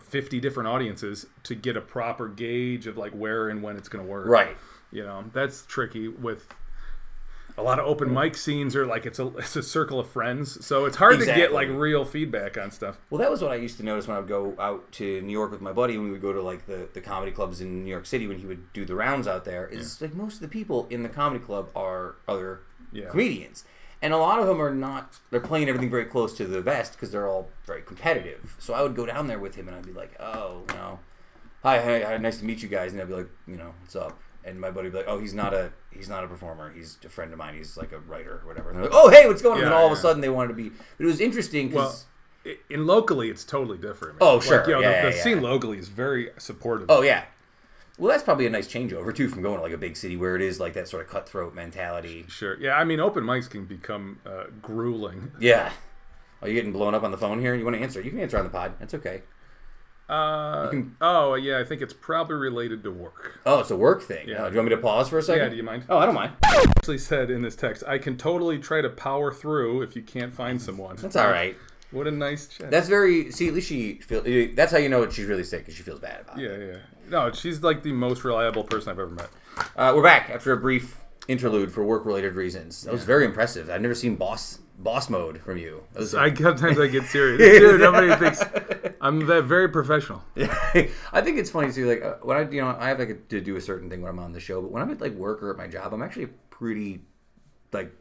50 0.00 0.40
different 0.40 0.68
audiences 0.68 1.26
to 1.42 1.54
get 1.54 1.76
a 1.76 1.80
proper 1.80 2.26
gauge 2.26 2.86
of 2.86 2.96
like 2.96 3.12
where 3.12 3.50
and 3.50 3.62
when 3.62 3.76
it's 3.76 3.88
going 3.90 4.02
to 4.04 4.10
work. 4.10 4.26
Right. 4.26 4.56
You 4.90 5.04
know, 5.04 5.24
that's 5.34 5.66
tricky 5.66 6.08
with 6.08 6.48
a 7.58 7.62
lot 7.62 7.78
of 7.78 7.86
open 7.86 8.12
mic 8.12 8.36
scenes 8.36 8.74
are 8.74 8.86
like 8.86 9.04
it's 9.06 9.18
a 9.18 9.26
it's 9.36 9.56
a 9.56 9.62
circle 9.62 10.00
of 10.00 10.08
friends. 10.08 10.64
So 10.64 10.84
it's 10.86 10.96
hard 10.96 11.18
to 11.20 11.26
get 11.26 11.52
like 11.52 11.68
real 11.68 12.04
feedback 12.04 12.56
on 12.56 12.70
stuff. 12.70 12.98
Well, 13.10 13.18
that 13.20 13.30
was 13.30 13.42
what 13.42 13.50
I 13.52 13.56
used 13.56 13.76
to 13.78 13.82
notice 13.84 14.06
when 14.08 14.16
I 14.16 14.20
would 14.20 14.28
go 14.28 14.54
out 14.58 14.90
to 14.92 15.20
New 15.22 15.32
York 15.32 15.50
with 15.50 15.60
my 15.60 15.72
buddy 15.72 15.96
when 15.98 16.06
we 16.06 16.12
would 16.12 16.22
go 16.22 16.32
to 16.32 16.42
like 16.42 16.66
the, 16.66 16.88
the 16.94 17.00
comedy 17.00 17.32
clubs 17.32 17.60
in 17.60 17.84
New 17.84 17.90
York 17.90 18.06
City 18.06 18.26
when 18.26 18.38
he 18.38 18.46
would 18.46 18.72
do 18.72 18.84
the 18.84 18.94
rounds 18.94 19.26
out 19.26 19.44
there. 19.44 19.66
Is 19.66 20.00
like 20.00 20.14
most 20.14 20.34
of 20.36 20.40
the 20.40 20.48
people 20.48 20.86
in 20.90 21.02
the 21.02 21.08
comedy 21.08 21.44
club 21.44 21.70
are 21.76 22.16
other 22.26 22.60
Yeah. 22.92 23.08
comedians, 23.10 23.64
and 24.00 24.12
a 24.12 24.16
lot 24.18 24.38
of 24.40 24.46
them 24.46 24.60
are 24.60 24.74
not. 24.74 25.18
They're 25.30 25.40
playing 25.40 25.68
everything 25.68 25.90
very 25.90 26.06
close 26.06 26.34
to 26.38 26.46
the 26.46 26.60
vest 26.62 26.92
because 26.92 27.10
they're 27.12 27.28
all 27.28 27.50
very 27.66 27.82
competitive. 27.82 28.56
So 28.58 28.72
I 28.74 28.82
would 28.82 28.96
go 28.96 29.06
down 29.06 29.26
there 29.26 29.38
with 29.38 29.54
him 29.56 29.68
and 29.68 29.76
I'd 29.76 29.86
be 29.86 29.92
like, 29.92 30.14
oh, 30.20 30.62
you 30.70 30.74
know, 30.74 30.98
hi, 31.62 31.80
hi, 31.82 32.00
hi, 32.02 32.16
nice 32.16 32.38
to 32.38 32.44
meet 32.44 32.62
you 32.62 32.68
guys, 32.68 32.92
and 32.92 33.00
I'd 33.02 33.08
be 33.08 33.14
like, 33.14 33.28
you 33.46 33.56
know, 33.56 33.74
what's 33.80 33.94
up? 33.96 34.18
And 34.44 34.58
my 34.60 34.70
buddy 34.70 34.86
would 34.88 34.92
be 34.92 34.98
like, 34.98 35.08
oh, 35.08 35.18
he's 35.18 35.34
not 35.34 35.54
a 35.54 35.70
he's 35.94 36.08
not 36.08 36.24
a 36.24 36.26
performer. 36.28 36.72
He's 36.72 36.98
a 37.04 37.08
friend 37.08 37.32
of 37.32 37.38
mine. 37.38 37.54
He's 37.54 37.76
like 37.76 37.92
a 37.92 37.98
writer 38.00 38.40
or 38.42 38.46
whatever. 38.46 38.70
And 38.70 38.78
they're 38.78 38.84
like, 38.90 38.94
oh, 38.94 39.10
hey, 39.10 39.26
what's 39.26 39.42
going 39.42 39.54
on? 39.54 39.58
and 39.58 39.66
Yeah, 39.70 39.70
then 39.76 39.78
all 39.78 39.86
of 39.86 39.92
a 39.92 40.00
sudden 40.00 40.20
they 40.20 40.28
wanted 40.28 40.48
to 40.48 40.54
be. 40.54 40.68
But 40.70 41.04
it 41.04 41.06
was 41.06 41.20
interesting 41.20 41.68
because. 41.68 42.06
i- 42.46 42.56
in 42.70 42.86
locally, 42.86 43.30
it's 43.30 43.44
totally 43.44 43.78
different. 43.78 44.16
Oh, 44.20 44.40
sure. 44.40 44.64
you 44.66 44.72
know, 44.72 44.80
Yeah, 44.80 45.02
the, 45.04 45.10
the 45.10 45.16
yeah, 45.16 45.22
scene 45.22 45.36
yeah. 45.38 45.42
locally 45.48 45.78
is 45.78 45.88
very 45.88 46.30
supportive. 46.38 46.86
Oh 46.90 47.02
yeah. 47.02 47.24
Well, 47.98 48.10
that's 48.10 48.22
probably 48.24 48.46
a 48.46 48.50
nice 48.50 48.66
changeover 48.66 49.14
too 49.14 49.28
from 49.28 49.42
going 49.42 49.56
to 49.56 49.62
like 49.62 49.72
a 49.72 49.78
big 49.78 49.96
city 49.96 50.16
where 50.16 50.34
it 50.34 50.42
is 50.42 50.58
like 50.58 50.72
that 50.72 50.88
sort 50.88 51.04
of 51.04 51.10
cutthroat 51.10 51.54
mentality. 51.54 52.24
Sure. 52.28 52.58
Yeah, 52.58 52.74
I 52.76 52.84
mean, 52.84 52.98
open 53.00 53.22
mics 53.22 53.48
can 53.48 53.64
become 53.66 54.18
uh, 54.26 54.44
grueling. 54.60 55.30
Yeah. 55.38 55.70
Are 56.40 56.48
you 56.48 56.54
getting 56.54 56.72
blown 56.72 56.94
up 56.94 57.04
on 57.04 57.10
the 57.12 57.18
phone 57.18 57.38
here? 57.38 57.54
You 57.54 57.64
want 57.64 57.76
to 57.76 57.82
answer? 57.82 58.00
You 58.00 58.10
can 58.10 58.18
answer 58.18 58.38
on 58.38 58.44
the 58.44 58.50
pod. 58.50 58.72
That's 58.80 58.94
okay. 58.94 59.22
Uh, 60.08 60.68
can- 60.68 60.96
oh, 61.00 61.34
yeah, 61.34 61.58
I 61.58 61.64
think 61.64 61.80
it's 61.80 61.94
probably 61.94 62.36
related 62.36 62.82
to 62.84 62.90
work. 62.90 63.40
Oh, 63.46 63.60
it's 63.60 63.70
a 63.70 63.76
work 63.76 64.02
thing. 64.02 64.28
Yeah. 64.28 64.44
Oh, 64.44 64.48
do 64.48 64.52
you 64.54 64.58
want 64.58 64.68
me 64.70 64.76
to 64.76 64.82
pause 64.82 65.08
for 65.08 65.18
a 65.18 65.22
second? 65.22 65.44
Yeah, 65.44 65.48
do 65.50 65.56
you 65.56 65.62
mind? 65.62 65.84
Oh, 65.88 65.98
I 65.98 66.04
don't 66.06 66.14
mind. 66.14 66.32
Actually 66.44 66.98
said 66.98 67.30
in 67.30 67.42
this 67.42 67.56
text, 67.56 67.82
I 67.86 67.98
can 67.98 68.16
totally 68.16 68.58
try 68.58 68.80
to 68.82 68.90
power 68.90 69.32
through 69.32 69.82
if 69.82 69.96
you 69.96 70.02
can't 70.02 70.32
find 70.32 70.60
someone. 70.60 70.96
That's 70.96 71.16
all 71.16 71.28
right. 71.30 71.56
What 71.92 72.06
a 72.06 72.10
nice 72.10 72.46
chat. 72.48 72.70
That's 72.70 72.88
very. 72.88 73.30
See, 73.32 73.48
at 73.48 73.54
least 73.54 73.68
she 73.68 73.94
feels. 73.96 74.24
That's 74.56 74.72
how 74.72 74.78
you 74.78 74.88
know 74.88 75.08
she's 75.10 75.26
really 75.26 75.44
sick 75.44 75.60
because 75.60 75.74
she 75.74 75.82
feels 75.82 76.00
bad 76.00 76.22
about 76.22 76.38
it. 76.38 76.42
yeah, 76.42 76.66
yeah. 76.72 76.76
No, 77.10 77.30
she's 77.32 77.62
like 77.62 77.82
the 77.82 77.92
most 77.92 78.24
reliable 78.24 78.64
person 78.64 78.90
I've 78.90 78.98
ever 78.98 79.10
met. 79.10 79.28
Uh, 79.76 79.92
we're 79.94 80.02
back 80.02 80.30
after 80.30 80.52
a 80.52 80.56
brief 80.56 80.98
interlude 81.28 81.70
for 81.70 81.84
work-related 81.84 82.34
reasons. 82.34 82.82
That 82.84 82.92
was 82.92 83.04
very 83.04 83.24
impressive. 83.26 83.68
I've 83.68 83.82
never 83.82 83.94
seen 83.94 84.16
boss 84.16 84.58
boss 84.82 85.08
mode 85.08 85.40
from 85.40 85.58
you. 85.58 85.82
I 85.96 86.04
sometimes 86.34 86.78
I 86.78 86.86
get 86.88 87.04
serious, 87.04 87.38
dude. 87.60 87.80
Nobody 87.80 88.14
thinks 88.16 88.42
I'm 89.00 89.26
that 89.26 89.44
very 89.44 89.68
professional. 89.68 90.22
I 90.36 91.20
think 91.22 91.38
it's 91.38 91.50
funny 91.50 91.72
too. 91.72 91.86
Like 91.88 92.02
uh, 92.02 92.14
when 92.22 92.36
I, 92.36 92.48
you 92.50 92.60
know, 92.60 92.76
I 92.78 92.88
have 92.88 92.98
like 92.98 93.28
to 93.28 93.40
do 93.40 93.56
a 93.56 93.60
certain 93.60 93.88
thing 93.88 94.02
when 94.02 94.10
I'm 94.10 94.18
on 94.18 94.32
the 94.32 94.40
show, 94.40 94.60
but 94.60 94.70
when 94.70 94.82
I'm 94.82 94.90
at 94.90 95.00
like 95.00 95.12
work 95.14 95.42
or 95.42 95.50
at 95.50 95.56
my 95.56 95.66
job, 95.68 95.92
I'm 95.94 96.02
actually 96.02 96.24
a 96.24 96.28
pretty 96.50 97.00
like 97.72 97.92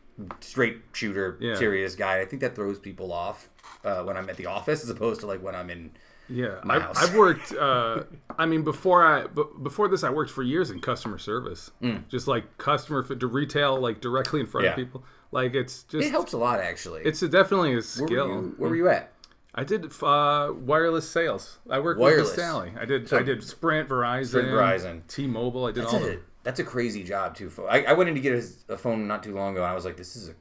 straight 0.42 0.78
shooter, 0.94 1.38
Yeah. 1.40 1.56
serious 1.56 1.96
guy. 1.96 2.20
I 2.20 2.26
think 2.26 2.42
that 2.42 2.56
throws 2.56 2.80
people 2.80 3.12
off 3.14 3.50
uh, 3.86 4.04
when 4.04 4.18
I'm 4.18 4.30
at 4.30 4.38
the 4.38 4.48
office 4.48 4.84
as 4.84 4.90
opposed 4.90 5.22
to 5.22 5.28
like 5.28 5.42
when 5.42 5.56
I'm 5.56 5.70
in. 5.70 5.92
Yeah, 6.30 6.60
My 6.64 6.76
I've, 6.76 6.82
house. 6.84 7.04
I've 7.10 7.16
worked. 7.16 7.52
Uh, 7.54 8.04
I 8.40 8.46
mean, 8.46 8.64
before 8.64 9.06
I 9.06 9.28
b- 9.28 9.44
before 9.64 9.90
this, 9.90 10.02
I 10.04 10.10
worked 10.12 10.32
for 10.32 10.44
years 10.44 10.70
in 10.72 10.80
customer 10.80 11.18
service, 11.18 11.72
just 12.08 12.26
like 12.26 12.58
customer 12.58 13.04
to 13.04 13.28
retail, 13.28 13.78
like 13.82 14.00
directly 14.00 14.40
in 14.40 14.46
front 14.46 14.64
Mm. 14.64 14.68
Yeah. 14.68 14.72
of 14.72 14.78
people. 14.78 15.04
Like 15.32 15.56
it's 15.56 15.84
just 15.84 16.06
It 16.06 16.12
helps 16.12 16.34
a 16.34 16.38
lot 16.38 16.60
actually. 16.60 17.02
It's 17.04 17.22
a, 17.22 17.28
definitely 17.30 17.72
a 17.72 17.76
where 17.76 17.82
skill. 17.82 18.28
Were 18.28 18.34
you, 18.34 18.56
where 18.58 18.70
were 18.70 18.76
you 18.76 18.90
at? 18.90 19.14
I 19.54 19.64
did 19.64 19.92
uh, 20.02 20.54
wireless 20.54 21.10
sales. 21.10 21.60
I 21.70 21.80
worked 21.80 22.00
Wireless. 22.00 22.30
with 22.30 22.40
Sally. 22.40 22.72
I 22.80 22.86
did. 22.86 23.10
So- 23.10 23.18
I 23.18 23.24
did 23.24 23.44
Sprint, 23.44 23.90
Verizon, 23.90 24.28
Sprint, 24.28 24.48
Verizon. 24.48 25.08
T-Mobile. 25.08 25.66
I 25.66 25.72
did 25.72 25.84
That's 25.84 25.94
all 25.94 26.04
of 26.04 26.10
a, 26.10 26.20
that's 26.44 26.60
a 26.60 26.64
crazy 26.64 27.04
job 27.04 27.36
too. 27.36 27.52
I, 27.70 27.84
I 27.84 27.94
went 27.94 28.10
in 28.10 28.16
to 28.16 28.22
get 28.22 28.34
a, 28.34 28.74
a 28.74 28.78
phone 28.78 29.08
not 29.08 29.24
too 29.24 29.36
long 29.36 29.54
ago, 29.54 29.64
and 29.64 29.72
I 29.72 29.76
was 29.76 29.84
like, 29.84 29.98
"This 29.98 30.16
is 30.16 30.30
a 30.30 30.34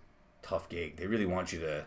tough 0.42 0.68
gig. 0.68 0.96
They 0.96 1.06
really 1.06 1.26
want 1.26 1.52
you 1.52 1.58
to 1.60 1.84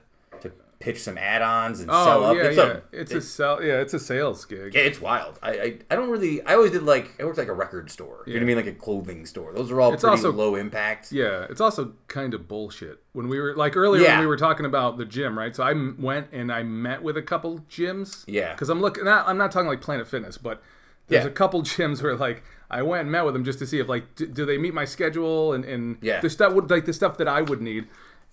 pitch 0.83 1.01
some 1.01 1.17
add-ons 1.17 1.79
and 1.79 1.89
sell 1.89 2.23
Oh 2.25 2.31
up. 2.31 2.35
yeah, 2.35 2.43
it's 2.43 2.57
yeah. 2.57 2.63
a, 2.63 2.81
it's 2.91 3.11
it- 3.13 3.17
a 3.17 3.21
sell. 3.21 3.63
Yeah, 3.63 3.79
it's 3.79 3.93
a 3.93 3.99
sales 3.99 4.43
gig. 4.43 4.73
Yeah, 4.75 4.81
it's 4.81 4.99
wild. 4.99 5.39
I, 5.41 5.51
I 5.51 5.77
I 5.91 5.95
don't 5.95 6.09
really. 6.09 6.41
I 6.45 6.55
always 6.55 6.71
did 6.71 6.83
like 6.83 7.15
I 7.21 7.23
worked 7.23 7.37
like 7.37 7.47
a 7.47 7.53
record 7.53 7.89
store. 7.89 8.23
You 8.27 8.33
know 8.33 8.39
what 8.39 8.43
I 8.43 8.45
mean? 8.47 8.55
Like 8.57 8.65
a 8.67 8.73
clothing 8.77 9.25
store. 9.25 9.53
Those 9.53 9.71
are 9.71 9.79
all 9.79 9.93
It's 9.93 10.03
pretty 10.03 10.17
also- 10.17 10.33
low 10.33 10.55
impact. 10.55 11.11
Yeah, 11.13 11.47
it's 11.49 11.61
also 11.61 11.93
kind 12.09 12.33
of 12.33 12.49
bullshit. 12.49 12.99
When 13.13 13.29
we 13.29 13.39
were 13.39 13.55
like 13.55 13.77
earlier 13.77 14.01
Yeah. 14.03 14.11
when 14.15 14.19
we 14.21 14.25
were 14.27 14.35
talking 14.37 14.65
about 14.65 14.97
the 14.97 15.05
gym, 15.05 15.39
right? 15.39 15.55
So 15.55 15.63
I 15.63 15.71
m- 15.71 15.95
went 16.01 16.27
and 16.33 16.51
I 16.51 16.63
met 16.63 17.01
with 17.01 17.15
a 17.15 17.21
couple 17.21 17.59
gyms. 17.69 18.25
Yeah. 18.27 18.51
Because 18.51 18.67
I'm 18.69 18.81
looking. 18.81 19.05
Not, 19.05 19.25
I'm 19.27 19.37
not 19.37 19.51
talking 19.53 19.67
like 19.69 19.79
Planet 19.81 20.05
Fitness, 20.07 20.37
but 20.37 20.61
there's 21.07 21.23
Yeah. 21.23 21.29
a 21.31 21.33
couple 21.33 21.61
gyms 21.61 22.03
where 22.03 22.15
like 22.15 22.43
I 22.69 22.81
went 22.81 23.03
and 23.03 23.11
met 23.11 23.23
with 23.23 23.35
them 23.35 23.45
just 23.45 23.59
to 23.59 23.65
see 23.67 23.79
if 23.79 23.87
like 23.87 24.15
do, 24.15 24.25
do 24.27 24.45
they 24.45 24.57
meet 24.57 24.73
my 24.73 24.83
schedule 24.85 25.53
and 25.53 25.63
and 25.63 25.97
Yeah. 26.01 26.19
the 26.19 26.29
stuff 26.29 26.51
would 26.53 26.69
like 26.69 26.83
the 26.85 26.93
stuff 26.93 27.17
that 27.19 27.27
I 27.29 27.41
would 27.41 27.61
need, 27.61 27.87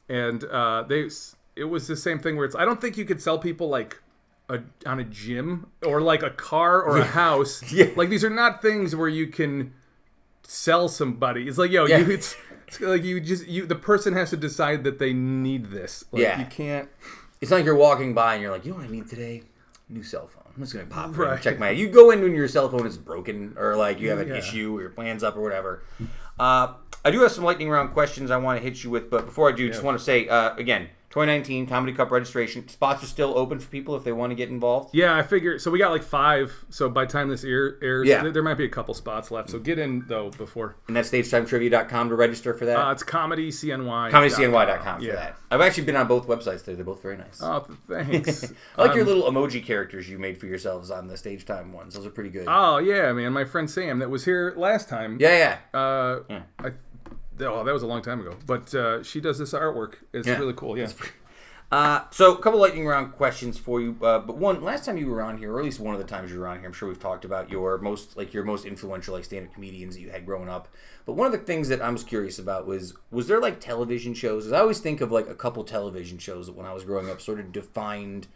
and 0.09 0.43
uh, 0.45 0.83
they 0.89 1.09
it 1.57 1.65
was 1.65 1.87
the 1.87 1.97
same 1.97 2.19
thing 2.19 2.37
where 2.37 2.45
it's 2.47 2.55
I 2.57 2.65
don't 2.65 2.81
think 2.81 2.97
you 2.97 3.05
could 3.05 3.21
sell 3.23 3.39
people 3.39 3.69
like. 3.69 4.01
A, 4.53 4.61
on 4.85 4.99
a 4.99 5.05
gym 5.05 5.69
or 5.87 6.01
like 6.01 6.25
a 6.25 6.31
car 6.31 6.83
or 6.83 6.97
a 6.99 7.05
house 7.05 7.63
Yeah. 7.73 7.87
like 7.95 8.09
these 8.09 8.25
are 8.25 8.31
not 8.31 8.61
things 8.61 8.97
where 8.97 9.07
you 9.09 9.29
can 9.29 9.73
sell 10.43 10.89
somebody. 10.89 11.47
It's 11.47 11.57
like, 11.57 11.71
yo, 11.71 11.87
Yeah. 11.87 11.99
you, 11.99 12.11
it's, 12.11 12.35
it's 12.67 12.81
like 12.81 13.05
you 13.05 13.21
just 13.21 13.47
you. 13.47 13.65
The 13.65 13.77
person 13.77 14.13
has 14.15 14.31
to 14.31 14.37
decide 14.37 14.83
that 14.83 14.99
they 14.99 15.13
need 15.13 15.67
this. 15.67 16.05
Like, 16.11 16.23
Yeah. 16.23 16.41
you 16.41 16.47
can't. 16.47 16.89
It's 17.41 17.53
not 17.53 17.59
like 17.59 17.65
you're 17.65 17.77
walking 17.77 18.13
by 18.13 18.35
and 18.35 18.43
you're 18.43 18.51
like, 18.51 18.65
you 18.65 18.73
know 18.73 18.79
what 18.79 18.87
I 18.89 18.91
need 18.91 19.09
today? 19.09 19.45
New 19.89 20.03
cell 20.03 20.27
phone. 20.27 20.43
I'm 20.57 20.63
just 20.63 20.73
gonna 20.73 20.87
pop 20.87 21.05
in 21.11 21.11
and 21.11 21.19
Right. 21.21 21.41
check 21.41 21.61
my. 21.61 21.71
You 21.71 21.89
go 21.89 22.11
in 22.11 22.21
when 22.21 22.35
your 22.35 22.49
cell 22.49 22.69
phone 22.69 22.89
is 22.89 22.99
broken 22.99 23.55
or 23.57 23.77
like 23.77 24.01
you 24.01 24.11
have 24.11 24.19
an 24.19 24.27
Yeah. 24.31 24.35
issue 24.39 24.77
or 24.77 24.81
your 24.81 24.91
plan's 24.91 25.23
up 25.23 25.37
or 25.37 25.43
whatever. 25.43 25.85
Uh, 26.41 26.73
I 27.05 27.13
do 27.13 27.21
have 27.21 27.31
some 27.31 27.45
lightning 27.45 27.71
round 27.71 27.93
questions 27.93 28.33
I 28.33 28.37
want 28.39 28.59
to 28.59 28.65
hit 28.69 28.83
you 28.83 28.91
with, 28.91 29.11
but 29.11 29.27
before 29.27 29.49
I 29.49 29.53
do, 29.53 29.69
just 29.69 29.85
want 29.85 29.97
to 29.97 30.03
say 30.03 30.27
uh, 30.29 30.57
again, 30.57 30.89
2019 31.11 31.67
Comedy 31.67 31.93
Cup 31.93 32.11
registration 32.13 32.69
spots 32.69 33.03
are 33.03 33.07
still 33.07 33.37
open 33.37 33.59
for 33.59 33.69
people 33.69 33.97
if 33.97 34.05
they 34.05 34.13
want 34.13 34.31
to 34.31 34.37
get 34.37 34.49
involved. 34.49 34.91
Yeah, 34.95 35.17
I 35.17 35.23
figure. 35.23 35.59
So 35.59 35.69
we 35.71 35.81
got 35.81 35.91
like 35.91 36.05
five. 36.05 36.53
So 36.71 36.89
by 36.89 37.05
time 37.05 37.29
this 37.29 37.43
air, 37.43 37.77
airs, 37.83 38.07
Yeah. 38.07 38.23
there, 38.23 38.31
there 38.31 38.43
might 38.45 38.55
be 38.55 38.65
a 38.65 38.69
couple 38.69 38.95
spots 38.95 39.33
left. 39.33 39.51
So 39.51 39.59
get 39.59 39.81
in 39.81 40.05
though 40.07 40.31
before. 40.31 40.77
And 40.87 40.97
that's 40.97 41.11
stagetimetrivia.com 41.11 42.11
to 42.11 42.15
register 42.15 42.55
for 42.55 42.65
that. 42.67 42.79
Uh, 42.79 42.93
it's 42.93 43.03
comedy 43.03 43.51
cny. 43.51 44.11
ComedyCNY.com 44.13 44.99
for 45.01 45.05
Yeah. 45.05 45.15
that. 45.17 45.37
I've 45.51 45.61
actually 45.61 45.85
been 45.85 45.97
on 45.97 46.07
both 46.07 46.29
websites. 46.29 46.65
They're, 46.65 46.77
they're 46.77 46.85
both 46.85 47.03
very 47.03 47.17
nice. 47.17 47.41
Oh, 47.43 47.67
thanks. 47.89 48.45
I 48.79 48.83
like 48.85 48.95
your 48.95 49.03
Um, 49.03 49.09
little 49.09 49.25
emoji 49.33 49.65
characters 49.65 50.09
you 50.09 50.17
made 50.17 50.39
for 50.39 50.47
yourselves 50.47 50.93
on 50.93 51.09
the 51.09 51.17
stage 51.17 51.45
time 51.45 51.73
ones. 51.73 51.95
Those 51.95 52.07
are 52.07 52.11
pretty 52.11 52.31
good. 52.31 52.45
Oh 52.49 52.79
yeah, 52.79 53.13
man. 53.13 53.33
My 53.33 53.45
friend 53.45 53.69
Sam 53.69 53.99
that 53.99 54.11
was 54.11 54.25
here 54.25 54.55
last 54.57 54.89
time. 54.89 55.17
yeah, 55.21 55.59
yeah. 55.75 55.79
Uh, 55.81 56.21
Yeah. 56.31 56.43
I, 56.61 56.71
oh, 57.47 57.65
that 57.65 57.73
was 57.73 57.83
a 57.83 57.87
long 57.87 58.03
time 58.03 58.21
ago. 58.21 58.35
But 58.47 58.75
uh, 58.75 59.03
she 59.03 59.21
does 59.21 59.39
this 59.39 59.53
artwork. 59.53 59.95
It's 60.13 60.27
Yeah. 60.29 60.39
really 60.39 60.55
cool. 60.55 60.77
Yeah. 60.79 60.89
Uh, 61.73 62.03
so, 62.11 62.35
a 62.35 62.39
couple 62.43 62.59
lightning 62.59 62.85
round 62.85 63.13
questions 63.13 63.57
for 63.57 63.81
you. 63.81 63.97
Uh, 64.03 64.19
but 64.19 64.37
one, 64.37 64.61
last 64.61 64.85
time 64.85 64.97
you 64.97 65.07
were 65.07 65.23
on 65.23 65.39
here, 65.39 65.53
or 65.55 65.61
at 65.61 65.65
least 65.65 65.79
one 65.79 65.95
of 65.95 66.01
the 66.01 66.07
times 66.07 66.33
you 66.33 66.41
were 66.41 66.49
on 66.49 66.59
here, 66.59 66.67
I'm 66.67 66.73
sure 66.73 66.89
we've 66.89 66.99
talked 66.99 67.25
about 67.25 67.49
your 67.49 67.79
most 67.79 68.17
like 68.17 68.35
your 68.35 68.43
most 68.43 68.65
influential 68.65 69.15
like 69.15 69.23
stand-up 69.25 69.55
comedians 69.55 69.95
that 69.95 70.01
you 70.01 70.11
had 70.11 70.27
growing 70.27 70.49
up. 70.49 70.67
But 71.07 71.13
one 71.13 71.27
of 71.27 71.33
the 71.33 71.39
things 71.47 71.69
that 71.69 71.81
I 71.81 71.89
was 71.91 72.03
curious 72.03 72.41
about 72.41 72.67
was 72.67 72.95
was 73.13 73.29
there 73.29 73.41
like 73.41 73.61
television 73.61 74.15
shows? 74.15 74.45
'Cause 74.45 74.53
I 74.53 74.59
always 74.59 74.81
think 74.81 75.01
of 75.01 75.13
like 75.13 75.29
a 75.29 75.35
couple 75.35 75.63
television 75.63 76.19
shows 76.19 76.47
that 76.47 76.57
when 76.57 76.67
I 76.67 76.73
was 76.75 76.83
growing 76.83 77.09
up 77.09 77.21
sort 77.21 77.39
of 77.39 77.53
defined 77.53 78.27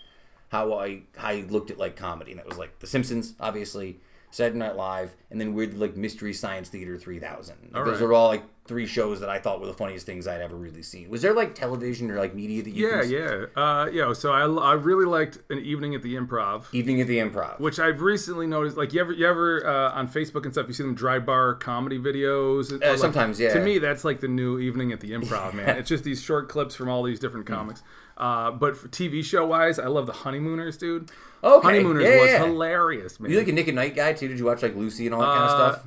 how 0.51 0.75
I 0.75 1.03
how 1.17 1.29
I 1.31 1.45
looked 1.49 1.73
at 1.73 1.79
like 1.79 1.97
comedy, 1.97 2.31
and 2.31 2.39
that 2.39 2.47
was 2.47 2.57
like 2.59 2.79
The 2.79 2.87
Simpsons, 2.87 3.35
obviously. 3.41 3.99
Saturday 4.35 4.59
Night 4.59 4.75
Live, 4.75 5.15
and 5.31 5.41
then 5.41 5.55
weird 5.55 5.79
like 5.79 5.97
Mystery 5.97 6.33
Science 6.33 6.69
Theater 6.69 6.99
3000. 6.99 7.55
Like, 7.73 7.85
those 7.85 8.01
right. 8.01 8.07
are 8.07 8.13
all 8.13 8.27
like 8.29 8.43
three 8.67 8.87
shows 8.87 9.21
that 9.21 9.29
I 9.29 9.39
thought 9.39 9.61
were 9.61 9.67
the 9.67 9.75
funniest 9.75 10.07
things 10.07 10.27
I'd 10.27 10.41
ever 10.41 10.57
really 10.57 10.83
seen. 10.83 11.09
Was 11.09 11.23
there 11.23 11.33
like 11.33 11.55
television 11.55 12.11
or 12.11 12.17
like 12.17 12.35
media 12.35 12.61
that 12.65 12.71
you 12.71 12.89
Yeah, 12.89 13.03
yeah. 13.03 13.45
Uh, 13.55 13.87
yeah. 13.93 14.13
So 14.13 14.33
I, 14.33 14.41
I 14.47 14.73
really 14.73 15.05
liked 15.05 15.39
an 15.51 15.59
evening 15.61 15.95
at 15.95 16.03
the 16.03 16.17
Improv. 16.17 16.65
Evening 16.73 17.01
at 17.01 17.07
the 17.07 17.19
Improv. 17.19 17.61
which 17.61 17.79
I've 17.79 18.01
recently 18.01 18.49
noticed. 18.49 18.77
Like 18.77 18.93
you 18.93 19.01
ever, 19.01 19.13
you 19.13 19.25
ever 19.29 19.65
uh, 19.65 19.93
on 19.93 20.09
Facebook 20.09 20.45
and 20.45 20.53
stuff, 20.53 20.67
you 20.67 20.75
see 20.75 20.83
them 20.83 20.97
dry 20.97 21.21
bar 21.21 21.55
comedy 21.55 22.01
videos. 22.01 22.73
Or, 22.73 22.79
like, 22.79 22.99
sometimes, 22.99 23.39
yeah. 23.39 23.53
To 23.53 23.61
me, 23.61 23.79
that's 23.79 24.05
like 24.05 24.19
the 24.19 24.29
new 24.29 24.59
evening 24.59 24.91
at 24.91 24.99
the 24.99 25.13
Improv, 25.13 25.55
man. 25.55 25.77
It's 25.85 25.89
just 25.89 26.03
these 26.03 26.21
short 26.21 26.49
clips 26.49 26.75
from 26.75 26.89
all 26.89 27.05
these 27.05 27.21
different 27.21 27.47
Mm. 27.47 27.55
comics. 27.55 27.83
Uh, 28.17 28.51
but 28.51 28.77
for 28.77 28.89
TV 28.89 29.23
show 29.25 29.47
wise, 29.47 29.79
I 29.79 29.87
love 29.87 30.07
the 30.07 30.13
Honeymooners, 30.13 30.77
dude. 30.77 31.11
Okay, 31.45 31.67
Honeymooners 31.69 32.05
yeah, 32.05 32.21
was 32.21 32.31
yeah. 32.31 32.45
hilarious, 32.47 33.21
man. 33.21 33.31
you 33.31 33.39
like 33.39 33.49
a 33.49 33.53
Nick 33.53 33.69
at 33.69 33.75
Night 33.75 33.95
guy 33.95 34.13
too? 34.15 34.29
Did 34.29 34.39
you 34.39 34.47
watch 34.47 34.63
like 34.63 34.75
Lucy 34.75 35.07
and 35.07 35.15
all 35.15 35.21
that 35.21 35.27
kind 35.37 35.45
of 35.45 35.51
Uh, 35.51 35.73
stuff? 35.75 35.87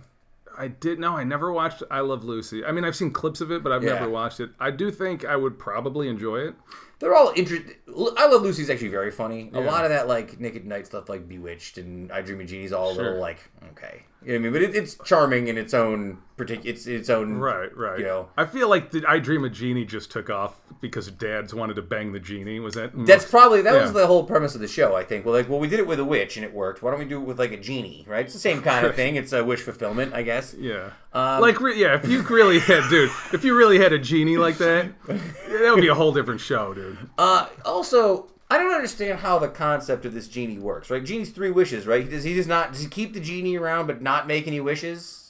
I 0.59 0.67
did 0.69 0.99
no, 0.99 1.15
I 1.17 1.23
never 1.23 1.51
watched 1.51 1.83
I 1.91 1.99
Love 1.99 2.23
Lucy. 2.23 2.65
I 2.65 2.71
mean, 2.71 2.83
I've 2.83 2.95
seen 2.95 3.11
clips 3.11 3.41
of 3.41 3.51
it, 3.51 3.61
but 3.63 3.71
I've 3.71 3.83
Yeah. 3.83 3.93
never 3.95 4.09
watched 4.09 4.39
it. 4.39 4.49
I 4.59 4.71
do 4.71 4.89
think 4.91 5.23
I 5.25 5.35
would 5.35 5.59
probably 5.59 6.07
enjoy 6.09 6.37
it. 6.39 6.55
They're 6.99 7.13
all 7.15 7.31
interesting. 7.35 7.75
I 8.17 8.27
Love 8.27 8.41
Lucy's 8.41 8.69
actually 8.69 8.87
very 8.89 9.11
funny. 9.11 9.51
A 9.53 9.59
lot 9.61 9.83
of 9.83 9.89
that 9.91 10.07
like 10.07 10.39
Nick 10.39 10.55
at 10.55 10.65
Night 10.65 10.87
stuff, 10.87 11.09
like 11.09 11.27
Bewitched 11.27 11.77
and 11.77 12.11
I 12.11 12.21
Dream 12.21 12.41
of 12.41 12.47
Jeannie's, 12.47 12.73
all 12.73 12.91
a 12.91 12.95
Sure. 12.95 13.03
little 13.03 13.19
like 13.19 13.39
okay, 13.71 14.03
you 14.27 14.33
know 14.33 14.39
what 14.49 14.57
I 14.57 14.59
mean? 14.59 14.69
But 14.69 14.75
it, 14.75 14.83
it's 14.83 14.97
charming 15.05 15.47
in 15.47 15.57
its 15.57 15.73
own 15.73 16.17
particular. 16.35 16.69
It's 16.69 16.85
its 16.85 17.09
own 17.09 17.37
Right, 17.37 17.75
right. 17.77 17.99
You 17.99 18.05
know. 18.05 18.29
I 18.35 18.45
feel 18.45 18.67
like 18.67 18.91
the 18.91 19.05
I 19.07 19.19
Dream 19.19 19.45
a 19.45 19.49
Genie 19.49 19.85
just 19.85 20.11
took 20.11 20.29
off 20.29 20.59
because 20.81 21.09
dads 21.09 21.53
wanted 21.53 21.75
to 21.75 21.81
bang 21.81 22.11
the 22.11 22.19
genie. 22.19 22.59
Was 22.59 22.73
that 22.73 22.91
That's 22.93 23.23
probably 23.23 23.61
that 23.61 23.81
was 23.81 23.93
the 23.93 24.05
whole 24.05 24.25
premise 24.25 24.53
of 24.53 24.59
the 24.59 24.67
show. 24.67 24.97
I 24.97 25.05
think. 25.05 25.25
Well, 25.25 25.33
like, 25.33 25.47
well, 25.47 25.59
we 25.59 25.69
did 25.69 25.79
it 25.79 25.87
with 25.87 25.99
a 25.99 26.05
witch 26.05 26.35
and 26.35 26.45
it 26.45 26.53
worked. 26.53 26.83
Why 26.83 26.91
don't 26.91 26.99
we 26.99 27.05
do 27.05 27.21
it 27.21 27.25
with 27.25 27.39
like 27.39 27.53
a 27.53 27.57
genie? 27.57 28.05
Right? 28.05 28.25
It's 28.25 28.33
the 28.33 28.39
same 28.39 28.61
kind 28.61 28.85
of 28.85 28.95
thing. 28.97 29.15
It's 29.15 29.31
a 29.31 29.45
wish 29.45 29.61
fulfillment, 29.61 30.13
I 30.13 30.23
guess. 30.23 30.53
Yeah. 30.53 30.89
Um, 31.13 31.39
like, 31.41 31.61
re- 31.61 31.79
yeah, 31.79 31.95
if 31.95 32.07
you 32.07 32.21
really 32.23 32.59
had, 32.59 32.89
dude, 32.89 33.09
if 33.31 33.45
you 33.45 33.55
really 33.57 33.79
had 33.79 33.93
a 33.93 33.97
genie 33.97 34.37
like 34.37 34.57
that, 34.57 34.91
that 35.07 35.71
would 35.73 35.81
be 35.81 35.87
a 35.87 35.95
whole 35.95 36.11
different 36.11 36.41
show, 36.41 36.73
dude. 36.73 36.97
Uh, 37.17 37.47
also, 37.65 38.29
I 38.49 38.57
don't 38.57 38.73
understand 38.73 39.19
how 39.19 39.39
the 39.39 39.49
concept 39.49 40.05
of 40.05 40.13
this 40.13 40.27
genie 40.27 40.57
works. 40.59 40.89
Right? 40.89 41.03
Genie's 41.03 41.31
three 41.31 41.51
wishes. 41.51 41.85
Right? 41.85 42.09
Does 42.09 42.23
he 42.23 42.33
just 42.33 42.47
not? 42.49 42.71
Does 42.71 42.81
he 42.81 42.87
keep 42.87 43.13
the 43.13 43.19
genie 43.19 43.57
around 43.57 43.87
but 43.87 44.01
not 44.01 44.27
make 44.27 44.47
any 44.47 44.59
wishes? 44.59 45.23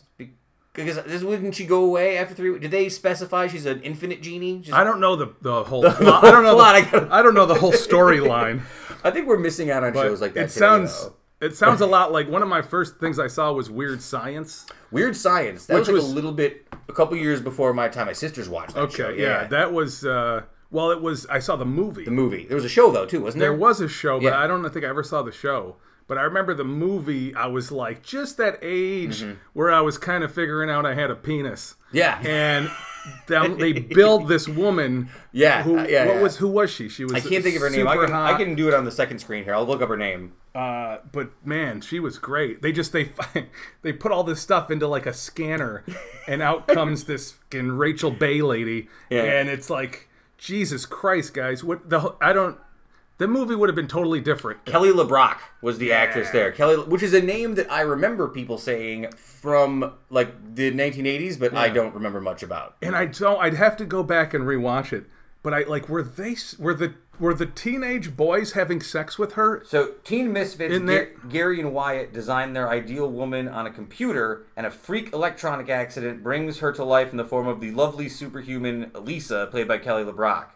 Because 0.73 1.03
this, 1.05 1.23
wouldn't 1.23 1.55
she 1.55 1.65
go 1.65 1.83
away 1.85 2.19
after 2.19 2.35
three? 2.35 2.59
Did 2.59 2.69
they 2.69 2.87
specify 2.89 3.47
she's 3.47 3.65
an 3.65 3.81
infinite 3.81 4.21
genie? 4.21 4.59
Just, 4.59 4.77
I 4.77 4.83
don't 4.83 4.99
know 4.99 5.15
the 5.15 5.33
the 5.41 5.63
whole. 5.63 5.81
plot. 5.91 6.23
I 6.23 6.29
don't 6.29 6.43
know. 6.43 6.53
plot, 6.53 6.75
I 6.75 6.81
The, 6.81 6.91
gotta- 6.99 7.13
I 7.15 7.21
don't 7.23 7.33
know 7.33 7.47
the 7.47 7.55
whole 7.55 7.71
storyline. 7.71 8.61
I 9.03 9.09
think 9.09 9.27
we're 9.27 9.39
missing 9.39 9.71
out 9.71 9.83
on 9.83 9.93
But 9.93 10.03
shows 10.03 10.21
like 10.21 10.33
that. 10.35 10.41
it 10.41 10.47
today, 10.49 10.59
sounds. 10.59 11.05
though. 11.05 11.13
It 11.39 11.55
sounds 11.55 11.81
a 11.81 11.85
lot 11.87 12.11
like 12.11 12.27
one 12.29 12.43
of 12.43 12.47
my 12.47 12.61
first 12.61 12.97
things 12.99 13.17
I 13.19 13.25
saw 13.27 13.51
was 13.53 13.69
Weird 13.71 14.01
Science. 14.03 14.67
Weird 14.91 15.15
Science. 15.15 15.65
That 15.65 15.75
Which 15.79 15.87
was, 15.87 15.89
like 15.89 15.95
was- 16.03 16.11
a 16.11 16.15
little 16.15 16.31
bit 16.31 16.67
a 16.87 16.93
couple 16.93 17.17
years 17.17 17.41
before 17.41 17.73
my 17.73 17.87
time. 17.89 18.05
My 18.05 18.13
sisters 18.13 18.47
watched 18.47 18.75
that 18.75 18.81
Okay, 18.81 18.95
show. 18.97 19.09
yeah, 19.09 19.45
that 19.47 19.73
was. 19.73 20.05
uh 20.05 20.43
Well, 20.69 20.91
it 20.91 21.01
was. 21.01 21.25
I 21.27 21.39
saw 21.39 21.55
the 21.55 21.65
movie. 21.65 22.05
the 22.05 22.11
movie. 22.11 22.45
There 22.45 22.55
was 22.55 22.65
a 22.65 22.69
show 22.69 22.91
though 22.91 23.05
too, 23.05 23.21
wasn't 23.21 23.39
there? 23.41 23.49
There 23.51 23.57
was 23.57 23.79
a 23.81 23.87
show, 23.89 24.19
but 24.19 24.27
Yeah. 24.33 24.39
I 24.39 24.47
don't 24.47 24.67
think 24.71 24.85
I 24.85 24.89
ever 24.89 25.03
saw 25.03 25.21
the 25.23 25.31
show. 25.31 25.77
But 26.07 26.17
I 26.17 26.21
remember 26.21 26.53
the 26.53 26.63
movie. 26.63 27.35
I 27.35 27.47
was 27.47 27.71
like 27.71 28.01
just 28.01 28.37
that 28.37 28.59
age 28.61 29.21
Mm-hmm. 29.21 29.33
where 29.53 29.71
I 29.71 29.81
was 29.81 29.97
kind 29.97 30.23
of 30.23 30.33
figuring 30.33 30.69
out 30.69 30.85
I 30.85 30.93
had 30.95 31.11
a 31.11 31.15
penis. 31.15 31.75
Yeah. 31.91 32.19
and 32.25 32.69
them, 33.27 33.57
they 33.57 33.73
build 33.73 34.27
this 34.27 34.47
woman. 34.47 35.09
Yeah, 35.33 35.63
who 35.63 35.77
uh, 35.79 35.83
yeah, 35.87 36.05
what 36.05 36.15
yeah. 36.15 36.21
was 36.21 36.37
who 36.37 36.47
was 36.47 36.69
she? 36.71 36.87
She 36.89 37.03
was. 37.03 37.13
I 37.13 37.19
can't 37.19 37.43
think 37.43 37.55
of 37.55 37.61
her 37.61 37.69
name. 37.69 37.87
I 37.87 37.95
can. 37.97 38.13
I 38.13 38.33
can 38.37 38.55
do 38.55 38.67
it 38.67 38.73
on 38.73 38.85
the 38.85 38.91
second 38.91 39.19
screen 39.19 39.43
here. 39.43 39.53
I'll 39.53 39.65
look 39.65 39.81
up 39.81 39.89
her 39.89 39.97
name. 39.97 40.33
Uh, 40.55 40.97
but 41.11 41.29
man, 41.45 41.81
she 41.81 41.99
was 41.99 42.17
great. 42.17 42.61
They 42.61 42.71
just 42.71 42.91
they 42.91 43.11
they 43.83 43.93
put 43.93 44.11
all 44.11 44.23
this 44.23 44.41
stuff 44.41 44.71
into 44.71 44.87
like 44.87 45.05
a 45.05 45.13
scanner, 45.13 45.83
and 46.27 46.41
out 46.41 46.67
comes 46.67 47.03
this 47.03 47.33
fucking 47.33 47.73
Rachel 47.73 48.11
Bay 48.11 48.41
lady, 48.41 48.87
Yeah. 49.09 49.23
and 49.23 49.49
it's 49.49 49.69
like 49.69 50.06
Jesus 50.37 50.85
Christ, 50.85 51.33
guys! 51.33 51.63
What 51.63 51.89
the? 51.89 52.15
I 52.21 52.33
don't. 52.33 52.57
the 53.17 53.27
movie 53.27 53.55
would 53.55 53.69
have 53.69 53.75
been 53.75 53.87
totally 53.87 54.21
different. 54.21 54.65
Kelly 54.65 54.89
LeBrock 54.91 55.37
was 55.61 55.79
the 55.79 55.91
actress 55.91 56.29
there. 56.29 56.51
Kelly, 56.51 56.77
which 56.77 57.01
is 57.01 57.13
a 57.13 57.21
name 57.21 57.55
that 57.55 57.71
I 57.71 57.81
remember 57.81 58.27
people 58.27 58.57
saying 58.57 59.11
from 59.15 59.93
like 60.09 60.55
the 60.55 60.71
1980s, 60.71 61.39
but 61.39 61.55
I 61.55 61.69
don't 61.69 61.95
remember 61.95 62.21
much 62.21 62.43
about. 62.43 62.75
And 62.81 62.95
I 62.95 63.05
don't. 63.05 63.39
I'd 63.41 63.55
have 63.55 63.75
to 63.77 63.85
go 63.85 64.03
back 64.03 64.33
and 64.33 64.43
rewatch 64.45 64.93
it. 64.93 65.05
But 65.43 65.53
I 65.53 65.59
like 65.63 65.87
were 65.89 66.03
they 66.03 66.35
were 66.59 66.73
the 66.73 66.93
were 67.19 67.33
the 67.33 67.45
teenage 67.45 68.15
boys 68.15 68.53
having 68.53 68.81
sex 68.81 69.17
with 69.17 69.33
her? 69.33 69.63
So, 69.65 69.95
Teen 70.03 70.31
Misfits, 70.31 70.73
In 70.73 70.85
Gary 71.29 71.59
and 71.59 71.73
Wyatt 71.73 72.13
designed 72.13 72.55
their 72.55 72.69
ideal 72.69 73.09
woman 73.09 73.47
on 73.47 73.65
a 73.65 73.71
computer, 73.71 74.45
and 74.55 74.65
a 74.65 74.71
freak 74.71 75.13
electronic 75.13 75.69
accident 75.69 76.23
brings 76.23 76.59
her 76.59 76.71
to 76.73 76.83
life 76.83 77.11
in 77.11 77.17
the 77.17 77.25
form 77.25 77.47
of 77.47 77.59
the 77.59 77.71
lovely 77.71 78.09
superhuman 78.09 78.91
Lisa, 78.95 79.47
played 79.49 79.67
by 79.67 79.77
Kelly 79.77 80.03
LeBrock. 80.03 80.47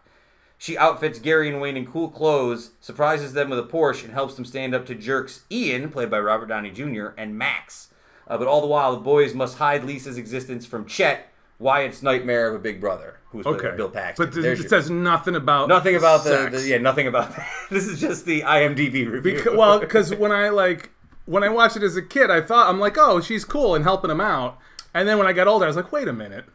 She 0.58 0.78
outfits 0.78 1.18
Gary 1.18 1.50
and 1.50 1.60
Wayne 1.60 1.76
in 1.76 1.88
cool 1.88 2.10
clothes, 2.10 2.72
surprises 2.80 3.34
them 3.34 3.50
with 3.50 3.58
a 3.58 3.64
Porsche, 3.64 4.04
and 4.04 4.14
helps 4.14 4.36
them 4.36 4.46
stand 4.46 4.76
up 4.76 4.86
to 4.86 4.96
jerks 4.96 5.44
Ian, 5.52 5.90
played 5.90 6.12
by 6.12 6.20
Robert 6.20 6.46
Downey 6.46 6.70
Jr., 6.70 7.08
and 7.18 7.36
Max. 7.36 7.88
Uh, 8.28 8.38
but 8.38 8.48
all 8.48 8.62
the 8.62 8.68
while, 8.68 8.94
the 8.94 9.02
boys 9.02 9.34
must 9.34 9.58
hide 9.58 9.84
Lisa's 9.84 10.20
existence 10.20 10.68
from 10.68 10.86
Chet, 10.86 11.34
Wyatt's 11.58 12.04
nightmare 12.04 12.48
of 12.48 12.54
a 12.54 12.60
big 12.60 12.80
brother, 12.80 13.18
who 13.32 13.40
was 13.40 13.46
played 13.46 13.58
Okay, 13.62 13.78
Bill 13.78 13.90
Paxton. 13.90 14.26
but 14.26 14.34
th- 14.34 14.60
it 14.60 14.70
says 14.70 14.90
nothing 14.90 15.36
about 15.36 15.70
nothing 15.70 15.96
about 15.96 16.24
the, 16.24 16.50
the 16.52 16.68
yeah, 16.68 16.78
nothing 16.78 17.08
about 17.08 17.34
this 17.70 17.88
is 17.88 18.00
just 18.00 18.26
the 18.26 18.42
IMDb 18.42 19.10
review. 19.10 19.22
Because, 19.22 19.56
well, 19.56 19.80
because 19.80 20.14
when 20.16 20.32
I 20.32 20.50
like 20.50 20.92
when 21.26 21.44
I 21.44 21.50
watched 21.50 21.78
it 21.78 21.84
as 21.84 21.96
a 21.96 22.02
kid, 22.02 22.30
I 22.30 22.42
thought 22.42 22.68
I'm 22.70 22.80
like, 22.80 22.98
oh, 22.98 23.22
she's 23.22 23.46
cool 23.46 23.76
and 23.76 23.84
helping 23.84 24.12
him 24.12 24.22
out. 24.22 24.58
And 24.94 25.08
then 25.08 25.18
when 25.18 25.28
I 25.28 25.34
got 25.34 25.48
older, 25.48 25.66
I 25.66 25.68
was 25.68 25.76
like, 25.78 25.92
wait 25.92 26.08
a 26.08 26.14
minute. 26.14 26.46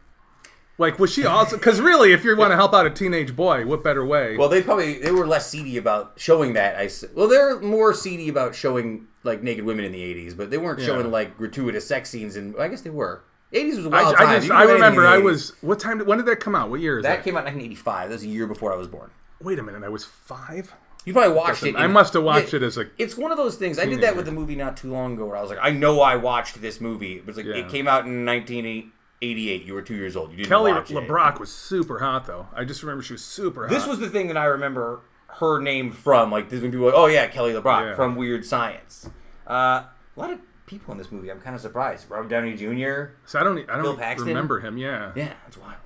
Like, 0.79 0.99
was 0.99 1.11
she 1.11 1.25
also? 1.25 1.57
Because 1.57 1.81
really, 1.81 2.13
if 2.13 2.23
you 2.23 2.37
want 2.37 2.51
to 2.51 2.55
help 2.55 2.73
out 2.75 2.85
a 2.85 2.91
teenage 2.91 3.35
boy, 3.35 3.65
what 3.65 3.83
better 3.83 4.05
way? 4.05 4.37
Well, 4.37 4.47
they 4.47 4.61
probably 4.61 4.99
they 4.99 5.11
were 5.11 5.25
less 5.25 5.49
seedy 5.49 5.77
about 5.77 6.13
showing 6.17 6.53
that. 6.53 6.77
I 6.77 6.89
well, 7.15 7.27
they're 7.27 7.59
more 7.59 7.95
seedy 7.95 8.29
about 8.29 8.53
showing 8.53 9.07
like 9.23 9.41
naked 9.41 9.65
women 9.65 9.85
in 9.85 9.91
the 9.91 10.01
'80s, 10.01 10.37
but 10.37 10.51
they 10.51 10.59
weren't 10.59 10.79
showing 10.79 11.09
like 11.09 11.35
gratuitous 11.35 11.87
sex 11.87 12.11
scenes. 12.11 12.35
And 12.35 12.55
I 12.59 12.67
guess 12.67 12.81
they 12.81 12.91
were. 12.91 13.23
'80s 13.53 13.77
was 13.77 13.85
a 13.85 13.89
I, 13.89 14.03
wild 14.03 14.15
I 14.15 14.25
time. 14.25 14.39
just 14.41 14.51
I 14.51 14.63
remember 14.63 15.05
I 15.07 15.17
was 15.17 15.53
what 15.61 15.79
time? 15.79 15.99
When 16.05 16.17
did 16.17 16.27
that 16.27 16.39
come 16.39 16.55
out? 16.55 16.69
What 16.69 16.79
year 16.79 16.99
is 16.99 17.03
that 17.03 17.17
that? 17.17 17.23
came 17.23 17.35
out 17.35 17.47
in 17.47 17.53
1985. 17.55 18.09
That 18.09 18.15
was 18.15 18.23
a 18.23 18.27
year 18.27 18.47
before 18.47 18.73
I 18.73 18.75
was 18.75 18.87
born. 18.87 19.11
Wait 19.41 19.59
a 19.59 19.63
minute, 19.63 19.83
I 19.83 19.89
was 19.89 20.03
five. 20.05 20.73
You 21.05 21.13
probably 21.13 21.33
watched 21.37 21.63
it. 21.63 21.75
I 21.77 21.87
must 21.87 22.13
have 22.15 22.23
watched 22.23 22.51
Yeah, 22.51 22.57
it 22.57 22.63
as 22.63 22.77
a. 22.77 22.85
It's 22.97 23.15
one 23.15 23.31
of 23.31 23.37
those 23.37 23.55
things. 23.55 23.79
I 23.79 23.85
did 23.85 24.01
that 24.01 24.17
with 24.17 24.27
a 24.27 24.31
movie 24.31 24.55
not 24.57 24.75
too 24.75 24.91
long 24.91 25.13
ago, 25.13 25.25
where 25.27 25.37
I 25.37 25.41
was 25.41 25.49
like, 25.49 25.59
I 25.61 25.69
know 25.71 26.01
I 26.01 26.17
watched 26.17 26.61
this 26.61 26.81
movie. 26.81 27.19
But 27.19 27.29
it's 27.29 27.37
like 27.37 27.45
Yeah. 27.45 27.55
it 27.65 27.69
came 27.69 27.87
out 27.87 28.05
in 28.05 28.25
1988. 28.25 29.63
You 29.65 29.73
were 29.73 29.81
two 29.81 29.95
years 29.95 30.15
old. 30.17 30.31
You 30.31 30.37
didn't 30.37 30.49
Kelly 30.49 30.73
watch 30.73 30.91
it. 30.91 30.95
LeBrock 30.95 31.39
was 31.39 31.51
super 31.53 31.99
hot 31.99 32.25
though. 32.25 32.47
I 32.53 32.65
just 32.65 32.83
remember 32.83 33.03
she 33.03 33.13
was 33.13 33.23
super 33.23 33.67
hot. 33.67 33.69
This 33.73 33.87
was 33.87 33.99
the 33.99 34.09
thing 34.09 34.27
that 34.27 34.37
I 34.37 34.45
remember 34.45 34.99
her 35.39 35.59
name 35.61 35.91
from. 35.91 36.29
Like, 36.31 36.49
this 36.49 36.61
when 36.61 36.71
people 36.71 36.85
were 36.87 36.91
like, 36.91 36.99
oh 36.99 37.05
yeah, 37.05 37.27
Kelly 37.27 37.53
LeBrock 37.53 37.89
Yeah. 37.91 37.95
from 37.95 38.15
Weird 38.17 38.43
Science. 38.45 39.09
Uh, 39.49 39.53
a 39.53 39.89
lot 40.15 40.31
of 40.33 40.39
people 40.67 40.91
in 40.91 40.99
this 40.99 41.11
movie. 41.11 41.31
I'm 41.31 41.41
kind 41.41 41.55
of 41.55 41.61
surprised. 41.61 42.07
Robert 42.09 42.29
Downey 42.29 42.55
Jr. 42.55 43.13
so 43.25 43.39
I 43.39 43.43
don't 43.43 43.67
I 43.69 43.81
don't 43.81 43.99
remember 44.19 44.59
him. 44.59 44.77
Yeah. 44.77 45.11
Yeah, 45.15 45.33
that's 45.43 45.57
wild. 45.57 45.77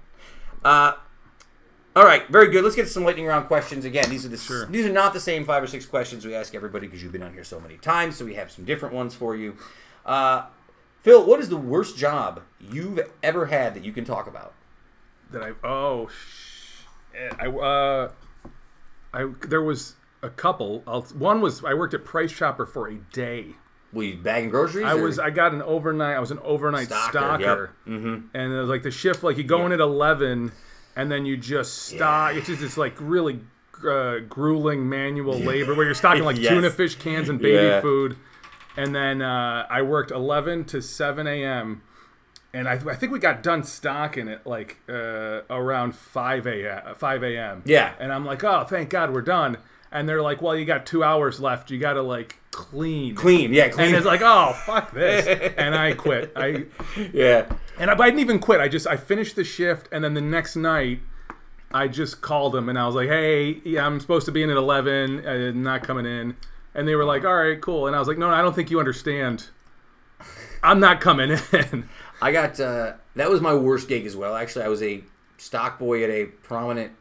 Uh, 0.63 0.93
all 1.95 2.03
right, 2.03 2.27
very 2.29 2.49
good. 2.51 2.63
Let's 2.63 2.75
get 2.75 2.83
to 2.83 2.89
some 2.89 3.03
lightning 3.03 3.25
round 3.25 3.47
questions. 3.47 3.85
Again, 3.85 4.09
these 4.09 4.25
are 4.25 4.29
the 4.29 4.37
Sure. 4.37 4.65
these 4.65 4.85
are 4.85 4.91
not 4.91 5.13
the 5.13 5.19
same 5.19 5.45
five 5.45 5.63
or 5.63 5.67
six 5.67 5.85
questions 5.85 6.25
we 6.25 6.35
ask 6.35 6.53
everybody 6.53 6.87
because 6.87 7.01
you've 7.01 7.11
been 7.11 7.23
on 7.23 7.33
here 7.33 7.43
so 7.45 7.59
many 7.59 7.77
times. 7.77 8.17
So 8.17 8.25
we 8.25 8.33
have 8.35 8.51
some 8.51 8.65
different 8.65 8.93
ones 8.93 9.15
for 9.15 9.35
you. 9.35 9.55
Uh, 10.05 10.45
Phil, 11.03 11.25
what 11.25 11.39
is 11.39 11.49
the 11.49 11.57
worst 11.57 11.97
job 11.97 12.41
you've 12.59 12.99
ever 13.23 13.47
had 13.47 13.73
that 13.73 13.85
you 13.85 13.93
can 13.93 14.03
talk 14.03 14.27
about? 14.27 14.53
that 15.31 15.41
I 15.41 15.51
oh 15.63 16.09
I 17.39 17.47
uh 17.47 18.11
I 19.13 19.31
there 19.47 19.61
was 19.61 19.95
a 20.21 20.29
couple. 20.29 20.83
I'll, 20.85 21.01
one 21.01 21.41
was 21.41 21.63
I 21.63 21.73
worked 21.73 21.93
at 21.93 22.05
Price 22.05 22.31
Chopper 22.31 22.65
for 22.65 22.87
a 22.87 22.95
day. 22.95 23.55
Were 23.93 24.03
you 24.03 24.17
bagging 24.17 24.49
groceries? 24.49 24.85
I 24.85 24.93
or- 24.93 25.03
was 25.03 25.19
I 25.19 25.29
got 25.31 25.53
an 25.53 25.61
overnight. 25.61 26.15
I 26.15 26.19
was 26.19 26.31
an 26.31 26.39
overnight 26.43 26.87
Stocker, 26.89 27.09
stalker, 27.09 27.69
yep. 27.85 27.95
Mhm. 27.99 28.23
and 28.33 28.53
it 28.53 28.59
was 28.59 28.69
like 28.69 28.83
the 28.83 28.91
shift. 28.91 29.23
Like 29.23 29.37
you 29.37 29.43
go 29.43 29.65
in 29.65 29.71
at 29.71 29.79
eleven, 29.79 30.51
and 30.95 31.11
then 31.11 31.25
you 31.25 31.35
just 31.37 31.87
stock. 31.87 32.31
Yeah. 32.33 32.37
It's 32.39 32.47
just 32.47 32.61
this 32.61 32.77
like 32.77 32.95
really 32.99 33.39
uh, 33.87 34.19
grueling 34.29 34.87
manual 34.87 35.33
labor 35.39 35.73
where 35.75 35.85
you're 35.85 35.95
stocking 35.95 36.23
like 36.23 36.37
Yes. 36.37 36.49
tuna 36.51 36.69
fish 36.69 36.95
cans 36.95 37.29
and 37.29 37.39
baby 37.41 37.63
Yeah. 37.67 37.81
food. 37.81 38.15
And 38.77 38.93
then 38.95 39.21
uh, 39.21 39.65
I 39.69 39.81
worked 39.81 40.11
eleven 40.11 40.63
to 40.65 40.81
seven 40.81 41.27
a.m. 41.27 41.81
And 42.53 42.67
I, 42.67 42.73
I 42.73 42.95
think 42.95 43.13
we 43.13 43.19
got 43.19 43.43
done 43.43 43.63
stocking 43.63 44.27
it 44.27 44.45
like 44.45 44.77
uh, 44.89 45.41
around 45.49 45.95
five 45.95 46.45
a.m. 46.45 46.95
Five 46.95 47.23
a.m. 47.23 47.63
Yeah. 47.65 47.93
And 47.99 48.11
I'm 48.13 48.25
like, 48.25 48.43
oh, 48.43 48.65
thank 48.65 48.89
God 48.89 49.13
we're 49.13 49.21
done. 49.21 49.57
And 49.91 50.07
they're 50.07 50.21
like, 50.21 50.41
well, 50.41 50.55
you 50.55 50.65
got 50.65 50.85
two 50.85 51.01
hours 51.03 51.39
left. 51.39 51.71
You 51.71 51.79
got 51.79 51.93
to 51.93 52.01
like 52.01 52.40
clean. 52.51 53.15
clean. 53.15 53.53
Yeah, 53.53 53.69
clean. 53.69 53.87
And 53.87 53.95
it's 53.95 54.05
like, 54.05 54.21
oh, 54.21 54.53
fuck 54.65 54.93
this. 54.93 55.53
and 55.57 55.75
I 55.75 55.93
quit. 55.93 56.31
I 56.35 56.65
yeah. 57.13 57.51
and 57.79 57.89
I, 57.89 57.95
but 57.95 58.03
I 58.03 58.09
didn't 58.09 58.21
even 58.21 58.39
quit. 58.39 58.59
I 58.59 58.67
just 58.67 58.87
I 58.87 58.97
finished 58.97 59.35
the 59.35 59.43
shift, 59.43 59.87
and 59.91 60.03
then 60.03 60.13
the 60.13 60.21
next 60.21 60.55
night, 60.55 60.99
I 61.73 61.87
just 61.87 62.21
called 62.21 62.53
them 62.53 62.69
and 62.69 62.77
I 62.77 62.85
was 62.85 62.95
like, 62.95 63.07
hey, 63.07 63.61
yeah, 63.63 63.85
I'm 63.85 63.99
supposed 63.99 64.25
to 64.25 64.31
be 64.31 64.43
in 64.43 64.49
at 64.49 64.57
eleven. 64.57 65.25
I'm 65.25 65.63
not 65.63 65.83
coming 65.83 66.05
in. 66.05 66.35
And 66.73 66.87
they 66.87 66.95
were 66.95 67.05
like, 67.05 67.25
all 67.25 67.35
right, 67.35 67.59
cool. 67.59 67.87
And 67.87 67.95
I 67.95 67.99
was 67.99 68.07
like, 68.07 68.17
no, 68.17 68.29
no 68.29 68.35
I 68.35 68.41
don't 68.41 68.55
think 68.55 68.71
you 68.71 68.79
understand. 68.79 69.47
I'm 70.63 70.79
not 70.79 71.01
coming 71.01 71.37
in. 71.51 71.89
I 72.21 72.31
got 72.31 72.59
uh, 72.59 72.93
that 73.15 73.29
was 73.29 73.41
my 73.41 73.53
worst 73.53 73.87
gig 73.87 74.05
as 74.05 74.15
well. 74.15 74.35
Actually, 74.35 74.65
I 74.65 74.67
was 74.67 74.83
a 74.83 75.03
stock 75.37 75.79
boy 75.79 76.03
at 76.03 76.09
a 76.09 76.25
prominent 76.25 76.93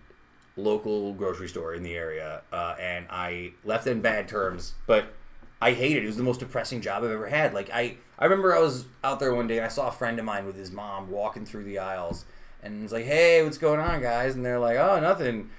local 0.56 1.12
grocery 1.14 1.48
store 1.48 1.74
in 1.74 1.82
the 1.82 1.94
area, 1.94 2.42
uh, 2.52 2.74
and 2.80 3.06
I 3.10 3.52
left 3.64 3.86
in 3.86 4.00
bad 4.00 4.28
terms. 4.28 4.74
But 4.86 5.12
I 5.60 5.72
hated 5.72 5.98
it. 5.98 6.04
It 6.04 6.06
was 6.06 6.16
the 6.16 6.22
most 6.22 6.40
depressing 6.40 6.80
job 6.80 7.04
I've 7.04 7.10
ever 7.10 7.28
had. 7.28 7.52
Like 7.52 7.70
I, 7.70 7.96
I 8.18 8.24
remember 8.24 8.54
I 8.54 8.60
was 8.60 8.86
out 9.04 9.20
there 9.20 9.34
one 9.34 9.46
day 9.46 9.58
and 9.58 9.66
I 9.66 9.68
saw 9.68 9.88
a 9.88 9.92
friend 9.92 10.18
of 10.18 10.24
mine 10.24 10.46
with 10.46 10.56
his 10.56 10.70
mom 10.72 11.10
walking 11.10 11.44
through 11.44 11.64
the 11.64 11.78
aisles, 11.78 12.24
and 12.62 12.82
it's 12.82 12.92
like, 12.92 13.04
"Hey, 13.04 13.42
what's 13.42 13.58
going 13.58 13.80
on, 13.80 14.00
guys?" 14.00 14.34
And 14.34 14.44
they're 14.44 14.58
like, 14.58 14.76
"Oh, 14.78 14.98
nothing." 15.00 15.50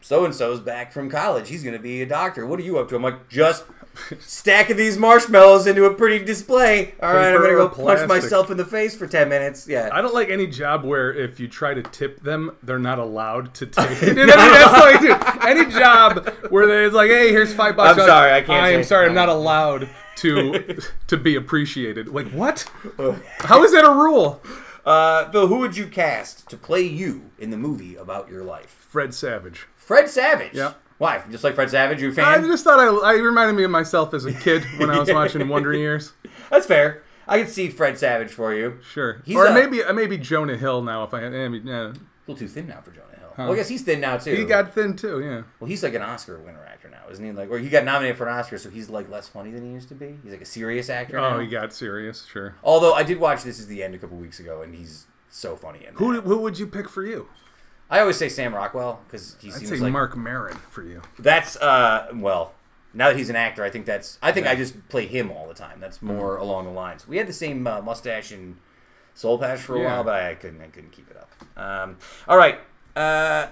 So 0.00 0.24
and 0.24 0.34
so's 0.34 0.60
back 0.60 0.92
from 0.92 1.10
college. 1.10 1.48
He's 1.48 1.62
gonna 1.64 1.78
be 1.78 2.02
a 2.02 2.06
doctor. 2.06 2.46
What 2.46 2.60
are 2.60 2.62
you 2.62 2.78
up 2.78 2.88
to? 2.90 2.96
I'm 2.96 3.02
like, 3.02 3.28
just 3.28 3.64
stacking 4.20 4.76
these 4.76 4.98
marshmallows 4.98 5.66
into 5.66 5.84
a 5.86 5.94
pretty 5.94 6.24
display. 6.24 6.94
All 7.02 7.12
right, 7.14 7.34
I'm 7.34 7.40
gonna 7.40 7.54
go 7.54 7.66
or 7.66 7.68
punch 7.70 8.06
myself 8.08 8.50
in 8.50 8.56
the 8.56 8.64
face 8.64 8.94
for 8.96 9.06
ten 9.06 9.28
minutes. 9.28 9.66
Yeah. 9.66 9.88
I 9.92 10.00
don't 10.02 10.14
like 10.14 10.28
any 10.28 10.46
job 10.46 10.84
where 10.84 11.12
if 11.14 11.40
you 11.40 11.48
try 11.48 11.74
to 11.74 11.82
tip 11.82 12.20
them, 12.22 12.56
they're 12.62 12.78
not 12.78 12.98
allowed 12.98 13.54
to 13.54 13.66
take 13.66 13.90
it. 14.02 14.16
You 14.16 14.26
know, 14.26 14.36
that's 14.36 14.72
what 14.72 14.96
I 14.96 15.00
do. 15.00 15.48
Any 15.60 15.70
job 15.72 16.28
where 16.50 16.66
they're 16.66 16.90
like, 16.90 17.10
"Hey, 17.10 17.30
here's 17.30 17.52
five 17.54 17.74
bucks." 17.76 17.98
I'm 17.98 18.06
sorry, 18.06 18.32
I 18.32 18.42
can't 18.42 18.62
I 18.64 18.70
am 18.70 18.82
say- 18.82 18.88
sorry, 18.88 19.06
I'm 19.06 19.14
not 19.14 19.28
allowed 19.28 19.88
to 20.16 20.78
to 21.08 21.16
be 21.16 21.34
appreciated. 21.36 22.08
Like 22.08 22.28
what? 22.30 22.70
How 23.38 23.64
is 23.64 23.72
that 23.72 23.84
a 23.84 23.90
rule? 23.92 24.42
Uh, 24.84 25.28
Phil, 25.32 25.48
who 25.48 25.58
would 25.58 25.76
you 25.76 25.88
cast 25.88 26.48
to 26.48 26.56
play 26.56 26.82
you 26.82 27.30
in 27.40 27.50
the 27.50 27.56
movie 27.56 27.96
about 27.96 28.28
your 28.30 28.44
life? 28.44 28.86
Fred 28.88 29.12
Savage. 29.12 29.66
Fred 29.86 30.08
Savage. 30.08 30.52
Yeah. 30.52 30.74
Why? 30.98 31.22
Just 31.30 31.44
like 31.44 31.54
Fred 31.54 31.70
Savage, 31.70 32.00
you 32.02 32.08
a 32.08 32.12
fan? 32.12 32.24
I 32.24 32.38
just 32.46 32.64
thought 32.64 32.78
I, 32.80 32.86
I 32.86 33.12
reminded 33.14 33.54
me 33.54 33.64
of 33.64 33.70
myself 33.70 34.12
as 34.14 34.24
a 34.24 34.32
kid 34.32 34.64
when 34.78 34.90
I 34.90 34.98
was 34.98 35.12
watching 35.12 35.46
Wonder 35.48 35.72
Years. 35.72 36.12
That's 36.50 36.66
fair. 36.66 37.02
I 37.28 37.38
can 37.38 37.48
see 37.48 37.68
Fred 37.70 37.98
Savage 37.98 38.30
for 38.30 38.54
you. 38.54 38.78
Sure, 38.92 39.20
He's 39.24 39.36
or 39.36 39.46
a- 39.46 39.54
maybe 39.54 39.82
uh, 39.82 39.92
maybe 39.92 40.16
Jonah 40.18 40.56
Hill 40.56 40.82
now. 40.82 41.04
If 41.04 41.12
I 41.14 41.20
had, 41.22 41.34
I 41.34 41.48
mean, 41.48 41.66
yeah. 41.66 41.88
A 41.88 41.92
little 42.26 42.36
too 42.36 42.48
thin 42.48 42.66
now 42.68 42.80
for 42.80 42.90
Jonah 42.92 43.06
Hill. 43.18 43.32
Well, 43.38 43.52
I 43.52 43.56
guess 43.56 43.68
he's 43.68 43.82
thin 43.82 44.00
now 44.00 44.16
too. 44.16 44.34
he 44.34 44.44
got 44.44 44.72
thin 44.74 44.96
too. 44.96 45.20
Yeah, 45.20 45.42
Well, 45.60 45.68
he's 45.68 45.82
like 45.82 45.94
an 45.94 46.02
Oscar 46.02 46.38
winner 46.38 46.64
actor 46.64 46.88
now, 46.88 47.02
isn't 47.10 47.22
he? 47.24 47.32
Like, 47.32 47.50
or 47.50 47.58
he 47.58 47.68
got 47.68 47.84
nominated 47.84 48.16
for 48.16 48.26
an 48.26 48.34
Oscar, 48.38 48.56
so 48.58 48.70
he's 48.70 48.88
like 48.88 49.10
less 49.10 49.28
funny 49.28 49.50
than 49.50 49.62
he 49.66 49.72
used 49.72 49.88
to 49.88 49.94
be. 49.94 50.16
He's 50.22 50.32
like 50.32 50.40
a 50.40 50.46
serious 50.46 50.88
actor 50.88 51.16
now. 51.20 51.36
oh, 51.36 51.40
he 51.40 51.46
got 51.46 51.72
serious. 51.74 52.24
Sure. 52.24 52.54
Although 52.64 52.94
I 52.94 53.02
did 53.02 53.18
watch 53.20 53.42
This 53.44 53.58
Is 53.58 53.66
the 53.66 53.82
End 53.82 53.94
a 53.94 53.98
couple 53.98 54.16
weeks 54.16 54.40
ago, 54.40 54.62
and 54.62 54.74
he's 54.74 55.06
so 55.28 55.54
funny 55.56 55.80
in 55.80 55.92
that. 55.94 55.98
Who 55.98 56.20
who 56.22 56.38
would 56.38 56.58
you 56.58 56.66
pick 56.66 56.88
for 56.88 57.04
you? 57.04 57.28
I 57.90 58.00
always 58.00 58.16
say 58.16 58.28
Sam 58.28 58.54
Rockwell 58.54 59.00
because 59.06 59.36
he 59.40 59.48
I'd 59.48 59.54
seems 59.54 59.70
say 59.70 59.76
like 59.78 59.92
Mark 59.92 60.16
Maron 60.16 60.56
for 60.70 60.82
you. 60.82 61.02
That's 61.18 61.56
uh 61.56 62.08
well, 62.14 62.52
now 62.92 63.08
that 63.08 63.16
he's 63.16 63.30
an 63.30 63.36
actor, 63.36 63.62
I 63.62 63.70
think 63.70 63.86
that's 63.86 64.18
I 64.22 64.32
think 64.32 64.46
I 64.46 64.56
just 64.56 64.88
play 64.88 65.06
him 65.06 65.30
all 65.30 65.46
the 65.46 65.54
time. 65.54 65.78
That's 65.80 66.02
more 66.02 66.36
along 66.36 66.64
the 66.64 66.72
lines. 66.72 67.06
We 67.06 67.16
had 67.18 67.26
the 67.26 67.32
same 67.32 67.66
uh, 67.66 67.80
mustache 67.82 68.32
and 68.32 68.56
soul 69.14 69.38
patch 69.38 69.60
for 69.60 69.76
a 69.76 69.80
Yeah. 69.80 69.86
while, 69.86 70.04
but 70.04 70.22
I 70.22 70.34
couldn't 70.34 70.60
I 70.60 70.66
couldn't 70.66 70.90
keep 70.92 71.08
it 71.10 71.16
up. 71.16 71.30
Um, 71.56 71.96
all 72.26 72.36
right. 72.36 72.58
Uh, 72.96 73.48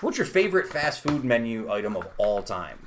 what's 0.00 0.18
your 0.18 0.26
favorite 0.26 0.68
fast 0.68 1.02
food 1.02 1.24
menu 1.24 1.70
item 1.72 1.96
of 1.96 2.06
all 2.18 2.42
time? 2.42 2.83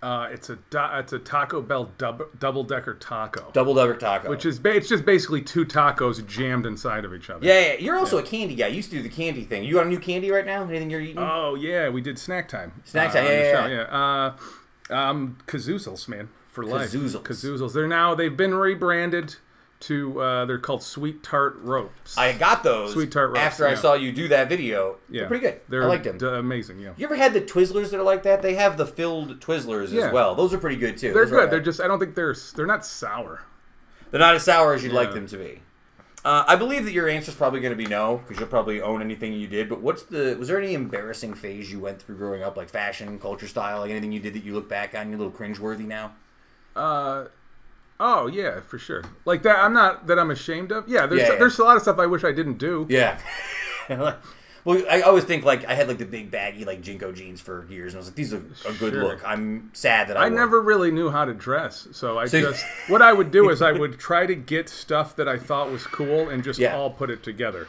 Uh, 0.00 0.28
it's 0.30 0.48
a 0.48 0.56
it's 0.72 1.12
a 1.12 1.18
Taco 1.18 1.60
Bell 1.60 1.90
dub- 1.98 2.38
double 2.38 2.62
decker 2.62 2.94
taco, 2.94 3.50
Double 3.52 3.74
decker 3.74 3.96
taco. 3.96 4.30
which 4.30 4.46
is 4.46 4.60
ba- 4.60 4.76
it's 4.76 4.88
just 4.88 5.04
basically 5.04 5.42
two 5.42 5.64
tacos 5.64 6.24
jammed 6.24 6.66
inside 6.66 7.04
of 7.04 7.12
each 7.12 7.28
other. 7.30 7.44
yeah, 7.44 7.72
yeah. 7.72 7.72
You're 7.80 7.98
also 7.98 8.18
a 8.18 8.22
candy 8.22 8.54
guy. 8.54 8.68
You 8.68 8.76
used 8.76 8.90
to 8.90 8.96
do 8.98 9.02
the 9.02 9.08
candy 9.08 9.42
thing. 9.44 9.64
You 9.64 9.74
got 9.74 9.86
a 9.86 9.88
new 9.88 9.98
candy 9.98 10.30
right 10.30 10.46
now? 10.46 10.62
Anything 10.62 10.88
you're 10.88 11.00
eating? 11.00 11.18
Oh 11.18 11.56
yeah, 11.56 11.88
we 11.88 12.00
did 12.00 12.16
snack 12.16 12.48
time. 12.48 12.80
Snack 12.84 13.10
uh, 13.10 13.12
time, 13.14 13.24
on 13.24 13.28
the 13.30 13.36
yeah, 13.36 13.66
yeah, 13.66 13.74
yeah. 13.90 14.34
Uh, 14.90 14.94
um, 14.94 15.38
Kazoozles, 15.48 16.06
man, 16.06 16.28
for 16.46 16.64
life. 16.64 16.92
Kazoozles. 16.92 17.22
Kazoozles. 17.22 17.72
They're 17.74 17.88
now 17.88 18.14
they've 18.14 18.36
been 18.36 18.54
rebranded 18.54 19.34
to 19.80 20.20
uh, 20.20 20.44
they're 20.44 20.58
called 20.58 20.82
sweet 20.82 21.22
tart 21.22 21.56
ropes. 21.60 22.18
I 22.18 22.32
got 22.32 22.62
those 22.64 22.92
Sweet 22.92 23.12
tart 23.12 23.28
ropes, 23.30 23.40
after 23.40 23.66
I 23.66 23.70
yeah. 23.70 23.76
saw 23.76 23.94
you 23.94 24.10
do 24.12 24.28
that 24.28 24.48
video. 24.48 24.96
yeah, 25.08 25.20
They're 25.20 25.28
pretty 25.28 25.42
good. 25.46 25.60
They're 25.68 25.84
I 25.84 25.86
liked 25.86 26.04
them. 26.04 26.18
d- 26.18 26.26
amazing. 26.26 26.80
Yeah, 26.80 26.94
You 26.96 27.06
ever 27.06 27.14
had 27.16 27.32
the 27.32 27.40
Twizzlers 27.40 27.90
that 27.90 28.00
are 28.00 28.02
like 28.02 28.22
that? 28.24 28.42
They 28.42 28.54
have 28.54 28.76
the 28.76 28.86
filled 28.86 29.40
Twizzlers 29.40 29.92
Yeah. 29.92 30.06
as 30.06 30.12
well. 30.12 30.34
Those 30.34 30.52
are 30.52 30.58
pretty 30.58 30.76
good 30.76 30.96
too. 30.98 31.12
they're 31.12 31.24
Those 31.26 31.30
good. 31.30 31.50
They're 31.50 31.60
just 31.60 31.80
I 31.80 31.86
don't 31.86 31.98
think 32.00 32.14
they're 32.14 32.34
they're 32.56 32.66
not 32.66 32.84
sour. 32.84 33.42
They're 34.10 34.20
not 34.20 34.34
as 34.34 34.42
sour 34.44 34.74
as 34.74 34.82
you'd 34.82 34.92
like 34.92 35.12
them 35.14 35.26
to 35.28 35.36
be. 35.36 35.60
Uh, 36.24 36.44
I 36.48 36.56
believe 36.56 36.84
that 36.84 36.92
your 36.92 37.08
answer 37.08 37.30
is 37.30 37.36
probably 37.36 37.60
going 37.60 37.70
to 37.72 37.76
be 37.76 37.86
no, 37.86 38.16
because 38.18 38.40
you'll 38.40 38.48
probably 38.48 38.82
own 38.82 39.00
anything 39.00 39.32
you 39.32 39.46
did. 39.46 39.68
But 39.68 39.80
what's 39.80 40.02
the? 40.02 40.34
Was 40.38 40.48
there 40.48 40.58
any 40.60 40.74
embarrassing 40.74 41.34
phase 41.34 41.70
you 41.70 41.78
went 41.78 42.02
through 42.02 42.16
growing 42.16 42.42
up, 42.42 42.56
like 42.56 42.68
fashion, 42.68 43.18
culture, 43.20 43.46
style, 43.46 43.80
like 43.80 43.90
anything 43.92 44.10
you 44.10 44.18
did 44.18 44.34
that 44.34 44.42
you 44.42 44.52
look 44.54 44.68
back 44.68 44.96
on, 44.96 45.08
you're 45.10 45.20
a 45.20 45.22
little 45.22 45.32
cringeworthy 45.32 45.86
now? 45.86 46.16
Uh, 46.74 47.26
oh 48.00 48.26
yeah, 48.26 48.60
for 48.60 48.78
sure. 48.78 49.02
Like 49.24 49.42
that, 49.42 49.58
I'm 49.58 49.72
not 49.72 50.06
that 50.06 50.18
I'm 50.18 50.30
ashamed 50.30 50.72
of. 50.72 50.88
Yeah, 50.88 51.06
there's 51.06 51.22
Yeah, 51.22 51.32
yeah. 51.32 51.38
there's 51.38 51.58
a 51.58 51.64
lot 51.64 51.76
of 51.76 51.82
stuff 51.82 51.98
I 51.98 52.06
wish 52.06 52.24
I 52.24 52.32
didn't 52.32 52.58
do. 52.58 52.86
Yeah. 52.88 53.18
well, 53.88 54.16
I 54.90 55.00
always 55.02 55.24
think 55.24 55.44
like 55.44 55.64
I 55.66 55.74
had 55.74 55.88
like 55.88 55.98
the 55.98 56.04
big 56.04 56.30
baggy 56.30 56.64
like 56.64 56.82
JNCO 56.82 57.14
jeans 57.14 57.40
for 57.40 57.66
years, 57.70 57.94
and 57.94 57.98
I 57.98 58.00
was 58.00 58.08
like, 58.08 58.16
these 58.16 58.34
are 58.34 58.42
a 58.68 58.72
good 58.74 58.92
Sure. 58.92 59.02
look. 59.04 59.26
I'm 59.26 59.70
sad 59.72 60.08
that 60.08 60.16
I, 60.16 60.26
I 60.26 60.28
wore 60.28 60.38
never 60.38 60.60
really 60.60 60.90
knew 60.90 61.10
how 61.10 61.24
to 61.24 61.32
dress, 61.34 61.88
so 61.92 62.18
I 62.18 62.26
So- 62.26 62.40
just 62.40 62.64
what 62.88 63.00
I 63.02 63.12
would 63.12 63.30
do 63.30 63.48
is 63.50 63.62
I 63.62 63.72
would 63.72 63.98
try 63.98 64.26
to 64.26 64.34
get 64.34 64.68
stuff 64.68 65.16
that 65.16 65.28
I 65.28 65.38
thought 65.38 65.70
was 65.70 65.86
cool 65.86 66.28
and 66.28 66.44
just 66.44 66.58
Yeah. 66.60 66.76
all 66.76 66.90
put 66.90 67.08
it 67.10 67.22
together. 67.22 67.66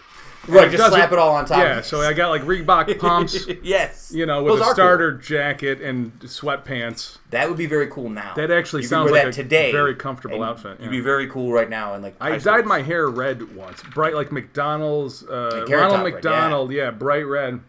Right, 0.47 0.71
just 0.71 0.89
slap 0.89 1.11
it 1.11 1.19
all 1.19 1.35
on 1.35 1.45
top. 1.45 1.59
Yeah, 1.59 1.81
so 1.81 2.01
I 2.01 2.13
got 2.13 2.29
like 2.29 2.41
Reebok 2.43 2.97
pumps, 2.99 3.45
yes, 3.61 4.11
you 4.13 4.25
know, 4.25 4.41
with 4.43 4.53
Those 4.53 4.59
a 4.61 4.63
are 4.63 4.65
cool. 4.67 4.73
starter 4.73 5.11
jacket 5.13 5.81
and 5.81 6.17
sweatpants. 6.21 7.17
That 7.29 7.47
would 7.49 7.57
be 7.57 7.65
very 7.67 7.87
cool 7.87 8.09
now. 8.09 8.33
That 8.35 8.49
actually 8.49 8.83
You 8.83 8.87
sounds 8.87 9.11
like 9.11 9.25
a 9.25 9.31
today. 9.31 9.71
very 9.71 9.93
comfortable 9.95 10.41
outfit, 10.43 10.79
You'd 10.79 10.85
yeah. 10.85 10.91
be 10.91 11.01
very 11.01 11.27
cool 11.27 11.51
right 11.51 11.69
now, 11.69 11.93
and 11.93 12.03
like 12.03 12.15
I 12.19 12.37
dyed 12.37 12.65
my 12.65 12.81
hair 12.81 13.07
red 13.09 13.55
once, 13.55 13.83
bright 13.93 14.15
like 14.15 14.31
McDonald's, 14.31 15.23
uh, 15.23 15.65
Ronald 15.69 16.03
red, 16.03 16.13
McDonald, 16.13 16.71
yeah. 16.71 16.91
bright 16.91 17.27
red. 17.27 17.59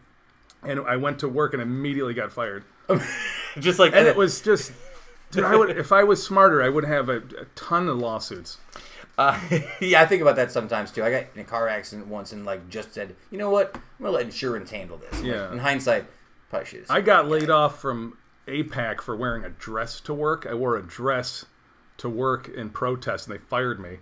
And 0.63 0.81
I 0.81 0.97
went 0.97 1.19
to 1.21 1.29
work 1.29 1.53
and 1.55 1.63
immediately 1.63 2.13
got 2.15 2.33
fired. 2.33 2.65
just 3.59 3.79
like 3.79 3.93
And 3.95 4.07
that. 4.07 4.11
it 4.11 4.17
was 4.17 4.41
just, 4.43 4.73
dude, 5.31 5.45
I 5.45 5.57
would 5.57 5.71
if 5.71 5.91
I 5.91 6.05
was 6.05 6.23
smarter, 6.23 6.63
I 6.63 6.69
would 6.69 6.85
have 6.85 7.09
a, 7.09 7.17
a 7.17 7.45
ton 7.55 7.89
of 7.89 7.97
lawsuits. 7.99 8.59
Uh, 9.21 9.39
yeah, 9.81 10.01
I 10.01 10.07
think 10.07 10.23
about 10.23 10.37
that 10.37 10.51
sometimes 10.51 10.91
too. 10.91 11.05
I 11.05 11.11
got 11.11 11.25
in 11.35 11.43
a 11.43 11.45
car 11.45 11.69
accident 11.69 12.09
once 12.09 12.33
and 12.33 12.47
like 12.47 12.69
just 12.71 12.95
said, 12.95 13.15
you 13.31 13.37
know 13.37 13.51
what, 13.51 13.75
I'm 13.75 13.83
gonna 14.05 14.13
let 14.17 14.25
insurance 14.25 14.71
handle 14.71 14.97
this. 14.97 15.13
Like, 15.21 15.25
Yeah. 15.31 15.53
in 15.53 15.59
hindsight, 15.59 16.07
probably 16.49 16.67
should. 16.67 16.87
I 16.89 17.03
got 17.03 17.29
laid 17.29 17.51
off 17.51 17.81
from 17.81 18.17
APAC 18.49 19.03
for 19.03 19.15
wearing 19.15 19.45
a 19.45 19.51
dress 19.51 20.01
to 20.01 20.15
work. 20.15 20.47
I 20.49 20.55
wore 20.55 20.77
a 20.79 20.83
dress 20.83 21.45
to 21.99 22.09
work 22.09 22.49
in 22.49 22.71
protest, 22.71 23.29
and 23.29 23.37
they 23.39 23.43
fired 23.45 23.79
me. 23.79 23.99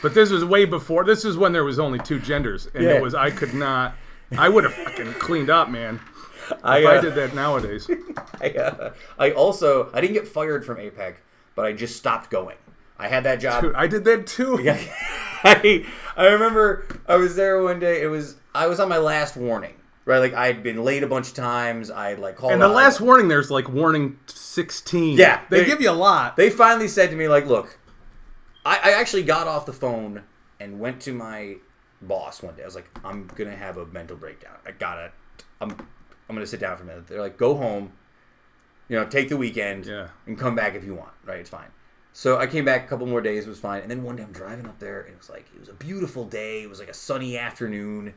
But 0.00 0.14
this 0.14 0.30
was 0.30 0.44
way 0.46 0.64
before. 0.64 1.04
This 1.04 1.26
is 1.26 1.36
when 1.36 1.52
there 1.52 1.64
was 1.64 1.78
only 1.78 1.98
two 1.98 2.18
genders, 2.18 2.66
and 2.74 2.84
Yeah. 2.84 2.92
it 2.92 3.02
was 3.02 3.14
I 3.14 3.30
could 3.30 3.52
not. 3.52 3.94
I 4.38 4.48
would 4.48 4.64
have 4.64 4.72
fucking 4.72 5.12
cleaned 5.14 5.50
up, 5.50 5.68
man. 5.68 6.00
I, 6.62 6.78
If 6.78 6.86
uh, 6.86 6.88
I 6.90 7.00
did 7.02 7.14
that 7.16 7.34
nowadays. 7.34 7.88
I, 8.40 8.50
uh, 8.50 8.92
I 9.18 9.32
also 9.32 9.90
I 9.92 10.00
didn't 10.00 10.14
get 10.14 10.26
fired 10.26 10.64
from 10.64 10.78
APAC, 10.78 11.16
but 11.54 11.66
I 11.66 11.72
just 11.72 11.96
stopped 11.96 12.30
going. 12.30 12.56
I 12.98 13.08
had 13.08 13.24
that 13.24 13.36
job. 13.40 13.62
Dude, 13.62 13.74
I 13.74 13.86
did 13.86 14.04
that 14.04 14.26
too. 14.26 14.58
Yeah. 14.62 14.78
I 15.46 15.84
I 16.16 16.26
remember 16.28 16.86
I 17.06 17.16
was 17.16 17.36
there 17.36 17.62
one 17.62 17.78
day. 17.80 18.02
It 18.02 18.06
was 18.06 18.36
I 18.54 18.66
was 18.66 18.80
on 18.80 18.88
my 18.88 18.98
last 18.98 19.36
warning. 19.36 19.74
Right, 20.06 20.18
like 20.18 20.34
I'd 20.34 20.62
been 20.62 20.84
late 20.84 21.02
a 21.02 21.06
bunch 21.06 21.28
of 21.28 21.34
times. 21.34 21.90
I'd 21.90 22.18
like 22.18 22.36
called. 22.36 22.52
And 22.52 22.60
the 22.60 22.66
out. 22.66 22.74
last 22.74 23.00
warning, 23.00 23.28
there's 23.28 23.50
like 23.50 23.68
warning 23.70 24.18
16. 24.26 25.16
Yeah, 25.16 25.40
They, 25.48 25.60
they- 25.60 25.64
give 25.66 25.80
you 25.80 25.90
a 25.90 25.92
lot. 25.92 26.36
They 26.36 26.50
finally 26.50 26.88
said 26.88 27.08
to 27.10 27.16
me, 27.16 27.26
like, 27.26 27.46
look, 27.46 27.78
I, 28.66 28.76
I 28.84 28.90
actually 29.00 29.22
got 29.22 29.46
off 29.48 29.64
the 29.64 29.72
phone 29.72 30.22
and 30.60 30.78
went 30.78 31.00
to 31.02 31.14
my 31.14 31.56
boss 32.02 32.42
one 32.42 32.54
day. 32.54 32.62
I 32.62 32.66
was 32.66 32.74
like, 32.74 32.86
I'm 33.02 33.28
gonna 33.34 33.56
have 33.56 33.78
a 33.78 33.86
mental 33.86 34.16
breakdown. 34.16 34.56
I 34.66 34.72
gotta, 34.72 35.10
I'm, 35.62 35.70
I'm 35.70 36.34
gonna 36.36 36.46
sit 36.46 36.60
down 36.60 36.76
for 36.76 36.82
a 36.82 36.86
minute. 36.86 37.06
They're 37.06 37.20
like, 37.22 37.38
go 37.38 37.54
home, 37.54 37.92
you 38.88 38.98
know, 38.98 39.06
take 39.06 39.30
the 39.30 39.38
weekend, 39.38 39.86
Yeah. 39.86 40.08
and 40.26 40.38
come 40.38 40.54
back 40.54 40.74
if 40.74 40.84
you 40.84 40.94
want. 40.94 41.12
Right, 41.24 41.38
it's 41.40 41.48
fine. 41.50 41.68
So 42.16 42.38
I 42.38 42.46
came 42.46 42.64
back 42.64 42.84
a 42.84 42.86
couple 42.86 43.06
more 43.06 43.20
days. 43.20 43.44
It 43.44 43.48
was 43.48 43.58
fine. 43.58 43.82
And 43.82 43.90
then 43.90 44.04
one 44.04 44.14
day 44.14 44.22
I'm 44.22 44.30
driving 44.32 44.66
up 44.66 44.78
there, 44.78 45.00
and 45.02 45.14
it 45.14 45.18
was 45.18 45.28
like 45.28 45.46
it 45.52 45.58
was 45.58 45.68
a 45.68 45.72
beautiful 45.74 46.24
day. 46.24 46.62
It 46.62 46.70
was 46.70 46.78
like 46.78 46.88
a 46.88 46.94
sunny 46.94 47.36
afternoon, 47.36 48.14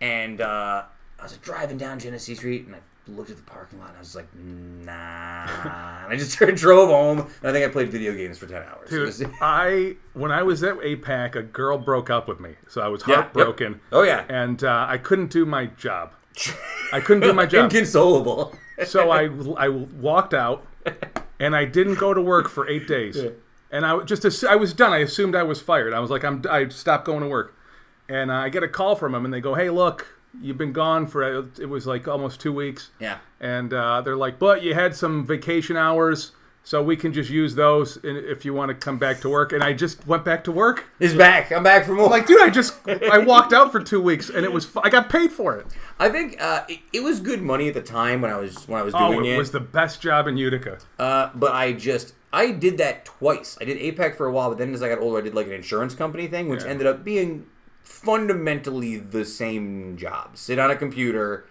and 0.00 0.40
uh, 0.40 0.84
I 1.18 1.22
was 1.22 1.32
like 1.32 1.42
driving 1.42 1.76
down 1.76 1.98
Genesee 1.98 2.34
Street, 2.34 2.64
and 2.66 2.74
I 2.74 2.78
looked 3.08 3.28
at 3.28 3.36
the 3.36 3.42
parking 3.42 3.78
lot, 3.78 3.88
and 3.88 3.96
I 3.98 4.00
was 4.00 4.16
like, 4.16 4.26
nah. 4.34 6.04
and 6.04 6.12
I 6.12 6.16
just 6.16 6.38
drove 6.56 6.88
home, 6.88 7.18
and 7.20 7.50
I 7.50 7.52
think 7.52 7.66
I 7.66 7.68
played 7.68 7.90
video 7.90 8.14
games 8.14 8.38
for 8.38 8.46
ten 8.46 8.62
hours. 8.62 8.88
Dude, 8.88 9.06
was- 9.06 9.22
I 9.42 9.96
when 10.14 10.32
I 10.32 10.42
was 10.42 10.62
at 10.62 10.76
APAC, 10.78 11.34
a 11.36 11.42
girl 11.42 11.76
broke 11.76 12.08
up 12.08 12.28
with 12.28 12.40
me, 12.40 12.54
so 12.68 12.80
I 12.80 12.88
was 12.88 13.02
Yeah, 13.06 13.16
yep. 13.16 13.24
heartbroken. 13.24 13.80
Oh 13.92 14.02
yeah, 14.02 14.24
and 14.30 14.64
uh, 14.64 14.86
I 14.88 14.96
couldn't 14.96 15.30
do 15.30 15.44
my 15.44 15.66
job. 15.66 16.12
I 16.92 17.00
couldn't 17.00 17.22
do 17.22 17.34
my 17.34 17.44
job, 17.46 17.70
inconsolable. 17.70 18.54
so 18.86 19.10
I 19.10 19.28
I 19.58 19.68
walked 19.68 20.32
out, 20.32 20.66
and 21.38 21.54
I 21.56 21.64
didn't 21.64 21.96
go 21.96 22.14
to 22.14 22.20
work 22.20 22.48
for 22.48 22.68
eight 22.68 22.86
days. 22.86 23.16
And 23.68 23.84
I 23.84 23.98
just 24.04 24.22
assu- 24.22 24.46
I 24.46 24.54
was 24.54 24.72
done. 24.72 24.92
I 24.92 24.98
assumed 24.98 25.34
I 25.34 25.42
was 25.42 25.60
fired. 25.60 25.92
I 25.92 25.98
was 25.98 26.08
like, 26.08 26.24
I'm 26.24 26.40
I 26.48 26.68
stopped 26.68 27.04
going 27.04 27.20
to 27.22 27.26
work, 27.28 27.52
and 28.08 28.30
uh, 28.30 28.34
I 28.34 28.48
get 28.48 28.62
a 28.62 28.68
call 28.68 28.94
from 28.94 29.10
them, 29.10 29.24
and 29.24 29.34
they 29.34 29.40
go, 29.40 29.54
Hey, 29.54 29.70
look, 29.70 30.06
you've 30.40 30.56
been 30.56 30.72
gone 30.72 31.08
for 31.08 31.48
it 31.58 31.68
was 31.68 31.84
like 31.84 32.06
almost 32.06 32.40
two 32.40 32.52
weeks, 32.52 32.90
yeah. 33.00 33.18
and 33.40 33.74
uh, 33.74 34.00
they're 34.02 34.16
like, 34.16 34.38
but 34.38 34.62
you 34.62 34.74
had 34.74 34.94
some 34.94 35.26
vacation 35.26 35.76
hours. 35.76 36.30
So 36.66 36.82
we 36.82 36.96
can 36.96 37.12
just 37.12 37.30
use 37.30 37.54
those 37.54 37.96
if 38.02 38.44
you 38.44 38.52
want 38.52 38.70
to 38.70 38.74
come 38.74 38.98
back 38.98 39.20
to 39.20 39.28
work. 39.28 39.52
And 39.52 39.62
I 39.62 39.72
just 39.72 40.04
went 40.04 40.24
back 40.24 40.42
to 40.44 40.50
work. 40.50 40.86
He's 40.98 41.14
back. 41.14 41.52
I'm 41.52 41.62
back 41.62 41.84
for 41.86 41.92
more. 41.92 42.08
Like, 42.08 42.26
dude, 42.26 42.40
I 42.40 42.50
just 42.50 42.74
I 42.88 43.18
walked 43.18 43.52
out 43.52 43.70
for 43.70 43.80
two 43.80 44.00
weeks, 44.02 44.30
and 44.30 44.44
it 44.44 44.52
was 44.52 44.64
fu- 44.66 44.80
I 44.82 44.90
got 44.90 45.08
paid 45.08 45.30
for 45.30 45.56
it. 45.56 45.68
I 46.00 46.08
think 46.08 46.42
uh, 46.42 46.64
it, 46.68 46.80
it 46.92 47.04
was 47.04 47.20
good 47.20 47.40
money 47.40 47.68
at 47.68 47.74
the 47.74 47.82
time 47.82 48.20
when 48.20 48.32
I 48.32 48.36
was 48.36 48.66
when 48.66 48.80
I 48.80 48.82
was 48.82 48.94
Oh, 48.96 49.12
doing 49.12 49.26
it 49.26 49.34
it. 49.34 49.38
was 49.38 49.52
the 49.52 49.60
best 49.60 50.00
job 50.00 50.26
in 50.26 50.36
Utica. 50.36 50.78
Uh, 50.98 51.30
but 51.36 51.52
I 51.52 51.72
just 51.72 52.14
I 52.32 52.50
did 52.50 52.78
that 52.78 53.04
twice. 53.04 53.56
I 53.60 53.64
did 53.64 53.78
APAC 53.78 54.16
for 54.16 54.26
a 54.26 54.32
while, 54.32 54.48
but 54.48 54.58
then 54.58 54.74
as 54.74 54.82
I 54.82 54.88
got 54.88 54.98
older, 54.98 55.18
I 55.18 55.20
did 55.20 55.34
like 55.36 55.46
an 55.46 55.52
insurance 55.52 55.94
company 55.94 56.26
thing, 56.26 56.48
which 56.48 56.64
Yeah. 56.64 56.70
ended 56.70 56.88
up 56.88 57.04
being 57.04 57.46
fundamentally 57.84 58.96
the 58.98 59.24
same 59.24 59.96
job. 59.96 60.36
Sit 60.36 60.58
on 60.58 60.72
a 60.72 60.76
computer, 60.76 61.44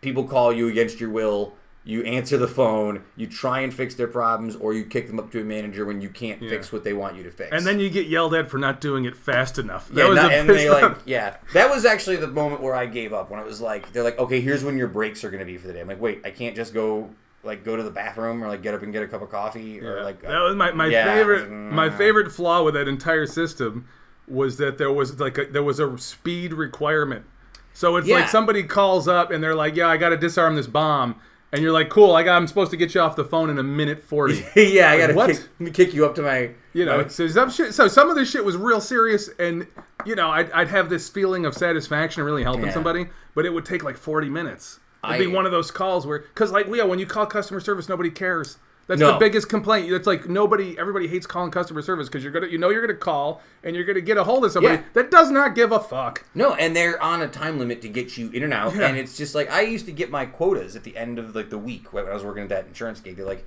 people 0.00 0.24
call 0.24 0.50
you 0.50 0.68
against 0.68 0.98
your 0.98 1.10
will. 1.10 1.52
You 1.86 2.02
answer 2.02 2.36
the 2.36 2.48
phone. 2.48 3.04
You 3.14 3.28
try 3.28 3.60
and 3.60 3.72
fix 3.72 3.94
their 3.94 4.08
problems, 4.08 4.56
or 4.56 4.74
you 4.74 4.84
kick 4.84 5.06
them 5.06 5.20
up 5.20 5.30
to 5.30 5.40
a 5.40 5.44
manager 5.44 5.84
when 5.84 6.00
you 6.00 6.08
can't 6.08 6.40
fix 6.40 6.72
what 6.72 6.82
they 6.82 6.92
want 6.92 7.16
you 7.16 7.22
to 7.22 7.30
fix. 7.30 7.52
And 7.52 7.64
then 7.64 7.78
you 7.78 7.88
get 7.88 8.08
yelled 8.08 8.34
at 8.34 8.50
for 8.50 8.58
not 8.58 8.80
doing 8.80 9.04
it 9.04 9.16
fast 9.16 9.56
enough. 9.56 9.88
That 9.90 10.02
yeah, 10.02 10.08
was 10.08 10.16
not- 10.16 10.32
and 10.32 10.50
they 10.50 10.68
like 10.68 10.96
yeah. 11.04 11.36
That 11.54 11.70
was 11.70 11.84
actually 11.84 12.16
the 12.16 12.26
moment 12.26 12.60
where 12.60 12.74
I 12.74 12.86
gave 12.86 13.12
up 13.12 13.30
when 13.30 13.38
it 13.38 13.46
was 13.46 13.60
like 13.60 13.92
they're 13.92 14.02
like, 14.02 14.18
okay, 14.18 14.40
here's 14.40 14.64
when 14.64 14.76
your 14.76 14.88
breaks 14.88 15.22
are 15.22 15.30
gonna 15.30 15.44
be 15.44 15.56
for 15.56 15.68
the 15.68 15.74
day. 15.74 15.80
I'm 15.80 15.86
like, 15.86 16.00
wait, 16.00 16.22
I 16.24 16.32
can't 16.32 16.56
just 16.56 16.74
go 16.74 17.08
like 17.44 17.62
go 17.64 17.76
to 17.76 17.84
the 17.84 17.90
bathroom 17.92 18.42
or 18.42 18.48
like 18.48 18.62
get 18.62 18.74
up 18.74 18.82
and 18.82 18.92
get 18.92 19.04
a 19.04 19.06
cup 19.06 19.22
of 19.22 19.30
coffee 19.30 19.80
or 19.80 20.02
like 20.02 20.24
uh, 20.24 20.28
that 20.28 20.40
was 20.40 20.56
my, 20.56 20.72
my 20.72 20.88
Yeah. 20.88 21.04
favorite 21.14 21.48
my 21.48 21.88
mm. 21.88 21.96
favorite 21.96 22.32
flaw 22.32 22.64
with 22.64 22.74
that 22.74 22.88
entire 22.88 23.26
system 23.26 23.86
was 24.26 24.56
that 24.56 24.76
there 24.76 24.92
was 24.92 25.20
like 25.20 25.38
a, 25.38 25.46
there 25.46 25.62
was 25.62 25.78
a 25.78 25.96
speed 25.98 26.52
requirement. 26.52 27.24
So 27.72 27.94
it's 27.94 28.08
Yeah. 28.08 28.16
like 28.16 28.28
somebody 28.28 28.64
calls 28.64 29.06
up 29.06 29.30
and 29.30 29.44
they're 29.44 29.54
like, 29.54 29.76
"Yeah, 29.76 29.86
I 29.86 29.98
got 29.98 30.08
to 30.08 30.16
disarm 30.16 30.56
this 30.56 30.66
bomb," 30.66 31.20
and 31.52 31.62
you're 31.62 31.72
like, 31.72 31.88
"Cool, 31.90 32.14
I 32.14 32.22
got. 32.22 32.36
I'm 32.36 32.46
supposed 32.46 32.70
to 32.72 32.76
get 32.76 32.94
you 32.94 33.00
off 33.00 33.16
the 33.16 33.24
phone 33.24 33.50
in 33.50 33.58
a 33.58 33.62
minute 33.62 34.02
40. 34.02 34.44
yeah, 34.56 34.90
I 34.90 34.98
gotta 34.98 35.14
What? 35.14 35.48
kick, 35.58 35.74
kick 35.74 35.94
you 35.94 36.04
up 36.04 36.14
to 36.16 36.22
my 36.22 36.50
You 36.72 36.84
know, 36.84 37.02
my- 37.02 37.08
so 37.08 37.26
some 37.28 37.50
shit. 37.50 37.74
So 37.74 37.88
some 37.88 38.08
of 38.10 38.16
this 38.16 38.30
shit 38.30 38.44
was 38.44 38.56
real 38.56 38.80
serious, 38.80 39.28
and 39.38 39.66
you 40.04 40.14
know, 40.14 40.30
I'd, 40.30 40.50
I'd 40.52 40.68
have 40.68 40.88
this 40.90 41.08
feeling 41.08 41.46
of 41.46 41.54
satisfaction 41.54 42.22
really 42.22 42.42
helping 42.42 42.66
Yeah. 42.66 42.72
somebody, 42.72 43.06
but 43.34 43.44
it 43.46 43.50
would 43.50 43.64
take 43.64 43.82
like 43.84 43.96
40 43.96 44.28
minutes. 44.28 44.80
It'd 45.04 45.16
I- 45.16 45.18
be 45.18 45.26
one 45.26 45.46
of 45.46 45.52
those 45.52 45.70
calls 45.70 46.06
where, 46.06 46.18
because 46.20 46.50
like 46.52 46.66
Leo, 46.68 46.86
when 46.86 46.98
you 46.98 47.06
call 47.06 47.26
customer 47.26 47.60
service, 47.60 47.88
nobody 47.88 48.10
cares. 48.10 48.58
That's 48.88 49.00
No. 49.00 49.12
the 49.14 49.18
biggest 49.18 49.48
complaint. 49.48 49.90
It's 49.92 50.06
like 50.06 50.28
nobody, 50.28 50.78
everybody 50.78 51.08
hates 51.08 51.26
calling 51.26 51.50
customer 51.50 51.82
service 51.82 52.08
because 52.08 52.22
you're 52.22 52.32
gonna, 52.32 52.46
you 52.46 52.56
know, 52.58 52.70
you're 52.70 52.86
gonna 52.86 52.96
call 52.98 53.42
and 53.64 53.74
you're 53.74 53.84
gonna 53.84 54.00
get 54.00 54.16
a 54.16 54.22
hold 54.24 54.44
of 54.44 54.52
somebody 54.52 54.76
Yeah. 54.76 54.82
that 54.92 55.10
does 55.10 55.30
not 55.30 55.54
give 55.56 55.72
a 55.72 55.80
fuck. 55.80 56.24
no, 56.34 56.54
and 56.54 56.76
they're 56.76 57.00
on 57.02 57.20
a 57.20 57.26
time 57.28 57.58
limit 57.58 57.82
to 57.82 57.88
get 57.88 58.16
you 58.16 58.30
in 58.30 58.44
and 58.44 58.54
out, 58.54 58.76
Yeah. 58.76 58.86
and 58.86 58.96
it's 58.96 59.16
just 59.16 59.34
like 59.34 59.50
I 59.50 59.62
used 59.62 59.86
to 59.86 59.92
get 59.92 60.10
my 60.10 60.24
quotas 60.26 60.76
at 60.76 60.84
the 60.84 60.96
end 60.96 61.18
of 61.18 61.34
like 61.34 61.50
the 61.50 61.58
week 61.58 61.92
when 61.92 62.06
I 62.06 62.14
was 62.14 62.22
working 62.22 62.44
at 62.44 62.48
that 62.50 62.66
insurance 62.68 63.00
gig. 63.00 63.16
They're 63.16 63.26
like, 63.26 63.44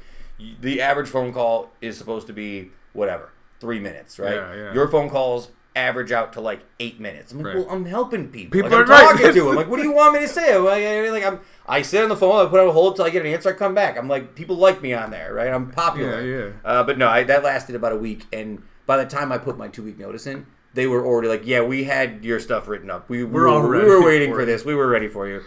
the 0.62 0.82
average 0.82 1.08
phone 1.10 1.32
call 1.34 1.72
is 1.82 1.98
supposed 1.98 2.28
to 2.28 2.34
be 2.34 2.72
whatever 2.94 3.30
three 3.62 3.80
minutes, 3.80 4.20
right? 4.20 4.36
Yeah. 4.36 4.74
Your 4.74 4.88
phone 4.90 5.10
calls 5.10 5.50
average 5.80 6.12
out 6.12 6.34
to 6.34 6.42
like 6.42 6.62
eight 6.80 7.00
minutes. 7.00 7.32
I'm 7.32 7.40
like, 7.40 7.48
Right. 7.48 7.56
well, 7.58 7.70
I'm 7.70 7.86
helping 7.86 8.30
people. 8.30 8.52
People 8.52 8.70
like, 8.70 8.80
I'm 8.80 8.86
are 8.86 8.92
right. 8.92 9.12
talking 9.18 9.34
to 9.34 9.44
them. 9.46 9.56
Like, 9.56 9.68
what 9.70 9.78
do 9.78 9.84
you 9.84 9.92
want 9.94 10.14
me 10.14 10.20
to 10.22 10.28
say? 10.28 10.54
I, 10.54 11.08
I- 11.08 11.10
like, 11.10 11.24
I'm, 11.26 11.40
I 11.68 11.82
sit 11.82 12.04
on 12.04 12.10
the 12.10 12.16
phone, 12.16 12.46
I 12.46 12.50
put 12.50 12.60
on 12.60 12.68
a 12.68 12.72
hold 12.72 12.96
till 12.96 13.06
I 13.06 13.10
get 13.10 13.26
an 13.26 13.32
answer, 13.32 13.50
I 13.50 13.54
come 13.54 13.74
back. 13.74 13.98
I'm 13.98 14.08
like, 14.08 14.36
people 14.36 14.56
like 14.58 14.82
me 14.82 14.94
on 14.94 15.12
there, 15.12 15.34
right? 15.34 15.52
I'm 15.52 15.72
popular. 15.72 16.22
Yeah, 16.22 16.46
yeah. 16.46 16.52
Uh, 16.64 16.84
but 16.84 16.98
no, 16.98 17.08
I, 17.08 17.24
that 17.24 17.44
lasted 17.44 17.76
about 17.76 17.92
a 17.94 17.98
week, 17.98 18.26
and 18.34 18.62
by 18.86 18.98
the 18.98 19.06
time 19.06 19.32
I 19.32 19.38
put 19.38 19.58
my 19.58 19.68
two 19.68 19.84
week 19.84 19.98
notice 20.00 20.28
in, 20.28 20.46
they 20.74 20.88
were 20.88 21.06
already 21.06 21.28
like, 21.28 21.42
"Yeah, 21.46 21.62
we 21.62 21.84
had 21.84 22.24
your 22.24 22.40
stuff 22.40 22.68
written 22.68 22.90
up. 22.92 23.10
We, 23.10 23.24
we 23.24 23.32
We're 23.32 23.42
were, 23.42 23.48
all 23.48 23.62
we 23.62 23.80
were 23.84 24.04
waiting 24.04 24.30
for 24.32 24.40
for 24.42 24.46
this. 24.46 24.64
We 24.66 24.76
were 24.76 24.88
ready 24.88 25.08
for 25.08 25.28
you." 25.28 25.42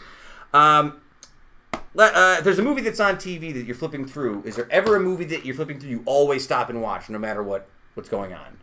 Um, 0.52 1.00
uh, 1.96 2.40
there's 2.40 2.58
a 2.58 2.62
movie 2.62 2.82
that's 2.82 3.00
on 3.00 3.16
TV 3.16 3.52
that 3.54 3.64
you're 3.64 3.74
flipping 3.74 4.06
through. 4.06 4.42
Is 4.44 4.56
there 4.56 4.68
ever 4.70 4.96
a 4.96 5.00
movie 5.00 5.24
that 5.26 5.44
you're 5.44 5.54
flipping 5.54 5.78
through 5.78 5.90
you 5.90 6.02
always 6.06 6.42
stop 6.44 6.70
and 6.70 6.80
watch, 6.82 7.08
no 7.08 7.18
matter 7.18 7.42
what 7.42 7.68
what's 7.94 8.08
going 8.08 8.32
on? 8.32 8.58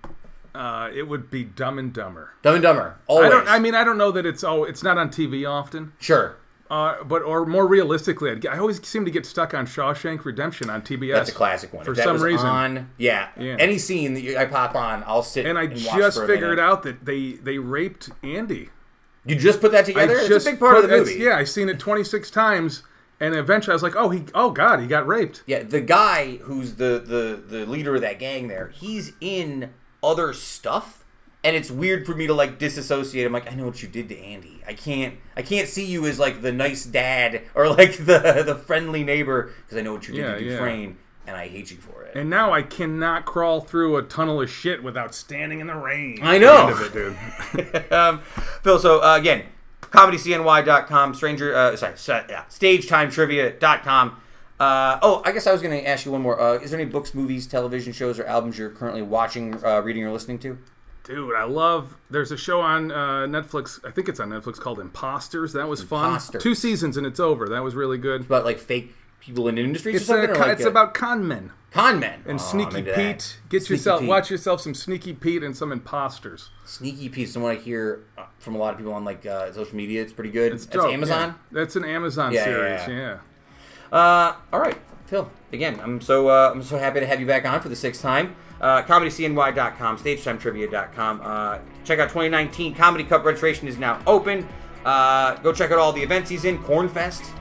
Uh, 0.59 0.89
it 0.93 1.03
would 1.07 1.31
be 1.31 1.45
Dumb 1.45 1.79
and 1.79 1.93
Dumber. 1.93 2.33
Dumb 2.41 2.55
and 2.55 2.61
Dumber. 2.63 2.97
Always. 3.07 3.27
I 3.27 3.29
don't. 3.29 3.47
I 3.47 3.59
mean, 3.59 3.73
I 3.75 3.85
don't 3.85 3.97
know 3.97 4.11
that 4.11 4.25
it's 4.25 4.43
oh, 4.43 4.65
it's 4.65 4.83
not 4.83 4.97
on 4.97 5.09
TV 5.09 5.49
often. 5.49 5.93
sure. 5.99 6.35
Uh, 6.69 7.03
but 7.03 7.23
or 7.23 7.45
more 7.47 7.65
realistically, 7.65 8.29
I'd, 8.29 8.45
I 8.45 8.59
always 8.59 8.85
seem 8.85 9.03
to 9.05 9.09
get 9.09 9.25
stuck 9.25 9.53
on 9.55 9.65
Shawshank 9.65 10.23
Redemption 10.25 10.69
on 10.69 10.81
TBS. 10.83 11.13
That's 11.13 11.29
a 11.29 11.33
classic 11.33 11.73
one. 11.73 11.83
for 11.83 11.95
some 11.95 12.21
reason. 12.21 12.45
on, 12.45 12.89
yeah, 12.97 13.29
Yeah. 13.39 13.55
any 13.57 13.79
scene 13.79 14.13
that 14.13 14.21
you, 14.21 14.37
I 14.37 14.45
pop 14.45 14.75
on, 14.75 15.03
I'll 15.07 15.23
sit 15.23 15.47
and 15.47 15.57
I 15.57 15.65
watch 15.65 15.77
just 15.77 16.23
figured 16.27 16.59
out 16.59 16.83
that 16.83 17.05
they 17.05 17.31
they 17.33 17.57
raped 17.57 18.09
Andy. 18.21 18.69
You 19.25 19.35
just 19.35 19.61
put 19.61 19.71
that 19.71 19.85
together. 19.85 20.15
I 20.19 20.25
it's 20.25 20.45
a 20.45 20.51
big 20.51 20.59
part 20.59 20.77
of 20.77 20.83
the 20.83 20.89
movie. 20.89 21.15
Yeah, 21.15 21.37
I've 21.37 21.49
seen 21.49 21.69
it 21.69 21.79
26 21.79 22.29
times, 22.29 22.83
and 23.19 23.33
eventually 23.33 23.71
I 23.71 23.75
was 23.75 23.83
like, 23.83 23.95
oh 23.95 24.09
he, 24.09 24.25
oh 24.35 24.51
god, 24.51 24.79
he 24.79 24.87
got 24.87 25.07
raped. 25.07 25.41
Yeah, 25.47 25.63
the 25.63 25.81
guy 25.81 26.37
who's 26.37 26.75
the 26.75 27.01
the 27.03 27.41
the 27.57 27.65
leader 27.65 27.95
of 27.95 28.01
that 28.01 28.19
gang 28.19 28.47
there, 28.47 28.67
he's 28.75 29.13
in 29.21 29.71
other 30.03 30.33
stuff, 30.33 31.03
and 31.43 31.55
it's 31.55 31.71
weird 31.71 32.05
for 32.05 32.15
me 32.15 32.27
to 32.27 32.33
like 32.33 32.59
disassociate. 32.59 33.25
I'm 33.25 33.33
like, 33.33 33.51
I 33.51 33.55
know 33.55 33.65
what 33.65 33.81
you 33.81 33.87
did 33.87 34.09
to 34.09 34.17
Andy. 34.17 34.61
I 34.67 34.73
can't 34.73 35.15
I 35.35 35.41
can't 35.41 35.67
see 35.67 35.85
you 35.85 36.05
as 36.05 36.19
like 36.19 36.41
the 36.41 36.51
nice 36.51 36.85
dad 36.85 37.43
or 37.55 37.69
like 37.69 37.97
the 38.05 38.43
the 38.45 38.55
friendly 38.55 39.03
neighbor 39.03 39.51
because 39.65 39.77
I 39.77 39.81
know 39.81 39.93
what 39.93 40.07
you 40.07 40.15
did 40.15 40.21
Yeah, 40.21 40.35
to 40.35 40.43
yeah. 40.43 40.91
And 41.27 41.37
I 41.37 41.47
hate 41.47 41.69
you 41.69 41.77
for 41.77 42.03
it. 42.03 42.15
And 42.15 42.27
now 42.27 42.51
I 42.53 42.63
cannot 42.63 43.25
crawl 43.25 43.61
through 43.61 43.97
a 43.97 44.01
tunnel 44.01 44.41
of 44.41 44.49
shit 44.49 44.81
without 44.81 45.13
standing 45.13 45.59
in 45.59 45.67
the 45.67 45.75
rain. 45.75 46.17
I 46.23 46.39
know. 46.39 46.69
it, 46.75 46.91
dude. 46.91 47.91
um, 47.91 48.21
Phil, 48.63 48.79
so 48.79 49.03
uh, 49.03 49.15
again, 49.15 49.43
comedycny.com, 49.81 51.13
stranger, 51.13 51.55
uh, 51.55 51.75
sorry, 51.75 51.93
yeah, 52.29 52.45
stagetimetrivia.com. 52.49 54.21
Uh, 54.59 54.99
oh, 55.01 55.21
I 55.25 55.31
guess 55.31 55.47
I 55.47 55.51
was 55.53 55.61
going 55.61 55.79
to 55.79 55.87
ask 55.87 56.05
you 56.05 56.11
one 56.11 56.21
more. 56.21 56.39
Uh, 56.39 56.55
is 56.55 56.71
there 56.71 56.79
any 56.79 56.89
books, 56.89 57.13
movies, 57.13 57.47
television 57.47 57.93
shows, 57.93 58.19
or 58.19 58.25
albums 58.25 58.57
you're 58.57 58.69
currently 58.69 59.01
watching, 59.01 59.63
uh, 59.63 59.81
reading, 59.81 60.03
or 60.03 60.11
listening 60.11 60.39
to? 60.39 60.57
Dude, 61.05 61.33
I 61.35 61.45
love. 61.45 61.95
There's 62.09 62.31
a 62.31 62.37
show 62.37 62.59
on 62.61 62.91
uh, 62.91 63.25
Netflix. 63.25 63.83
I 63.87 63.91
think 63.91 64.09
it's 64.09 64.19
on 64.19 64.29
Netflix 64.29 64.59
called 64.59 64.79
Imposters. 64.79 65.53
That 65.53 65.67
was 65.67 65.81
fun. 65.81 66.19
Two 66.39 66.53
seasons 66.53 66.97
and 66.97 67.07
it's 67.07 67.19
over. 67.19 67.47
That 67.49 67.63
was 67.63 67.73
really 67.73 67.97
good. 67.97 68.21
About 68.21 68.45
like 68.45 68.59
fake 68.59 68.93
people 69.19 69.47
in 69.47 69.57
industries 69.57 69.95
It's, 70.01 70.09
a, 70.09 70.27
con- 70.27 70.39
like 70.39 70.51
it's 70.51 70.65
uh, 70.65 70.69
about 70.69 70.93
con 70.93 71.27
men 71.27 71.51
con 71.71 71.99
men 71.99 72.23
and 72.25 72.39
Oh, 72.39 72.43
Sneaky 72.43 72.81
Pete. 72.83 72.85
that. 72.95 73.37
Get 73.49 73.63
Sneaky 73.63 73.73
yourself, 73.73 73.99
Pete. 74.01 74.09
watch 74.09 74.31
yourself 74.31 74.61
some 74.61 74.73
Sneaky 74.73 75.13
Pete 75.13 75.43
and 75.43 75.55
some 75.55 75.71
imposters. 75.71 76.49
Sneaky 76.65 77.09
Pete. 77.09 77.35
What 77.37 77.51
I 77.51 77.55
hear 77.55 78.03
uh, 78.17 78.25
from 78.39 78.55
a 78.55 78.57
lot 78.57 78.73
of 78.73 78.77
people 78.77 78.93
on 78.93 79.03
like 79.03 79.25
uh, 79.25 79.51
social 79.51 79.75
media, 79.75 80.01
it's 80.01 80.13
pretty 80.13 80.31
good. 80.31 80.53
It's, 80.53 80.65
dope, 80.65 80.91
Amazon. 80.91 81.29
yeah. 81.29 81.33
That's 81.51 81.75
an 81.75 81.85
Amazon 81.85 82.33
yeah, 82.33 82.43
series. 82.43 82.81
yeah. 82.87 82.89
Yeah. 82.89 83.17
Uh, 83.91 84.33
all 84.53 84.59
right, 84.59 84.77
Phil. 85.07 85.29
Again, 85.51 85.79
I'm 85.81 85.99
so 86.01 86.27
uh, 86.29 86.51
I'm 86.53 86.61
so 86.63 86.77
happy 86.77 86.99
to 86.99 87.07
have 87.07 87.19
you 87.19 87.25
back 87.25 87.45
on 87.45 87.59
for 87.61 87.69
the 87.69 87.75
sixth 87.75 88.01
time. 88.01 88.35
Uh, 88.61 88.81
ComedyCNY.com, 88.83 89.97
StagetimeTrivia.com. 89.97 91.21
Uh, 91.23 91.59
check 91.85 91.99
out 91.99 92.09
2019 92.09 92.75
Comedy 92.75 93.03
Cup 93.05 93.23
registration 93.23 93.67
is 93.67 93.77
now 93.77 94.01
open. 94.05 94.47
Uh, 94.85 95.35
go 95.37 95.53
check 95.53 95.71
out 95.71 95.79
all 95.79 95.91
the 95.93 96.01
events 96.01 96.29
he's 96.29 96.45
in. 96.45 96.57
Cornfest. 96.63 97.31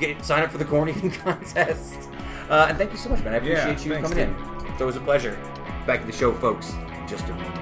Get, 0.00 0.24
sign 0.24 0.42
up 0.42 0.50
for 0.50 0.58
the 0.58 0.64
corn 0.64 0.88
eating 0.88 1.10
contest. 1.24 2.08
Uh, 2.48 2.66
and 2.68 2.78
thank 2.78 2.90
you 2.92 2.96
so 2.98 3.08
much, 3.10 3.22
man. 3.22 3.34
I 3.34 3.44
Yeah, 3.46 3.66
appreciate 3.68 3.86
you 3.86 3.92
thanks, 3.94 4.08
coming 4.10 4.28
dude. 4.34 4.62
in. 4.66 4.66
It's 4.72 4.80
always 4.80 4.96
a 4.96 5.00
pleasure. 5.00 5.38
Back 5.86 6.00
to 6.00 6.06
the 6.06 6.12
show, 6.12 6.32
folks. 6.34 6.72
in 6.72 7.08
Just 7.08 7.24
a 7.28 7.34
moment. 7.34 7.57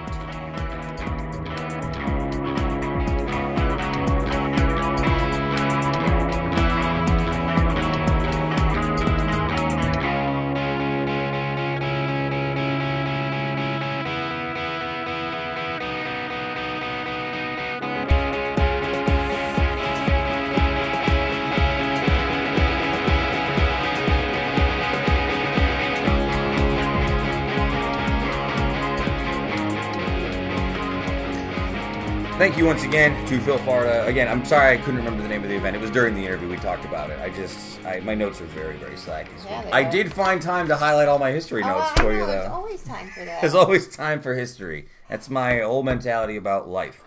Thank 32.46 32.58
you 32.58 32.66
once 32.66 32.84
again 32.84 33.26
to 33.26 33.40
Phil 33.40 33.58
Farda. 33.58 34.06
Again, 34.06 34.28
I'm 34.28 34.44
sorry 34.44 34.74
I 34.74 34.76
couldn't 34.76 34.98
remember 34.98 35.20
the 35.20 35.28
name 35.28 35.42
of 35.42 35.48
the 35.48 35.56
event. 35.56 35.74
It 35.74 35.80
was 35.80 35.90
during 35.90 36.14
the 36.14 36.24
interview 36.24 36.48
we 36.48 36.56
talked 36.58 36.84
about 36.84 37.10
it. 37.10 37.18
I 37.18 37.28
just, 37.28 37.84
I, 37.84 37.98
my 37.98 38.14
notes 38.14 38.40
are 38.40 38.44
very, 38.44 38.76
very 38.76 38.96
slack. 38.96 39.26
Yeah, 39.46 39.68
I 39.72 39.82
are. 39.82 39.90
did 39.90 40.12
find 40.12 40.40
time 40.40 40.68
to 40.68 40.76
highlight 40.76 41.08
all 41.08 41.18
my 41.18 41.32
history 41.32 41.64
Oh, 41.64 41.66
notes 41.66 41.90
I 41.96 42.02
for 42.02 42.02
know, 42.04 42.10
you, 42.10 42.20
though. 42.20 42.26
There's 42.26 42.46
always 42.46 42.84
time 42.84 43.08
for 43.08 43.24
that. 43.24 43.40
There's 43.42 43.56
always 43.56 43.88
time 43.88 44.22
for 44.22 44.36
history. 44.36 44.86
That's 45.10 45.28
my 45.28 45.58
whole 45.58 45.82
mentality 45.82 46.36
about 46.36 46.68
life. 46.68 47.02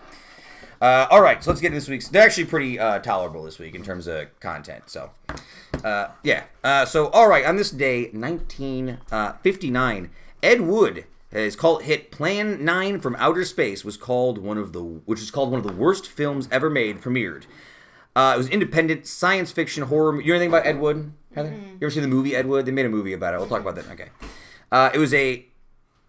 Uh, 0.78 1.06
all 1.10 1.22
right, 1.22 1.42
so 1.42 1.50
let's 1.50 1.62
get 1.62 1.68
into 1.68 1.78
this 1.78 1.88
week's. 1.88 2.08
They're 2.08 2.22
actually 2.22 2.44
pretty 2.44 2.78
uh, 2.78 2.98
tolerable 2.98 3.42
this 3.42 3.58
week 3.58 3.74
in 3.74 3.82
terms 3.82 4.08
of 4.08 4.38
content. 4.40 4.90
So, 4.90 5.10
uh, 5.82 6.08
yeah. 6.22 6.44
Uh, 6.62 6.84
so, 6.84 7.08
all 7.08 7.28
right, 7.28 7.46
on 7.46 7.56
this 7.56 7.70
day, 7.70 8.10
1959, 8.12 10.10
Ed 10.42 10.60
Wood, 10.60 11.06
his 11.30 11.56
cult 11.56 11.82
hit 11.82 12.10
Plan 12.10 12.64
9 12.64 13.00
from 13.00 13.16
Outer 13.18 13.44
Space, 13.44 13.84
was 13.84 13.96
called 13.96 14.38
one 14.38 14.58
of 14.58 14.72
the, 14.72 14.80
which 14.82 15.20
is 15.20 15.30
called 15.30 15.50
one 15.50 15.60
of 15.60 15.66
the 15.66 15.72
worst 15.72 16.08
films 16.08 16.48
ever 16.50 16.68
made, 16.68 17.00
premiered. 17.00 17.44
Uh, 18.16 18.32
it 18.34 18.38
was 18.38 18.48
independent 18.48 19.06
science 19.06 19.52
fiction 19.52 19.84
horror. 19.84 20.20
You 20.20 20.28
know 20.28 20.34
anything 20.34 20.48
about 20.48 20.66
Ed 20.66 20.80
Wood, 20.80 21.12
Heather? 21.34 21.50
You 21.50 21.78
ever 21.82 21.90
see 21.90 22.00
the 22.00 22.08
movie 22.08 22.34
Ed 22.34 22.46
Wood? 22.46 22.66
They 22.66 22.72
made 22.72 22.86
a 22.86 22.90
movie 22.90 23.12
about 23.12 23.34
it. 23.34 23.38
We'll 23.38 23.48
talk 23.48 23.60
about 23.60 23.76
that. 23.76 23.88
Okay. 23.90 24.08
Uh, 24.72 24.90
it 24.92 24.98
was 24.98 25.14
a 25.14 25.46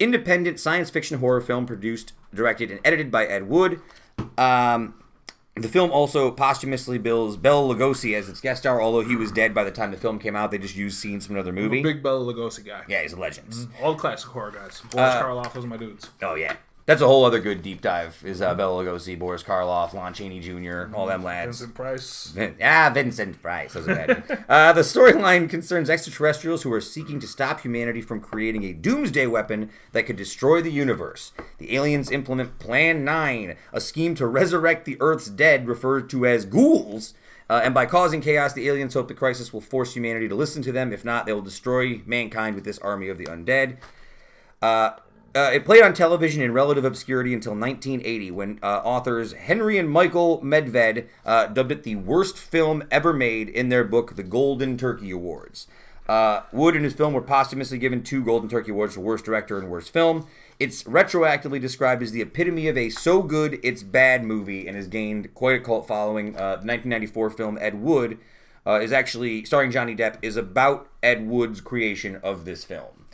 independent 0.00 0.58
science 0.58 0.90
fiction 0.90 1.20
horror 1.20 1.40
film 1.40 1.64
produced, 1.64 2.12
directed, 2.34 2.70
and 2.72 2.80
edited 2.84 3.10
by 3.10 3.24
Ed 3.26 3.48
Wood. 3.48 3.80
Um, 4.36 4.94
the 5.54 5.68
film 5.68 5.90
also 5.90 6.30
posthumously 6.30 6.98
bills 6.98 7.36
Bela 7.36 7.74
Lugosi 7.74 8.14
as 8.16 8.28
its 8.28 8.40
guest 8.40 8.62
star, 8.62 8.80
although 8.80 9.02
he 9.02 9.16
was 9.16 9.30
dead 9.30 9.54
by 9.54 9.64
the 9.64 9.70
time 9.70 9.90
the 9.90 9.96
film 9.96 10.18
came 10.18 10.34
out. 10.34 10.50
They 10.50 10.58
just 10.58 10.76
used 10.76 10.98
scenes 10.98 11.26
from 11.26 11.36
another 11.36 11.52
movie. 11.52 11.82
Big 11.82 12.02
Bela 12.02 12.32
Lugosi 12.32 12.64
guy. 12.64 12.82
yeah, 12.88 13.02
he's 13.02 13.12
a 13.12 13.20
legend. 13.20 13.54
All 13.82 13.94
classic 13.94 14.30
horror 14.30 14.50
guys. 14.50 14.80
Boris 14.90 15.14
uh, 15.14 15.22
Karloff 15.22 15.54
was 15.54 15.66
my 15.66 15.76
dudes. 15.76 16.08
Oh 16.22 16.34
yeah, 16.34 16.56
that's 16.84 17.00
a 17.00 17.06
whole 17.06 17.24
other 17.24 17.38
good 17.38 17.62
deep 17.62 17.80
dive. 17.80 18.20
Is 18.24 18.42
uh, 18.42 18.54
Bela 18.54 18.84
Lugosi, 18.84 19.16
Boris 19.16 19.42
Karloff, 19.42 19.92
Lon 19.92 20.12
Chaney 20.12 20.40
Jr., 20.40 20.94
all 20.94 21.06
them 21.06 21.22
lads. 21.22 21.60
Vincent 21.60 21.74
Price. 21.74 22.26
Vin- 22.34 22.56
ah, 22.62 22.90
Vincent 22.92 23.40
Price. 23.40 23.74
That 23.74 23.78
was 23.78 23.88
a 23.88 23.94
bad 23.94 24.28
one. 24.28 24.44
uh, 24.48 24.72
the 24.72 24.80
storyline 24.80 25.48
concerns 25.48 25.88
extraterrestrials 25.88 26.62
who 26.62 26.72
are 26.72 26.80
seeking 26.80 27.20
to 27.20 27.26
stop 27.28 27.60
humanity 27.60 28.00
from 28.00 28.20
creating 28.20 28.64
a 28.64 28.72
doomsday 28.72 29.26
weapon 29.26 29.70
that 29.92 30.06
could 30.06 30.16
destroy 30.16 30.60
the 30.60 30.72
universe. 30.72 31.32
The 31.58 31.76
aliens 31.76 32.10
implement 32.10 32.58
Plan 32.58 33.04
9, 33.04 33.56
a 33.72 33.80
scheme 33.80 34.14
to 34.16 34.26
resurrect 34.26 34.84
the 34.84 34.96
Earth's 35.00 35.28
dead, 35.28 35.68
referred 35.68 36.10
to 36.10 36.26
as 36.26 36.44
ghouls. 36.44 37.14
Uh, 37.48 37.60
and 37.62 37.74
by 37.74 37.86
causing 37.86 38.20
chaos, 38.20 38.54
the 38.54 38.66
aliens 38.68 38.94
hope 38.94 39.08
the 39.08 39.14
crisis 39.14 39.52
will 39.52 39.60
force 39.60 39.94
humanity 39.94 40.26
to 40.26 40.34
listen 40.34 40.62
to 40.62 40.72
them. 40.72 40.92
If 40.92 41.04
not, 41.04 41.26
they 41.26 41.32
will 41.32 41.42
destroy 41.42 42.00
mankind 42.06 42.54
with 42.54 42.64
this 42.64 42.78
army 42.78 43.08
of 43.08 43.18
the 43.18 43.26
undead. 43.26 43.76
Uh, 44.60 44.92
uh, 45.34 45.50
it 45.52 45.64
played 45.64 45.82
on 45.82 45.94
television 45.94 46.42
in 46.42 46.52
relative 46.52 46.84
obscurity 46.84 47.32
until 47.32 47.52
1980, 47.52 48.30
when 48.30 48.58
uh, 48.62 48.82
authors 48.84 49.32
Henry 49.32 49.78
and 49.78 49.90
Michael 49.90 50.40
Medved 50.42 51.06
uh, 51.24 51.46
dubbed 51.46 51.72
it 51.72 51.82
the 51.84 51.96
worst 51.96 52.38
film 52.38 52.82
ever 52.90 53.12
made 53.12 53.48
in 53.48 53.68
their 53.68 53.84
book, 53.84 54.16
The 54.16 54.22
Golden 54.22 54.76
Turkey 54.76 55.10
Awards. 55.10 55.66
Uh, 56.08 56.42
Wood 56.52 56.74
and 56.74 56.84
his 56.84 56.94
film 56.94 57.14
were 57.14 57.22
posthumously 57.22 57.78
given 57.78 58.02
two 58.02 58.24
Golden 58.24 58.48
Turkey 58.48 58.72
Awards 58.72 58.94
for 58.94 59.00
Worst 59.00 59.24
Director 59.24 59.58
and 59.58 59.70
Worst 59.70 59.92
Film. 59.92 60.26
It's 60.58 60.82
retroactively 60.82 61.60
described 61.60 62.02
as 62.02 62.12
the 62.12 62.20
epitome 62.20 62.68
of 62.68 62.76
a 62.76 62.90
so 62.90 63.22
good 63.22 63.58
it's 63.62 63.82
bad 63.82 64.24
movie 64.24 64.66
and 64.66 64.76
has 64.76 64.88
gained 64.88 65.32
quite 65.34 65.56
a 65.56 65.64
cult 65.64 65.86
following. 65.88 66.34
Uh, 66.34 66.56
the 66.56 66.66
1994 66.66 67.30
film 67.30 67.56
Ed 67.60 67.80
Wood 67.80 68.18
uh, 68.66 68.80
is 68.80 68.92
actually 68.92 69.44
starring 69.44 69.70
Johnny 69.70 69.96
Depp 69.96 70.18
is 70.22 70.36
about 70.36 70.88
Ed 71.02 71.26
Wood's 71.26 71.60
creation 71.60 72.16
of 72.16 72.44
this 72.44 72.64
film. 72.64 73.06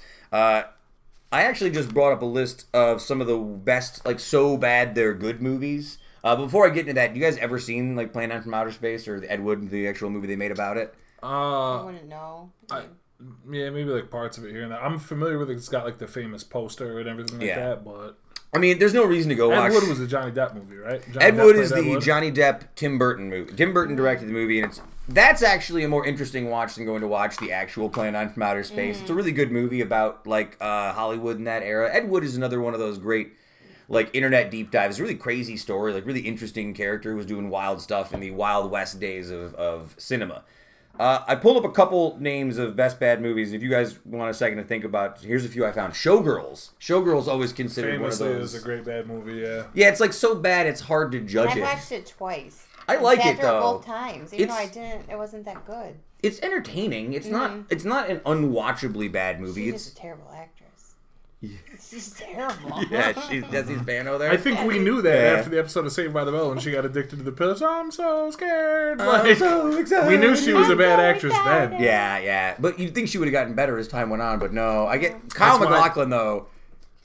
I 1.30 1.42
actually 1.42 1.70
just 1.70 1.92
brought 1.92 2.12
up 2.12 2.22
a 2.22 2.26
list 2.26 2.66
of 2.74 3.02
some 3.02 3.20
of 3.20 3.26
the 3.26 3.36
best, 3.36 4.04
like 4.06 4.18
so 4.20 4.56
bad 4.56 4.94
they're 4.94 5.14
good 5.14 5.42
movies. 5.42 5.98
Uh, 6.24 6.34
before 6.36 6.66
I 6.66 6.70
get 6.70 6.80
into 6.80 6.94
that, 6.94 7.14
you 7.14 7.22
guys 7.22 7.36
ever 7.38 7.58
seen 7.58 7.94
like 7.96 8.12
Plan 8.12 8.30
9 8.30 8.42
from 8.42 8.54
Outer 8.54 8.72
Space 8.72 9.06
or 9.06 9.22
Ed 9.28 9.42
Wood, 9.44 9.70
the 9.70 9.86
actual 9.88 10.10
movie 10.10 10.26
they 10.26 10.36
made 10.36 10.50
about 10.50 10.76
it? 10.76 10.94
I 11.22 11.26
Uh, 11.80 11.84
wouldn't 11.84 12.08
know. 12.08 12.50
I, 12.70 12.84
yeah, 13.50 13.70
maybe 13.70 13.84
like 13.84 14.10
parts 14.10 14.38
of 14.38 14.44
it 14.44 14.50
here 14.52 14.62
and 14.62 14.72
there. 14.72 14.82
I'm 14.82 14.98
familiar 14.98 15.38
with 15.38 15.50
it. 15.50 15.54
It's 15.54 15.68
got 15.68 15.84
like 15.84 15.98
the 15.98 16.08
famous 16.08 16.44
poster 16.44 16.98
and 16.98 17.08
everything 17.08 17.38
like 17.38 17.48
Yeah. 17.48 17.68
that. 17.70 17.84
But 17.84 18.18
I 18.54 18.58
mean, 18.58 18.78
there's 18.78 18.94
no 18.94 19.04
reason 19.04 19.28
to 19.28 19.34
go 19.34 19.50
Ed 19.50 19.58
watch. 19.58 19.72
Wood 19.72 19.88
was 19.88 20.00
a 20.00 20.06
Johnny 20.06 20.32
Depp 20.32 20.54
movie, 20.54 20.76
right? 20.76 21.02
Johnny 21.12 21.24
Ed 21.24 21.34
Depp 21.34 21.44
Wood 21.44 21.54
played 21.56 21.64
is 21.64 21.72
Ed 21.72 21.80
the 21.82 21.90
Wood? 21.90 22.02
Johnny 22.02 22.32
Depp 22.32 22.62
Tim 22.74 22.98
Burton 22.98 23.28
movie. 23.28 23.52
Tim 23.54 23.72
Burton 23.74 23.94
directed 23.96 24.28
the 24.28 24.32
movie, 24.32 24.60
and 24.60 24.70
it's 24.70 24.80
that's 25.08 25.42
actually 25.42 25.84
a 25.84 25.88
more 25.88 26.04
interesting 26.04 26.50
watch 26.50 26.74
than 26.74 26.84
going 26.84 27.00
to 27.00 27.08
watch 27.08 27.38
the 27.38 27.50
actual 27.50 27.88
Plan 27.88 28.12
9 28.12 28.30
from 28.30 28.42
Outer 28.42 28.62
Space. 28.62 29.00
It's 29.00 29.10
a 29.10 29.14
really 29.14 29.32
good 29.32 29.50
movie 29.50 29.80
about 29.80 30.26
like 30.26 30.56
uh, 30.60 30.92
Hollywood 30.92 31.38
in 31.38 31.44
that 31.44 31.62
era. 31.62 31.92
Ed 31.92 32.08
Wood 32.10 32.24
is 32.24 32.36
another 32.36 32.60
one 32.60 32.74
of 32.74 32.80
those 32.80 32.98
great 32.98 33.32
like 33.88 34.10
internet 34.12 34.50
deep 34.50 34.70
dives. 34.70 35.00
Really 35.00 35.14
crazy 35.14 35.56
story, 35.56 35.94
like 35.94 36.04
really 36.04 36.20
interesting 36.20 36.74
character 36.74 37.12
who 37.12 37.16
was 37.16 37.26
doing 37.26 37.48
wild 37.48 37.80
stuff 37.80 38.12
in 38.12 38.20
the 38.20 38.30
Wild 38.32 38.70
West 38.70 39.00
days 39.00 39.30
of, 39.30 39.54
of 39.54 39.94
cinema. 39.98 40.44
Uh, 40.98 41.22
I 41.28 41.36
pulled 41.36 41.56
up 41.56 41.64
a 41.64 41.72
couple 41.72 42.16
names 42.20 42.58
of 42.58 42.74
best 42.74 42.98
bad 42.98 43.20
movies. 43.22 43.52
If 43.52 43.62
you 43.62 43.70
guys 43.70 43.98
want 44.04 44.30
a 44.30 44.34
second 44.34 44.58
to 44.58 44.64
think 44.64 44.84
about, 44.84 45.20
here's 45.20 45.44
a 45.44 45.48
few 45.48 45.64
I 45.64 45.72
found. 45.72 45.92
Showgirls. 45.94 46.70
Showgirls 46.80 47.28
always 47.28 47.52
considered 47.52 47.92
Famously, 47.98 48.26
one 48.26 48.30
of 48.32 48.36
it 48.36 48.40
those. 48.42 48.52
was 48.54 48.62
a 48.62 48.64
great 48.64 48.84
bad 48.84 49.06
movie. 49.06 49.34
Yeah. 49.40 49.64
yeah, 49.74 49.88
it's 49.88 50.00
like 50.00 50.12
so 50.12 50.34
bad 50.34 50.66
it's 50.66 50.80
hard 50.80 51.12
to 51.12 51.20
judge 51.20 51.50
I 51.50 51.58
it. 51.58 51.62
watched 51.62 51.92
it 51.92 52.06
twice. 52.06 52.66
I 52.88 52.94
And 52.94 53.04
like 53.04 53.24
it, 53.24 53.36
through 53.36 53.42
though. 53.46 53.60
Both 53.60 53.86
times, 53.86 54.34
even 54.34 54.48
though 54.48 54.54
I 54.54 54.62
It's- 54.64 54.74
didn't. 54.74 55.10
It 55.10 55.16
wasn't 55.16 55.44
that 55.44 55.64
good. 55.66 55.96
It's 56.22 56.40
entertaining. 56.40 57.12
It's 57.12 57.28
not. 57.28 57.52
It's 57.70 57.84
not 57.84 58.10
an 58.10 58.18
unwatchably 58.26 59.12
bad 59.12 59.40
movie. 59.40 59.66
She's 59.66 59.74
It's 59.74 59.84
just 59.84 59.98
a 59.98 60.00
terrible 60.00 60.28
actress. 61.42 61.88
She's 61.90 62.10
terrible. 62.10 62.82
yeah. 62.90 63.28
She's 63.28 63.44
Jessie 63.44 63.76
Spano 63.78 64.18
there. 64.18 64.30
I 64.30 64.36
think 64.36 64.62
we 64.64 64.78
knew 64.78 65.00
that 65.02 65.14
Yeah. 65.14 65.38
after 65.38 65.50
the 65.50 65.58
episode 65.58 65.86
of 65.86 65.92
Saved 65.92 66.12
by 66.12 66.24
the 66.24 66.32
Bell 66.32 66.48
when 66.50 66.58
she 66.58 66.70
got 66.72 66.84
addicted 66.84 67.16
to 67.16 67.22
the 67.22 67.32
pills. 67.32 67.62
I'm 67.62 67.90
so 67.90 68.30
scared. 68.30 69.00
I'm 69.00 69.06
Like, 69.24 69.36
so 69.36 69.76
excited. 69.78 70.08
we 70.08 70.16
knew 70.16 70.34
she 70.36 70.52
was 70.52 70.68
a 70.68 70.72
I'm 70.72 70.78
bad 70.78 70.98
so 70.98 71.02
actress 71.02 71.32
then. 71.44 71.80
Yeah, 71.82 72.18
yeah. 72.18 72.56
But 72.58 72.78
you'd 72.78 72.94
think 72.94 73.08
she 73.08 73.18
would 73.18 73.28
have 73.28 73.32
gotten 73.32 73.54
better 73.54 73.78
as 73.78 73.88
time 73.88 74.10
went 74.10 74.22
on, 74.22 74.38
but 74.38 74.52
no. 74.52 74.86
I 74.86 74.98
get 74.98 75.12
Kyle 75.34 75.58
That's 75.58 75.70
why- 75.70 75.76
MacLachlan 75.76 76.10
though. 76.10 76.46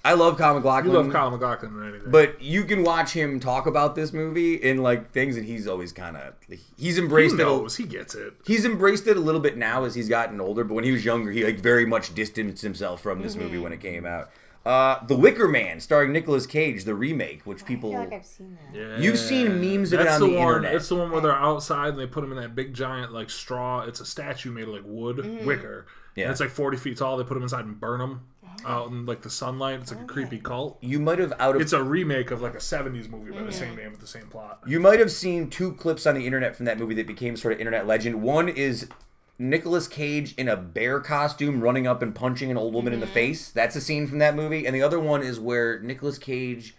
I 0.05 0.13
love 0.15 0.37
Kyle 0.37 0.49
You 0.53 0.59
MacLachlan. 0.59 0.93
love 0.93 1.11
Kyle 1.13 1.31
MacLachlan 1.31 1.73
or 1.77 1.83
anything. 1.85 2.11
But 2.11 2.41
you 2.41 2.65
can 2.65 2.83
watch 2.83 3.13
him 3.13 3.39
talk 3.39 3.65
about 3.67 3.95
this 3.95 4.11
movie 4.11 4.55
in 4.55 4.83
like 4.83 5.11
things, 5.11 5.37
and 5.37 5.45
he's 5.45 5.65
always 5.67 5.93
kind 5.93 6.17
of 6.17 6.33
he's 6.77 6.97
he 6.97 7.01
embraced 7.01 7.35
it. 7.35 7.37
knows. 7.37 7.77
He 7.77 7.85
gets 7.85 8.13
it. 8.13 8.33
He's 8.45 8.65
embraced 8.65 9.07
it 9.07 9.15
a 9.15 9.21
little 9.21 9.39
bit 9.39 9.55
now 9.57 9.85
as 9.85 9.95
he's 9.95 10.09
gotten 10.09 10.41
older. 10.41 10.65
But 10.65 10.73
when 10.73 10.83
he 10.83 10.91
was 10.91 11.05
younger, 11.05 11.31
he 11.31 11.45
like 11.45 11.59
very 11.59 11.85
much 11.85 12.13
distanced 12.13 12.61
himself 12.63 13.01
from 13.01 13.21
this 13.21 13.35
movie 13.35 13.53
Mm-hmm. 13.55 13.63
when 13.63 13.73
it 13.73 13.79
came 13.79 14.05
out. 14.05 14.29
Uh, 14.65 15.05
the 15.07 15.15
Wicker 15.15 15.47
Man, 15.49 15.79
starring 15.81 16.13
Nicolas 16.13 16.45
Cage, 16.47 16.85
the 16.85 16.95
remake, 16.95 17.41
which 17.45 17.63
I 17.63 17.65
people 17.65 17.91
feel 17.91 17.99
like 17.99 18.13
I've 18.13 18.25
seen 18.25 18.57
that. 18.71 18.77
Yeah. 18.77 18.97
You've 18.97 19.19
seen 19.19 19.59
memes 19.59 19.91
of 19.91 19.99
it 19.99 20.07
on 20.07 20.21
the, 20.21 20.27
the 20.27 20.33
one. 20.37 20.47
internet. 20.55 20.75
It's 20.75 20.87
the 20.87 20.95
one 20.95 21.11
where 21.11 21.19
they're 21.21 21.33
outside 21.33 21.89
and 21.89 21.99
they 21.99 22.07
put 22.07 22.23
him 22.23 22.31
in 22.31 22.37
that 22.41 22.55
big 22.55 22.73
giant 22.73 23.11
like 23.13 23.29
straw. 23.29 23.81
It's 23.81 23.99
a 23.99 24.05
statue 24.05 24.51
made 24.51 24.63
of 24.63 24.69
like 24.73 24.83
wood 24.85 25.17
Mm-hmm. 25.17 25.45
wicker. 25.45 25.85
Yeah. 26.15 26.25
And 26.25 26.31
it's 26.31 26.39
like 26.39 26.49
forty 26.51 26.77
feet 26.77 26.97
tall. 26.97 27.17
They 27.17 27.23
put 27.23 27.33
them 27.35 27.43
inside 27.43 27.65
and 27.65 27.79
burn 27.79 28.01
him 28.01 28.21
Oh. 28.65 28.69
out 28.71 28.91
in 28.91 29.05
like 29.07 29.23
the 29.23 29.29
sunlight. 29.31 29.79
It's 29.81 29.91
like 29.91 30.01
a 30.01 30.05
creepy 30.05 30.37
cult. 30.39 30.77
you 30.81 30.99
might 30.99 31.17
have 31.19 31.33
out 31.39 31.55
of 31.55 31.61
It's 31.61 31.73
a 31.73 31.81
remake 31.83 32.29
of 32.31 32.41
like 32.41 32.53
a 32.53 32.59
'70s 32.59 33.09
movie 33.09 33.31
by 33.31 33.37
the 33.39 33.43
Mm-hmm. 33.45 33.51
same 33.51 33.75
name 33.75 33.91
with 33.91 33.99
the 33.99 34.07
same 34.07 34.27
plot. 34.27 34.59
You 34.67 34.79
might 34.79 34.99
have 34.99 35.11
seen 35.11 35.49
two 35.49 35.73
clips 35.73 36.05
on 36.05 36.13
the 36.15 36.25
internet 36.25 36.55
from 36.55 36.65
that 36.67 36.77
movie 36.77 36.93
that 36.95 37.07
became 37.07 37.35
sort 37.35 37.53
of 37.53 37.59
internet 37.59 37.87
legend. 37.87 38.21
One 38.21 38.47
is 38.47 38.87
Nicolas 39.39 39.87
Cage 39.87 40.35
in 40.35 40.47
a 40.47 40.55
bear 40.55 40.99
costume 40.99 41.61
running 41.61 41.87
up 41.87 42.03
and 42.03 42.13
punching 42.13 42.51
an 42.51 42.57
old 42.57 42.73
woman 42.75 42.93
in 42.93 42.99
the 42.99 43.07
face. 43.07 43.49
That's 43.49 43.75
a 43.75 43.81
scene 43.81 44.05
from 44.07 44.19
that 44.19 44.35
movie. 44.35 44.67
And 44.67 44.75
the 44.75 44.83
other 44.83 44.99
one 44.99 45.23
is 45.23 45.39
where 45.39 45.79
Nicolas 45.79 46.19
Cage 46.19 46.75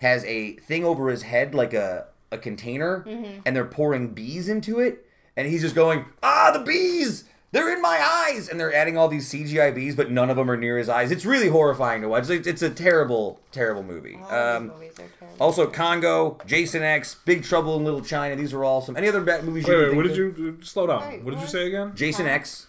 has 0.00 0.24
a 0.24 0.52
thing 0.58 0.84
over 0.84 1.08
his 1.10 1.22
head 1.22 1.52
like 1.54 1.74
a 1.74 2.06
a 2.30 2.38
container 2.38 3.04
and 3.44 3.56
they're 3.56 3.64
pouring 3.64 4.08
bees 4.14 4.48
into 4.50 4.78
it 4.78 5.04
and 5.36 5.48
he's 5.48 5.62
just 5.62 5.74
going, 5.74 6.04
"Ah, 6.22 6.50
the 6.52 6.60
bees! 6.60 7.24
They're 7.52 7.72
in 7.74 7.80
my 7.80 7.98
eyes!" 8.28 8.48
And 8.48 8.58
they're 8.60 8.74
adding 8.74 8.96
all 8.98 9.08
these 9.08 9.28
CGI 9.32 9.74
bees, 9.74 9.96
but 9.96 10.10
none 10.10 10.28
of 10.30 10.36
them 10.36 10.50
are 10.50 10.56
near 10.56 10.76
his 10.78 10.88
eyes. 10.88 11.10
It's 11.10 11.24
really 11.24 11.48
horrifying 11.48 12.02
to 12.02 12.08
watch. 12.08 12.28
It's, 12.28 12.46
it's 12.46 12.62
a 12.62 12.70
terrible, 12.70 13.40
terrible 13.52 13.82
movie. 13.82 14.18
All 14.22 14.34
Um, 14.34 14.62
these 14.64 14.72
movies 14.74 14.92
are 14.92 15.08
terrible. 15.18 15.36
also, 15.44 15.66
Congo, 15.66 16.38
Jason 16.46 16.82
X, 16.82 17.16
Big 17.24 17.42
Trouble 17.44 17.76
in 17.76 17.84
Little 17.84 18.02
China. 18.02 18.36
These 18.36 18.52
are 18.52 18.64
awesome. 18.64 18.96
Any 18.96 19.08
other 19.08 19.22
bad 19.22 19.44
movies? 19.44 19.64
Wait, 19.66 19.74
you 19.74 19.80
wait. 19.88 19.96
What 19.96 20.02
did 20.06 20.16
think 20.16 20.38
you 20.38 20.58
slow 20.62 20.86
down? 20.86 21.08
Wait, 21.08 21.22
what 21.22 21.32
did 21.34 21.40
you 21.40 21.46
say 21.46 21.66
again? 21.68 21.88
of? 21.88 21.94
Jason 21.94 22.26
X, 22.26 22.66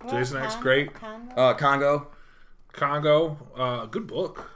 What, 0.00 0.12
Jason 0.12 0.36
X, 0.42 0.54
great. 0.56 0.94
Congo? 0.94 1.34
uh, 1.34 1.54
Congo. 1.54 2.06
Congo. 2.72 3.36
Uh, 3.56 3.86
good 3.86 4.06
book. 4.06 4.50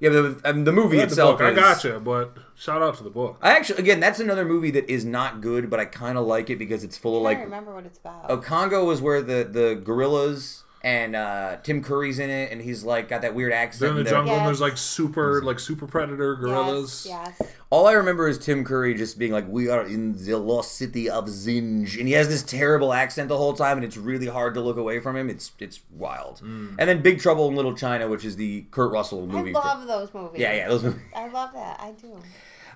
Yeah, 0.00 0.10
the, 0.10 0.40
um, 0.44 0.64
the 0.64 0.72
movie 0.72 0.96
Read 0.98 1.08
the 1.08 1.12
itself. 1.12 1.38
book. 1.38 1.46
I 1.48 1.54
gotcha, 1.54 1.98
but 2.00 2.36
shout 2.58 2.82
out 2.82 2.96
to 2.98 3.04
the 3.04 3.10
book. 3.10 3.38
I 3.40 3.52
actually, 3.52 3.78
again, 3.80 4.00
that's 4.00 4.20
another 4.20 4.44
movie 4.44 4.70
that 4.72 4.90
is 4.90 5.04
not 5.04 5.40
good, 5.40 5.70
but 5.70 5.80
I 5.80 5.84
kind 5.84 6.18
of 6.18 6.26
like 6.26 6.50
it 6.50 6.58
because 6.58 6.84
it's 6.84 6.96
full 6.98 7.16
of 7.16 7.22
like 7.22 7.36
I 7.36 7.40
like. 7.40 7.46
remember 7.46 7.74
what 7.74 7.86
it's 7.86 7.98
about. 7.98 8.26
Oh, 8.28 8.38
Congo 8.38 8.84
was 8.84 9.00
where 9.00 9.22
the 9.22 9.44
the 9.44 9.80
gorillas 9.82 10.64
and 10.84 11.16
uh, 11.16 11.56
Tim 11.64 11.82
Curry's 11.82 12.20
in 12.20 12.30
it, 12.30 12.52
and 12.52 12.62
he's 12.62 12.84
like 12.84 13.08
got 13.08 13.22
that 13.22 13.34
weird 13.34 13.50
They're 13.52 13.58
accent. 13.58 13.90
in 13.90 13.94
the 13.96 14.00
and 14.02 14.08
jungle 14.08 14.36
and 14.36 14.46
there's 14.46 14.60
like 14.60 14.76
super 14.76 15.42
like 15.42 15.58
super 15.58 15.86
predator 15.86 16.36
gorillas. 16.36 17.04
Yes, 17.08 17.34
yes. 17.40 17.52
All 17.70 17.86
I 17.86 17.92
remember 17.92 18.28
is 18.28 18.38
Tim 18.38 18.64
Curry 18.64 18.94
just 18.94 19.18
being 19.18 19.32
like, 19.32 19.46
"We 19.48 19.68
are 19.68 19.82
in 19.82 20.12
the 20.24 20.36
lost 20.38 20.76
city 20.76 21.10
of 21.10 21.26
Zinj," 21.26 21.98
and 21.98 22.06
he 22.06 22.12
has 22.14 22.28
this 22.28 22.42
terrible 22.42 22.92
accent 22.92 23.28
the 23.28 23.36
whole 23.36 23.54
time, 23.54 23.76
and 23.76 23.84
it's 23.84 23.96
really 23.96 24.28
hard 24.28 24.54
to 24.54 24.60
look 24.60 24.76
away 24.76 25.00
from 25.00 25.16
him. 25.16 25.28
It's 25.28 25.50
it's 25.58 25.80
wild. 25.90 26.40
Mm. 26.44 26.76
And 26.78 26.88
then 26.88 27.02
Big 27.02 27.18
Trouble 27.20 27.48
in 27.48 27.56
Little 27.56 27.74
China, 27.74 28.08
which 28.08 28.24
is 28.24 28.36
the 28.36 28.62
Kurt 28.70 28.92
Russell 28.92 29.26
movie. 29.26 29.36
I 29.38 29.42
movie. 29.42 29.52
love 29.54 29.86
those 29.86 30.14
movies. 30.14 30.40
yeah, 30.40 30.54
yeah, 30.54 30.68
those. 30.68 30.84
Movies. 30.84 31.00
I 31.14 31.26
love 31.28 31.52
that. 31.54 31.80
I 31.80 31.90
do. 31.90 32.18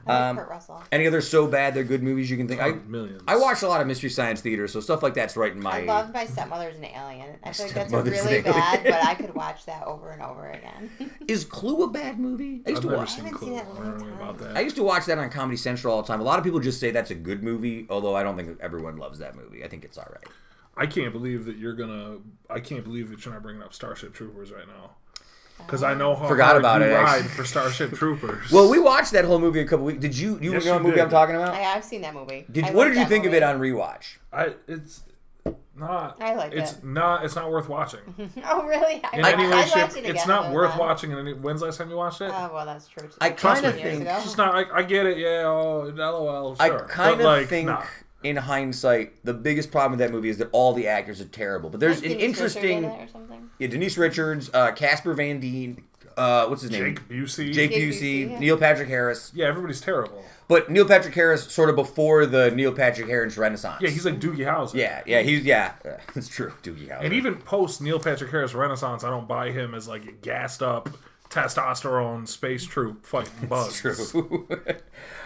I 0.06 0.12
like 0.12 0.22
Um, 0.30 0.36
Kurt 0.36 0.48
Russell. 0.48 0.82
Any 0.92 1.06
other 1.06 1.20
so 1.20 1.46
bad 1.46 1.74
they're 1.74 1.84
good 1.84 2.02
movies 2.02 2.30
you 2.30 2.36
can 2.36 2.48
think? 2.48 2.60
I 2.60 2.72
millions. 2.72 3.22
I 3.28 3.36
watched 3.36 3.62
a 3.62 3.68
lot 3.68 3.80
of 3.80 3.86
Mystery 3.86 4.10
Science 4.10 4.40
Theater, 4.40 4.66
so 4.68 4.80
stuff 4.80 5.02
like 5.02 5.14
that's 5.14 5.36
right 5.36 5.52
in 5.52 5.60
my. 5.62 5.82
I 5.82 5.84
loved 5.84 6.12
My 6.14 6.26
Stepmother's 6.26 6.76
an 6.76 6.84
Alien. 6.86 7.36
I 7.44 7.52
feel 7.52 7.66
like 7.66 7.74
that's 7.74 7.92
really 7.92 8.42
bad, 8.42 8.84
but 8.84 9.04
I 9.04 9.14
could 9.14 9.34
watch 9.34 9.64
that 9.66 9.84
over 9.84 10.10
and 10.10 10.22
over 10.22 10.50
again. 10.50 10.90
Is 11.28 11.44
Clue 11.44 11.84
a 11.84 11.88
bad 11.88 12.18
movie? 12.18 12.62
I 12.66 12.70
used 12.70 12.78
I've 12.78 12.80
to 12.82 12.86
never 12.88 12.96
watch. 12.98 13.10
seen 13.10 13.24
haven't 13.24 13.38
Clue. 13.38 13.48
seen 13.48 13.58
I 13.58 13.60
in 13.60 13.66
a 13.66 13.72
long 13.74 13.84
know 13.84 13.94
anything 13.94 14.12
about 14.14 14.38
time. 14.40 14.56
I 14.56 14.60
used 14.60 14.76
to 14.76 14.82
watch 14.82 15.06
that 15.06 15.18
on 15.18 15.30
Comedy 15.30 15.56
Central 15.56 15.94
all 15.94 16.02
the 16.02 16.08
time. 16.08 16.20
A 16.20 16.24
lot 16.24 16.38
of 16.38 16.44
people 16.44 16.60
just 16.60 16.80
say 16.80 16.90
that's 16.90 17.10
a 17.10 17.14
good 17.14 17.42
movie, 17.42 17.86
although 17.90 18.16
I 18.16 18.22
don't 18.22 18.36
think 18.36 18.58
everyone 18.60 18.96
loves 18.96 19.18
that 19.20 19.36
movie. 19.36 19.64
I 19.64 19.68
think 19.68 19.84
it's 19.84 19.98
all 19.98 20.08
right. 20.10 20.24
I 20.76 20.86
can't 20.86 21.12
believe 21.12 21.44
that 21.44 21.56
you're 21.58 21.74
gonna. 21.74 22.16
I 22.48 22.58
can't 22.60 22.82
believe 22.82 23.10
that 23.10 23.24
you're 23.24 23.34
not 23.34 23.42
bringing 23.42 23.62
up 23.62 23.74
Starship 23.74 24.14
Troopers 24.14 24.50
right 24.52 24.66
now. 24.66 24.92
Because 25.66 25.82
I 25.82 25.94
know 25.94 26.14
how 26.14 26.28
Forgot 26.28 26.46
hard 26.50 26.56
about 26.60 26.80
you 26.80 26.88
it, 26.88 26.94
ride 26.94 27.08
actually. 27.22 27.28
for 27.30 27.44
Starship 27.44 27.92
Troopers. 27.94 28.50
Well, 28.52 28.68
we 28.70 28.78
watched 28.78 29.12
that 29.12 29.24
whole 29.24 29.38
movie 29.38 29.60
a 29.60 29.66
couple 29.66 29.84
weeks. 29.86 30.00
Did 30.00 30.16
you? 30.16 30.38
You 30.40 30.52
Yes, 30.52 30.64
know 30.64 30.74
what 30.74 30.82
movie 30.82 30.94
did. 30.96 31.04
I'm 31.04 31.10
talking 31.10 31.34
about? 31.36 31.54
I, 31.54 31.64
I've 31.74 31.84
seen 31.84 32.02
that 32.02 32.14
movie. 32.14 32.44
Did, 32.50 32.64
I 32.64 32.70
what 32.72 32.74
like 32.74 32.88
did 32.88 32.94
you 32.98 33.04
that 33.04 33.08
think 33.08 33.24
of 33.26 33.32
movie. 33.32 33.36
it 33.38 33.42
on 33.42 33.58
rewatch? 33.60 34.16
I 34.32 34.54
it's 34.68 35.02
not. 35.74 36.20
I 36.20 36.34
liked 36.34 36.54
it's 36.54 36.72
it. 36.72 36.84
not. 36.84 37.24
It's 37.24 37.34
not 37.34 37.50
worth 37.50 37.68
watching. 37.68 38.00
Oh, 38.44 38.66
really? 38.66 39.00
I, 39.04 39.16
In 39.18 39.24
I, 39.24 39.32
any 39.32 39.46
way, 39.46 39.52
I'd 39.52 39.68
shape, 39.68 39.82
watch 39.88 39.96
it 39.96 40.04
it's 40.04 40.26
not 40.26 40.52
worth 40.52 40.70
then. 40.72 40.78
watching. 40.78 41.10
In 41.12 41.18
any, 41.18 41.32
when's 41.32 41.60
the 41.60 41.66
last 41.66 41.78
time 41.78 41.88
you 41.90 41.96
watched 41.96 42.20
it? 42.20 42.30
Oh, 42.32 42.50
well, 42.52 42.66
that's 42.66 42.88
true. 42.88 43.08
Too. 43.08 43.14
I 43.20 43.30
Trust 43.30 43.62
kinda 43.62 43.76
me, 43.76 43.82
think- 43.82 44.02
ago. 44.02 44.14
It's 44.16 44.24
just 44.24 44.36
not. 44.38 44.54
I, 44.54 44.78
I 44.78 44.82
get 44.82 45.06
it. 45.06 45.16
Yeah. 45.18 45.44
Oh, 45.46 45.90
lol. 45.94 46.54
Sure. 46.56 46.64
I 46.84 46.86
kind 46.88 47.16
But, 47.16 47.20
of 47.20 47.24
like, 47.26 47.48
think, 47.48 47.66
nah. 47.68 47.82
In 48.22 48.36
hindsight, 48.36 49.24
the 49.24 49.34
biggest 49.34 49.70
problem 49.70 49.92
with 49.92 50.00
that 50.00 50.10
movie 50.12 50.28
is 50.28 50.38
that 50.38 50.48
all 50.52 50.72
the 50.72 50.86
actors 50.88 51.20
are 51.20 51.24
terrible. 51.26 51.70
But 51.70 51.80
there's 51.80 52.02
Like 52.02 52.12
an 52.12 52.18
Denise 52.18 52.38
Richards 52.40 52.56
in 52.56 52.62
interesting, 52.62 52.84
it 52.84 53.04
or 53.04 53.08
something. 53.12 53.50
yeah, 53.58 53.66
Denise 53.68 53.96
Richards, 53.98 54.50
uh, 54.54 54.72
Casper 54.72 55.14
Van 55.14 55.40
Dien, 55.40 55.82
uh, 56.16 56.46
what's 56.46 56.62
his 56.62 56.70
name? 56.70 56.94
Jake 56.96 57.08
Busey. 57.08 57.52
Jake 57.52 57.70
Jake 57.70 57.72
Busey, 57.72 58.26
Busey, 58.26 58.30
yeah. 58.32 58.38
Neil 58.38 58.56
Patrick 58.58 58.88
Harris. 58.88 59.32
Yeah, 59.34 59.46
everybody's 59.46 59.80
terrible. 59.80 60.22
But 60.46 60.70
Neil 60.70 60.86
Patrick 60.86 61.14
Harris 61.14 61.50
sort 61.50 61.70
of 61.70 61.76
before 61.76 62.26
the 62.26 62.50
Neil 62.50 62.72
Patrick 62.72 63.08
Harris 63.08 63.38
Renaissance. 63.38 63.80
Yeah, 63.80 63.88
he's 63.88 64.04
like 64.04 64.20
Doogie 64.20 64.38
Howser. 64.46 64.74
yeah, 64.74 65.02
yeah, 65.06 65.22
he's 65.22 65.42
yeah, 65.44 65.72
uh, 65.84 65.92
it's 66.14 66.28
true. 66.28 66.52
Doogie 66.62 66.88
Howser. 66.90 67.04
And 67.04 67.14
even 67.14 67.36
post 67.36 67.80
Neil 67.80 67.98
Patrick 67.98 68.30
Harris 68.30 68.52
Renaissance, 68.52 69.02
I 69.04 69.08
don't 69.10 69.26
buy 69.26 69.50
him 69.52 69.74
as 69.74 69.88
like 69.88 70.04
a 70.04 70.12
gassed 70.12 70.62
up 70.62 70.90
testosterone 71.30 72.28
space 72.28 72.66
troop 72.66 73.06
fighting 73.06 73.32
bugs. 73.48 73.80
True. 73.80 74.46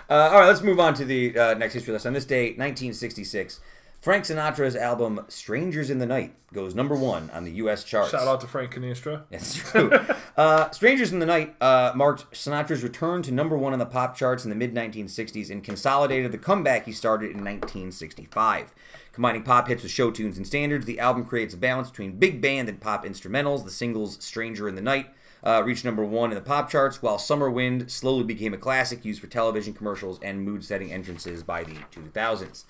uh, 0.09 0.15
all 0.15 0.41
right, 0.41 0.47
let's 0.47 0.63
move 0.63 0.81
on 0.81 0.95
to 0.95 1.05
the 1.05 1.39
uh, 1.39 1.55
next 1.55 1.75
history 1.75 1.93
lesson. 1.93 2.09
On 2.09 2.15
this 2.15 2.25
day, 2.25 2.51
1966, 2.51 3.61
Frank 4.01 4.25
Sinatra's 4.25 4.77
album 4.77 5.25
"Strangers 5.27 5.91
in 5.91 5.99
the 5.99 6.07
Night" 6.07 6.33
goes 6.53 6.77
number 6.77 6.95
one 6.95 7.29
on 7.31 7.43
the 7.43 7.51
U.S. 7.53 7.83
charts. 7.83 8.13
Shout 8.13 8.29
out 8.29 8.41
to 8.41 8.47
Frank 8.47 8.73
Canistra. 8.73 9.25
That's 9.31 9.57
true. 9.57 9.91
uh, 10.37 10.71
"Strangers 10.71 11.13
in 11.13 11.19
the 11.19 11.27
Night" 11.27 11.57
uh, 11.61 11.93
marked 11.97 12.31
Sinatra's 12.31 12.85
return 12.85 13.23
to 13.23 13.33
number 13.33 13.59
one 13.59 13.73
on 13.73 13.81
the 13.81 13.87
pop 13.87 14.17
charts 14.17 14.45
in 14.45 14.51
the 14.51 14.55
mid 14.55 14.75
1960s 14.75 15.51
and 15.51 15.65
consolidated 15.65 16.31
the 16.31 16.39
comeback 16.39 16.87
he 16.87 16.93
started 16.93 17.33
in 17.33 17.39
1965. 17.39 18.73
Combining 19.13 19.43
pop 19.43 19.67
hits 19.67 19.83
with 19.83 19.91
show 19.91 20.13
tunes 20.13 20.37
and 20.37 20.47
standards, 20.47 20.87
the 20.87 21.01
album 21.01 21.25
creates 21.25 21.55
a 21.55 21.57
balance 21.57 21.91
between 21.91 22.19
big 22.19 22.41
band 22.41 22.69
and 22.69 22.81
pop 22.81 23.05
instrumentals. 23.05 23.65
The 23.65 23.71
singles 23.73 24.23
"Stranger 24.25 24.69
in 24.69 24.77
the 24.77 24.83
Night" 24.83 25.09
uh, 25.47 25.63
reached 25.65 25.85
number 25.85 26.05
one 26.05 26.33
in 26.33 26.35
the 26.35 26.41
pop 26.41 26.69
charts, 26.69 27.01
while 27.01 27.19
"Summer 27.19 27.49
Wind" 27.49 27.89
slowly 27.89 28.25
became 28.25 28.53
a 28.53 28.59
classic 28.59 29.05
used 29.05 29.21
for 29.21 29.29
television 29.29 29.73
commercials 29.75 30.19
and 30.21 30.45
mood-setting 30.45 30.93
entrances 30.93 31.45
by 31.45 31.63
the 31.63 31.77
2000s. 31.93 32.65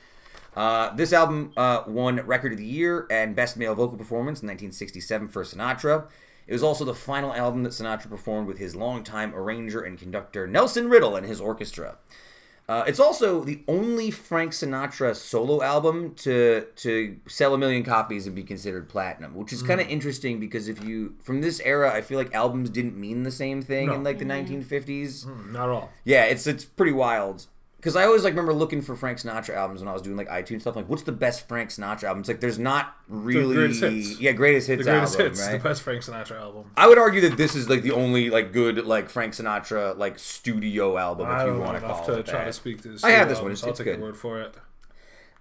Uh, 0.54 0.94
this 0.94 1.12
album 1.14 1.52
uh, 1.56 1.84
won 1.86 2.16
Record 2.26 2.52
of 2.52 2.58
the 2.58 2.66
Year 2.66 3.06
and 3.10 3.34
Best 3.34 3.56
Male 3.56 3.74
Vocal 3.74 3.96
Performance 3.96 4.42
in 4.42 4.48
1967 4.48 5.28
for 5.28 5.42
Sinatra. 5.42 6.06
It 6.46 6.52
was 6.52 6.62
also 6.62 6.84
the 6.84 6.94
final 6.94 7.32
album 7.32 7.62
that 7.62 7.70
Sinatra 7.70 8.10
performed 8.10 8.46
with 8.46 8.58
his 8.58 8.76
longtime 8.76 9.34
arranger 9.34 9.80
and 9.80 9.98
conductor 9.98 10.46
Nelson 10.46 10.90
Riddle 10.90 11.16
and 11.16 11.26
his 11.26 11.40
orchestra. 11.40 11.96
Uh, 12.68 12.82
it's 12.86 12.98
also 12.98 13.44
the 13.44 13.62
only 13.68 14.10
Frank 14.10 14.50
Sinatra 14.50 15.14
solo 15.14 15.62
album 15.62 16.14
to 16.16 16.66
to 16.76 17.16
sell 17.28 17.54
a 17.54 17.58
million 17.58 17.84
copies 17.84 18.26
and 18.26 18.34
be 18.34 18.42
considered 18.42 18.88
platinum, 18.88 19.36
which 19.36 19.52
is 19.52 19.62
kind 19.62 19.80
of 19.80 19.86
hmm. 19.86 19.92
interesting 19.92 20.40
because 20.40 20.68
if 20.68 20.82
you 20.82 21.14
from 21.22 21.40
this 21.40 21.60
era, 21.60 21.92
I 21.92 22.00
feel 22.00 22.18
like 22.18 22.34
albums 22.34 22.70
didn't 22.70 22.96
mean 22.96 23.22
the 23.22 23.30
same 23.30 23.62
thing 23.62 23.86
No. 23.86 23.94
in 23.94 24.04
like 24.04 24.18
the 24.18 24.24
hmm. 24.24 24.32
1950s. 24.32 25.24
Hmm, 25.24 25.52
not 25.52 25.68
at 25.68 25.74
all. 25.74 25.90
Yeah, 26.04 26.24
it's 26.24 26.46
it's 26.46 26.64
pretty 26.64 26.92
wild. 26.92 27.46
Because 27.86 27.94
I 27.94 28.04
always 28.04 28.24
like 28.24 28.32
remember 28.32 28.52
looking 28.52 28.82
for 28.82 28.96
Frank 28.96 29.18
Sinatra 29.18 29.54
albums 29.54 29.78
when 29.80 29.86
I 29.86 29.92
was 29.92 30.02
doing 30.02 30.16
like 30.16 30.26
iTunes 30.28 30.62
stuff. 30.62 30.74
Like, 30.74 30.88
what's 30.88 31.04
the 31.04 31.12
best 31.12 31.46
Frank 31.46 31.70
Sinatra 31.70 32.02
album? 32.08 32.18
It's 32.18 32.28
like 32.28 32.40
there's 32.40 32.58
not 32.58 32.96
really, 33.06 33.54
greatest 33.54 33.80
hits. 33.80 34.20
yeah, 34.20 34.32
greatest 34.32 34.66
hits 34.66 34.84
The 34.84 34.90
greatest 34.90 35.12
album, 35.14 35.26
hits, 35.28 35.40
right? 35.46 35.62
the 35.62 35.68
best 35.68 35.82
Frank 35.82 36.02
Sinatra 36.02 36.32
album. 36.40 36.72
I 36.76 36.88
would 36.88 36.98
argue 36.98 37.20
that 37.20 37.36
this 37.36 37.54
is 37.54 37.70
like 37.70 37.82
the 37.82 37.92
only 37.92 38.28
like 38.28 38.52
good 38.52 38.84
like 38.86 39.08
Frank 39.08 39.34
Sinatra 39.34 39.96
like 39.96 40.18
studio 40.18 40.98
album 40.98 41.28
I 41.28 41.42
if 41.42 41.54
you 41.54 41.60
want 41.60 41.80
to 41.80 41.86
call 41.86 42.04
to 42.06 42.18
it 42.18 42.26
try 42.26 42.40
that. 42.40 42.46
to 42.46 42.52
speak 42.54 42.82
to. 42.82 42.98
I 43.04 43.12
have 43.12 43.28
this 43.28 43.38
one. 43.40 43.52
It's- 43.52 43.62
I'll 43.62 43.70
it's 43.70 43.78
take 43.78 43.84
good. 43.84 44.00
word 44.00 44.16
for 44.16 44.40
it. 44.40 44.56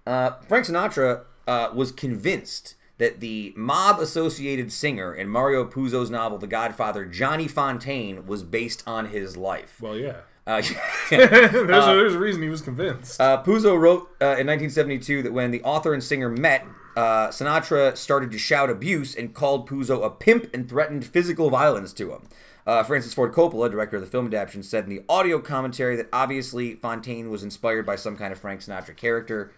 Uh, 0.06 0.30
Frank 0.46 0.66
Sinatra 0.66 1.24
uh, 1.48 1.70
was 1.74 1.90
convinced 1.90 2.76
that 2.98 3.18
the 3.18 3.54
mob-associated 3.56 4.70
singer 4.70 5.12
in 5.12 5.28
Mario 5.28 5.64
Puzo's 5.64 6.10
novel 6.10 6.38
*The 6.38 6.46
Godfather*, 6.46 7.06
Johnny 7.06 7.48
Fontane, 7.48 8.24
was 8.24 8.44
based 8.44 8.84
on 8.86 9.06
his 9.06 9.36
life. 9.36 9.78
Well, 9.80 9.96
yeah. 9.96 10.18
Uh, 10.46 10.62
there's, 11.10 11.54
a, 11.54 11.66
there's 11.66 12.14
a 12.14 12.18
reason 12.18 12.42
he 12.42 12.48
was 12.48 12.62
convinced. 12.62 13.20
Uh, 13.20 13.42
Puzo 13.42 13.78
wrote 13.78 14.02
uh, 14.20 14.38
in 14.38 14.46
1972 14.46 15.22
that 15.22 15.32
when 15.32 15.50
the 15.50 15.62
author 15.62 15.92
and 15.92 16.02
singer 16.02 16.28
met, 16.28 16.64
uh, 16.96 17.28
Sinatra 17.28 17.96
started 17.96 18.30
to 18.30 18.38
shout 18.38 18.70
abuse 18.70 19.14
and 19.14 19.34
called 19.34 19.68
Puzo 19.68 20.04
a 20.04 20.10
pimp 20.10 20.52
and 20.54 20.68
threatened 20.68 21.04
physical 21.04 21.50
violence 21.50 21.92
to 21.94 22.12
him. 22.12 22.22
Uh, 22.66 22.82
Francis 22.82 23.14
Ford 23.14 23.32
Coppola, 23.32 23.70
director 23.70 23.96
of 23.96 24.02
the 24.02 24.08
film 24.08 24.26
adaptation, 24.26 24.62
said 24.62 24.84
in 24.84 24.90
the 24.90 25.02
audio 25.08 25.38
commentary 25.38 25.94
that 25.96 26.08
obviously 26.12 26.74
Fontane 26.74 27.30
was 27.30 27.44
inspired 27.44 27.86
by 27.86 27.94
some 27.94 28.16
kind 28.16 28.32
of 28.32 28.40
Frank 28.40 28.60
Sinatra 28.60 28.96
character. 28.96 29.52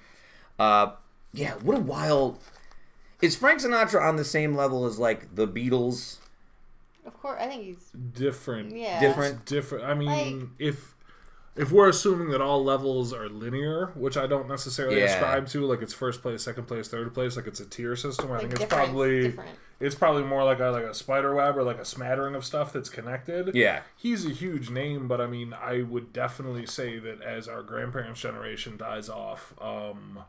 Uh, 0.59 0.93
yeah, 1.33 1.55
what 1.55 1.77
a 1.77 1.81
wild. 1.81 2.39
Is 3.23 3.35
Frank 3.35 3.61
Sinatra 3.61 4.03
on 4.03 4.17
the 4.17 4.25
same 4.25 4.55
level 4.55 4.85
as 4.85 4.99
like 4.99 5.35
the 5.35 5.49
Beatles? 5.49 6.19
Of 7.09 7.21
course, 7.21 7.41
I 7.41 7.47
think 7.47 7.65
he's 7.65 7.91
different. 8.13 8.77
yeah. 8.77 9.01
Different. 9.01 9.45
different. 9.45 9.85
I 9.85 9.95
mean, 9.95 10.41
Like- 10.41 10.49
if 10.59 10.95
if 11.57 11.73
we're 11.73 11.89
assuming 11.89 12.31
that 12.31 12.41
all 12.41 12.63
levels 12.63 13.13
are 13.13 13.29
linear, 13.29 13.87
which 13.97 14.17
I 14.17 14.29
don't 14.29 14.47
necessarily 14.49 14.99
Yeah. 15.01 15.07
ascribe 15.07 15.49
to, 15.49 15.67
like 15.67 15.83
it's 15.83 15.93
first 15.93 16.23
place, 16.23 16.41
second 16.45 16.67
place, 16.69 16.87
third 16.87 17.13
place, 17.13 17.35
like 17.37 17.49
it's 17.49 17.59
a 17.59 17.67
tier 17.67 17.97
system. 17.97 18.27
I 18.31 18.35
Like 18.35 18.41
think 18.43 18.61
it's 18.61 18.65
probably 18.73 19.23
different. 19.23 19.51
it's 19.81 19.97
probably 19.97 20.23
more 20.23 20.45
like 20.45 20.61
a 20.61 20.67
like 20.67 20.85
a 20.85 20.95
spider 20.95 21.35
web 21.35 21.57
or 21.57 21.65
like 21.65 21.79
a 21.79 21.85
smattering 21.85 22.37
of 22.37 22.45
stuff 22.45 22.73
that's 22.73 22.89
connected. 22.89 23.57
Yeah. 23.57 23.83
he's 23.97 24.25
a 24.25 24.31
huge 24.31 24.71
name, 24.71 25.09
but 25.09 25.21
I 25.21 25.27
mean, 25.27 25.53
I 25.53 25.83
would 25.83 26.13
definitely 26.13 26.67
say 26.67 27.01
that 27.01 27.23
as 27.23 27.49
our 27.49 27.63
grandparents' 27.65 28.21
generation 28.21 28.77
dies 28.77 29.09
off, 29.09 29.53
um, 29.61 30.21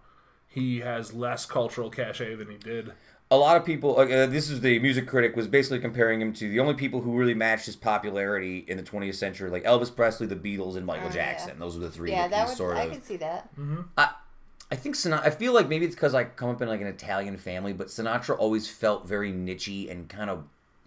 he 0.47 0.79
has 0.79 1.13
less 1.13 1.45
cultural 1.45 1.91
cachet 1.91 2.33
than 2.35 2.49
he 2.49 2.57
did. 2.57 2.93
A 3.31 3.37
lot 3.37 3.55
of 3.57 3.63
people 3.65 3.97
uh, 3.99 4.05
this 4.25 4.49
is 4.49 4.61
the 4.61 4.79
music 4.79 5.07
critic 5.07 5.35
was 5.35 5.47
basically 5.47 5.79
comparing 5.79 6.19
him 6.21 6.33
to 6.33 6.49
the 6.49 6.59
only 6.59 6.73
people 6.73 7.01
who 7.01 7.15
really 7.17 7.33
matched 7.35 7.65
his 7.67 7.75
popularity 7.75 8.65
in 8.67 8.75
the 8.77 8.83
20th 8.83 9.15
century 9.15 9.49
like 9.51 9.63
elvis 9.65 9.95
presley 9.95 10.25
the 10.27 10.35
beatles 10.35 10.75
and 10.75 10.85
michael 10.85 11.05
Oh, 11.11 11.15
yeah. 11.15 11.33
jackson 11.33 11.59
those 11.59 11.75
were 11.77 11.83
the 11.83 11.91
three 11.91 12.09
Yeah, 12.11 12.23
that, 12.27 12.31
that 12.31 12.37
he 12.45 12.49
would. 12.49 12.57
sort 12.57 12.77
I 12.77 12.83
of 12.85 12.91
could 12.93 13.03
see 13.05 13.17
that. 13.17 13.49
i 13.97 14.75
think 14.75 14.95
sinatra 14.95 15.25
i 15.25 15.29
feel 15.29 15.53
like 15.53 15.67
maybe 15.69 15.85
it's 15.85 15.95
because 15.95 16.15
i 16.15 16.23
come 16.23 16.49
up 16.49 16.61
in 16.61 16.67
like 16.67 16.81
an 16.81 16.87
italian 16.87 17.37
family 17.37 17.73
but 17.73 17.87
sinatra 17.87 18.37
always 18.37 18.67
felt 18.69 19.07
very 19.07 19.31
nichey 19.31 19.89
and 19.91 20.09
kind 20.09 20.29
of 20.29 20.43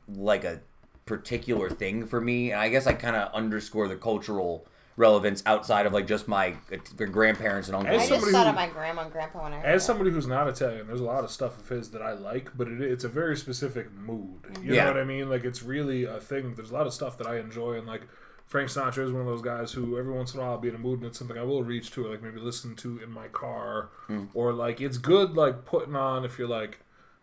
like 0.09 0.43
a 0.45 0.61
particular 1.07 1.69
thing 1.71 2.07
for 2.07 2.21
me 2.21 2.51
and 2.53 2.61
i 2.61 2.69
guess 2.69 2.87
i 2.87 2.93
kind 2.93 3.17
of 3.17 3.33
underscore 3.35 3.87
the 3.89 3.97
cultural 3.97 4.67
relevance 4.97 5.43
outside 5.47 5.87
of 5.87 5.93
like 5.93 6.07
just 6.07 6.29
my 6.29 6.55
uh, 6.73 7.05
grandparents 7.07 7.69
and 7.69 7.77
I 7.77 7.81
uncles 7.81 8.03
As 8.03 8.09
just 8.09 8.21
somebody 8.21 8.33
thought 8.33 8.45
who- 8.45 8.51
of 8.51 8.55
my 8.57 8.69
grandma 8.69 9.03
and 9.03 9.13
grandpa 9.13 9.43
when 9.43 9.53
I 9.55 9.57
heard 9.61 9.67
As 9.67 9.83
that. 9.83 9.87
somebody 9.87 10.11
who's 10.11 10.27
not 10.27 10.49
Italian, 10.49 10.87
there's 10.87 11.01
a 11.01 11.05
lot 11.05 11.25
of 11.25 11.31
stuff 11.31 11.59
of 11.59 11.69
his 11.69 11.91
that 11.93 12.03
I 12.03 12.13
like, 12.13 12.57
but 12.57 12.69
it, 12.69 12.81
it's 12.81 13.05
a 13.05 13.09
very 13.09 13.37
specific 13.37 13.93
mood. 13.93 14.41
You 14.63 14.75
Yeah. 14.75 14.85
know 14.85 14.93
what 14.93 15.01
I 15.01 15.05
mean? 15.05 15.31
Like 15.31 15.45
it's 15.45 15.63
really 15.63 16.05
a 16.05 16.21
thing. 16.21 16.55
There's 16.55 16.71
a 16.71 16.75
lot 16.75 16.87
of 16.87 16.93
stuff 16.93 17.17
that 17.19 17.27
I 17.27 17.39
enjoy, 17.39 17.75
and 17.75 17.87
like 17.87 18.03
Frank 18.47 18.69
Sinatra 18.69 19.05
is 19.05 19.13
one 19.13 19.23
of 19.23 19.27
those 19.27 19.41
guys 19.41 19.73
who 19.73 19.97
every 19.99 20.13
once 20.13 20.35
in 20.35 20.41
a 20.41 20.43
while 20.43 20.53
I'll 20.53 20.59
be 20.59 20.69
in 20.69 20.75
a 20.75 20.79
mood 20.79 20.99
and 20.99 21.07
it's 21.07 21.19
something 21.19 21.39
I 21.39 21.43
will 21.43 21.63
reach 21.63 21.91
to, 21.93 22.07
like 22.07 22.23
maybe 22.23 22.39
listen 22.39 22.77
to 22.77 22.99
in 23.03 23.11
my 23.11 23.29
car, 23.29 23.89
Hmm. 24.09 24.25
or 24.35 24.53
like 24.53 24.81
it's 24.83 24.99
good 24.99 25.35
like 25.37 25.65
putting 25.65 25.97
on 25.97 26.25
if 26.27 26.39
you're 26.39 26.49
like 26.49 26.81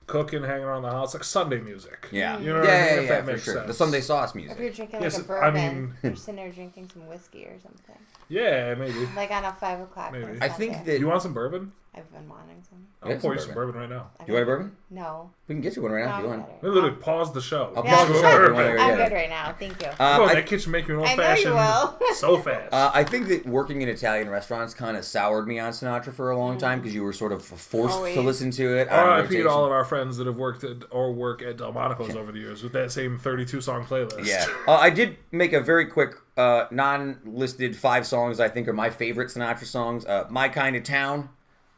cooking, 0.10 0.44
hanging 0.44 0.66
around 0.66 0.82
the 0.82 0.92
house, 0.92 1.14
like 1.14 1.24
Sunday 1.24 1.62
music. 1.62 2.08
yeah 2.12 2.38
You 2.40 2.48
know 2.54 2.60
what 2.60 2.68
yeah 2.68 2.74
I 2.74 2.78
mean? 2.78 2.86
yeah, 2.86 2.94
If 2.96 3.04
yeah 3.04 3.10
that 3.10 3.26
for 3.26 3.32
makes 3.32 3.44
sure 3.44 3.66
the 3.68 3.74
sunday 3.74 4.02
sauce 4.02 4.36
music. 4.36 4.58
If 4.58 4.60
you're 4.64 4.72
drinking 4.72 5.02
Yes, 5.02 5.16
like 5.16 5.24
a 5.26 5.28
bourbon, 5.28 5.48
I 5.48 5.52
mean- 5.74 5.94
you're 6.04 6.16
sitting 6.16 6.36
there 6.36 6.52
drinking 6.52 6.90
some 6.94 7.08
whiskey 7.08 7.46
or 7.46 7.58
something. 7.62 7.96
Yeah, 8.28 8.76
maybe. 8.76 9.08
Like 9.16 9.32
on 9.32 9.46
a 9.46 9.54
five 9.54 9.80
o'clock. 9.80 10.12
Maybe. 10.12 10.38
i 10.42 10.50
think 10.50 10.86
that 10.86 11.00
You 11.00 11.08
want 11.08 11.22
some 11.22 11.34
bourbon? 11.34 11.72
I've 11.96 12.12
been 12.14 12.30
wanting 12.30 12.64
some. 12.70 12.80
I'll 13.02 13.10
Yeah, 13.10 13.18
pour 13.20 13.32
some 13.32 13.40
you 13.40 13.46
some 13.46 13.54
bourbon 13.56 13.82
right 13.82 13.90
now. 13.90 14.12
I 14.20 14.26
you 14.28 14.34
want 14.34 14.44
a 14.44 14.46
don't- 14.46 14.46
bourbon 14.46 14.78
No. 14.92 15.32
we 15.48 15.56
can 15.56 15.62
get 15.62 15.76
you 15.76 15.82
one 15.82 15.92
right 15.92 16.06
now 16.06 16.18
if 16.18 16.24
you 16.24 16.30
want 16.30 16.46
good 16.46 16.56
We 16.62 16.70
literally 16.70 16.96
pause 16.98 17.34
the 17.34 17.42
show. 17.42 17.74
I'll 17.76 17.84
Yeah, 17.84 17.96
pause 17.96 18.08
the 18.10 18.14
sure. 18.14 18.22
show 18.24 18.44
if 18.44 18.48
you 18.50 18.54
want 18.54 18.66
to 18.68 18.72
I'm 18.84 18.90
yeah. 19.00 19.08
good 19.10 19.16
right 19.16 19.30
now. 19.30 19.56
Thank 19.60 19.82
you. 19.82 19.88
Uh, 19.88 19.96
Come 19.98 20.22
on, 20.24 20.30
I- 20.30 20.34
that 20.36 20.46
kitchen 20.46 20.72
make 20.72 20.88
me 20.88 20.94
an 20.94 21.00
old 21.00 21.10
I 21.10 21.16
know 21.16 21.24
you 21.24 21.28
fashioned 21.30 21.56
will. 21.56 22.00
so 22.16 22.38
fast. 22.38 22.74
Uh, 22.74 22.92
I 22.94 23.04
think 23.04 23.28
that 23.30 23.46
working 23.48 23.82
in 23.82 23.90
Italian 23.90 24.30
restaurants 24.30 24.74
kind 24.74 24.96
of 24.98 25.04
soured 25.04 25.48
me 25.48 25.58
on 25.60 25.72
Sinatra 25.72 26.14
for 26.14 26.30
a 26.32 26.38
long 26.38 26.58
time 26.58 26.80
because 26.80 26.94
you 26.94 27.04
were 27.04 27.12
sort 27.14 27.32
of 27.32 27.44
forced 27.44 27.98
to 28.14 28.22
listen 28.22 28.52
to 28.52 28.78
it. 28.78 28.88
on 28.90 29.00
R.I.P. 29.00 29.22
rotation. 29.24 29.44
to 29.46 29.50
all 29.50 29.66
of 29.66 29.72
our 29.72 29.84
friends 29.86 30.18
that 30.18 30.28
have 30.28 30.38
worked 30.38 30.64
at 30.64 30.78
or 30.92 31.12
work 31.12 31.42
at 31.42 31.58
Delmonico's 31.58 32.16
over 32.16 32.32
the 32.32 32.40
years 32.40 32.62
with 32.64 32.74
that 32.74 32.92
same 32.92 33.18
32 33.18 33.62
song 33.62 33.84
playlist. 33.86 34.26
Yeah, 34.26 34.46
uh, 34.68 34.74
I 34.76 34.90
did 34.92 35.18
make 35.32 35.54
a 35.54 35.60
very 35.60 35.86
quick 35.88 36.16
uh, 36.38 36.66
non-listed 36.72 37.76
five 37.76 38.06
songs 38.06 38.40
I 38.40 38.48
think 38.50 38.68
are 38.68 38.74
my 38.74 38.90
favorite 38.90 39.30
Sinatra 39.30 39.66
songs. 39.66 40.06
Uh, 40.06 40.26
"My 40.30 40.48
Kind 40.50 40.76
of 40.76 40.84
Town," 40.84 41.30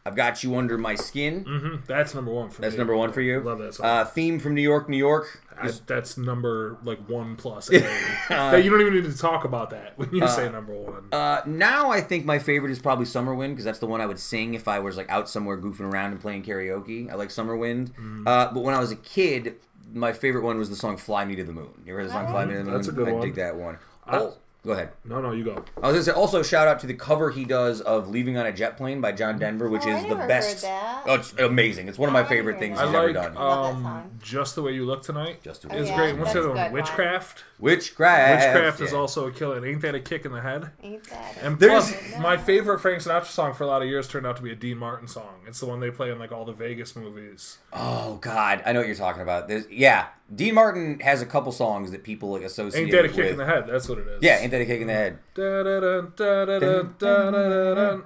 "I've 0.05 0.15
Got 0.15 0.43
You 0.43 0.55
Under 0.55 0.77
My 0.77 0.95
Skin." 0.95 1.45
Mhm. 1.45 1.85
That's 1.85 2.13
number 2.15 2.31
one 2.31 2.49
for 2.49 2.61
me. 2.61 2.65
That's 2.65 2.73
me. 2.75 2.79
number 2.79 2.95
one 2.97 3.11
for 3.11 3.21
you. 3.21 3.39
Love 3.41 3.59
that 3.59 3.73
song. 3.75 3.85
Uh, 3.85 4.05
"Theme 4.05 4.39
from 4.39 4.55
New 4.55 4.61
York, 4.61 4.89
New 4.89 4.97
York." 4.97 5.41
I- 5.61 5.69
that's 5.85 6.17
number 6.17 6.77
like 6.83 7.07
one 7.07 7.35
plus. 7.35 7.69
A. 7.71 7.79
that 8.29 8.63
you 8.63 8.71
don't 8.71 8.81
even 8.81 8.93
need 8.95 9.03
to 9.05 9.15
talk 9.17 9.43
about 9.43 9.69
that 9.69 9.93
when 9.97 10.09
you 10.13 10.27
say 10.27 10.49
number 10.49 10.73
one. 10.73 11.03
Uh, 11.11 11.41
now 11.45 11.91
I 11.91 12.01
think 12.01 12.25
my 12.25 12.39
favorite 12.39 12.71
is 12.71 12.79
probably 12.79 13.05
"Summer 13.05 13.35
Wind" 13.35 13.53
because 13.53 13.65
that's 13.65 13.79
the 13.79 13.85
one 13.87 14.01
I 14.01 14.05
would 14.07 14.19
sing 14.19 14.53
if 14.55 14.67
I 14.67 14.79
was 14.79 14.97
like 14.97 15.09
out 15.11 15.29
somewhere 15.29 15.57
goofing 15.57 15.91
around 15.91 16.11
and 16.13 16.19
playing 16.21 16.43
karaoke. 16.43 17.11
I 17.11 17.15
like 17.15 17.29
"Summer 17.29 17.55
Wind," 17.55 17.91
Mm. 17.95 18.27
uh, 18.27 18.51
but 18.53 18.63
when 18.63 18.73
I 18.73 18.79
was 18.79 18.91
a 18.91 18.95
kid, 18.95 19.55
my 19.93 20.13
favorite 20.13 20.43
one 20.43 20.57
was 20.57 20.69
the 20.71 20.75
song 20.75 20.97
"Fly 20.97 21.25
Me 21.25 21.35
to 21.35 21.43
the 21.43 21.51
Moon." 21.53 21.69
You 21.85 21.93
ever 21.93 22.01
heard 22.01 22.09
the 22.09 22.13
song 22.13 22.27
"Fly 22.27 22.45
Me 22.45 22.53
to 22.53 22.57
the 22.59 22.63
Moon"? 22.65 22.73
That's 22.73 22.87
a 22.87 22.91
good 22.91 23.09
I 23.09 23.11
one. 23.11 23.21
dig 23.21 23.35
that 23.35 23.55
one. 23.55 23.77
I- 24.07 24.17
Oh, 24.17 24.33
go 24.65 24.71
ahead. 24.73 24.89
no, 25.05 25.21
no, 25.21 25.31
you 25.31 25.43
go. 25.43 25.63
I 25.81 25.87
was 25.87 25.93
gonna 25.93 26.03
say 26.03 26.11
also 26.11 26.43
shout 26.43 26.67
out 26.67 26.79
to 26.81 26.87
the 26.87 26.93
cover 26.93 27.31
he 27.31 27.45
does 27.45 27.81
of 27.81 28.09
"Leaving 28.09 28.37
on 28.37 28.45
a 28.45 28.51
Jet 28.53 28.77
Plane" 28.77 29.01
by 29.01 29.11
John 29.11 29.39
Denver, 29.39 29.69
which 29.69 29.83
Oh, 29.85 29.89
I 29.89 29.95
is 29.97 30.03
the 30.03 30.09
never 30.15 30.27
best. 30.27 30.63
heard 30.65 30.71
that. 30.71 31.03
Oh, 31.07 31.13
it's 31.15 31.33
amazing! 31.33 31.87
It's 31.87 31.97
one 31.97 32.09
of 32.09 32.13
my 32.13 32.21
wanna 32.21 32.29
favorite 32.29 32.59
things 32.59 32.77
that. 32.77 32.83
I 32.83 32.87
he's 32.87 32.95
ever 32.95 33.05
like 33.07 33.13
done. 33.15 33.33
love 33.35 33.65
that 33.65 33.75
um, 33.77 33.83
song. 33.83 34.19
just 34.21 34.55
the 34.55 34.61
way 34.61 34.71
you 34.73 34.85
look 34.85 35.03
tonight. 35.03 35.41
Just 35.43 35.65
Oh, 35.69 35.75
It's 35.75 35.89
yeah, 35.89 35.95
great. 35.95 36.13
What's 36.17 36.33
that's 36.33 36.33
the 36.33 36.39
other 36.39 36.47
one? 36.49 36.57
good 36.57 36.63
one. 36.63 36.71
Witchcraft. 36.73 37.43
Witchcraft. 37.59 38.43
Witchcraft 38.55 38.81
is 38.81 38.93
also 38.93 39.27
a 39.27 39.31
killer. 39.31 39.57
And 39.57 39.65
ain't 39.65 39.81
that 39.81 39.95
a 39.95 39.99
kick 39.99 40.25
in 40.25 40.31
the 40.31 40.41
head? 40.41 40.71
Ain't 40.83 41.03
that? 41.09 41.37
And 41.41 41.59
There's- 41.59 41.91
plus, 41.95 42.19
my 42.21 42.37
favorite 42.37 42.79
Frank 42.79 43.01
Sinatra 43.03 43.25
song 43.25 43.53
for 43.53 43.63
a 43.63 43.67
lot 43.67 43.81
of 43.81 43.87
years 43.87 44.07
turned 44.07 44.25
out 44.27 44.35
to 44.37 44.41
be 44.43 44.51
a 44.51 44.55
Dean 44.55 44.77
Martin 44.77 45.07
song. 45.07 45.41
It's 45.47 45.59
the 45.59 45.65
one 45.67 45.79
they 45.79 45.91
play 45.91 46.11
in 46.11 46.19
like 46.19 46.31
all 46.31 46.45
the 46.45 46.53
Vegas 46.53 46.95
movies. 46.95 47.57
Oh 47.73 48.15
God, 48.21 48.61
I 48.65 48.71
know 48.73 48.79
what 48.79 48.87
you're 48.87 48.95
talking 48.95 49.21
about. 49.21 49.47
There's, 49.47 49.67
yeah, 49.69 50.07
Dean 50.33 50.55
Martin 50.55 50.99
has 51.01 51.21
a 51.21 51.25
couple 51.25 51.51
songs 51.51 51.91
that 51.91 52.03
people 52.03 52.31
like 52.31 52.43
associate. 52.43 52.67
With 52.67 52.75
Ain't 52.75 52.91
that 52.93 52.99
a 52.99 53.07
with. 53.07 53.15
kick 53.15 53.31
in 53.31 53.37
the 53.37 53.45
head? 53.45 53.65
That's 53.67 53.89
what 53.89 53.97
it 53.97 54.07
is. 54.07 54.19
Yeah, 54.23 54.37
ain't 54.39 54.51
that 54.51 54.61
a 54.61 54.65
kick 54.65 54.79
in 54.81 54.87
the 54.87 54.93
head? 54.93 55.19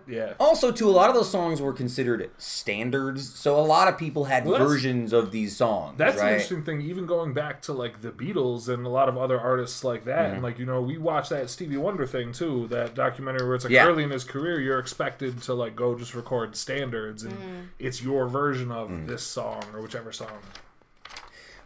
Yeah. 0.08 0.34
Also, 0.40 0.72
too, 0.72 0.90
a 0.90 0.92
lot 0.92 1.10
of 1.10 1.16
those 1.16 1.30
songs 1.30 1.62
were 1.62 1.74
considered 1.74 2.30
standards, 2.38 3.34
so 3.36 3.60
a 3.60 3.62
lot 3.62 3.88
of 3.88 3.98
people 3.98 4.26
had 4.26 4.46
Well, 4.46 4.58
versions 4.58 5.14
of 5.14 5.32
these 5.32 5.56
songs. 5.56 5.98
That's 5.98 6.22
an 6.22 6.28
interesting 6.30 6.64
thing. 6.64 6.82
Even 6.82 7.06
going 7.06 7.34
back 7.34 7.62
to 7.64 7.74
like 7.74 8.02
the 8.02 8.12
Beatles 8.12 8.70
and 8.70 8.86
a 8.86 8.90
lot 8.90 9.10
of 9.10 9.18
other 9.18 9.40
artists 9.40 9.84
like 9.84 10.06
that, 10.06 10.26
Mm-hmm. 10.26 10.34
and 10.36 10.44
like 10.44 10.58
you 10.60 10.66
know, 10.66 10.82
we 10.82 10.98
watched 10.98 11.30
that 11.30 11.50
Stevie 11.50 11.78
Wonder 11.78 12.06
thing 12.08 12.32
too. 12.32 12.68
That 12.70 12.96
documentary 12.96 13.46
where 13.46 13.56
it's 13.56 13.66
like 13.66 13.74
Yeah. 13.74 13.88
early 13.88 14.04
in 14.04 14.10
his 14.10 14.24
career, 14.24 14.60
you're 14.60 14.80
expected 14.80 15.42
to 15.44 15.54
like 15.54 15.76
go 15.76 15.96
just 15.98 16.16
record 16.16 16.56
standards, 16.56 17.24
and 17.24 17.70
it's 17.80 18.02
your 18.02 18.28
version 18.28 18.72
of 18.72 18.90
Mm. 18.90 19.08
this 19.08 19.24
song 19.24 19.64
or 19.74 19.82
whichever 19.82 20.12
song. 20.12 20.30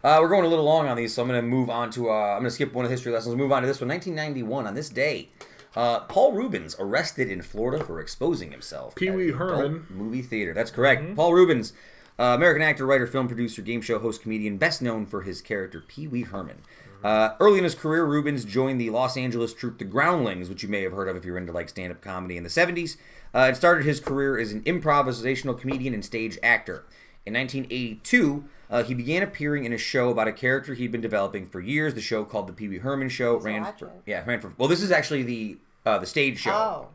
Uh, 0.02 0.18
we're 0.20 0.28
going 0.28 0.44
a 0.44 0.48
little 0.48 0.64
long 0.64 0.88
on 0.88 0.96
these, 0.96 1.14
so 1.14 1.20
I'm 1.22 1.28
going 1.28 1.40
to 1.40 1.46
move 1.46 1.68
on 1.68 1.90
to. 1.90 2.10
Uh, 2.10 2.12
I'm 2.12 2.38
going 2.38 2.44
to 2.44 2.50
skip 2.50 2.72
one 2.72 2.84
of 2.84 2.88
the 2.90 2.94
history 2.94 3.12
lessons. 3.12 3.36
Move 3.36 3.52
on 3.52 3.60
to 3.62 3.68
this 3.68 3.80
one. 3.80 3.88
1991. 3.88 4.66
On 4.66 4.74
this 4.74 4.88
day, 4.88 5.28
uh, 5.76 6.00
Paul 6.00 6.32
Reubens 6.32 6.74
arrested 6.78 7.30
in 7.30 7.42
Florida 7.42 7.84
for 7.84 8.00
exposing 8.00 8.50
himself. 8.50 8.94
Pee 8.94 9.10
Wee 9.10 9.32
Herman. 9.32 9.86
movie 9.90 10.22
theater. 10.22 10.54
That's 10.54 10.70
correct. 10.70 11.14
Paul 11.16 11.34
Reubens, 11.34 11.74
uh, 12.18 12.34
American 12.34 12.62
actor, 12.62 12.86
writer, 12.86 13.06
film 13.06 13.28
producer, 13.28 13.60
game 13.60 13.82
show 13.82 13.98
host, 13.98 14.22
comedian, 14.22 14.56
best 14.56 14.80
known 14.80 15.04
for 15.04 15.22
his 15.22 15.42
character 15.42 15.84
Pee 15.86 16.08
Wee 16.08 16.22
Herman. 16.22 16.62
Uh, 17.04 17.34
early 17.38 17.58
in 17.58 17.64
his 17.64 17.74
career, 17.74 18.04
Reubens 18.04 18.44
joined 18.44 18.80
the 18.80 18.90
Los 18.90 19.16
Angeles 19.16 19.54
troupe 19.54 19.78
The 19.78 19.84
Groundlings, 19.84 20.48
which 20.48 20.62
you 20.62 20.68
may 20.68 20.82
have 20.82 20.92
heard 20.92 21.08
of 21.08 21.16
if 21.16 21.24
you're 21.24 21.38
into 21.38 21.52
like 21.52 21.68
stand-up 21.68 22.00
comedy 22.02 22.36
in 22.36 22.42
the 22.42 22.50
70s. 22.50 22.96
Uh, 23.34 23.44
and 23.48 23.56
started 23.56 23.84
his 23.86 24.00
career 24.00 24.38
as 24.38 24.50
an 24.52 24.62
improvisational 24.62 25.58
comedian 25.58 25.94
and 25.94 26.04
stage 26.04 26.38
actor. 26.42 26.84
In 27.24 27.34
1982, 27.34 28.44
uh, 28.70 28.84
he 28.84 28.94
began 28.94 29.22
appearing 29.22 29.64
in 29.64 29.72
a 29.72 29.78
show 29.78 30.10
about 30.10 30.28
a 30.28 30.32
character 30.32 30.74
he'd 30.74 30.92
been 30.92 31.00
developing 31.00 31.44
for 31.46 31.60
years. 31.60 31.94
The 31.94 32.00
show 32.00 32.24
called 32.24 32.46
The 32.46 32.52
Pee 32.52 32.68
Wee 32.68 32.78
Herman 32.78 33.08
Show 33.08 33.36
ran 33.36 33.64
for 33.76 33.88
it. 33.88 34.02
yeah 34.06 34.22
ran 34.24 34.40
for 34.40 34.52
well. 34.56 34.68
This 34.68 34.82
is 34.82 34.90
actually 34.90 35.24
the 35.24 35.58
uh, 35.84 35.98
the 35.98 36.06
stage 36.06 36.38
show. 36.38 36.52
Oh. 36.52 36.88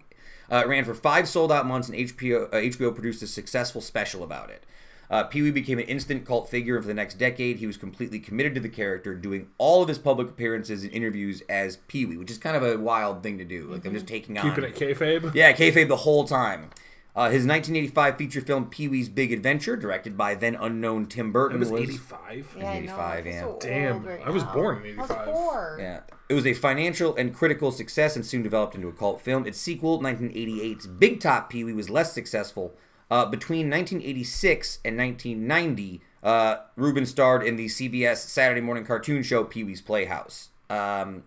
Uh, 0.51 0.57
it 0.57 0.67
ran 0.67 0.85
for 0.85 0.93
five 0.93 1.27
sold 1.27 1.51
out 1.51 1.65
months, 1.65 1.89
and 1.89 1.97
HBO, 1.97 2.47
uh, 2.53 2.57
HBO 2.57 2.93
produced 2.93 3.21
a 3.23 3.27
successful 3.27 3.81
special 3.81 4.23
about 4.23 4.49
it. 4.49 4.63
Uh, 5.09 5.23
Pee 5.23 5.41
Wee 5.41 5.51
became 5.51 5.77
an 5.77 5.85
instant 5.85 6.25
cult 6.25 6.49
figure, 6.49 6.75
and 6.75 6.83
for 6.83 6.87
the 6.87 6.93
next 6.93 7.15
decade, 7.15 7.57
he 7.57 7.67
was 7.67 7.77
completely 7.77 8.19
committed 8.19 8.55
to 8.55 8.61
the 8.61 8.69
character, 8.69 9.13
doing 9.13 9.49
all 9.57 9.81
of 9.81 9.87
his 9.87 9.97
public 9.97 10.29
appearances 10.29 10.83
and 10.83 10.91
interviews 10.91 11.43
as 11.47 11.77
Pee 11.87 12.05
Wee, 12.05 12.17
which 12.17 12.31
is 12.31 12.37
kind 12.37 12.55
of 12.55 12.63
a 12.63 12.77
wild 12.77 13.21
thing 13.21 13.37
to 13.37 13.45
do. 13.45 13.65
Like, 13.65 13.85
I'm 13.85 13.93
just 13.93 14.07
taking 14.07 14.37
on. 14.37 14.49
Keeping 14.49 14.63
it 14.63 14.75
kayfabe. 14.75 15.33
Yeah, 15.35 15.53
kayfabe 15.53 15.87
the 15.87 15.95
whole 15.95 16.25
time. 16.25 16.69
Uh, 17.15 17.29
his 17.29 17.45
1985 17.47 18.17
feature 18.17 18.41
film 18.41 18.65
Pee 18.65 18.89
Wee's 18.89 19.07
Big 19.07 19.31
Adventure, 19.31 19.77
directed 19.77 20.17
by 20.17 20.35
then 20.35 20.55
unknown 20.55 21.05
Tim 21.05 21.31
Burton, 21.31 21.57
It 21.57 21.59
was 21.59 21.71
85. 21.71 22.55
Yeah, 22.57 22.69
I 22.69 22.73
know. 22.73 22.77
85, 22.79 23.25
yeah. 23.25 23.41
so 23.41 23.57
Damn, 23.61 24.03
right 24.03 24.21
I 24.25 24.29
was 24.31 24.43
born 24.43 24.85
in 24.85 24.99
I 24.99 25.01
was 25.01 25.11
85. 25.11 25.25
four. 25.25 25.77
Yeah. 25.79 25.99
It 26.27 26.33
was 26.33 26.45
a 26.45 26.53
financial 26.53 27.15
and 27.15 27.33
critical 27.33 27.71
success 27.71 28.15
and 28.17 28.25
soon 28.25 28.43
developed 28.43 28.75
into 28.75 28.87
a 28.89 28.91
cult 28.91 29.21
film. 29.21 29.47
Its 29.47 29.57
sequel, 29.57 29.99
1988's 30.01 30.87
Big 30.87 31.21
Top 31.21 31.49
Pee 31.49 31.63
Wee, 31.63 31.71
was 31.73 31.89
less 31.89 32.11
successful, 32.13 32.75
Uh, 33.09 33.25
between 33.25 33.69
1986 33.69 34.79
and 34.83 34.97
1990, 34.97 36.01
uh, 36.23 36.55
Rubin 36.75 37.05
starred 37.05 37.43
in 37.43 37.55
the 37.55 37.67
CBS 37.67 38.17
Saturday 38.27 38.59
morning 38.61 38.83
cartoon 38.83 39.21
show 39.23 39.43
Pee 39.43 39.63
Wee's 39.63 39.81
Playhouse. 39.81 40.49
Um, 40.69 41.23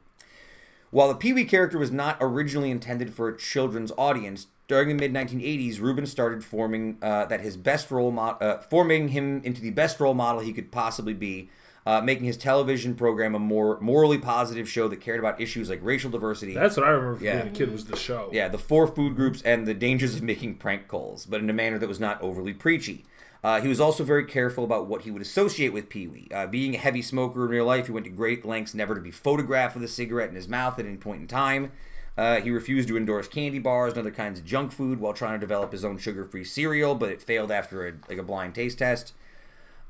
while 0.90 1.08
the 1.08 1.14
Pee 1.14 1.32
Wee 1.32 1.44
character 1.44 1.78
was 1.78 1.90
not 1.92 2.16
originally 2.20 2.70
intended 2.70 3.14
for 3.14 3.28
a 3.28 3.36
children's 3.38 3.92
audience, 3.96 4.48
during 4.68 4.88
the 4.88 4.94
mid 4.94 5.12
1980s, 5.12 5.80
Rubin 5.80 6.06
started 6.06 6.44
forming 6.44 6.98
uh, 7.02 7.24
that 7.24 7.40
his 7.40 7.56
best 7.56 7.90
role 7.90 8.12
mo- 8.12 8.36
uh, 8.40 8.58
forming 8.58 9.08
him 9.08 9.40
into 9.42 9.60
the 9.62 9.70
best 9.70 9.98
role 9.98 10.14
model 10.14 10.42
he 10.42 10.52
could 10.52 10.70
possibly 10.70 11.14
be, 11.14 11.48
uh, 11.86 12.02
making 12.02 12.26
his 12.26 12.36
television 12.36 12.94
program 12.94 13.34
a 13.34 13.38
more 13.38 13.80
morally 13.80 14.18
positive 14.18 14.68
show 14.68 14.86
that 14.86 15.00
cared 15.00 15.18
about 15.18 15.40
issues 15.40 15.70
like 15.70 15.80
racial 15.82 16.10
diversity. 16.10 16.52
That's 16.52 16.76
what 16.76 16.84
I 16.86 16.90
remember 16.90 17.16
from 17.16 17.24
Yeah. 17.24 17.42
being 17.42 17.54
a 17.54 17.58
kid 17.58 17.72
was 17.72 17.86
the 17.86 17.96
show. 17.96 18.28
Yeah, 18.30 18.48
the 18.48 18.58
four 18.58 18.86
food 18.86 19.16
groups 19.16 19.40
and 19.42 19.66
the 19.66 19.74
dangers 19.74 20.14
of 20.14 20.22
making 20.22 20.56
prank 20.56 20.86
calls, 20.86 21.24
but 21.24 21.40
in 21.40 21.48
a 21.48 21.54
manner 21.54 21.78
that 21.78 21.88
was 21.88 21.98
not 21.98 22.20
overly 22.20 22.52
preachy. 22.52 23.06
Uh, 23.42 23.60
he 23.62 23.68
was 23.68 23.80
also 23.80 24.04
very 24.04 24.24
careful 24.24 24.64
about 24.64 24.86
what 24.86 25.02
he 25.02 25.10
would 25.12 25.22
associate 25.22 25.72
with 25.72 25.88
Pee 25.88 26.08
Wee. 26.08 26.28
Uh, 26.34 26.46
being 26.46 26.74
a 26.74 26.78
heavy 26.78 27.00
smoker 27.00 27.44
in 27.44 27.50
real 27.50 27.64
life, 27.64 27.86
he 27.86 27.92
went 27.92 28.04
to 28.04 28.10
great 28.10 28.44
lengths 28.44 28.74
never 28.74 28.94
to 28.96 29.00
be 29.00 29.12
photographed 29.12 29.74
with 29.76 29.84
a 29.84 29.88
cigarette 29.88 30.28
in 30.28 30.34
his 30.34 30.48
mouth 30.48 30.78
at 30.78 30.84
any 30.84 30.96
point 30.96 31.22
in 31.22 31.26
time. 31.28 31.70
Uh, 32.18 32.40
he 32.40 32.50
refused 32.50 32.88
to 32.88 32.96
endorse 32.96 33.28
candy 33.28 33.60
bars 33.60 33.92
and 33.92 34.00
other 34.00 34.10
kinds 34.10 34.40
of 34.40 34.44
junk 34.44 34.72
food 34.72 34.98
while 34.98 35.12
trying 35.12 35.34
to 35.34 35.38
develop 35.38 35.70
his 35.70 35.84
own 35.84 35.96
sugar-free 35.96 36.42
cereal, 36.42 36.96
but 36.96 37.10
it 37.10 37.22
failed 37.22 37.52
after 37.52 37.86
a, 37.86 37.92
like 38.08 38.18
a 38.18 38.24
blind 38.24 38.56
taste 38.56 38.78
test. 38.78 39.12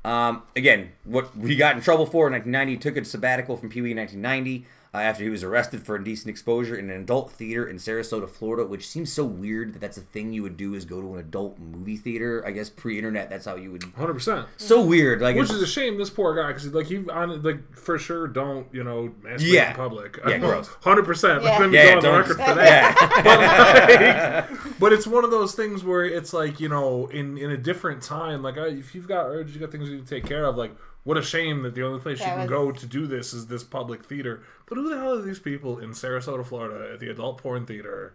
Um, 0.05 0.43
again, 0.55 0.91
what 1.03 1.31
he 1.41 1.55
got 1.55 1.75
in 1.75 1.81
trouble 1.81 2.05
for 2.05 2.27
in 2.27 2.33
1990, 2.33 2.71
he 2.71 2.77
took 2.77 2.95
a 2.95 3.03
sabbatical 3.03 3.57
from 3.57 3.69
Pee 3.69 3.81
Wee 3.81 3.91
in 3.91 3.97
1990 3.97 4.67
uh, 4.93 4.97
after 4.97 5.23
he 5.23 5.29
was 5.29 5.43
arrested 5.43 5.83
for 5.85 5.95
indecent 5.95 6.29
exposure 6.29 6.75
in 6.75 6.89
an 6.89 7.01
adult 7.01 7.31
theater 7.31 7.67
in 7.67 7.77
Sarasota, 7.77 8.27
Florida, 8.27 8.65
which 8.65 8.87
seems 8.87 9.11
so 9.11 9.23
weird 9.23 9.73
that 9.73 9.79
that's 9.79 9.97
a 9.97 10.01
thing 10.01 10.33
you 10.33 10.41
would 10.43 10.57
do 10.57 10.73
is 10.73 10.83
go 10.85 10.99
to 11.01 11.13
an 11.13 11.19
adult 11.19 11.59
movie 11.59 11.97
theater. 11.97 12.43
I 12.45 12.51
guess 12.51 12.69
pre-internet, 12.69 13.29
that's 13.29 13.45
how 13.45 13.55
you 13.55 13.71
would. 13.71 13.83
Hundred 13.95 14.15
percent. 14.15 14.47
So 14.57 14.83
weird, 14.83 15.21
like 15.21 15.35
Which 15.35 15.45
it's- 15.45 15.57
is 15.57 15.63
a 15.63 15.67
shame. 15.67 15.97
This 15.97 16.09
poor 16.09 16.35
guy, 16.35 16.47
because 16.47 16.73
like 16.73 16.87
he 16.87 17.07
on 17.09 17.43
like 17.43 17.75
for 17.75 17.97
sure 17.99 18.27
don't 18.27 18.67
you 18.73 18.83
know 18.83 19.13
masturbate 19.21 19.39
Yeah. 19.53 19.69
in 19.71 19.75
public. 19.75 20.19
Yeah, 20.27 20.37
gross. 20.39 20.67
Hundred 20.83 21.05
percent. 21.05 21.43
Yeah. 21.43 21.57
Let 21.59 21.69
me 21.69 21.77
Yeah, 21.77 21.85
go 21.85 21.97
on 21.97 22.01
the 22.03 22.07
don't- 22.09 22.17
record 22.19 22.37
for 22.37 22.55
that. 22.55 23.23
yeah. 23.25 24.47
But, 24.47 24.59
like, 24.61 24.79
but 24.79 24.93
it's 24.93 25.05
one 25.07 25.23
of 25.23 25.31
those 25.31 25.53
things 25.53 25.83
where 25.83 26.03
it's 26.05 26.33
like 26.33 26.59
you 26.59 26.69
know 26.69 27.07
in 27.07 27.37
in 27.37 27.51
a 27.51 27.57
different 27.57 28.01
time. 28.01 28.41
Like 28.41 28.57
if 28.57 28.95
you've 28.95 29.07
got 29.07 29.25
urge, 29.27 29.53
you 29.53 29.59
got 29.59 29.71
things 29.71 29.87
you 29.89 29.97
need 29.97 30.07
to 30.07 30.15
take 30.15 30.25
care 30.25 30.45
of. 30.45 30.55
Like 30.55 30.71
what 31.09 31.17
a 31.17 31.23
shame 31.23 31.63
that 31.63 31.73
the 31.73 31.81
only 31.83 31.99
place 31.99 32.19
That 32.19 32.25
you 32.25 32.31
can 32.31 32.39
was- 32.41 32.49
go 32.49 32.71
to 32.71 32.85
do 32.85 33.07
this 33.07 33.33
is 33.33 33.47
this 33.47 33.63
public 33.63 34.05
theater. 34.05 34.41
But 34.67 34.75
who 34.77 34.89
the 34.89 34.97
hell 34.97 35.17
are 35.17 35.21
these 35.23 35.39
people 35.39 35.79
in 35.79 35.89
Sarasota, 35.91 36.45
Florida, 36.45 36.93
at 36.93 36.99
the 36.99 37.09
adult 37.09 37.39
porn 37.39 37.65
theater? 37.65 38.13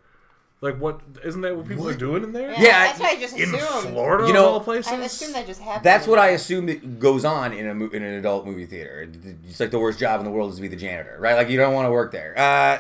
Like 0.61 0.79
what? 0.79 1.01
Isn't 1.25 1.41
that 1.41 1.57
what 1.57 1.67
people 1.67 1.89
are 1.89 1.95
doing 1.95 2.23
in 2.23 2.33
there? 2.33 2.53
Yeah, 2.53 2.61
Yeah, 2.63 2.87
that's 2.87 3.01
what 3.01 3.11
I 3.17 3.21
just 3.21 3.37
In 3.37 3.53
assumed. 3.55 3.93
Florida, 3.93 4.25
You 4.25 4.31
of 4.31 4.35
know, 4.37 4.49
all 4.51 4.61
places. 4.61 4.93
I 4.93 4.97
assumed 4.99 5.35
that 5.35 5.47
just 5.47 5.61
happened. 5.61 5.85
That's 5.85 6.07
what 6.07 6.19
I 6.21 6.29
assume 6.29 6.67
that 6.67 7.01
goes 7.01 7.25
on 7.25 7.53
in 7.53 7.67
a 7.67 7.73
in 7.97 8.03
an 8.03 8.15
adult 8.15 8.47
movie 8.47 8.65
theater. 8.65 9.07
It's 9.49 9.59
like 9.61 9.73
the 9.73 9.79
worst 9.81 9.99
job 9.99 10.21
in 10.21 10.25
the 10.25 10.31
world 10.31 10.51
is 10.51 10.57
to 10.57 10.63
be 10.63 10.69
the 10.69 10.77
janitor, 10.77 11.17
right? 11.19 11.35
Like 11.35 11.49
you 11.51 11.59
don't 11.59 11.75
want 11.75 11.87
to 11.87 11.91
work 11.91 12.13
there. 12.13 12.39
Uh, 12.39 12.79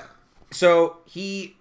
so 0.53 0.99
he 1.05 1.57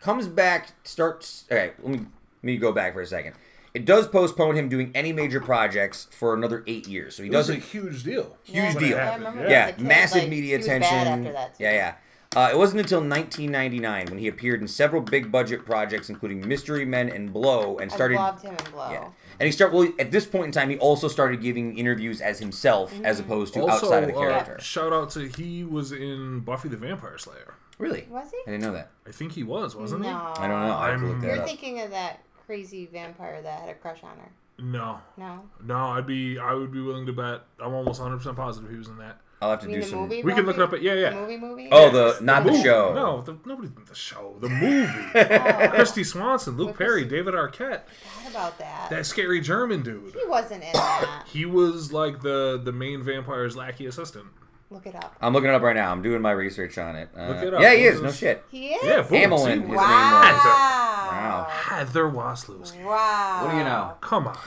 comes 0.00 0.28
back, 0.28 0.72
starts. 0.84 1.44
Okay, 1.50 1.72
let 1.82 1.90
me 1.90 1.98
let 1.98 2.44
me 2.44 2.56
go 2.58 2.70
back 2.70 2.92
for 2.92 3.00
a 3.00 3.06
second. 3.06 3.34
It 3.72 3.84
does 3.84 4.08
postpone 4.08 4.56
him 4.56 4.68
doing 4.68 4.90
any 4.94 5.12
major 5.12 5.40
projects 5.40 6.08
for 6.10 6.34
another 6.34 6.64
eight 6.66 6.88
years. 6.88 7.14
So 7.16 7.22
he 7.22 7.28
It 7.28 7.32
was 7.36 7.48
a 7.50 7.54
huge 7.54 8.02
deal. 8.02 8.36
huge 8.42 8.56
Yeah, 8.56 8.72
deal. 8.78 8.96
I 8.98 9.00
happened, 9.00 9.24
remember 9.26 9.44
yeah. 9.44 9.50
yeah, 9.66 9.70
kid, 9.72 9.80
massive 9.86 10.22
like, 10.22 10.30
media 10.30 10.50
he 10.52 10.56
was 10.56 10.66
bad 10.66 10.82
attention. 10.82 11.32
that, 11.32 11.54
yeah, 11.58 11.72
yeah. 11.72 11.94
Uh, 12.36 12.48
it 12.52 12.56
wasn't 12.56 12.80
until 12.80 13.00
1999 13.00 14.06
when 14.06 14.18
he 14.18 14.28
appeared 14.28 14.60
in 14.60 14.68
several 14.68 15.02
big 15.02 15.32
budget 15.32 15.64
projects, 15.66 16.08
including 16.08 16.46
Mystery 16.46 16.84
Men 16.84 17.08
and 17.08 17.32
Blow, 17.32 17.78
and 17.78 17.90
started. 17.90 18.18
I 18.18 18.22
loved 18.28 18.44
him 18.44 18.54
in 18.56 18.72
Blow. 18.72 18.90
Yeah. 18.90 19.08
And 19.40 19.46
he 19.46 19.50
start 19.52 19.72
well 19.72 19.88
at 19.98 20.10
this 20.12 20.26
point 20.26 20.44
in 20.46 20.52
time 20.52 20.68
he 20.70 20.78
also 20.78 21.08
started 21.08 21.40
giving 21.40 21.76
interviews 21.78 22.20
as 22.20 22.38
himself 22.38 22.92
as 23.04 23.16
Mm-hmm. 23.20 23.24
opposed 23.32 23.54
to 23.54 23.60
Also, 23.62 23.86
outside 23.86 24.02
of 24.04 24.10
the 24.10 24.16
uh, 24.16 24.20
character. 24.20 24.60
shout 24.60 24.92
out 24.92 25.10
to 25.10 25.26
he 25.28 25.64
was 25.64 25.92
in 25.92 26.40
Buffy 26.40 26.68
the 26.68 26.76
Vampire 26.76 27.18
Slayer. 27.18 27.54
really? 27.78 28.06
Was 28.10 28.30
he? 28.30 28.36
I 28.46 28.50
didn't 28.52 28.62
know 28.64 28.72
that. 28.74 28.90
I 29.08 29.10
think 29.12 29.32
he 29.32 29.42
was, 29.42 29.74
wasn't 29.74 30.02
No. 30.02 30.08
I 30.36 30.46
don't 30.46 30.60
know. 30.60 30.74
I 30.76 30.90
have 30.90 31.00
to 31.00 31.06
look 31.06 31.14
I'm- 31.14 31.20
that 31.22 31.26
You're 31.34 31.40
up. 31.40 31.46
thinking 31.48 31.80
of 31.80 31.90
that 31.90 32.20
crazy 32.50 32.86
vampire 32.86 33.40
that 33.42 33.60
had 33.60 33.68
a 33.68 33.74
crush 33.74 34.02
on 34.02 34.18
her. 34.18 34.32
No, 34.58 34.98
No. 35.16 35.42
no. 35.62 35.76
I'd 35.76 36.04
be. 36.06 36.36
I 36.38 36.52
would 36.52 36.72
be 36.72 36.80
willing 36.82 37.06
to 37.06 37.12
bet. 37.12 37.42
I'm 37.60 37.72
almost 37.72 38.00
100 38.00 38.18
percent 38.18 38.36
positive 38.36 38.68
he 38.70 38.76
was 38.76 38.88
in 38.88 38.98
that. 38.98 39.20
I'll 39.40 39.50
have 39.52 39.60
to 39.60 39.68
You 39.68 39.76
do 39.76 39.80
the 39.82 39.86
some. 39.86 39.98
movie? 40.00 40.22
We 40.24 40.34
can 40.34 40.44
look 40.44 40.56
it 40.56 40.62
up. 40.62 40.72
At, 40.74 40.82
yeah, 40.82 40.94
yeah. 40.94 41.10
The 41.10 41.16
movie 41.16 41.36
movie? 41.38 41.68
Oh, 41.72 41.90
the 41.90 42.18
not 42.22 42.44
the, 42.44 42.50
movie. 42.50 42.62
show. 42.64 42.92
No, 42.92 43.22
the, 43.22 43.38
nobody. 43.46 43.68
The 43.88 43.94
show. 43.94 44.34
The 44.40 44.48
movie. 44.48 44.92
Oh. 45.14 45.72
Kristy 45.76 46.04
Swanson, 46.04 46.56
Luke 46.56 46.68
With 46.70 46.78
Perry, 46.78 47.04
Kristy- 47.06 47.10
David 47.10 47.34
Arquette, 47.34 47.82
Forgot 47.86 48.30
about 48.30 48.58
that. 48.58 48.88
that 48.90 49.06
scary 49.06 49.40
German 49.40 49.82
dude. 49.82 50.12
He 50.12 50.26
wasn't 50.26 50.64
in 50.64 50.72
that. 50.74 51.24
He 51.32 51.46
was 51.46 51.92
like 51.92 52.20
the 52.20 52.60
the 52.62 52.72
main 52.72 53.02
vampire's 53.02 53.56
lackey 53.56 53.86
assistant. 53.86 54.26
Look 54.70 54.86
it 54.86 54.94
up. 54.94 55.16
I'm 55.20 55.32
looking 55.32 55.50
it 55.50 55.54
up 55.54 55.62
right 55.62 55.74
now. 55.74 55.90
I'm 55.90 56.00
doing 56.00 56.22
my 56.22 56.30
research 56.30 56.78
on 56.78 56.94
it. 56.94 57.08
Uh, 57.16 57.26
Look 57.28 57.42
it 57.42 57.54
up. 57.54 57.60
Yeah, 57.60 57.74
he 57.74 57.84
is. 57.84 58.00
No 58.00 58.12
shit. 58.12 58.44
He 58.52 58.68
is? 58.68 58.82
Yeah, 58.84 59.02
boom, 59.02 59.18
Amilyn, 59.18 59.44
see? 59.44 59.50
his 59.50 59.58
name 59.60 59.68
was. 59.68 59.76
Wow. 59.78 61.46
Heather 61.50 62.04
Waslowski. 62.04 62.84
Wow. 62.84 63.40
What 63.42 63.50
do 63.50 63.58
you 63.58 63.64
know? 63.64 63.94
Come 64.00 64.28
on. 64.28 64.38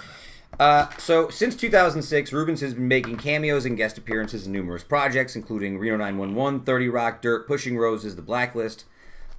Uh, 0.59 0.87
so, 0.97 1.29
since 1.29 1.55
2006, 1.55 2.31
Reubens 2.31 2.61
has 2.61 2.73
been 2.73 2.87
making 2.87 3.17
cameos 3.17 3.65
and 3.65 3.75
guest 3.75 3.97
appearances 3.97 4.45
in 4.45 4.53
numerous 4.53 4.83
projects, 4.83 5.35
including 5.35 5.77
Reno 5.77 5.97
911, 5.97 6.61
30 6.61 6.89
Rock, 6.89 7.21
Dirt, 7.21 7.47
Pushing 7.47 7.77
Roses, 7.77 8.15
The 8.15 8.21
Blacklist. 8.21 8.85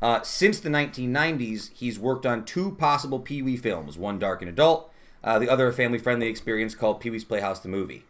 Uh, 0.03 0.21
since 0.23 0.61
the 0.61 0.69
1990s, 0.69 1.71
he's 1.73 1.99
worked 1.99 2.27
on 2.27 2.45
two 2.45 2.73
possible 2.73 3.21
Pee 3.21 3.41
Wee 3.41 3.57
films 3.57 3.97
one 3.97 4.19
dark 4.19 4.43
and 4.43 4.51
adult, 4.51 4.93
uh, 5.23 5.39
the 5.39 5.49
other 5.49 5.69
a 5.69 5.73
family 5.73 5.99
friendly 5.99 6.27
experience 6.27 6.75
called 6.75 7.01
Pee 7.01 7.09
Wee's 7.11 7.25
Playhouse 7.25 7.61
the 7.61 7.69
Movie. 7.69 8.05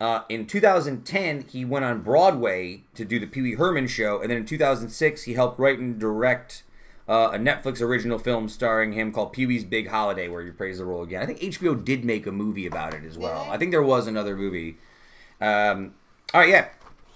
Uh, 0.00 0.22
in 0.28 0.46
2010, 0.46 1.46
he 1.50 1.64
went 1.64 1.84
on 1.84 2.02
Broadway 2.02 2.84
to 2.94 3.04
do 3.04 3.18
the 3.18 3.26
Pee 3.26 3.42
Wee 3.42 3.54
Herman 3.54 3.88
show, 3.88 4.20
and 4.20 4.30
then 4.30 4.38
in 4.38 4.46
2006, 4.46 5.24
he 5.24 5.34
helped 5.34 5.58
write 5.58 5.78
and 5.80 5.98
direct 5.98 6.62
uh, 7.08 7.30
a 7.32 7.38
Netflix 7.38 7.80
original 7.80 8.18
film 8.18 8.48
starring 8.48 8.92
him 8.92 9.10
called 9.10 9.32
Pee 9.32 9.46
Wee's 9.46 9.64
Big 9.64 9.88
Holiday, 9.88 10.28
where 10.28 10.44
he 10.44 10.50
plays 10.52 10.78
the 10.78 10.84
role 10.84 11.02
again. 11.02 11.20
I 11.22 11.26
think 11.26 11.40
HBO 11.40 11.82
did 11.84 12.04
make 12.04 12.26
a 12.26 12.32
movie 12.32 12.66
about 12.66 12.94
it 12.94 13.02
as 13.04 13.18
well. 13.18 13.48
I 13.50 13.56
think 13.58 13.72
there 13.72 13.82
was 13.82 14.06
another 14.06 14.36
movie. 14.36 14.76
Um, 15.40 15.94
all 16.32 16.42
right, 16.42 16.48
yeah, 16.50 16.68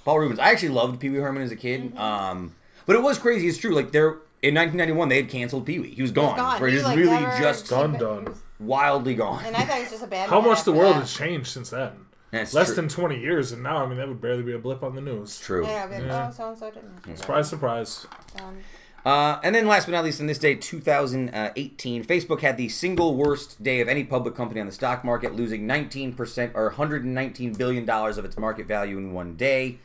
Paul 0.05 0.19
Reubens. 0.19 0.41
I 0.41 0.51
actually 0.51 0.71
loved 0.71 0.99
Pee 0.99 1.11
Wee 1.11 1.19
Herman 1.19 1.43
as 1.43 1.53
a 1.53 1.57
kid, 1.57 1.91
Mm-hmm. 1.95 1.99
um, 1.99 2.55
but 2.87 2.97
it 2.97 3.03
was 3.03 3.17
crazy. 3.19 3.47
It's 3.47 3.59
true. 3.59 3.75
Like 3.75 3.93
there 3.93 4.17
in 4.43 4.55
1991, 4.57 5.09
they 5.09 5.17
had 5.23 5.29
canceled 5.29 5.67
Pee 5.67 5.79
Wee. 5.79 5.91
He 5.95 6.03
was 6.03 6.11
gone. 6.11 6.37
Gone. 6.37 6.65
He, 6.67 6.73
just 6.73 6.85
like, 6.85 6.97
really 6.97 7.11
never- 7.21 7.39
just 7.41 7.69
Done, 7.71 7.93
he- 7.93 7.99
done. 7.99 8.35
wildly 8.59 9.15
gone. 9.15 9.45
And 9.45 9.55
I 9.55 9.63
thought 9.65 9.77
he 9.77 9.83
was 9.83 9.91
just 9.93 10.03
a 10.03 10.09
bad 10.09 10.29
How 10.29 10.41
much 10.41 10.65
the 10.65 10.73
world 10.73 10.97
that. 10.97 11.01
has 11.03 11.15
changed 11.15 11.47
since 11.49 11.71
then? 11.71 11.93
That's 12.33 12.55
Less 12.55 12.69
true. 12.69 12.77
than 12.77 12.89
20 12.89 13.21
years, 13.21 13.53
and 13.53 13.63
now 13.63 13.85
I 13.85 13.87
mean 13.87 13.99
that 13.99 14.09
would 14.09 14.21
barely 14.23 14.43
be 14.43 14.55
a 14.55 14.59
blip 14.59 14.83
on 14.83 14.95
the 14.95 15.03
news. 15.03 15.39
True. 15.39 15.65
Yeah, 15.67 15.87
but, 15.87 16.03
Yeah. 16.03 16.29
oh, 16.31 16.33
so 16.35 16.49
and 16.49 16.59
so 16.59 16.71
didn't. 16.71 17.19
Surprise, 17.19 17.49
surprise. 17.49 18.07
Um, 18.41 18.59
Uh, 19.05 19.41
and 19.43 19.53
then 19.53 19.67
last 19.67 19.87
but 19.87 19.93
not 19.93 20.05
least, 20.05 20.21
on 20.21 20.29
this 20.29 20.39
day, 20.39 20.55
2018, 20.55 22.05
Facebook 22.05 22.41
had 22.41 22.57
the 22.57 22.69
single 22.69 23.17
worst 23.17 23.61
day 23.63 23.81
of 23.81 23.89
any 23.89 24.05
public 24.05 24.35
company 24.37 24.61
on 24.61 24.67
the 24.67 24.73
stock 24.73 25.05
market, 25.05 25.35
losing 25.35 25.67
19% 25.67 26.53
or 26.55 26.67
119 26.69 27.53
billion 27.55 27.85
dollars 27.85 28.17
of 28.17 28.25
its 28.25 28.39
market 28.39 28.67
value 28.67 28.97
in 28.99 29.13
one 29.13 29.35
day. 29.35 29.79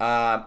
Uh, 0.00 0.44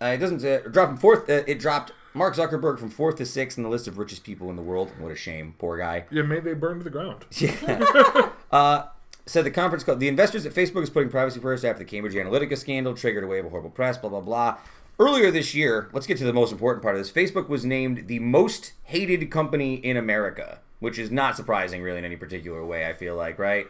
uh, 0.00 0.06
it 0.06 0.16
doesn't 0.16 0.42
uh, 0.44 0.66
drop 0.70 0.88
from 0.88 0.96
fourth. 0.96 1.28
Uh, 1.28 1.42
it 1.46 1.60
dropped 1.60 1.92
Mark 2.14 2.34
Zuckerberg 2.36 2.78
from 2.78 2.88
fourth 2.88 3.16
to 3.16 3.26
sixth 3.26 3.58
in 3.58 3.64
the 3.64 3.70
list 3.70 3.86
of 3.86 3.98
richest 3.98 4.24
people 4.24 4.48
in 4.48 4.56
the 4.56 4.62
world. 4.62 4.90
What 4.98 5.12
a 5.12 5.16
shame, 5.16 5.54
poor 5.58 5.76
guy. 5.76 6.06
Yeah, 6.10 6.22
maybe 6.22 6.40
they 6.50 6.54
burned 6.54 6.80
to 6.80 6.84
the 6.84 6.90
ground. 6.90 7.24
Uh, 8.50 8.86
said 9.26 9.44
the 9.44 9.50
conference 9.50 9.84
called 9.84 10.00
the 10.00 10.08
investors 10.08 10.44
at 10.46 10.52
Facebook 10.52 10.82
is 10.82 10.90
putting 10.90 11.10
privacy 11.10 11.40
first 11.40 11.64
after 11.64 11.78
the 11.78 11.84
Cambridge 11.84 12.14
Analytica 12.14 12.56
scandal 12.56 12.94
triggered 12.94 13.24
a 13.24 13.26
wave 13.26 13.44
of 13.44 13.50
horrible 13.50 13.70
press. 13.70 13.96
Blah 13.96 14.10
blah 14.10 14.20
blah. 14.20 14.58
Earlier 14.98 15.30
this 15.30 15.54
year, 15.54 15.88
let's 15.92 16.06
get 16.06 16.18
to 16.18 16.24
the 16.24 16.32
most 16.32 16.52
important 16.52 16.82
part 16.82 16.94
of 16.94 17.00
this. 17.00 17.10
Facebook 17.10 17.48
was 17.48 17.64
named 17.64 18.06
the 18.06 18.20
most 18.20 18.74
hated 18.84 19.28
company 19.28 19.74
in 19.74 19.96
America, 19.96 20.60
which 20.78 21.00
is 21.00 21.10
not 21.10 21.36
surprising, 21.36 21.82
really, 21.82 21.98
in 21.98 22.04
any 22.04 22.14
particular 22.14 22.64
way. 22.64 22.86
I 22.86 22.92
feel 22.92 23.16
like, 23.16 23.38
right? 23.38 23.66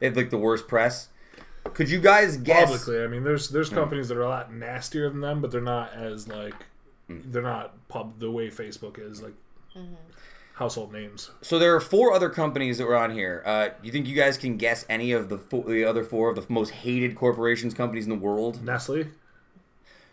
They 0.00 0.06
have 0.06 0.16
like 0.16 0.30
the 0.30 0.38
worst 0.38 0.66
press. 0.66 1.08
Could 1.74 1.88
you 1.88 2.00
guys 2.00 2.36
guess? 2.36 2.64
Publicly, 2.64 3.02
I 3.02 3.06
mean, 3.06 3.22
there's 3.22 3.48
there's 3.48 3.68
hmm. 3.68 3.76
companies 3.76 4.08
that 4.08 4.16
are 4.16 4.22
a 4.22 4.28
lot 4.28 4.52
nastier 4.52 5.08
than 5.08 5.20
them, 5.20 5.40
but 5.40 5.50
they're 5.50 5.60
not 5.60 5.92
as 5.92 6.26
like 6.26 6.54
hmm. 7.06 7.20
they're 7.26 7.42
not 7.42 7.88
pub 7.88 8.18
the 8.18 8.30
way 8.30 8.48
Facebook 8.48 8.98
is 8.98 9.22
like 9.22 9.34
mm-hmm. 9.76 9.94
Household 10.56 10.92
names. 10.92 11.30
So 11.42 11.58
there 11.58 11.74
are 11.74 11.80
four 11.80 12.12
other 12.12 12.30
companies 12.30 12.78
that 12.78 12.86
were 12.86 12.96
on 12.96 13.10
here. 13.12 13.42
Uh, 13.44 13.68
you 13.82 13.92
think 13.92 14.06
you 14.06 14.16
guys 14.16 14.36
can 14.38 14.56
guess 14.56 14.84
any 14.88 15.12
of 15.12 15.28
the 15.28 15.36
four, 15.38 15.64
the 15.64 15.84
other 15.84 16.02
four 16.02 16.30
of 16.30 16.36
the 16.36 16.44
most 16.48 16.70
hated 16.70 17.14
corporations 17.14 17.74
companies 17.74 18.04
in 18.04 18.10
the 18.10 18.16
world? 18.16 18.64
Nestle. 18.64 19.04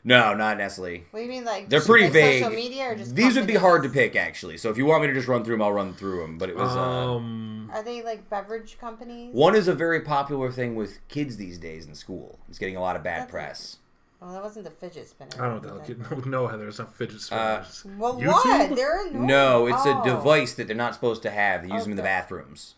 No, 0.05 0.33
not 0.33 0.57
Nestle. 0.57 1.05
what 1.11 1.19
do 1.21 1.23
you 1.23 1.29
mean, 1.31 1.45
like? 1.45 1.69
They're 1.69 1.79
pretty 1.79 2.05
like 2.05 2.13
vague. 2.13 2.43
Social 2.43 2.55
media 2.55 2.91
or 2.91 2.95
just 2.95 3.15
These 3.15 3.37
would 3.37 3.47
be 3.47 3.55
hard 3.55 3.83
to 3.83 3.89
pick, 3.89 4.17
actually. 4.17 4.57
So 4.57 4.69
if 4.69 4.77
you 4.77 4.85
want 4.85 5.01
me 5.01 5.07
to 5.07 5.13
just 5.13 5.29
run 5.29 5.45
through 5.45 5.53
them, 5.55 5.61
I'll 5.61 5.71
run 5.71 5.93
through 5.93 6.21
them. 6.21 6.37
But 6.37 6.49
it 6.49 6.57
was 6.57 6.75
uh, 6.75 6.79
Um, 7.15 7.71
Are 7.73 7.81
they 7.81 8.01
like 8.03 8.29
beverage 8.29 8.77
companies? 8.77 9.33
one 9.33 9.55
is 9.55 9.69
a 9.69 9.73
very 9.73 10.01
popular 10.01 10.51
thing 10.51 10.75
with 10.75 10.99
kids 11.07 11.37
these 11.37 11.57
days 11.57 11.85
in 11.85 11.95
school. 11.95 12.39
It's 12.49 12.59
getting 12.59 12.75
a 12.75 12.81
lot 12.81 12.97
of 12.97 13.03
bad 13.03 13.21
That's 13.21 13.31
press. 13.31 13.77
Well, 14.23 14.33
that 14.33 14.41
wasn't 14.43 14.63
the 14.65 14.71
fidget 14.71 15.09
spinner. 15.09 15.31
I 15.37 15.49
don't 15.49 15.63
know. 15.65 15.73
was 15.79 15.89
it? 15.89 15.97
What 15.99 16.09
the- 16.23 16.29
No, 16.29 16.43
no, 16.43 16.47
Heather, 16.47 16.67
it's 16.69 16.79
not 16.79 16.95
fidget 16.95 17.17
Uh, 17.31 17.63
spinners. 17.63 17.97
Well, 17.99 18.15
YouTube? 18.15 18.27
what? 18.27 18.75
They're 18.75 19.07
annoying. 19.07 19.27
No, 19.27 19.67
it's 19.67 19.85
a 19.85 19.97
Oh. 19.97 20.03
device 20.03 20.53
that 20.53 20.67
they're 20.67 20.75
not 20.77 20.93
supposed 20.93 21.21
to 21.23 21.29
have. 21.29 21.63
They 21.63 21.73
use 21.73 21.83
them 21.83 21.91
in 21.91 21.97
the 21.97 22.03
bathrooms. 22.03 22.75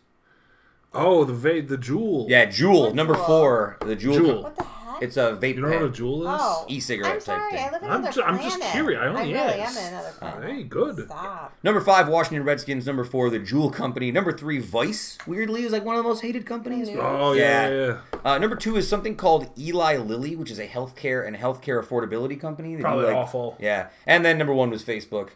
oh, 0.92 1.24
the 1.24 1.32
va- 1.34 1.60
the 1.62 1.76
Juul. 1.76 2.26
Yeah, 2.28 2.46
Juul 2.46 2.86
What 2.86 2.94
number 2.94 3.14
Juul? 3.14 3.26
four. 3.26 3.76
The 3.80 3.94
Juul. 3.96 4.16
Juul. 4.18 4.42
What 4.44 4.56
the 4.56 4.64
heck? 4.96 5.02
It's 5.02 5.16
a 5.16 5.38
vape 5.40 5.54
You 5.56 5.60
don't 5.62 5.70
know 5.70 5.76
what 5.76 5.84
a 5.86 5.90
pen. 5.90 5.92
Juul 6.02 6.20
is? 6.22 6.40
oh, 6.42 6.64
e-cigarette 6.68 7.12
I'm 7.12 7.16
type 7.18 7.22
sorry. 7.24 7.50
thing. 7.52 7.60
I 7.68 7.70
live 7.72 7.82
in 7.82 7.88
I'm 7.90 8.00
another 8.00 8.12
ju- 8.12 8.22
I'm 8.22 8.40
just 8.42 8.56
planet. 8.58 8.72
curious. 8.72 9.00
I 9.00 9.06
only 9.06 9.20
I 9.20 9.24
really 9.46 9.60
asked. 9.62 9.78
am 9.78 9.86
in 9.86 9.92
another 9.94 10.12
planet. 10.18 10.50
Hey, 10.50 10.62
good. 10.64 11.06
Stop. 11.06 11.54
Number 11.62 11.80
five, 11.80 12.08
Washington 12.08 12.44
Redskins. 12.44 12.86
Number 12.86 13.04
four, 13.04 13.30
the 13.30 13.38
Juul 13.40 13.72
Company. 13.72 14.10
Number 14.12 14.32
three, 14.32 14.58
Vice. 14.58 15.18
Weirdly, 15.26 15.62
is 15.64 15.72
like 15.72 15.84
one 15.84 15.96
of 15.96 16.02
the 16.02 16.08
most 16.08 16.22
hated 16.22 16.46
companies. 16.46 16.88
News. 16.88 16.98
Oh 17.02 17.32
yeah, 17.32 17.68
Yeah. 17.68 17.74
yeah. 17.74 17.98
yeah. 18.14 18.20
Uh, 18.32 18.38
number 18.38 18.56
two 18.56 18.76
is 18.76 18.88
something 18.88 19.16
called 19.16 19.48
Eli 19.58 19.96
Lilly, 19.98 20.34
which 20.36 20.50
is 20.50 20.58
a 20.58 20.66
healthcare 20.66 21.26
and 21.26 21.36
healthcare 21.36 21.82
affordability 21.82 22.40
company. 22.40 22.70
They 22.70 22.76
do, 22.78 22.82
Probably 22.82 23.04
like- 23.06 23.16
awful. 23.16 23.56
Yeah, 23.60 23.88
and 24.06 24.24
then 24.24 24.38
number 24.38 24.52
one 24.54 24.70
was 24.70 24.82
Facebook. 24.84 25.30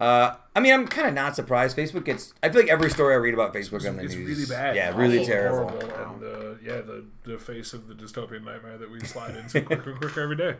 Uh, 0.00 0.34
I 0.56 0.60
mean, 0.60 0.72
I'm 0.72 0.88
kind 0.88 1.06
of 1.06 1.14
not 1.14 1.36
surprised. 1.36 1.76
Facebook 1.76 2.04
gets. 2.04 2.32
I 2.42 2.48
feel 2.48 2.62
like 2.62 2.70
every 2.70 2.90
story 2.90 3.14
I 3.14 3.18
read 3.18 3.34
about 3.34 3.52
Facebook 3.52 3.86
on 3.86 3.96
the 3.96 4.04
It's 4.04 4.14
news, 4.14 4.28
really 4.28 4.46
bad. 4.46 4.74
Yeah, 4.74 4.96
really 4.96 5.18
hate 5.18 5.26
terrible. 5.26 5.68
Horrible. 5.68 5.90
And 5.90 6.24
uh, 6.24 6.54
yeah, 6.64 6.80
the 6.80 7.04
the 7.24 7.38
face 7.38 7.74
of 7.74 7.86
the 7.86 7.94
dystopian 7.94 8.44
nightmare 8.44 8.78
that 8.78 8.90
we 8.90 9.00
slide 9.00 9.36
into 9.36 9.60
quicker 9.60 9.90
and 9.90 10.00
quicker 10.00 10.20
every 10.22 10.36
day. 10.36 10.56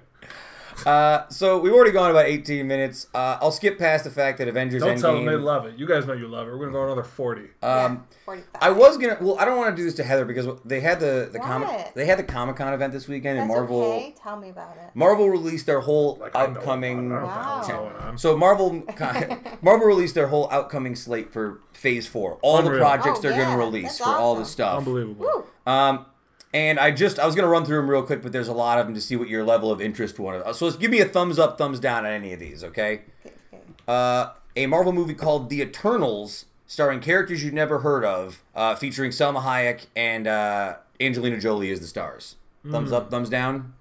Uh, 0.86 1.28
so 1.28 1.58
we've 1.58 1.72
already 1.72 1.90
gone 1.92 2.10
about 2.10 2.26
18 2.26 2.66
minutes. 2.66 3.06
Uh, 3.14 3.38
I'll 3.40 3.52
skip 3.52 3.78
past 3.78 4.04
the 4.04 4.10
fact 4.10 4.38
that 4.38 4.48
Avengers 4.48 4.82
Don't 4.82 4.98
tell 4.98 5.14
them 5.14 5.24
they 5.26 5.36
love 5.36 5.66
it. 5.66 5.76
You 5.78 5.86
guys 5.86 6.06
know 6.06 6.12
you 6.12 6.28
love 6.28 6.48
it. 6.48 6.52
We're 6.52 6.58
gonna 6.60 6.72
go 6.72 6.84
another 6.84 7.02
forty. 7.02 7.48
um, 7.62 8.06
Yeah, 8.28 8.36
I 8.60 8.70
was 8.70 8.96
gonna. 8.96 9.18
Well, 9.20 9.36
I 9.38 9.44
don't 9.44 9.56
want 9.58 9.74
to 9.74 9.80
do 9.80 9.84
this 9.84 9.94
to 9.94 10.04
Heather 10.04 10.24
because 10.24 10.46
they 10.64 10.80
had 10.80 11.00
the 11.00 11.28
the 11.32 11.38
comic 11.38 11.94
they 11.94 12.06
had 12.06 12.18
the 12.18 12.24
Comic 12.24 12.56
Con 12.56 12.72
event 12.72 12.92
this 12.92 13.08
weekend, 13.08 13.38
and 13.38 13.48
Marvel. 13.48 13.82
okay. 13.82 14.14
Tell 14.22 14.36
me 14.36 14.50
about 14.50 14.76
it. 14.76 14.90
Marvel 14.94 15.28
released 15.28 15.66
their 15.66 15.80
whole 15.80 16.16
Like 16.20 16.34
upcoming. 16.34 17.12
I 17.12 17.16
don't 17.16 17.22
know 17.22 17.26
what's 17.26 17.68
Wow. 17.68 18.12
So 18.16 18.36
Marvel, 18.36 18.82
Marvel 19.62 19.86
released 19.86 20.14
their 20.14 20.28
whole 20.28 20.50
outcoming 20.50 20.94
slate 20.96 21.32
for 21.32 21.60
Phase 21.72 22.06
Four. 22.06 22.38
All 22.42 22.62
the 22.62 22.76
projects 22.78 23.18
Oh, 23.18 23.22
they're 23.22 23.32
gonna 23.32 23.58
release 23.58 23.98
that's 23.98 23.98
for 23.98 24.16
all 24.16 24.34
the 24.36 24.44
stuff. 24.44 24.78
Unbelievable. 24.78 25.26
Woo. 25.66 25.72
Um, 25.72 26.06
and 26.52 26.78
I 26.80 26.90
just 26.90 27.18
I 27.18 27.26
was 27.26 27.34
going 27.34 27.44
to 27.44 27.48
run 27.50 27.64
through 27.64 27.76
them 27.76 27.88
real 27.90 28.02
quick, 28.02 28.22
but 28.22 28.32
there's 28.32 28.48
a 28.48 28.52
lot 28.52 28.78
of 28.78 28.86
them 28.86 28.94
to 28.94 29.00
see 29.00 29.16
what 29.16 29.28
your 29.28 29.44
level 29.44 29.70
of 29.70 29.80
interest 29.80 30.18
one. 30.18 30.42
So 30.54 30.64
let's 30.66 30.76
give 30.76 30.90
me 30.90 31.00
a 31.00 31.04
thumbs 31.06 31.38
up, 31.38 31.58
thumbs 31.58 31.80
down 31.80 32.04
on 32.06 32.12
any 32.12 32.32
of 32.32 32.40
these, 32.40 32.64
okay? 32.64 33.02
Okay, 33.24 33.30
okay. 33.54 33.62
Uh, 33.88 34.30
a 34.56 34.66
Marvel 34.66 34.92
movie 34.92 35.14
called 35.14 35.48
The 35.48 35.60
Eternals, 35.62 36.46
starring 36.66 37.00
characters 37.00 37.42
you've 37.44 37.54
never 37.54 37.80
heard 37.80 38.04
of, 38.04 38.42
uh, 38.54 38.74
featuring 38.74 39.10
Salma 39.12 39.42
Hayek 39.42 39.86
and 39.94 40.26
uh, 40.26 40.76
Angelina 41.00 41.38
Jolie 41.40 41.70
as 41.70 41.80
the 41.80 41.86
stars. 41.86 42.36
Thumbs 42.70 42.92
up, 42.92 43.10
thumbs 43.10 43.30
down. 43.30 43.72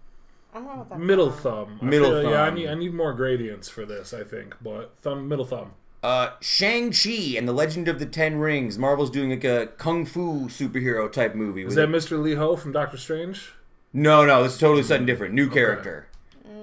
I 0.54 0.60
don't 0.60 0.66
know 0.68 0.88
that 0.90 1.00
Middle 1.00 1.32
thumb. 1.32 1.80
I 1.82 1.86
Middle 1.86 2.10
feel- 2.22 2.32
Yeah, 2.32 2.44
I 2.44 2.46
thumb. 2.48 2.56
need 2.56 2.68
I 2.70 2.74
need 2.76 2.94
more 2.94 3.14
gradients 3.14 3.68
for 3.70 3.86
this. 3.86 4.14
I 4.14 4.24
think, 4.24 4.56
but 4.62 4.96
thumb, 4.98 5.28
middle 5.28 5.46
thumb. 5.46 5.74
Uh, 6.02 6.32
Shang-Chi 6.40 7.36
and 7.38 7.48
the 7.48 7.54
Legend 7.54 7.88
of 7.88 8.00
the 8.00 8.06
Ten 8.06 8.38
Rings. 8.38 8.78
Marvel's 8.78 9.10
doing 9.10 9.32
like 9.32 9.44
a 9.44 9.68
kung 9.78 10.06
fu 10.06 10.48
superhero 10.48 11.12
type 11.12 11.36
movie. 11.36 11.64
Is 11.64 11.76
that 11.76 11.90
it. 11.90 11.92
Mr. 11.92 12.22
Lee 12.22 12.36
Ho 12.36 12.56
from 12.56 12.72
Doctor 12.72 12.98
Strange? 12.98 13.52
No, 13.92 14.26
no, 14.26 14.44
it's 14.44 14.58
totally 14.58 14.84
something 14.84 15.06
different. 15.06 15.34
New 15.34 15.50
character. 15.50 16.09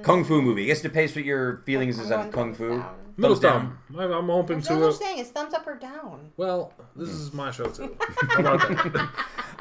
Kung 0.03 0.25
fu 0.25 0.41
movie. 0.43 0.65
I 0.65 0.67
guess 0.67 0.81
it 0.81 0.85
depends 0.85 1.15
what 1.15 1.25
your 1.25 1.59
feelings 1.67 1.99
is 1.99 2.11
on 2.11 2.31
kung 2.33 2.55
fu. 2.55 2.69
down. 2.79 2.95
Middle 3.19 3.35
Thumbs 3.37 3.41
down. 3.41 3.79
thumb. 3.95 4.01
I'm, 4.01 4.13
I'm 4.13 4.31
open 4.31 4.57
There's 4.57 4.67
to 4.69 4.75
no 4.77 4.89
it. 4.89 4.93
such 4.93 5.01
thing 5.01 5.21
as 5.21 5.31
thumbs 5.31 5.55
up 5.55 5.67
or 5.67 5.77
down. 5.77 6.33
Well, 6.37 6.75
this 6.95 7.09
is 7.09 7.33
my 7.33 7.51
show 7.51 7.65
too. 7.67 7.97
How 8.29 8.41
about 8.41 8.61
that? 8.93 9.11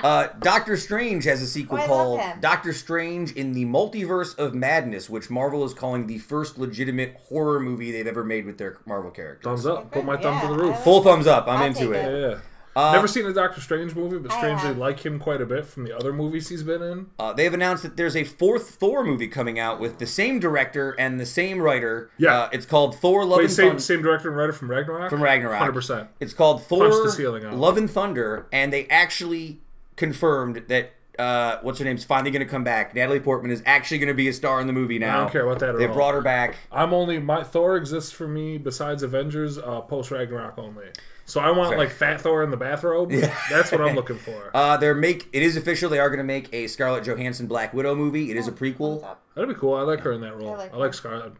Uh, 0.03 0.27
Doctor 0.41 0.75
Strange 0.75 1.23
has 1.23 1.41
a 1.41 1.47
sequel 1.47 1.77
Oh, 1.77 1.81
I 1.81 1.85
love 1.85 1.89
called 1.89 2.19
him. 2.19 2.39
Doctor 2.41 2.73
Strange 2.73 3.31
in 3.31 3.53
the 3.53 3.63
Multiverse 3.65 4.37
of 4.37 4.53
Madness, 4.53 5.09
which 5.09 5.29
Marvel 5.29 5.63
is 5.63 5.73
calling 5.73 6.05
the 6.05 6.17
first 6.17 6.57
legitimate 6.57 7.15
horror 7.29 7.61
movie 7.61 7.93
they've 7.93 8.05
ever 8.07 8.25
made 8.25 8.45
with 8.45 8.57
their 8.57 8.77
Marvel 8.85 9.09
characters. 9.09 9.45
Thumbs 9.45 9.65
up. 9.65 9.89
Put 9.89 10.03
my 10.03 10.17
thumb 10.17 10.41
to 10.41 10.47
the 10.47 10.53
Yeah, 10.53 10.59
roof. 10.59 10.75
I 10.75 10.81
Full 10.81 11.01
thumbs 11.01 11.25
up. 11.25 11.47
I'm 11.47 11.59
I'll 11.59 11.65
into 11.67 11.79
take 11.79 11.89
it. 11.91 12.11
Yeah, 12.11 12.27
yeah. 12.31 12.37
Uh, 12.75 12.91
Never 12.91 13.07
seen 13.07 13.25
a 13.25 13.31
Doctor 13.33 13.61
Strange 13.61 13.95
movie, 13.95 14.17
but 14.17 14.31
strangely 14.33 14.67
have. 14.67 14.77
like 14.77 15.05
him 15.05 15.17
quite 15.17 15.39
a 15.41 15.45
bit 15.45 15.65
from 15.65 15.85
the 15.85 15.95
other 15.95 16.11
movies 16.11 16.49
he's 16.49 16.63
been 16.63 16.81
in. 16.81 17.07
Uh, 17.17 17.31
they've 17.31 17.53
announced 17.53 17.83
that 17.83 17.95
there's 17.95 18.15
a 18.17 18.25
fourth 18.25 18.71
Thor 18.71 19.03
movie 19.03 19.29
coming 19.29 19.57
out 19.57 19.79
with 19.79 19.97
the 19.99 20.05
same 20.05 20.39
director 20.39 20.91
and 20.99 21.17
the 21.19 21.25
same 21.25 21.59
writer. 21.61 22.09
Yeah. 22.17 22.33
Uh, 22.41 22.49
it's 22.51 22.65
called 22.65 22.95
Thor 22.99 23.23
Love 23.23 23.37
Wait, 23.37 23.43
and 23.45 23.53
same 23.53 23.67
Thunder. 23.69 23.81
same 23.81 24.01
director 24.01 24.27
and 24.27 24.37
writer 24.37 24.51
from 24.53 24.69
Ragnarok. 24.69 25.09
From 25.09 25.23
Ragnarok. 25.23 25.57
Hundred 25.59 25.71
percent. 25.73 26.09
It's 26.19 26.33
called 26.33 26.63
Thor 26.63 26.89
the 26.89 27.11
ceiling. 27.11 27.49
Love 27.57 27.77
and 27.77 27.89
Thunder, 27.89 28.47
and 28.51 28.73
they 28.73 28.87
actually 28.87 29.61
confirmed 29.95 30.63
that 30.67 30.91
uh, 31.17 31.59
what's 31.61 31.79
her 31.79 31.85
name's 31.85 32.03
finally 32.03 32.29
going 32.29 32.45
to 32.45 32.51
come 32.51 32.65
back. 32.65 32.93
Natalie 32.93 33.21
Portman 33.21 33.51
is 33.51 33.63
actually 33.65 33.99
going 33.99 34.09
to 34.09 34.13
be 34.13 34.27
a 34.27 34.33
star 34.33 34.59
in 34.59 34.67
the 34.67 34.73
movie 34.73 34.99
now. 34.99 35.15
I 35.15 35.19
don't 35.21 35.31
care 35.31 35.45
about 35.47 35.59
that 35.59 35.69
at 35.69 35.77
They 35.77 35.87
all. 35.87 35.93
brought 35.93 36.13
her 36.13 36.21
back. 36.21 36.57
I'm 36.73 36.93
only 36.93 37.19
my 37.19 37.41
Thor 37.43 37.77
exists 37.77 38.11
for 38.11 38.27
me 38.27 38.57
besides 38.57 39.01
Avengers 39.01 39.57
uh, 39.57 39.79
post 39.79 40.11
Ragnarok 40.11 40.57
only. 40.57 40.87
So 41.25 41.39
I 41.39 41.49
want 41.51 41.75
like 41.77 41.89
Fat 41.89 42.21
Thor 42.21 42.43
in 42.43 42.51
the 42.51 42.57
bathrobe. 42.57 43.11
That's 43.49 43.71
what 43.71 43.81
I'm 43.81 43.95
looking 43.95 44.17
for. 44.17 44.51
Uh, 44.53 44.77
they're 44.77 44.93
make 44.93 45.27
it 45.33 45.41
is 45.41 45.57
official. 45.57 45.89
They 45.89 45.99
are 45.99 46.09
going 46.09 46.19
to 46.19 46.23
make 46.23 46.53
a 46.53 46.67
Scarlett 46.67 47.03
Johansson 47.03 47.47
Black 47.47 47.73
Widow 47.73 47.95
movie. 47.95 48.29
It 48.31 48.37
is 48.37 48.47
a 48.47 48.51
prequel. 48.51 49.05
That'd 49.33 49.49
be 49.49 49.55
cool. 49.55 49.73
I 49.73 49.81
like 49.81 50.01
her 50.01 50.11
in 50.11 50.21
that 50.21 50.35
role. 50.37 50.49
I 50.49 50.53
I 50.53 50.57
like, 50.57 50.73
like 50.73 50.89
her. 50.89 50.93
Scarlett. 50.93 51.33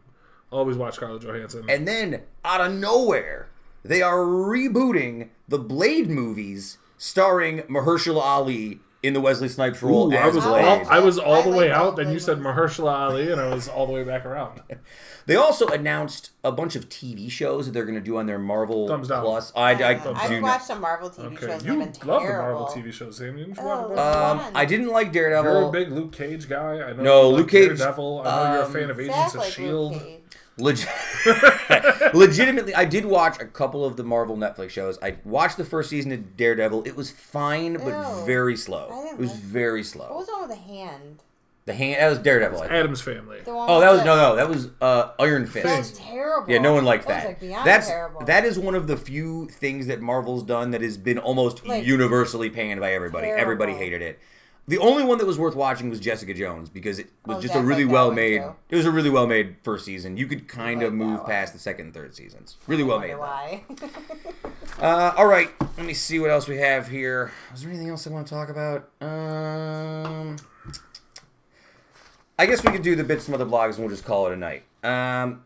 Always 0.52 0.76
watch 0.78 0.96
Scarlett 0.96 1.22
Johansson. 1.22 1.66
And 1.70 1.88
then 1.88 2.22
out 2.44 2.62
of 2.62 2.74
nowhere, 2.74 3.50
they 3.84 4.02
are 4.02 4.18
rebooting 4.18 5.30
the 5.48 5.60
Blade 5.60 6.10
movies, 6.10 6.78
starring 6.98 7.60
Mahershala 7.64 8.22
Ali 8.22 8.80
in 9.06 9.14
the 9.14 9.22
Wesley 9.22 9.48
Snipes 9.48 9.82
role 9.84 10.14
Ooh, 10.14 10.18
I 10.18 10.28
was 10.28 10.44
Blade. 10.44 10.66
all, 10.66 10.86
I 10.90 11.00
was 11.00 11.18
all 11.18 11.36
I 11.36 11.42
the 11.44 11.50
like 11.50 11.58
way 11.60 11.72
out. 11.72 11.96
Then 11.96 12.12
you 12.12 12.20
said. 12.20 12.40
Mahershala 12.40 12.92
Ali, 12.94 13.32
and 13.32 13.40
I 13.40 13.48
was 13.54 13.68
all 13.68 13.86
the 13.88 13.94
way 13.94 14.04
back 14.04 14.26
around. 14.26 14.62
They 15.28 15.36
also 15.36 15.66
announced 15.70 16.30
a 16.44 16.52
bunch 16.52 16.76
of 16.76 16.88
TV 16.88 17.32
shows 17.32 17.66
that 17.66 17.72
they're 17.72 17.86
going 17.86 17.96
to 17.98 18.00
do 18.00 18.18
on 18.18 18.28
their 18.28 18.38
Marvel 18.38 18.88
Thumbs 18.88 19.08
down. 19.08 19.24
Plus. 19.24 19.52
I, 19.56 19.72
I, 19.72 19.72
Yeah, 19.72 20.04
do 20.04 20.12
I've 20.14 20.44
watched 20.44 20.66
some 20.66 20.82
Marvel 20.82 21.10
TV 21.10 21.34
Okay, 21.36 21.48
shows. 21.48 21.66
you 21.66 21.74
love 21.80 21.80
been 21.80 21.92
the 22.00 22.06
Marvel. 22.06 22.68
TV 22.68 22.94
shows, 22.94 23.18
Sam. 23.18 23.36
Didn't 23.36 23.56
you 23.58 23.64
Oh, 23.64 23.88
watch? 23.90 23.98
Um, 23.98 24.52
I 24.54 24.66
didn't 24.66 24.90
like 24.90 25.12
Daredevil. 25.12 25.52
You're 25.52 25.70
a 25.70 25.72
big 25.72 25.92
Luke 25.92 26.12
Cage 26.12 26.48
guy. 26.48 26.80
I 26.80 26.94
know. 26.94 27.02
No, 27.02 27.22
you 27.22 27.28
like 27.30 27.38
Luke 27.40 27.50
Cage, 27.50 27.68
Daredevil. 27.80 28.22
I 28.22 28.24
know 28.24 28.54
you're 28.54 28.62
a 28.62 28.66
um, 28.68 28.74
fan 28.74 28.90
of 28.92 29.00
Agents 29.00 29.18
Sounds 29.18 29.34
of 29.34 29.40
like 29.42 29.52
Shield. 29.52 30.02
Luke 30.58 30.76
Cage. 30.78 30.88
Leg- 31.70 32.14
Legitimately, 32.14 32.74
I 32.76 32.86
did 32.86 33.06
watch 33.06 33.42
a 33.42 33.46
couple 33.46 33.84
of 33.86 33.98
the 33.98 34.04
Marvel 34.04 34.38
Netflix 34.38 34.70
shows. 34.72 34.98
I 35.02 35.18
watched 35.26 35.58
the 35.58 35.66
first 35.66 35.90
season 35.90 36.12
of 36.12 36.38
Daredevil. 36.38 36.84
It 36.86 36.96
was 36.96 37.12
fine, 37.12 37.74
but 37.74 37.88
Ew. 38.20 38.26
very 38.26 38.56
slow. 38.56 39.08
It 39.12 39.18
was 39.18 39.32
like- 39.32 39.40
very 39.40 39.84
slow. 39.84 40.06
What 40.08 40.18
was 40.20 40.28
the 40.28 40.34
one 40.34 40.48
with 40.48 40.58
the 40.58 40.64
hand? 40.64 41.20
The 41.66 41.74
hand 41.74 42.00
that 42.00 42.10
was 42.10 42.20
Daredevil. 42.20 42.60
I 42.60 42.68
think. 42.68 42.74
Adam's 42.74 43.02
Family. 43.02 43.40
The 43.44 43.54
one 43.56 43.68
Oh, 43.70 43.80
with 43.80 43.84
that 43.86 43.92
was 43.92 44.00
the- 44.02 44.06
no, 44.06 44.16
no, 44.16 44.36
that 44.36 44.48
was 44.48 44.70
uh, 44.82 45.10
Iron 45.20 45.48
Fist. 45.48 45.66
That 45.66 45.80
was 45.80 45.92
terrible. 45.94 46.50
Yeah, 46.52 46.60
no 46.60 46.74
one 46.76 46.86
liked 46.86 47.08
That 47.08 47.16
was, 47.24 47.26
like, 47.26 47.40
beyond 47.40 47.66
That's 47.68 47.88
terrible. 47.88 48.24
that 48.26 48.46
is 48.46 48.60
one 48.60 48.76
of 48.76 48.86
the 48.86 48.96
few 48.96 49.48
things 49.48 49.88
that 49.88 50.00
Marvel's 50.00 50.44
done 50.44 50.72
that 50.72 50.82
has 50.82 50.96
been 50.96 51.18
almost 51.18 51.66
Like, 51.66 51.84
universally 51.84 52.52
panned 52.52 52.80
by 52.82 52.94
everybody. 52.94 53.26
terrible. 53.28 53.42
Everybody 53.42 53.74
hated 53.74 54.04
it. 54.04 54.20
The 54.68 54.80
only 54.80 55.04
one 55.04 55.20
that 55.20 55.28
was 55.28 55.38
worth 55.38 55.56
watching 55.56 55.92
was 55.92 56.00
Jessica 56.00 56.34
Jones 56.34 56.70
because 56.70 56.98
it 56.98 57.12
was 57.26 57.38
Oh, 57.38 57.42
just 57.42 57.54
a 57.54 57.62
really 57.62 57.86
well 57.86 58.12
made. 58.12 58.42
It 58.70 58.76
was 58.76 58.86
a 58.86 58.92
really 58.92 59.12
well 59.12 59.28
made 59.28 59.58
first 59.64 59.86
season. 59.86 60.18
You 60.18 60.26
could 60.26 60.48
kind 60.48 60.82
of 60.82 60.92
move 60.92 61.24
past 61.28 61.54
the 61.54 61.60
second 61.60 61.86
and 61.86 61.94
third 61.94 62.16
seasons. 62.16 62.58
Really 62.66 62.84
well 62.84 63.00
made. 63.00 63.16
why. 63.16 63.64
Uh, 64.78 65.14
all 65.16 65.26
right, 65.26 65.50
let 65.78 65.86
me 65.86 65.94
see 65.94 66.20
what 66.20 66.30
else 66.30 66.50
we 66.50 66.58
have 66.58 66.90
here. 66.90 67.32
Is 67.54 67.62
there 67.62 67.70
anything 67.70 67.88
else 67.90 68.06
I 68.06 68.10
want 68.10 68.28
to 68.28 68.34
talk 68.34 68.50
about? 68.50 68.90
Um, 69.00 70.36
I 72.38 72.46
guess 72.46 72.62
we 72.62 72.72
could 72.74 72.82
do 72.82 72.94
the 72.94 73.04
bits 73.06 73.24
from 73.24 73.36
other 73.36 73.46
blogs 73.46 73.76
and 73.76 73.80
we'll 73.80 73.90
just 73.90 74.04
call 74.04 74.28
it 74.28 74.34
a 74.34 74.36
night. 74.36 74.64
Um, 74.84 75.44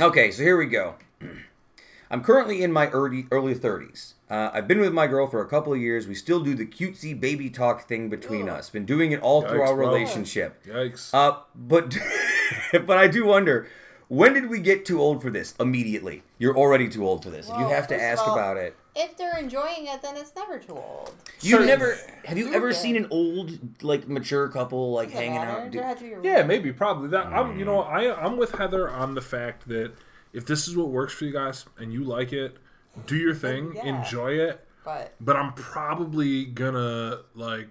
okay, 0.00 0.30
so 0.30 0.44
here 0.44 0.56
we 0.56 0.66
go. 0.66 0.94
I'm 2.12 2.22
currently 2.22 2.62
in 2.62 2.72
my 2.72 2.86
early 2.90 3.26
early 3.32 3.56
30s. 3.56 4.12
Uh, 4.30 4.50
I've 4.52 4.68
been 4.68 4.80
with 4.80 4.92
my 4.92 5.06
girl 5.06 5.26
for 5.26 5.40
a 5.40 5.46
couple 5.48 5.72
of 5.72 5.80
years. 5.80 6.06
We 6.06 6.14
still 6.14 6.40
do 6.40 6.54
the 6.54 6.66
cutesy 6.66 7.18
baby 7.18 7.48
talk 7.48 7.88
thing 7.88 8.08
between 8.10 8.48
Ugh. 8.48 8.58
us. 8.58 8.68
Been 8.70 8.84
doing 8.84 9.12
it 9.12 9.20
all 9.20 9.40
through 9.42 9.62
our 9.62 9.74
bro. 9.74 9.86
relationship. 9.88 10.62
Yikes. 10.66 11.10
Uh, 11.14 11.38
but 11.54 11.96
but 12.86 12.98
I 12.98 13.06
do 13.08 13.24
wonder, 13.24 13.66
when 14.08 14.34
did 14.34 14.50
we 14.50 14.60
get 14.60 14.84
too 14.84 15.00
old 15.00 15.22
for 15.22 15.30
this? 15.30 15.54
Immediately. 15.58 16.22
You're 16.38 16.56
already 16.56 16.88
too 16.88 17.06
old 17.06 17.24
for 17.24 17.30
this. 17.30 17.48
if 17.48 17.56
you 17.58 17.68
have 17.68 17.88
to 17.88 18.00
ask 18.00 18.26
all, 18.26 18.34
about 18.34 18.58
it. 18.58 18.76
if 18.94 19.16
they're 19.16 19.38
enjoying 19.38 19.86
it, 19.86 20.02
then 20.02 20.16
it's 20.16 20.32
never 20.36 20.58
too 20.58 20.74
old. 20.74 21.14
You 21.40 21.52
Certain- 21.52 21.66
never 21.66 21.96
have 22.26 22.36
you 22.36 22.52
ever 22.52 22.68
Okay. 22.68 22.76
seen 22.76 22.96
an 22.96 23.06
old 23.10 23.82
like 23.82 24.08
mature 24.08 24.46
couple 24.48 24.92
like 24.92 25.08
Doesn't 25.08 25.22
hanging 25.22 25.40
matter. 25.40 25.60
out? 25.62 25.70
Do- 25.70 25.80
had 25.80 25.96
to 25.98 26.04
be 26.04 26.12
a 26.12 26.20
Yeah, 26.22 26.42
maybe, 26.42 26.70
probably. 26.72 27.08
That 27.08 27.26
I'm, 27.28 27.58
you 27.58 27.64
know, 27.64 27.80
I 27.80 28.14
I'm 28.22 28.36
with 28.36 28.52
Heather 28.52 28.90
on 28.90 29.14
the 29.14 29.22
fact 29.22 29.68
that 29.68 29.92
if 30.34 30.44
this 30.44 30.68
is 30.68 30.76
what 30.76 30.88
works 30.88 31.14
for 31.14 31.24
you 31.24 31.32
guys 31.32 31.64
and 31.78 31.92
you 31.94 32.04
like 32.04 32.32
it, 32.34 32.58
do 33.06 33.16
your 33.16 33.34
thing, 33.34 33.72
Yeah. 33.74 33.84
enjoy 33.98 34.32
it. 34.32 34.64
But 34.84 35.14
But 35.20 35.36
I'm 35.36 35.52
probably 35.52 36.44
gonna 36.46 37.20
like 37.34 37.68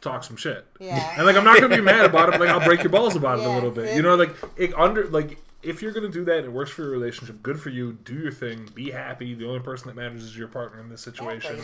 talk 0.00 0.24
some 0.24 0.36
shit. 0.36 0.66
Yeah. 0.78 1.14
And 1.16 1.26
like 1.26 1.36
I'm 1.36 1.44
not 1.44 1.60
gonna 1.60 1.74
be 1.76 1.80
mad 1.82 2.04
about 2.04 2.28
it. 2.28 2.32
But, 2.32 2.40
like 2.40 2.50
I'll 2.50 2.64
break 2.64 2.82
your 2.82 2.90
balls 2.90 3.16
about 3.16 3.38
it 3.38 3.46
a 3.46 3.50
little 3.50 3.70
bit. 3.70 3.94
You 3.96 4.02
know, 4.02 4.14
like 4.16 4.34
it 4.56 4.74
under 4.74 5.06
like 5.08 5.38
if 5.62 5.80
you're 5.80 5.92
gonna 5.92 6.08
do 6.08 6.24
that, 6.24 6.38
and 6.38 6.46
it 6.46 6.52
works 6.52 6.70
for 6.72 6.82
your 6.82 6.90
relationship. 6.90 7.42
Good 7.42 7.60
for 7.60 7.70
you. 7.70 7.92
Do 8.04 8.14
your 8.14 8.32
thing. 8.32 8.68
Be 8.74 8.90
happy. 8.90 9.34
The 9.34 9.46
only 9.46 9.60
person 9.60 9.86
that 9.88 9.96
matters 9.96 10.24
is 10.24 10.36
your 10.36 10.48
partner 10.48 10.80
in 10.80 10.88
this 10.88 11.00
situation. 11.02 11.60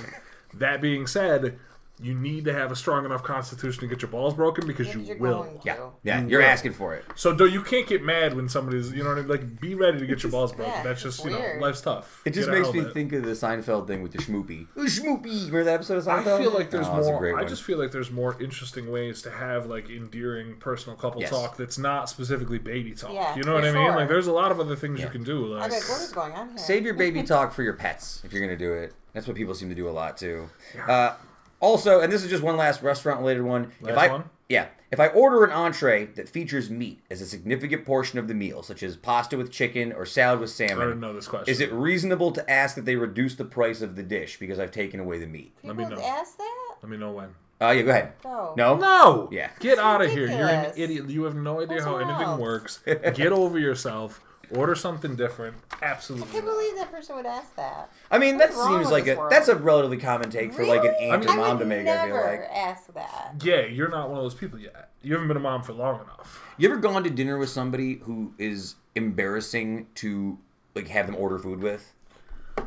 That 0.55 0.81
being 0.81 1.07
said, 1.07 1.59
you 2.01 2.15
need 2.15 2.45
to 2.45 2.53
have 2.53 2.71
a 2.71 2.77
strong 2.77 3.05
enough 3.05 3.23
constitution 3.23 3.81
to 3.81 3.87
get 3.89 4.03
your 4.03 4.11
balls 4.11 4.35
broken 4.35 4.67
because 4.67 4.95
you 4.95 5.01
You're 5.01 5.17
will. 5.19 5.43
going 5.43 5.59
to. 5.59 5.67
Yeah, 5.67 5.77
yeah, 6.03 6.21
You 6.23 6.29
you're 6.29 6.41
will. 6.41 6.47
asking 6.49 6.73
for 6.75 6.95
it. 6.95 7.05
So 7.17 7.35
do 7.35 7.47
you 7.47 7.63
can't 7.63 7.87
get 7.87 8.03
mad 8.03 8.35
when 8.35 8.49
somebody's 8.49 8.93
you 8.93 9.03
know 9.03 9.11
what 9.11 9.19
I 9.19 9.23
mean? 9.23 9.29
like 9.29 9.61
be 9.61 9.75
ready 9.75 9.99
to 9.99 10.07
get 10.07 10.23
your 10.23 10.31
balls 10.33 10.53
broken. 10.53 10.73
Yeah, 10.75 10.83
That's 10.83 11.03
just 11.03 11.25
you 11.25 11.31
know 11.31 11.39
weird. 11.39 11.61
life's 11.61 11.81
tough. 11.81 12.23
It 12.25 12.31
just 12.35 12.49
Get 12.49 12.57
a 12.57 12.61
makes 12.61 12.73
me 12.73 12.79
helmet. 12.81 12.95
think 12.95 13.13
of 13.15 13.25
the 13.25 13.33
Seinfeld 13.33 13.87
thing 13.87 14.03
with 14.03 14.13
the 14.13 14.19
schmoopy. 14.19 14.67
Oh, 14.77 14.83
schmoopy! 14.83 15.47
Remember 15.47 15.65
that 15.65 15.75
episode 15.75 15.99
of 15.99 16.09
I 16.09 16.23
Seinfeld? 16.23 16.39
feel 16.39 16.51
like 16.53 16.71
there's 16.71 16.87
Oh, 16.89 16.99
it's 16.99 17.09
a 17.09 17.11
more. 17.11 17.21
great 17.21 17.35
I 17.35 17.39
one. 17.41 17.49
just 17.49 17.63
feel 17.63 17.79
like 17.79 17.91
there's 17.93 18.11
more 18.11 18.41
interesting 18.41 18.91
ways 18.91 19.23
to 19.23 19.31
have 19.31 19.67
like 19.67 19.91
endearing 19.91 20.57
personal 20.59 20.97
couple 20.97 21.21
Yes. 21.21 21.31
talk 21.31 21.57
that's 21.57 21.79
not 21.79 22.09
specifically 22.09 22.59
baby 22.59 22.93
talk. 22.93 23.13
Yeah, 23.13 23.35
you 23.37 23.43
know 23.43 23.55
what 23.55 23.63
for 23.65 23.71
I 23.71 23.73
mean? 23.73 23.83
sure. 23.87 23.97
Like 23.97 24.09
there's 24.09 24.27
a 24.27 24.33
lot 24.33 24.53
of 24.53 24.61
other 24.61 24.77
things 24.77 24.99
Yeah. 25.01 25.07
you 25.07 25.11
can 25.11 25.25
do. 25.25 25.55
I'm 25.55 25.61
Like, 25.61 25.73
like, 25.73 25.89
what 25.89 26.01
is 26.03 26.13
going 26.13 26.33
on 26.33 26.49
here? 26.51 26.59
Save 26.59 26.85
your 26.85 26.95
baby 26.95 27.23
talk 27.25 27.53
for 27.53 27.63
your 27.63 27.75
pets 27.75 28.23
if 28.25 28.33
you're 28.33 28.45
going 28.45 28.57
to 28.57 28.65
do 28.65 28.73
it. 28.73 28.95
That's 29.15 29.27
what 29.27 29.37
people 29.37 29.55
seem 29.55 29.69
to 29.71 29.75
do 29.75 29.89
a 29.89 29.91
lot 29.91 30.17
too. 30.17 30.49
Uh, 30.87 31.15
also, 31.61 32.01
and 32.01 32.13
this 32.13 32.23
is 32.25 32.31
just 32.31 32.43
one 32.43 32.57
last 32.57 32.83
restaurant 32.83 33.21
related 33.21 33.43
one. 33.43 33.73
if 33.81 33.87
Last 33.87 33.99
I, 33.99 34.09
one? 34.13 34.25
Yeah. 34.49 34.67
If 34.91 35.01
I 35.01 35.09
order 35.09 35.45
an 35.45 35.51
entree 35.51 36.07
that 36.17 36.31
features 36.31 36.71
meat 36.71 37.01
as 37.11 37.21
a 37.21 37.27
significant 37.27 37.85
portion 37.85 38.19
of 38.19 38.27
the 38.27 38.33
meal, 38.35 38.63
such 38.63 38.83
as 38.83 38.97
pasta 38.97 39.37
with 39.37 39.51
chicken 39.53 39.93
or 39.93 40.07
salad 40.07 40.41
with 40.41 40.49
salmon, 40.51 40.79
I 40.81 40.85
didn't 40.87 41.01
know 41.01 41.13
this 41.13 41.29
question. 41.29 41.53
is 41.53 41.61
it 41.61 41.71
reasonable 41.73 42.33
to 42.33 42.51
ask 42.51 42.75
that 42.77 42.87
they 42.87 42.97
reduce 42.97 43.35
the 43.35 43.45
price 43.45 43.83
of 43.83 43.97
the 43.97 44.03
dish 44.03 44.39
because 44.39 44.59
I've 44.59 44.71
taken 44.71 44.99
away 44.99 45.19
the 45.19 45.27
meat? 45.27 45.53
Let 45.63 45.77
me 45.77 45.85
know. 45.85 46.01
ask 46.01 46.39
that? 46.39 46.75
Let 46.83 46.91
me 46.91 46.97
know 46.97 47.13
when. 47.13 47.35
Uh, 47.61 47.71
yeah, 47.73 47.83
go 47.83 47.91
ahead. 47.91 48.13
Go. 48.23 48.55
No? 48.57 48.77
No. 48.77 49.29
Yeah. 49.33 49.51
Get 49.61 49.79
out 49.79 50.01
of 50.01 50.11
here. 50.11 50.29
You're 50.29 50.39
an 50.49 50.61
ridiculous. 50.71 50.79
idiot. 50.79 51.11
You 51.11 51.25
have 51.25 51.35
no 51.35 51.57
idea 51.61 51.75
What's 51.75 51.85
how 51.85 51.99
wrong? 51.99 52.11
anything 52.11 52.39
works. 52.39 52.81
Get 52.87 53.33
over 53.33 53.59
yourself. 53.59 54.23
Order 54.55 54.75
something 54.75 55.15
different. 55.17 55.57
Absolutely. 55.83 56.29
I 56.29 56.33
can't 56.33 56.47
not. 56.47 56.53
believe 56.53 56.77
that 56.77 56.91
person 56.91 57.17
would 57.17 57.27
ask 57.27 57.55
that. 57.57 57.91
I 58.11 58.19
mean, 58.19 58.39
that 58.39 58.49
What's 58.51 58.57
wrong 58.59 58.79
seems 58.81 58.91
like 58.91 59.07
a 59.07 59.17
world? 59.17 59.31
that's 59.33 59.49
a 59.49 59.55
relatively 59.57 59.99
common 59.99 60.31
take 60.31 60.55
for 60.55 60.65
like 60.65 60.85
an 60.85 60.95
aunt 61.01 61.27
I 61.29 61.33
or 61.33 61.37
mean- 61.37 61.47
mom 61.47 61.59
to 61.59 61.65
make. 61.65 61.85
never 61.85 62.01
I 62.01 62.07
feel 62.37 62.41
like. 62.41 62.51
ask 62.53 62.93
that. 62.95 63.35
Yeah, 63.43 63.67
you're 63.67 63.89
not 63.91 64.09
one 64.09 64.19
of 64.19 64.25
those 64.25 64.35
people 64.35 64.59
yet. 64.59 64.91
You 65.03 65.13
haven't 65.13 65.29
been 65.29 65.37
a 65.37 65.41
mom 65.41 65.63
for 65.63 65.73
long 65.75 66.01
enough. 66.01 66.43
You 66.57 66.69
ever 66.71 66.79
gone 66.81 67.05
to 67.05 67.11
dinner 67.11 67.39
with 67.39 67.51
somebody 67.51 67.97
who 68.05 68.33
is 68.39 68.75
embarrassing 68.95 69.87
to 69.97 70.39
like 70.75 70.89
have 70.89 71.07
them 71.07 71.17
order 71.17 71.39
food 71.39 71.61
with? 71.63 71.93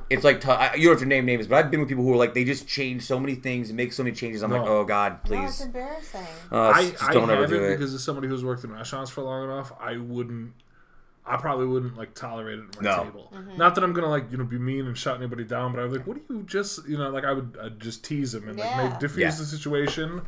It's 0.10 0.24
like 0.24 0.40
t- 0.42 0.50
I- 0.50 0.76
you 0.76 0.84
don't 0.86 0.94
have 0.94 1.00
to 1.02 1.06
name 1.06 1.26
names, 1.26 1.48
but 1.48 1.56
I've 1.58 1.70
been 1.72 1.80
with 1.82 1.90
people 1.90 2.04
who 2.04 2.14
are 2.14 2.18
like 2.18 2.34
they 2.34 2.44
just 2.46 2.68
change 2.68 3.04
so 3.04 3.20
many 3.20 3.36
things 3.36 3.70
and 3.70 3.78
make 3.78 3.92
so 3.92 4.04
many 4.04 4.16
changes. 4.16 4.42
I'm 4.42 4.52
like, 4.52 4.62
oh 4.62 4.86
god, 4.86 5.20
No, 5.30 5.44
it's 5.44 5.58
please, 5.58 5.66
embarrassing. 5.66 6.22
uh, 6.52 6.70
I, 6.70 6.90
just 6.92 7.04
I 7.04 7.14
don't 7.14 7.30
ever 7.30 7.48
do 7.48 7.64
it. 7.64 7.78
because 7.78 7.94
as 7.94 8.04
somebody 8.04 8.28
who's 8.28 8.44
worked 8.44 8.64
in 8.64 8.72
restaurants 8.72 9.12
for 9.12 9.22
long 9.22 9.44
enough, 9.46 9.74
I 9.80 9.98
wouldn't. 9.98 10.54
I 11.26 11.38
probably 11.38 11.68
wouldn't 11.68 11.98
like 11.98 12.16
tolerate 12.16 12.60
it 12.60 12.66
at 12.78 12.82
my 12.82 12.90
No. 12.98 13.04
table. 13.04 13.32
Mm-hmm. 13.34 13.58
Not 13.58 13.76
that 13.76 13.84
I'm 13.84 13.94
gonna 13.94 14.10
like 14.10 14.32
you 14.32 14.38
know 14.38 14.44
be 14.44 14.58
mean 14.58 14.88
and 14.88 14.98
shut 14.98 15.18
anybody 15.18 15.44
down, 15.44 15.72
but 15.74 15.82
I'm 15.82 15.92
like, 15.92 16.06
what 16.08 16.16
do 16.28 16.34
you 16.34 16.44
just 16.44 16.88
you 16.88 16.98
know 16.98 17.10
like 17.10 17.24
I 17.26 17.32
would 17.34 17.58
I'd 17.62 17.80
just 17.80 18.04
tease 18.04 18.32
them 18.32 18.48
and 18.50 18.58
like 18.58 18.78
make, 18.78 19.00
diffuse 19.00 19.18
Yeah. 19.20 19.30
the 19.30 19.46
situation, 19.46 20.22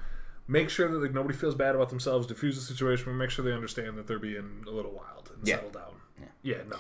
make 0.48 0.70
sure 0.70 0.88
that 0.91 0.99
like 1.02 1.14
nobody 1.14 1.36
feels 1.36 1.56
bad 1.56 1.74
about 1.76 1.90
themselves, 1.90 2.28
diffuse 2.28 2.56
the 2.56 2.61
situation, 2.61 3.10
and 3.10 3.18
make 3.18 3.32
sure 3.32 3.44
they 3.44 3.53
understand 3.53 3.98
that 3.98 4.07
they're 4.07 4.20
being 4.20 4.64
a 4.68 4.72
little 4.72 4.91
wild 4.91 5.32
and 5.36 5.48
Yeah. 5.48 5.56
settle 5.56 5.72
down. 5.72 5.84
Yeah, 6.44 6.57
no. 6.70 6.78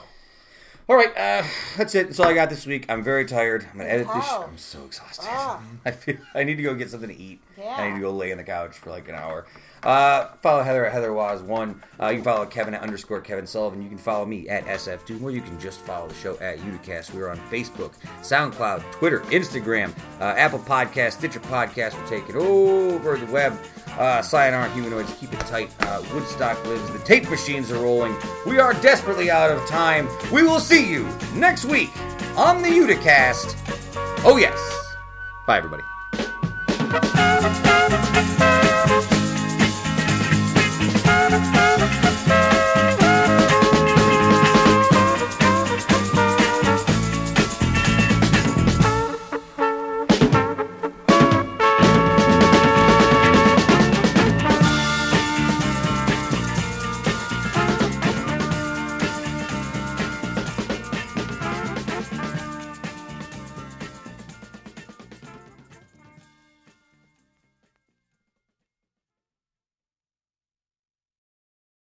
All 0.89 0.97
right, 0.97 1.15
uh, 1.17 1.47
that's 1.77 1.95
it. 1.95 2.07
That's 2.07 2.19
all 2.19 2.27
I 2.27 2.33
got 2.33 2.49
this 2.49 2.65
week. 2.65 2.85
I'm 2.89 3.01
very 3.01 3.23
tired. 3.25 3.65
I'm 3.71 3.77
gonna 3.77 3.89
edit 3.89 4.07
this. 4.13 4.25
How? 4.25 4.43
I'm 4.43 4.57
so 4.57 4.83
exhausted. 4.85 5.25
Ah. 5.29 5.61
I 5.85 5.91
feel 5.91 6.17
I 6.35 6.43
need 6.43 6.55
to 6.57 6.63
go 6.63 6.75
get 6.75 6.89
something 6.91 7.07
to 7.09 7.15
eat. 7.17 7.39
Yeah. 7.57 7.75
I 7.77 7.87
need 7.89 7.95
to 7.95 8.01
go 8.01 8.11
lay 8.11 8.31
on 8.33 8.37
the 8.37 8.43
couch 8.43 8.77
for 8.77 8.89
like 8.89 9.07
an 9.07 9.15
hour. 9.15 9.45
Uh, 9.83 10.27
follow 10.41 10.63
Heather 10.63 10.85
at 10.85 10.93
Heather 10.93 11.13
Waz 11.13 11.41
one. 11.41 11.81
Uh, 12.01 12.07
you 12.07 12.15
can 12.15 12.23
follow 12.23 12.45
Kevin 12.45 12.73
at 12.73 12.81
underscore 12.81 13.21
Kevin 13.21 13.45
Sullivan. 13.45 13.81
You 13.81 13.89
can 13.89 13.97
follow 13.97 14.25
me 14.25 14.47
at 14.47 14.65
SF 14.65 15.05
Doom, 15.05 15.23
or 15.23 15.31
you 15.31 15.41
can 15.41 15.59
just 15.59 15.79
follow 15.81 16.07
the 16.07 16.15
show 16.15 16.37
at 16.39 16.59
Uticast. 16.59 17.13
We 17.13 17.21
are 17.21 17.29
on 17.29 17.37
Facebook, 17.51 17.93
SoundCloud, 18.21 18.81
Twitter, 18.93 19.19
Instagram, 19.21 19.93
uh, 20.19 20.35
Apple 20.37 20.59
Podcast, 20.59 21.13
Stitcher 21.13 21.41
Podcast. 21.41 21.93
We're 21.99 22.07
taking 22.07 22.35
over 22.37 23.17
the 23.17 23.31
web. 23.31 23.57
Uh, 23.97 24.21
Sayonara 24.21 24.69
Humanoids, 24.71 25.13
keep 25.19 25.31
it 25.33 25.39
tight. 25.41 25.69
Uh, 25.81 26.01
Woodstock 26.13 26.63
lives. 26.65 26.89
The 26.91 26.99
tape 26.99 27.29
machines 27.29 27.71
are 27.71 27.83
rolling. 27.83 28.15
We 28.45 28.59
are 28.59 28.73
desperately 28.75 29.29
out 29.29 29.51
of 29.51 29.63
time. 29.67 30.07
We 30.31 30.43
will 30.43 30.59
see 30.59 30.89
you 30.89 31.07
next 31.35 31.65
week 31.65 31.91
on 32.35 32.61
the 32.61 32.69
Uticast. 32.69 33.55
Oh 34.25 34.37
yes. 34.37 34.57
Bye 35.45 35.57
everybody. 35.57 35.83